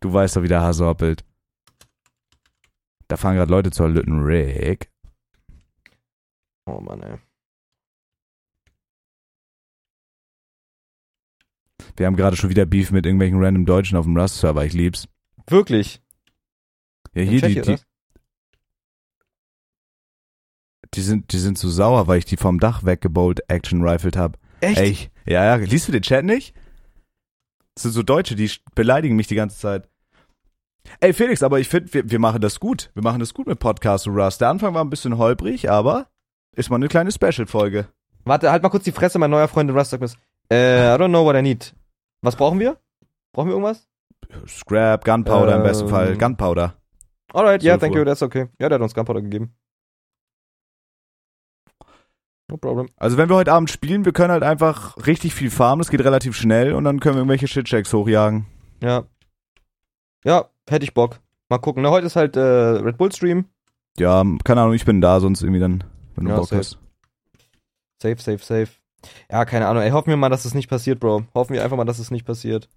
Du 0.00 0.12
weißt 0.12 0.36
doch, 0.36 0.42
wie 0.42 0.48
der 0.48 0.60
Hase 0.60 0.84
hoppelt. 0.86 1.24
Da 3.08 3.16
fahren 3.16 3.36
gerade 3.36 3.50
Leute 3.50 3.70
zur 3.70 3.88
Lütten 3.88 4.20
Rick. 4.22 4.90
Oh 6.66 6.80
Mann, 6.80 7.02
ey. 7.02 7.18
Wir 11.96 12.06
haben 12.06 12.16
gerade 12.16 12.36
schon 12.36 12.50
wieder 12.50 12.66
Beef 12.66 12.90
mit 12.90 13.06
irgendwelchen 13.06 13.42
random 13.42 13.64
Deutschen 13.64 13.96
auf 13.96 14.04
dem 14.04 14.16
Rust-Server. 14.16 14.64
Ich 14.64 14.74
lieb's. 14.74 15.08
Wirklich. 15.46 16.02
Ja, 17.14 17.22
hier, 17.22 17.40
die, 17.40 17.54
Tschechien, 17.54 17.76
die? 17.76 17.82
Die, 20.94 21.00
sind, 21.02 21.32
die 21.32 21.38
sind 21.38 21.58
so 21.58 21.68
sauer, 21.68 22.06
weil 22.06 22.18
ich 22.18 22.24
die 22.24 22.36
vom 22.36 22.60
Dach 22.60 22.84
weggebowlt 22.84 23.40
Action 23.48 23.82
rifled 23.86 24.16
hab. 24.16 24.38
Echt? 24.60 24.78
Ey, 24.78 24.88
ich- 24.90 25.10
ja, 25.26 25.44
ja, 25.44 25.54
liest 25.56 25.88
du 25.88 25.92
den 25.92 26.02
Chat 26.02 26.24
nicht? 26.24 26.54
Das 27.74 27.82
sind 27.84 27.92
so 27.92 28.02
Deutsche, 28.02 28.34
die 28.34 28.50
beleidigen 28.74 29.14
mich 29.16 29.26
die 29.26 29.34
ganze 29.34 29.58
Zeit. 29.58 29.88
Ey, 31.00 31.12
Felix, 31.12 31.42
aber 31.42 31.60
ich 31.60 31.68
finde, 31.68 31.92
wir, 31.92 32.10
wir 32.10 32.18
machen 32.18 32.40
das 32.40 32.58
gut. 32.60 32.90
Wir 32.94 33.02
machen 33.02 33.20
das 33.20 33.34
gut 33.34 33.46
mit 33.46 33.58
Podcast 33.58 34.06
und 34.08 34.18
Rust. 34.18 34.40
Der 34.40 34.48
Anfang 34.48 34.72
war 34.74 34.82
ein 34.82 34.90
bisschen 34.90 35.18
holprig, 35.18 35.70
aber 35.70 36.06
ist 36.56 36.70
mal 36.70 36.76
eine 36.76 36.88
kleine 36.88 37.12
Special-Folge. 37.12 37.86
Warte, 38.24 38.50
halt 38.50 38.62
mal 38.62 38.68
kurz 38.70 38.84
die 38.84 38.92
Fresse, 38.92 39.18
mein 39.18 39.30
neuer 39.30 39.48
Freund 39.48 39.70
in 39.70 39.76
Rust 39.76 39.90
sagt 39.90 40.02
mir, 40.02 40.08
äh, 40.50 40.94
I 40.94 40.98
don't 40.98 41.08
know 41.08 41.24
what 41.24 41.36
I 41.36 41.42
need. 41.42 41.74
Was 42.22 42.36
brauchen 42.36 42.58
wir? 42.58 42.78
Brauchen 43.32 43.48
wir 43.48 43.52
irgendwas? 43.52 43.86
Scrap, 44.46 45.04
Gunpowder 45.04 45.56
im 45.56 45.62
besten 45.62 45.84
Ähm. 45.84 45.90
Fall. 45.90 46.16
Gunpowder. 46.16 46.74
Alright, 47.32 47.60
12 47.62 47.80
thank 47.80 47.94
you, 47.94 48.04
that's 48.04 48.22
okay. 48.22 48.48
Ja, 48.58 48.68
der 48.68 48.76
hat 48.76 48.82
uns 48.82 48.94
Gunpowder 48.94 49.20
gegeben. 49.22 49.54
No 52.50 52.56
problem. 52.56 52.88
Also 52.96 53.16
wenn 53.18 53.28
wir 53.28 53.36
heute 53.36 53.52
Abend 53.52 53.70
spielen, 53.70 54.04
wir 54.04 54.12
können 54.12 54.32
halt 54.32 54.42
einfach 54.42 54.96
richtig 55.06 55.34
viel 55.34 55.50
farmen, 55.50 55.80
das 55.80 55.90
geht 55.90 56.00
relativ 56.02 56.34
schnell 56.36 56.72
und 56.74 56.84
dann 56.84 56.98
können 57.00 57.16
wir 57.16 57.20
irgendwelche 57.20 57.46
Shitchecks 57.48 57.92
hochjagen. 57.92 58.46
Ja. 58.82 59.04
Ja, 60.24 60.46
hätte 60.68 60.84
ich 60.84 60.94
Bock. 60.94 61.20
Mal 61.50 61.58
gucken. 61.58 61.82
Ne, 61.82 61.90
heute 61.90 62.06
ist 62.06 62.16
halt 62.16 62.36
äh, 62.36 62.40
Red 62.40 62.96
Bull 62.98 63.12
Stream. 63.12 63.46
Ja, 63.98 64.24
keine 64.44 64.62
Ahnung, 64.62 64.74
ich 64.74 64.84
bin 64.84 65.00
da, 65.00 65.20
sonst 65.20 65.42
irgendwie 65.42 65.60
dann, 65.60 65.84
wenn 66.14 66.24
du 66.24 66.30
Ja, 66.30 66.36
Bock 66.36 66.48
safe. 66.48 66.58
hast. 66.60 66.78
Safe, 68.00 68.16
safe, 68.18 68.38
safe. 68.38 68.68
Ja, 69.30 69.44
keine 69.44 69.66
Ahnung. 69.66 69.82
Ey, 69.82 69.90
hoffen 69.90 70.10
wir 70.10 70.16
mal, 70.16 70.28
dass 70.28 70.44
es 70.44 70.54
nicht 70.54 70.68
passiert, 70.68 71.00
Bro. 71.00 71.24
Hoffen 71.34 71.54
wir 71.54 71.62
einfach 71.64 71.76
mal, 71.76 71.84
dass 71.84 71.98
es 71.98 72.10
nicht 72.10 72.24
passiert. 72.26 72.68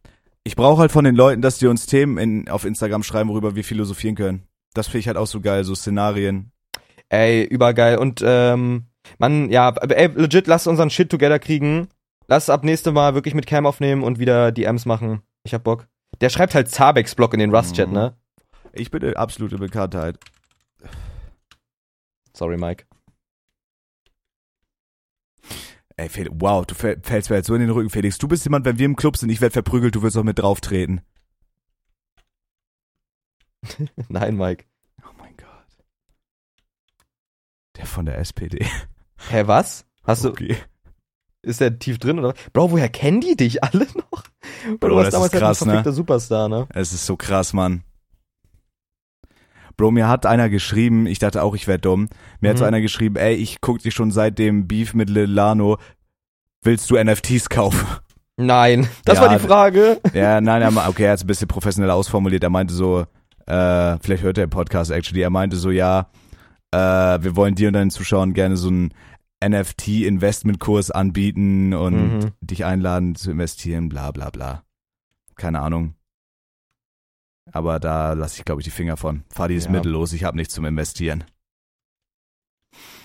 Ich 0.44 0.56
brauche 0.56 0.82
halt 0.82 0.92
von 0.92 1.06
den 1.06 1.16
Leuten, 1.16 1.42
dass 1.42 1.60
die 1.60 1.68
uns 1.68 1.86
Themen 1.86 2.18
in, 2.18 2.50
auf 2.50 2.66
Instagram 2.66 3.04
schreiben, 3.04 3.30
worüber 3.30 3.56
wir 3.56 3.64
philosophieren 3.64 4.16
können. 4.16 4.44
Das 4.74 4.88
finde 4.88 5.00
ich 5.00 5.08
halt 5.08 5.18
auch 5.18 5.28
so 5.28 5.42
geil, 5.42 5.64
so 5.64 5.76
Szenarien. 5.76 6.52
Ey, 7.10 7.44
übergeil. 7.44 7.98
Und, 7.98 8.24
ähm, 8.26 8.86
man, 9.20 9.50
ja, 9.52 9.68
aber 9.68 9.96
ey, 9.98 10.08
legit, 10.08 10.48
lass 10.48 10.68
unseren 10.68 10.90
Shit 10.90 11.10
together 11.10 11.40
kriegen. 11.40 11.88
Lass 12.28 12.50
ab 12.50 12.64
nächste 12.64 12.92
Mal 12.92 13.14
wirklich 13.14 13.34
mit 13.34 13.46
Cam 13.48 13.66
aufnehmen 13.66 14.04
und 14.04 14.20
wieder 14.20 14.52
DMs 14.52 14.86
machen. 14.86 15.22
Ich 15.44 15.54
hab 15.54 15.64
Bock. 15.64 15.88
Der 16.22 16.30
schreibt 16.30 16.56
halt 16.56 16.70
Zabex-Block 16.70 17.34
in 17.34 17.40
den 17.40 17.54
Rust-Chat, 17.54 17.88
Mhm. 17.90 17.94
ne? 17.94 18.18
Ich 18.74 18.90
bin 18.92 19.04
eine 19.04 19.18
absolute 19.18 19.58
Bekanntheit. 19.58 20.18
Sorry, 22.34 22.58
Mike. 22.58 22.86
Ey, 25.98 26.08
Felix, 26.10 26.34
wow, 26.40 26.66
du 26.66 26.74
fäll- 26.74 27.00
fällst 27.06 27.30
mir 27.30 27.36
jetzt 27.38 27.48
so 27.48 27.54
in 27.56 27.62
den 27.62 27.70
Rücken, 27.70 27.90
Felix. 27.90 28.18
Du 28.18 28.28
bist 28.28 28.46
jemand, 28.46 28.66
wenn 28.66 28.80
wir 28.80 28.86
im 28.86 28.96
Club 28.96 29.18
sind, 29.18 29.30
ich 29.30 29.42
werde 29.42 29.54
verprügelt, 29.54 29.94
du 29.96 30.02
wirst 30.02 30.18
auch 30.18 30.24
mit 30.24 30.40
drauf 30.40 30.62
treten. 30.62 31.02
Nein, 34.10 34.38
Mike. 34.38 34.66
Oh 35.04 35.12
mein 35.18 35.36
Gott. 35.38 35.48
Der 37.76 37.86
von 37.86 38.06
der 38.06 38.18
SPD. 38.20 38.66
Hä, 39.30 39.44
was? 39.46 39.86
Hast 40.04 40.24
du, 40.26 40.30
Okay. 40.30 40.56
Ist 41.44 41.60
der 41.60 41.80
tief 41.80 41.98
drin 41.98 42.20
oder? 42.20 42.36
Bro, 42.54 42.70
woher 42.72 42.88
kennen 42.88 43.20
die 43.22 43.36
dich 43.36 43.64
alle 43.64 43.88
noch? 43.96 44.24
Bro, 44.80 44.90
du 44.90 44.96
warst 44.96 45.08
das 45.08 45.14
damals 45.14 45.32
krass, 45.32 45.42
halt 45.42 45.62
ein 45.62 45.68
ne? 45.68 45.74
verfickter 45.74 45.92
Superstar, 45.94 46.50
ne? 46.50 46.68
Es 46.70 46.94
ist 46.94 47.06
so 47.08 47.16
krass, 47.18 47.54
Mann. 47.54 47.84
Bro, 49.78 49.92
mir 49.92 50.08
hat 50.08 50.26
einer 50.28 50.50
geschrieben, 50.50 51.08
ich 51.08 51.18
dachte 51.18 51.42
auch, 51.42 51.56
ich 51.56 51.68
wäre 51.68 51.80
dumm. 51.80 52.10
Mir 52.42 52.52
hat 52.52 52.58
so 52.58 52.64
Mhm. 52.64 52.68
einer 52.68 52.82
geschrieben, 52.82 53.16
ey, 53.16 53.34
ich 53.34 53.62
guck 53.62 53.80
dich 53.80 53.94
schon 53.96 54.12
seit 54.12 54.38
dem 54.38 54.68
Beef 54.68 54.94
mit 54.94 55.10
Lil 55.10 55.26
Lano. 55.32 55.78
Willst 56.64 56.90
du 56.92 56.98
NFTs 56.98 57.50
kaufen? 57.50 57.88
Nein, 58.38 58.88
das 59.06 59.18
Ja, 59.18 59.24
war 59.24 59.38
die 59.38 59.44
Frage. 59.44 60.00
ja, 60.14 60.42
nein, 60.42 60.62
er, 60.62 60.88
okay, 60.90 61.06
er 61.06 61.12
hat 61.12 61.18
es 61.20 61.24
ein 61.24 61.28
bisschen 61.28 61.48
professionell 61.48 61.90
ausformuliert. 61.92 62.44
Er 62.44 62.50
meinte 62.52 62.74
so, 62.74 63.06
äh, 63.48 63.98
vielleicht 64.00 64.22
hört 64.24 64.38
er 64.38 64.46
den 64.46 64.52
Podcast 64.52 64.92
actually. 64.92 65.22
Er 65.22 65.30
meinte 65.32 65.58
so, 65.58 65.72
ja, 65.72 66.12
äh, 66.72 66.78
wir 66.78 67.36
wollen 67.36 67.56
dir 67.56 67.68
und 67.70 67.74
deinen 67.74 67.90
Zuschauern 67.92 68.34
gerne 68.34 68.58
so 68.58 68.68
einen 68.68 68.94
NFT-Investmentkurs 69.44 70.92
anbieten 70.92 71.74
und 71.74 72.20
Mhm. 72.20 72.32
dich 72.42 72.66
einladen 72.66 73.16
zu 73.16 73.32
investieren, 73.32 73.90
bla 73.90 74.12
bla 74.12 74.30
bla. 74.30 74.64
Keine 75.36 75.60
Ahnung. 75.62 75.96
Aber 77.52 77.80
da 77.80 78.14
lasse 78.14 78.38
ich, 78.40 78.46
glaube 78.46 78.62
ich, 78.62 78.66
die 78.66 78.72
Finger 78.72 78.98
von. 78.98 79.24
Fahr 79.30 79.48
dieses 79.48 79.66
Ja. 79.66 79.72
Mittel 79.72 79.92
los, 79.92 80.14
ich 80.14 80.24
habe 80.24 80.38
nichts 80.38 80.54
zum 80.54 80.66
Investieren. 80.66 81.24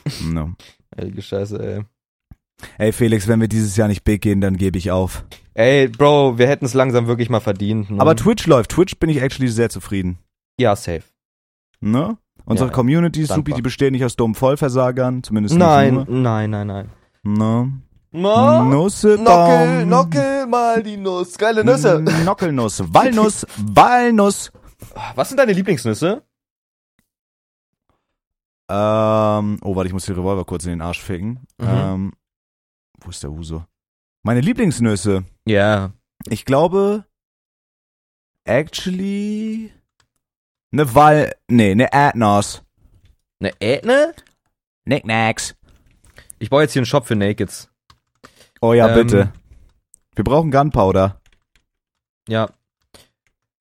no. 0.22 0.54
Die 1.02 1.22
Scheiße, 1.22 1.58
ey. 1.58 1.84
Ey 2.78 2.92
Felix, 2.92 3.28
wenn 3.28 3.40
wir 3.40 3.48
dieses 3.48 3.76
Jahr 3.76 3.88
nicht 3.88 4.04
big 4.04 4.22
gehen, 4.22 4.40
dann 4.40 4.56
gebe 4.56 4.78
ich 4.78 4.90
auf. 4.90 5.24
Ey, 5.54 5.88
Bro, 5.88 6.38
wir 6.38 6.48
hätten 6.48 6.64
es 6.64 6.74
langsam 6.74 7.06
wirklich 7.06 7.28
mal 7.28 7.40
verdient. 7.40 7.90
Ne? 7.90 8.00
Aber 8.00 8.16
Twitch 8.16 8.46
läuft. 8.46 8.70
Twitch 8.70 8.96
bin 8.98 9.10
ich 9.10 9.20
actually 9.20 9.48
sehr 9.50 9.68
zufrieden. 9.68 10.18
ja, 10.58 10.74
safe. 10.74 11.02
Ne? 11.80 12.16
Unsere 12.46 12.68
Ja, 12.70 12.74
Community 12.74 13.22
ist 13.22 13.32
supi, 13.32 13.52
die 13.52 13.62
besteht 13.62 13.92
nicht 13.92 14.04
aus 14.04 14.16
dummen 14.16 14.34
Vollversagern, 14.34 15.22
zumindest 15.22 15.56
Nein, 15.56 15.94
nicht 15.96 16.08
nein, 16.08 16.50
nein, 16.50 16.66
nein. 16.66 16.90
nur. 17.22 17.66
Ne? 17.66 17.82
No, 18.12 18.64
Nusse 18.64 19.18
Nockel, 19.18 19.84
nockel 19.84 20.46
mal 20.46 20.82
die 20.82 20.96
Nuss. 20.96 21.36
Geile 21.36 21.64
Nüsse. 21.64 22.00
Nockelnuss. 22.24 22.82
Walnuss. 22.94 23.44
Walnuss. 23.58 24.52
Was 25.16 25.28
sind 25.28 25.38
deine 25.38 25.52
Lieblingsnüsse? 25.52 26.22
Ähm, 28.68 29.58
oh, 29.62 29.76
warte, 29.76 29.86
ich 29.88 29.92
muss 29.92 30.06
den 30.06 30.14
Revolver 30.16 30.44
kurz 30.44 30.64
in 30.64 30.70
den 30.70 30.80
Arsch 30.82 31.02
ficken. 31.02 31.46
Mhm. 31.58 31.66
Ähm, 31.68 32.12
wo 33.00 33.10
ist 33.10 33.22
der 33.22 33.30
Uso? 33.30 33.64
Meine 34.22 34.40
Lieblingsnüsse. 34.40 35.24
Ja. 35.46 35.92
Ich 36.28 36.44
glaube, 36.44 37.04
actually, 38.44 39.72
ne 40.70 40.94
Wal, 40.94 41.32
nee, 41.48 41.74
ne 41.74 41.88
Erdnuss. 41.92 42.62
Eine 43.40 43.52
Ätne? 43.60 44.14
Knickknacks. 44.84 45.54
Ich 46.38 46.50
baue 46.50 46.62
jetzt 46.62 46.72
hier 46.72 46.80
einen 46.80 46.86
Shop 46.86 47.06
für 47.06 47.16
Nakeds. 47.16 47.70
Oh 48.60 48.72
ja, 48.72 48.88
Ähm, 48.88 48.94
bitte. 49.06 49.32
Wir 50.14 50.24
brauchen 50.24 50.50
Gunpowder. 50.50 51.20
Ja. 52.28 52.48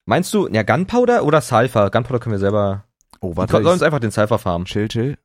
Meinst 0.06 0.32
du, 0.32 0.48
ja, 0.48 0.62
Gunpowder 0.62 1.24
oder 1.24 1.40
Sulfur? 1.40 1.90
Gunpowder 1.90 2.20
können 2.20 2.32
wir 2.34 2.38
selber. 2.38 2.84
Oh, 3.20 3.30
Wir 3.32 3.36
warte. 3.38 3.52
sollen 3.52 3.66
uns 3.66 3.82
einfach 3.82 3.98
den 4.00 4.10
Sulfur 4.10 4.38
farmen. 4.38 4.66
Chill, 4.66 4.88
chill. 4.88 5.18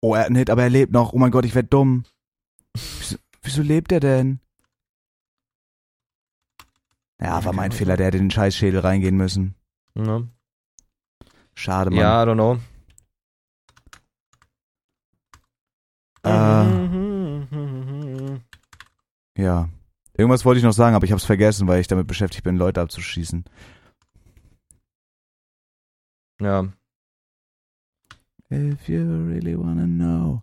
Oh, 0.00 0.14
er 0.14 0.20
hat 0.20 0.26
einen 0.26 0.36
Hit, 0.36 0.50
aber 0.50 0.62
er 0.62 0.70
lebt 0.70 0.92
noch. 0.92 1.12
Oh 1.12 1.18
mein 1.18 1.30
Gott, 1.30 1.44
ich 1.44 1.54
werd 1.54 1.72
dumm. 1.72 2.04
Wieso, 2.74 3.16
wieso 3.42 3.62
lebt 3.62 3.92
er 3.92 4.00
denn? 4.00 4.40
Ja, 7.20 7.44
war 7.44 7.52
mein 7.52 7.72
Fehler, 7.72 7.96
der 7.96 8.06
hätte 8.06 8.18
in 8.18 8.24
den 8.24 8.30
Scheißschädel 8.30 8.80
reingehen 8.80 9.16
müssen. 9.16 9.54
Ne? 9.94 10.28
Schade, 11.54 11.90
Mann. 11.90 12.00
Ja, 12.00 12.22
I 12.22 12.26
don't 12.26 12.34
know. 12.34 12.58
Äh, 16.24 16.64
ja. 19.42 19.68
Irgendwas 20.16 20.44
wollte 20.44 20.58
ich 20.58 20.64
noch 20.64 20.72
sagen, 20.72 20.94
aber 20.94 21.04
ich 21.04 21.12
hab's 21.12 21.24
vergessen, 21.24 21.66
weil 21.66 21.80
ich 21.80 21.88
damit 21.88 22.06
beschäftigt 22.06 22.44
bin, 22.44 22.56
Leute 22.56 22.80
abzuschießen. 22.80 23.44
Ja. 26.40 26.68
If 28.50 28.88
you 28.88 29.00
really 29.00 29.58
wanna 29.58 29.86
know. 29.86 30.42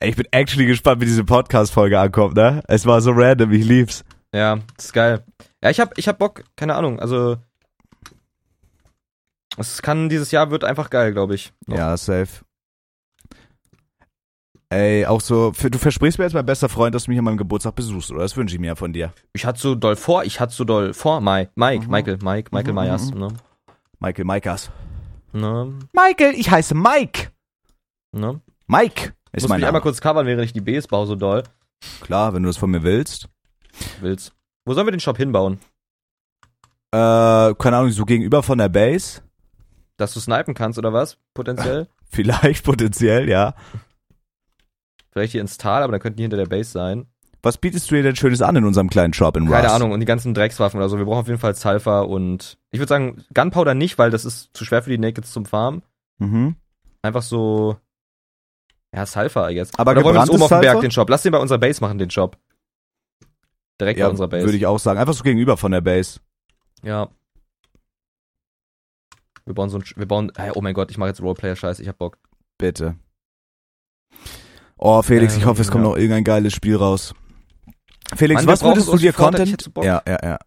Ey, 0.00 0.10
ich 0.10 0.16
bin 0.16 0.26
actually 0.30 0.66
gespannt, 0.66 1.00
wie 1.00 1.06
diese 1.06 1.24
Podcast-Folge 1.24 2.00
ankommt, 2.00 2.34
ne? 2.36 2.62
Es 2.66 2.86
war 2.86 3.00
so 3.00 3.12
random, 3.12 3.52
ich 3.52 3.64
lieb's. 3.64 4.04
Ja, 4.34 4.58
ist 4.78 4.92
geil. 4.92 5.24
Ja, 5.62 5.70
ich 5.70 5.80
hab, 5.80 5.96
ich 5.98 6.08
hab 6.08 6.18
Bock, 6.18 6.44
keine 6.56 6.74
Ahnung, 6.74 6.98
also. 6.98 7.36
Es 9.56 9.80
kann, 9.82 10.08
dieses 10.08 10.30
Jahr 10.30 10.50
wird 10.50 10.64
einfach 10.64 10.90
geil, 10.90 11.12
glaube 11.12 11.34
ich. 11.34 11.52
Noch. 11.66 11.76
Ja, 11.76 11.96
safe. 11.96 12.44
Ey, 14.68 15.06
auch 15.06 15.20
so, 15.20 15.52
du 15.52 15.78
versprichst 15.78 16.18
mir 16.18 16.24
jetzt, 16.24 16.34
mein 16.34 16.44
bester 16.44 16.68
Freund, 16.68 16.94
dass 16.94 17.04
du 17.04 17.10
mich 17.12 17.18
an 17.18 17.24
meinem 17.24 17.36
Geburtstag 17.36 17.76
besuchst, 17.76 18.10
oder? 18.10 18.22
Das 18.22 18.36
wünsche 18.36 18.56
ich 18.56 18.60
mir 18.60 18.66
ja 18.68 18.74
von 18.74 18.92
dir. 18.92 19.12
Ich 19.32 19.46
hatte 19.46 19.60
so 19.60 19.74
doll 19.76 19.94
vor, 19.94 20.24
ich 20.24 20.40
hatte 20.40 20.52
so 20.54 20.64
doll 20.64 20.92
vor, 20.92 21.20
Mike, 21.20 21.52
Mike, 21.54 21.84
Mhm. 21.84 21.90
Michael, 21.90 22.18
Mike, 22.20 22.50
Michael 22.52 22.72
Mhm, 22.72 22.80
Myers, 22.80 23.12
mhm. 23.12 23.20
ne? 23.20 23.28
Michael 24.00 24.24
Maikas. 24.24 24.70
Ne? 25.32 25.72
Michael, 25.92 26.34
ich 26.34 26.50
heiße 26.50 26.74
Mike. 26.74 27.30
Ne? 28.12 28.40
Mike 28.66 29.12
Ich 29.30 29.34
ist 29.34 29.42
muss 29.44 29.48
mein 29.50 29.60
mich 29.60 29.66
einmal 29.66 29.82
kurz 29.82 30.00
covern, 30.00 30.26
während 30.26 30.44
ich 30.44 30.52
die 30.52 30.60
Bs 30.60 30.88
baue, 30.88 31.06
so 31.06 31.14
doll. 31.14 31.44
Klar, 32.00 32.34
wenn 32.34 32.42
du 32.42 32.48
das 32.48 32.56
von 32.56 32.70
mir 32.70 32.82
willst. 32.82 33.28
Willst. 34.00 34.32
Wo 34.64 34.74
sollen 34.74 34.86
wir 34.86 34.90
den 34.92 35.00
Shop 35.00 35.16
hinbauen? 35.16 35.60
Äh, 36.90 37.54
keine 37.54 37.76
Ahnung, 37.76 37.90
so 37.92 38.04
gegenüber 38.04 38.42
von 38.42 38.58
der 38.58 38.68
Base. 38.68 39.22
Dass 39.96 40.12
du 40.14 40.20
snipen 40.20 40.54
kannst, 40.54 40.78
oder 40.78 40.92
was? 40.92 41.18
Potenziell? 41.34 41.88
Vielleicht 42.10 42.64
potenziell, 42.64 43.28
ja. 43.28 43.54
Vielleicht 45.10 45.32
hier 45.32 45.40
ins 45.40 45.56
Tal, 45.58 45.82
aber 45.82 45.92
dann 45.92 46.00
könnten 46.00 46.18
die 46.18 46.24
hinter 46.24 46.36
der 46.36 46.46
Base 46.46 46.70
sein. 46.70 47.06
Was 47.42 47.58
bietest 47.58 47.90
du 47.90 47.94
dir 47.94 48.02
denn 48.02 48.16
Schönes 48.16 48.42
an 48.42 48.56
in 48.56 48.64
unserem 48.64 48.90
kleinen 48.90 49.12
Shop 49.12 49.36
in 49.36 49.44
Rust? 49.44 49.54
Keine 49.54 49.70
Ahnung, 49.72 49.92
und 49.92 50.00
die 50.00 50.06
ganzen 50.06 50.34
Dreckswaffen 50.34 50.78
oder 50.78 50.88
so. 50.88 50.98
Wir 50.98 51.04
brauchen 51.04 51.20
auf 51.20 51.28
jeden 51.28 51.38
Fall 51.38 51.54
Sulfur 51.54 52.08
und 52.08 52.58
ich 52.70 52.80
würde 52.80 52.88
sagen, 52.88 53.24
Gunpowder 53.32 53.74
nicht, 53.74 53.98
weil 53.98 54.10
das 54.10 54.24
ist 54.24 54.50
zu 54.54 54.64
schwer 54.64 54.82
für 54.82 54.90
die 54.90 54.98
Nakeds 54.98 55.32
zum 55.32 55.46
Farmen. 55.46 55.82
Mhm. 56.18 56.56
Einfach 57.02 57.22
so. 57.22 57.76
Ja, 58.92 59.06
Sulfur, 59.06 59.52
guess. 59.52 59.70
Aber 59.78 59.92
oder 59.92 60.04
wollen 60.04 60.16
wir 60.16 60.22
uns 60.22 60.30
oben 60.30 60.42
auf 60.42 60.48
dem 60.48 60.60
Berg 60.60 60.80
den 60.80 60.90
Shop? 60.90 61.08
Lass 61.08 61.22
den 61.22 61.32
bei 61.32 61.38
unserer 61.38 61.58
Base 61.58 61.80
machen, 61.80 61.98
den 61.98 62.10
Shop. 62.10 62.36
Direkt 63.80 63.98
bei 63.98 64.04
Ja, 64.04 64.08
unserer 64.08 64.28
Base. 64.28 64.44
würde 64.46 64.56
ich 64.56 64.66
auch 64.66 64.78
sagen. 64.78 64.98
Einfach 64.98 65.14
so 65.14 65.22
gegenüber 65.22 65.56
von 65.56 65.70
der 65.72 65.82
Base. 65.82 66.20
Ja. 66.82 67.08
Wir 69.46 69.54
bauen 69.54 69.70
so 69.70 69.78
ein, 69.78 69.84
wir 69.94 70.06
bauen, 70.06 70.32
hey, 70.36 70.50
oh 70.54 70.60
mein 70.60 70.74
Gott, 70.74 70.90
ich 70.90 70.98
mache 70.98 71.08
jetzt 71.10 71.22
Roleplayer-Scheiß, 71.22 71.78
ich 71.80 71.88
hab 71.88 71.98
Bock. 71.98 72.18
Bitte. 72.58 72.96
Oh, 74.76 75.00
Felix, 75.02 75.36
ich 75.36 75.42
Ähm, 75.42 75.48
hoffe, 75.48 75.62
es 75.62 75.70
kommt 75.70 75.84
ja. 75.84 75.90
noch 75.90 75.96
irgendein 75.96 76.24
geiles 76.24 76.52
Spiel 76.52 76.76
raus. 76.76 77.14
Felix, 78.14 78.42
Mann, 78.42 78.52
was 78.52 78.62
würdest 78.62 78.88
du 78.88 78.96
dir 78.98 79.12
Content, 79.12 79.66
ich 79.66 79.84
ja, 79.84 80.02
ja, 80.06 80.18
ja. 80.22 80.38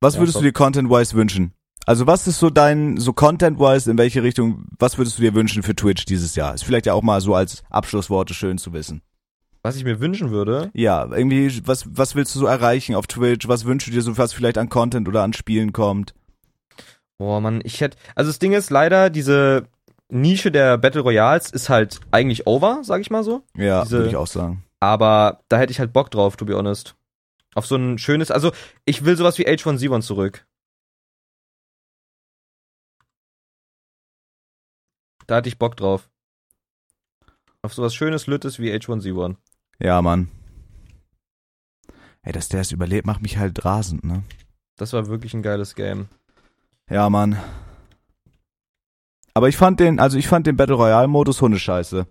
Was 0.00 0.14
Ja, 0.14 0.20
würdest 0.20 0.34
stopp. 0.34 0.42
du 0.42 0.48
dir 0.48 0.52
Content-wise 0.52 1.14
wünschen? 1.14 1.52
Also 1.86 2.06
was 2.06 2.26
ist 2.26 2.38
so 2.38 2.50
dein, 2.50 2.96
so 2.98 3.12
Content-wise, 3.12 3.90
in 3.90 3.96
welche 3.98 4.22
Richtung, 4.22 4.66
was 4.78 4.98
würdest 4.98 5.18
du 5.18 5.22
dir 5.22 5.34
wünschen 5.34 5.62
für 5.62 5.74
Twitch 5.74 6.04
dieses 6.04 6.34
Jahr? 6.34 6.54
Ist 6.54 6.64
vielleicht 6.64 6.86
ja 6.86 6.92
auch 6.94 7.02
mal 7.02 7.20
so 7.20 7.34
als 7.34 7.62
Abschlussworte 7.70 8.34
schön 8.34 8.58
zu 8.58 8.72
wissen. 8.72 9.02
Was 9.62 9.76
ich 9.76 9.84
mir 9.84 9.98
wünschen 10.00 10.30
würde, 10.30 10.70
Ja, 10.74 11.06
irgendwie, 11.10 11.66
was, 11.66 11.84
was 11.90 12.14
willst 12.14 12.34
du 12.34 12.40
so 12.40 12.46
erreichen 12.46 12.94
auf 12.94 13.06
Twitch? 13.06 13.48
Was 13.48 13.64
wünschst 13.64 13.88
du 13.88 13.92
dir 13.92 14.02
so, 14.02 14.16
was 14.18 14.32
vielleicht 14.32 14.58
an 14.58 14.68
Content 14.68 15.08
oder 15.08 15.22
an 15.22 15.32
Spielen 15.32 15.72
kommt? 15.72 16.14
Boah, 17.18 17.40
Mann, 17.40 17.60
ich 17.64 17.80
hätte, 17.80 17.96
also 18.14 18.30
das 18.30 18.38
Ding 18.38 18.52
ist 18.52 18.70
leider, 18.70 19.10
diese 19.10 19.68
Nische 20.08 20.50
der 20.52 20.78
Battle 20.78 21.00
Royals 21.02 21.50
ist 21.50 21.68
halt 21.68 22.00
eigentlich 22.10 22.46
over, 22.46 22.80
sag 22.82 23.00
ich 23.00 23.10
mal 23.10 23.24
so. 23.24 23.42
Ja, 23.56 23.82
Diese- 23.82 23.98
würde 23.98 24.08
ich 24.10 24.16
auch 24.16 24.26
sagen. 24.26 24.62
Aber 24.80 25.42
da 25.48 25.58
hätte 25.58 25.72
ich 25.72 25.80
halt 25.80 25.92
Bock 25.92 26.10
drauf, 26.10 26.36
to 26.36 26.44
be 26.44 26.54
honest. 26.56 26.94
Auf 27.54 27.66
so 27.66 27.76
ein 27.76 27.98
schönes, 27.98 28.30
also 28.30 28.52
ich 28.84 29.04
will 29.04 29.16
sowas 29.16 29.38
wie 29.38 29.46
H1Z1 29.48 30.02
zurück. 30.02 30.46
Da 35.26 35.36
hatte 35.36 35.48
ich 35.48 35.58
Bock 35.58 35.76
drauf. 35.76 36.08
Auf 37.62 37.74
sowas 37.74 37.94
schönes, 37.94 38.26
Lüttes 38.26 38.58
wie 38.58 38.70
H1Z1. 38.72 39.36
Ja, 39.80 40.00
Mann. 40.02 40.28
Ey, 42.22 42.32
dass 42.32 42.48
der 42.48 42.60
es 42.60 42.72
überlebt, 42.72 43.06
macht 43.06 43.22
mich 43.22 43.38
halt 43.38 43.64
rasend, 43.64 44.04
ne? 44.04 44.22
Das 44.76 44.92
war 44.92 45.06
wirklich 45.08 45.34
ein 45.34 45.42
geiles 45.42 45.74
Game. 45.74 46.08
Ja, 46.90 47.10
Mann. 47.10 47.38
Aber 49.34 49.48
ich 49.48 49.56
fand 49.56 49.80
den, 49.80 49.98
also 49.98 50.16
ich 50.16 50.28
fand 50.28 50.46
den 50.46 50.56
Battle 50.56 50.76
Royale 50.76 51.08
Modus 51.08 51.42
Hundescheiße. 51.42 52.06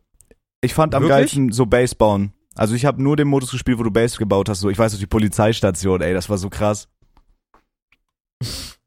Ich 0.61 0.73
fand 0.73 0.93
am 0.93 1.03
Wirklich? 1.03 1.17
geilsten 1.17 1.51
so 1.51 1.65
Base 1.65 1.95
bauen. 1.95 2.33
Also 2.55 2.75
ich 2.75 2.85
habe 2.85 3.01
nur 3.01 3.15
den 3.15 3.27
Modus 3.27 3.51
gespielt, 3.51 3.79
wo 3.79 3.83
du 3.83 3.91
Base 3.91 4.17
gebaut 4.17 4.47
hast. 4.49 4.59
So, 4.59 4.69
ich 4.69 4.77
weiß 4.77 4.93
noch 4.93 4.99
die 4.99 5.07
Polizeistation, 5.07 6.01
ey, 6.01 6.13
das 6.13 6.29
war 6.29 6.37
so 6.37 6.49
krass. 6.49 6.87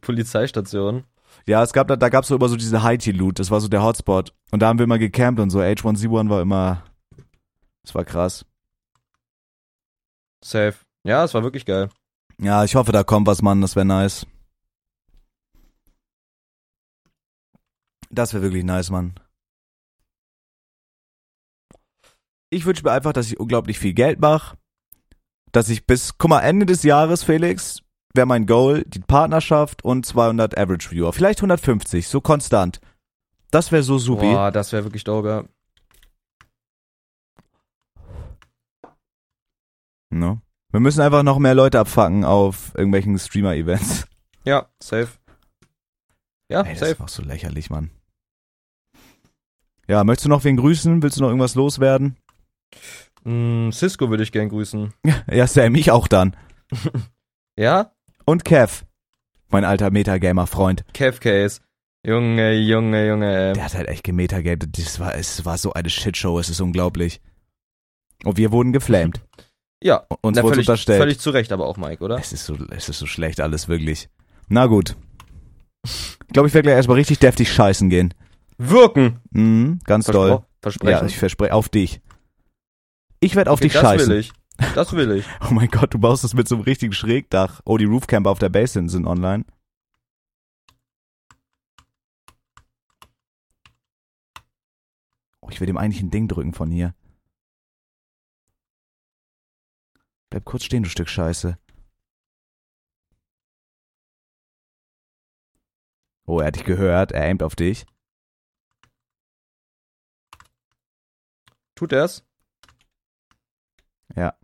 Polizeistation. 0.00 1.04
Ja, 1.46 1.62
es 1.62 1.72
gab 1.72 1.88
da, 1.88 1.96
da 1.96 2.08
gab's 2.08 2.28
so 2.28 2.36
immer 2.36 2.48
so 2.48 2.56
diese 2.56 2.82
Haiti-Loot, 2.82 3.38
das 3.38 3.50
war 3.50 3.60
so 3.60 3.68
der 3.68 3.82
Hotspot. 3.82 4.34
Und 4.50 4.60
da 4.60 4.68
haben 4.68 4.78
wir 4.78 4.84
immer 4.84 4.98
gecampt 4.98 5.40
und 5.40 5.50
so. 5.50 5.60
H1Z1 5.60 6.28
war 6.30 6.40
immer, 6.42 6.82
das 7.82 7.94
war 7.94 8.04
krass. 8.04 8.44
Safe. 10.42 10.74
Ja, 11.04 11.24
es 11.24 11.34
war 11.34 11.42
wirklich 11.42 11.66
geil. 11.66 11.88
Ja, 12.40 12.64
ich 12.64 12.74
hoffe, 12.74 12.92
da 12.92 13.04
kommt 13.04 13.26
was, 13.26 13.42
Mann, 13.42 13.60
das 13.60 13.76
wäre 13.76 13.86
nice. 13.86 14.26
Das 18.14 18.32
wäre 18.32 18.42
wirklich 18.42 18.64
nice, 18.64 18.90
Mann. 18.90 19.14
Ich 22.50 22.64
wünsche 22.66 22.84
mir 22.84 22.92
einfach, 22.92 23.12
dass 23.12 23.26
ich 23.26 23.40
unglaublich 23.40 23.78
viel 23.78 23.94
Geld 23.94 24.20
mache. 24.20 24.56
Dass 25.50 25.68
ich 25.68 25.86
bis, 25.86 26.16
guck 26.18 26.30
mal, 26.30 26.40
Ende 26.40 26.66
des 26.66 26.82
Jahres, 26.84 27.24
Felix, 27.24 27.82
wäre 28.14 28.26
mein 28.26 28.46
Goal, 28.46 28.84
die 28.86 29.00
Partnerschaft 29.00 29.84
und 29.84 30.06
200 30.06 30.56
Average 30.56 30.90
Viewer. 30.90 31.12
Vielleicht 31.12 31.40
150, 31.40 32.06
so 32.06 32.20
konstant. 32.20 32.80
Das 33.50 33.72
wäre 33.72 33.82
so 33.82 33.98
supi. 33.98 34.30
Boah, 34.32 34.50
das 34.52 34.72
wäre 34.72 34.84
wirklich 34.84 35.04
dope. 35.04 35.48
Ne? 40.10 40.40
Wir 40.70 40.80
müssen 40.80 41.00
einfach 41.00 41.22
noch 41.22 41.38
mehr 41.38 41.54
Leute 41.54 41.78
abfacken 41.80 42.24
auf 42.24 42.72
irgendwelchen 42.74 43.18
Streamer-Events. 43.18 44.06
Ja, 44.44 44.68
safe. 44.82 45.08
Ja, 46.48 46.62
Ey, 46.62 46.72
das 46.72 46.80
safe. 46.80 46.92
ist 46.92 47.00
auch 47.00 47.08
so 47.08 47.22
lächerlich, 47.22 47.70
Mann. 47.70 47.90
Ja, 49.88 50.04
möchtest 50.04 50.26
du 50.26 50.28
noch 50.30 50.44
wen 50.44 50.56
grüßen? 50.56 51.02
Willst 51.02 51.18
du 51.18 51.22
noch 51.22 51.28
irgendwas 51.28 51.54
loswerden? 51.54 52.16
Mm, 53.24 53.70
Cisco 53.70 54.10
würde 54.10 54.22
ich 54.22 54.32
gern 54.32 54.48
grüßen. 54.48 54.92
Ja, 55.30 55.46
Sam, 55.46 55.74
ich 55.74 55.90
auch 55.90 56.08
dann. 56.08 56.36
Ja? 57.56 57.92
Und 58.24 58.44
Kev, 58.44 58.84
mein 59.48 59.64
alter 59.64 59.90
Metagamer-Freund. 59.92 60.84
Kev 60.92 61.20
Case. 61.20 61.60
Junge, 62.04 62.52
Junge, 62.54 63.06
Junge. 63.06 63.52
Der 63.52 63.64
hat 63.64 63.74
halt 63.74 63.88
echt 63.88 64.02
gemetagamed. 64.04 64.76
Das 64.76 64.98
war, 64.98 65.14
es 65.14 65.44
war 65.44 65.56
so 65.56 65.72
eine 65.72 65.88
Shitshow, 65.88 66.38
es 66.40 66.50
ist 66.50 66.60
unglaublich. 66.60 67.20
Und 68.24 68.36
wir 68.36 68.50
wurden 68.52 68.72
geflamed. 68.72 69.20
Ja, 69.82 70.06
Uns 70.22 70.38
wurde 70.38 70.54
völlig, 70.54 70.68
unterstellt. 70.70 70.98
völlig 70.98 71.20
zu 71.20 71.28
Recht 71.28 71.52
aber 71.52 71.66
auch, 71.66 71.76
Mike, 71.76 72.02
oder? 72.02 72.16
Es 72.16 72.32
ist 72.32 72.46
so, 72.46 72.56
es 72.70 72.88
ist 72.88 72.98
so 72.98 73.04
schlecht 73.04 73.38
alles, 73.38 73.68
wirklich. 73.68 74.08
Na 74.48 74.64
gut. 74.64 74.96
Ich 75.84 76.32
glaube, 76.32 76.48
ich 76.48 76.54
werde 76.54 76.68
gleich 76.68 76.76
erstmal 76.76 76.96
richtig 76.96 77.18
deftig 77.18 77.52
scheißen 77.52 77.90
gehen. 77.90 78.14
Wirken. 78.58 79.20
Mhm, 79.30 79.80
ganz 79.84 80.06
doll. 80.06 80.28
Verspro 80.28 80.48
Versprechen. 80.62 81.00
Ja, 81.00 81.06
ich 81.06 81.18
verspreche 81.18 81.52
auf 81.54 81.68
dich. 81.68 82.00
Ich 83.20 83.36
werde 83.36 83.50
auf 83.50 83.58
Okay, 83.58 83.64
dich 83.64 83.72
das 83.74 83.82
scheißen. 83.82 84.08
will 84.10 84.18
ich. 84.18 84.32
Das 84.74 84.92
will 84.92 85.10
ich. 85.12 85.26
Oh 85.50 85.52
mein 85.52 85.68
Gott, 85.68 85.92
du 85.92 85.98
baust 85.98 86.24
das 86.24 86.34
mit 86.34 86.46
so 86.48 86.54
einem 86.54 86.64
richtigen 86.64 86.92
Schrägdach. 86.92 87.60
Oh, 87.64 87.76
die 87.76 87.84
Roofcamper 87.84 88.30
auf 88.30 88.38
der 88.38 88.48
Base 88.48 88.74
sind, 88.74 88.88
sind 88.88 89.06
online. 89.06 89.44
Oh, 95.40 95.48
ich 95.50 95.60
will 95.60 95.66
dem 95.66 95.76
eigentlich 95.76 96.02
ein 96.02 96.10
Ding 96.10 96.28
drücken 96.28 96.54
von 96.54 96.70
hier. 96.70 96.94
Bleib 100.30 100.44
kurz 100.44 100.64
stehen, 100.64 100.82
du 100.82 100.88
Stück 100.88 101.08
Scheiße. 101.08 101.58
Oh, 106.26 106.40
er 106.40 106.46
hat 106.46 106.56
dich 106.56 106.64
gehört, 106.64 107.12
er 107.12 107.22
aimt 107.24 107.42
auf 107.42 107.54
dich. 107.54 107.84
Tut 111.74 111.92
er's? 111.92 112.24
Ja. 114.16 114.38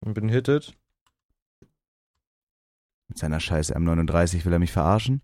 Und 0.00 0.14
bin 0.14 0.28
hitted. 0.28 0.76
Mit 3.08 3.18
seiner 3.18 3.40
scheiß 3.40 3.74
M39 3.74 4.44
will 4.44 4.52
er 4.52 4.58
mich 4.58 4.72
verarschen. 4.72 5.22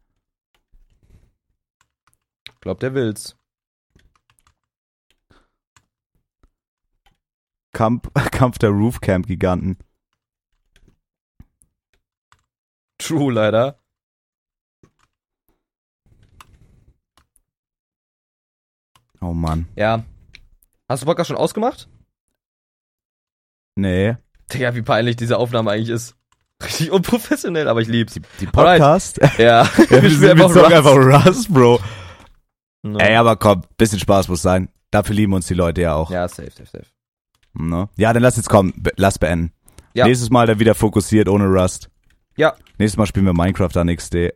Glaubt 2.60 2.82
er 2.82 2.94
will's. 2.94 3.36
Kampf, 7.72 8.08
Kampf 8.30 8.58
der 8.58 8.70
Roofcamp-Giganten. 8.70 9.78
True, 12.98 13.32
leider. 13.32 13.83
Oh 19.24 19.32
Mann. 19.32 19.66
Ja. 19.74 20.04
Hast 20.86 21.02
du 21.02 21.06
Podcast 21.06 21.28
schon 21.28 21.36
ausgemacht? 21.38 21.88
Nee. 23.74 24.16
Digga, 24.52 24.74
wie 24.74 24.82
peinlich 24.82 25.16
diese 25.16 25.38
Aufnahme 25.38 25.70
eigentlich 25.70 25.88
ist. 25.88 26.14
Richtig 26.62 26.90
unprofessionell, 26.90 27.68
aber 27.68 27.80
ich 27.80 27.88
lieb's. 27.88 28.12
Die, 28.14 28.20
die 28.40 28.46
Podcast? 28.46 29.18
Ja. 29.38 29.64
Ja, 29.64 29.68
wir, 29.90 30.04
Ich 30.04 30.18
sind, 30.18 30.30
spiel 30.30 30.36
wir 30.38 30.48
zocken 30.50 30.72
einfach 30.74 30.94
Rust. 30.94 31.26
Rust, 31.26 31.54
Bro. 31.54 31.80
No. 32.82 32.98
Ey, 32.98 33.16
aber 33.16 33.36
komm, 33.36 33.62
bisschen 33.78 33.98
Spaß 33.98 34.28
muss 34.28 34.42
sein. 34.42 34.68
Dafür 34.90 35.14
lieben 35.16 35.32
uns 35.32 35.46
die 35.46 35.54
Leute 35.54 35.80
ja 35.80 35.94
auch. 35.94 36.10
Ja, 36.10 36.28
safe, 36.28 36.50
safe, 36.50 36.68
safe. 36.70 36.86
Ne? 37.54 37.88
Ja, 37.96 38.12
dann 38.12 38.22
lass 38.22 38.36
jetzt 38.36 38.50
kommen. 38.50 38.74
Be 38.76 38.92
lass 38.96 39.18
beenden. 39.18 39.52
Ja. 39.94 40.06
Nächstes 40.06 40.28
Mal 40.28 40.46
dann 40.46 40.58
wieder 40.58 40.74
fokussiert 40.74 41.28
ohne 41.30 41.46
Rust. 41.46 41.88
Ja. 42.36 42.54
Nächstes 42.78 42.98
Mal 42.98 43.06
spielen 43.06 43.24
wir 43.26 43.32
Minecraft 43.32 43.74
an 43.76 43.94
XD. 43.94 44.34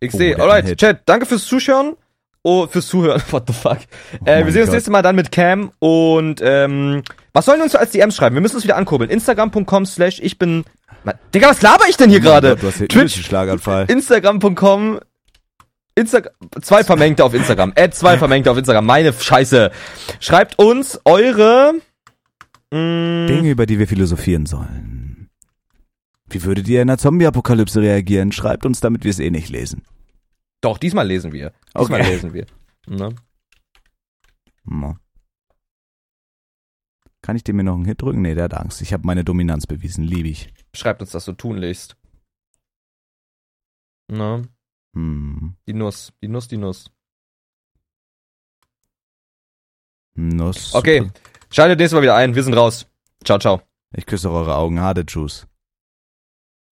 Ich 0.00 0.14
Oh, 0.14 0.42
Alright. 0.42 0.76
Chat, 0.78 1.02
danke 1.08 1.26
fürs 1.26 1.44
Zuschauen. 1.44 1.96
Oh, 2.42 2.66
fürs 2.66 2.86
Zuhören. 2.86 3.20
What 3.30 3.44
the 3.46 3.52
fuck. 3.52 3.78
Oh 4.14 4.16
äh, 4.24 4.36
mein 4.36 4.46
wir 4.46 4.52
sehen 4.52 4.62
uns 4.62 4.68
Gott. 4.70 4.74
nächstes 4.74 4.90
Mal 4.92 5.02
dann 5.02 5.16
mit 5.16 5.30
Cam 5.30 5.72
und 5.78 6.40
ähm, 6.42 7.02
was 7.32 7.44
sollen 7.44 7.58
wir 7.58 7.64
uns 7.64 7.74
als 7.74 7.90
DMs 7.90 8.16
schreiben? 8.16 8.34
Wir 8.34 8.40
müssen 8.40 8.56
uns 8.56 8.64
wieder 8.64 8.76
ankurbeln. 8.76 9.10
Instagram.com 9.10 9.84
slash 9.86 10.20
ich 10.20 10.38
bin. 10.38 10.64
Ma- 11.04 11.14
Digga, 11.34 11.50
was 11.50 11.60
laber 11.62 11.84
ich 11.88 11.96
denn 11.96 12.10
hier 12.10 12.20
Oh 12.20 12.22
gerade? 12.22 12.56
Du 12.56 12.66
hast 12.66 12.78
hier 12.78 12.88
Twitch. 12.88 13.22
Schlaganfall. 13.24 13.86
Instagram.com 13.90 15.00
Insta 15.96 16.22
zwei 16.62 16.82
Vermengte 16.84 17.24
auf 17.24 17.34
Instagram. 17.34 17.72
Add 17.76 17.90
zwei 17.94 18.16
Vermengte 18.16 18.50
auf 18.50 18.56
Instagram. 18.56 18.86
Meine 18.86 19.12
Scheiße. 19.12 19.70
Schreibt 20.20 20.58
uns 20.58 21.00
eure 21.04 21.74
mh, 22.70 23.26
Dinge, 23.26 23.50
über 23.50 23.66
die 23.66 23.78
wir 23.78 23.86
philosophieren 23.88 24.46
sollen. 24.46 25.28
Wie 26.30 26.42
würdet 26.44 26.68
ihr 26.68 26.80
in 26.80 26.88
einer 26.88 26.96
Zombie-Apokalypse 26.98 27.82
reagieren? 27.82 28.30
Schreibt 28.32 28.64
uns, 28.64 28.80
damit 28.80 29.02
wir 29.04 29.10
es 29.10 29.18
eh 29.18 29.30
nicht 29.30 29.48
lesen. 29.50 29.82
Doch, 30.60 30.78
diesmal 30.78 31.06
lesen 31.06 31.32
wir. 31.32 31.52
Diesmal 31.78 32.00
Okay. 32.00 32.10
lesen 32.10 32.32
wir. 32.34 32.46
Ne? 32.86 33.14
Mo. 34.64 34.96
Kann 37.22 37.36
ich 37.36 37.44
dem 37.44 37.56
mir 37.56 37.64
noch 37.64 37.74
einen 37.74 37.84
Hit 37.84 38.02
drücken? 38.02 38.22
Nee, 38.22 38.34
der 38.34 38.44
hat 38.44 38.54
Angst. 38.54 38.80
Ich 38.82 38.92
habe 38.92 39.06
meine 39.06 39.24
Dominanz 39.24 39.66
bewiesen. 39.66 40.04
Liebe 40.04 40.28
ich. 40.28 40.52
Schreibt 40.74 41.00
uns 41.02 41.10
das 41.10 41.24
so 41.24 41.32
tunlichst. 41.32 41.96
Ne? 44.08 44.48
Hm. 44.94 45.56
Die 45.66 45.72
Nuss. 45.74 46.12
Die 46.22 46.28
Nuss, 46.28 46.48
die 46.48 46.56
Nuss. 46.56 46.90
Nuss. 50.14 50.74
Okay. 50.74 51.10
Schaltet 51.50 51.78
nächstes 51.78 51.96
Mal 51.96 52.02
wieder 52.02 52.16
ein. 52.16 52.34
Wir 52.34 52.42
sind 52.42 52.54
raus. 52.54 52.86
Ciao, 53.24 53.38
ciao. 53.38 53.62
Ich 53.94 54.06
küsse 54.06 54.30
eure 54.30 54.56
Augen. 54.56 54.80
Hade 54.80 55.04
Juice. 55.06 55.46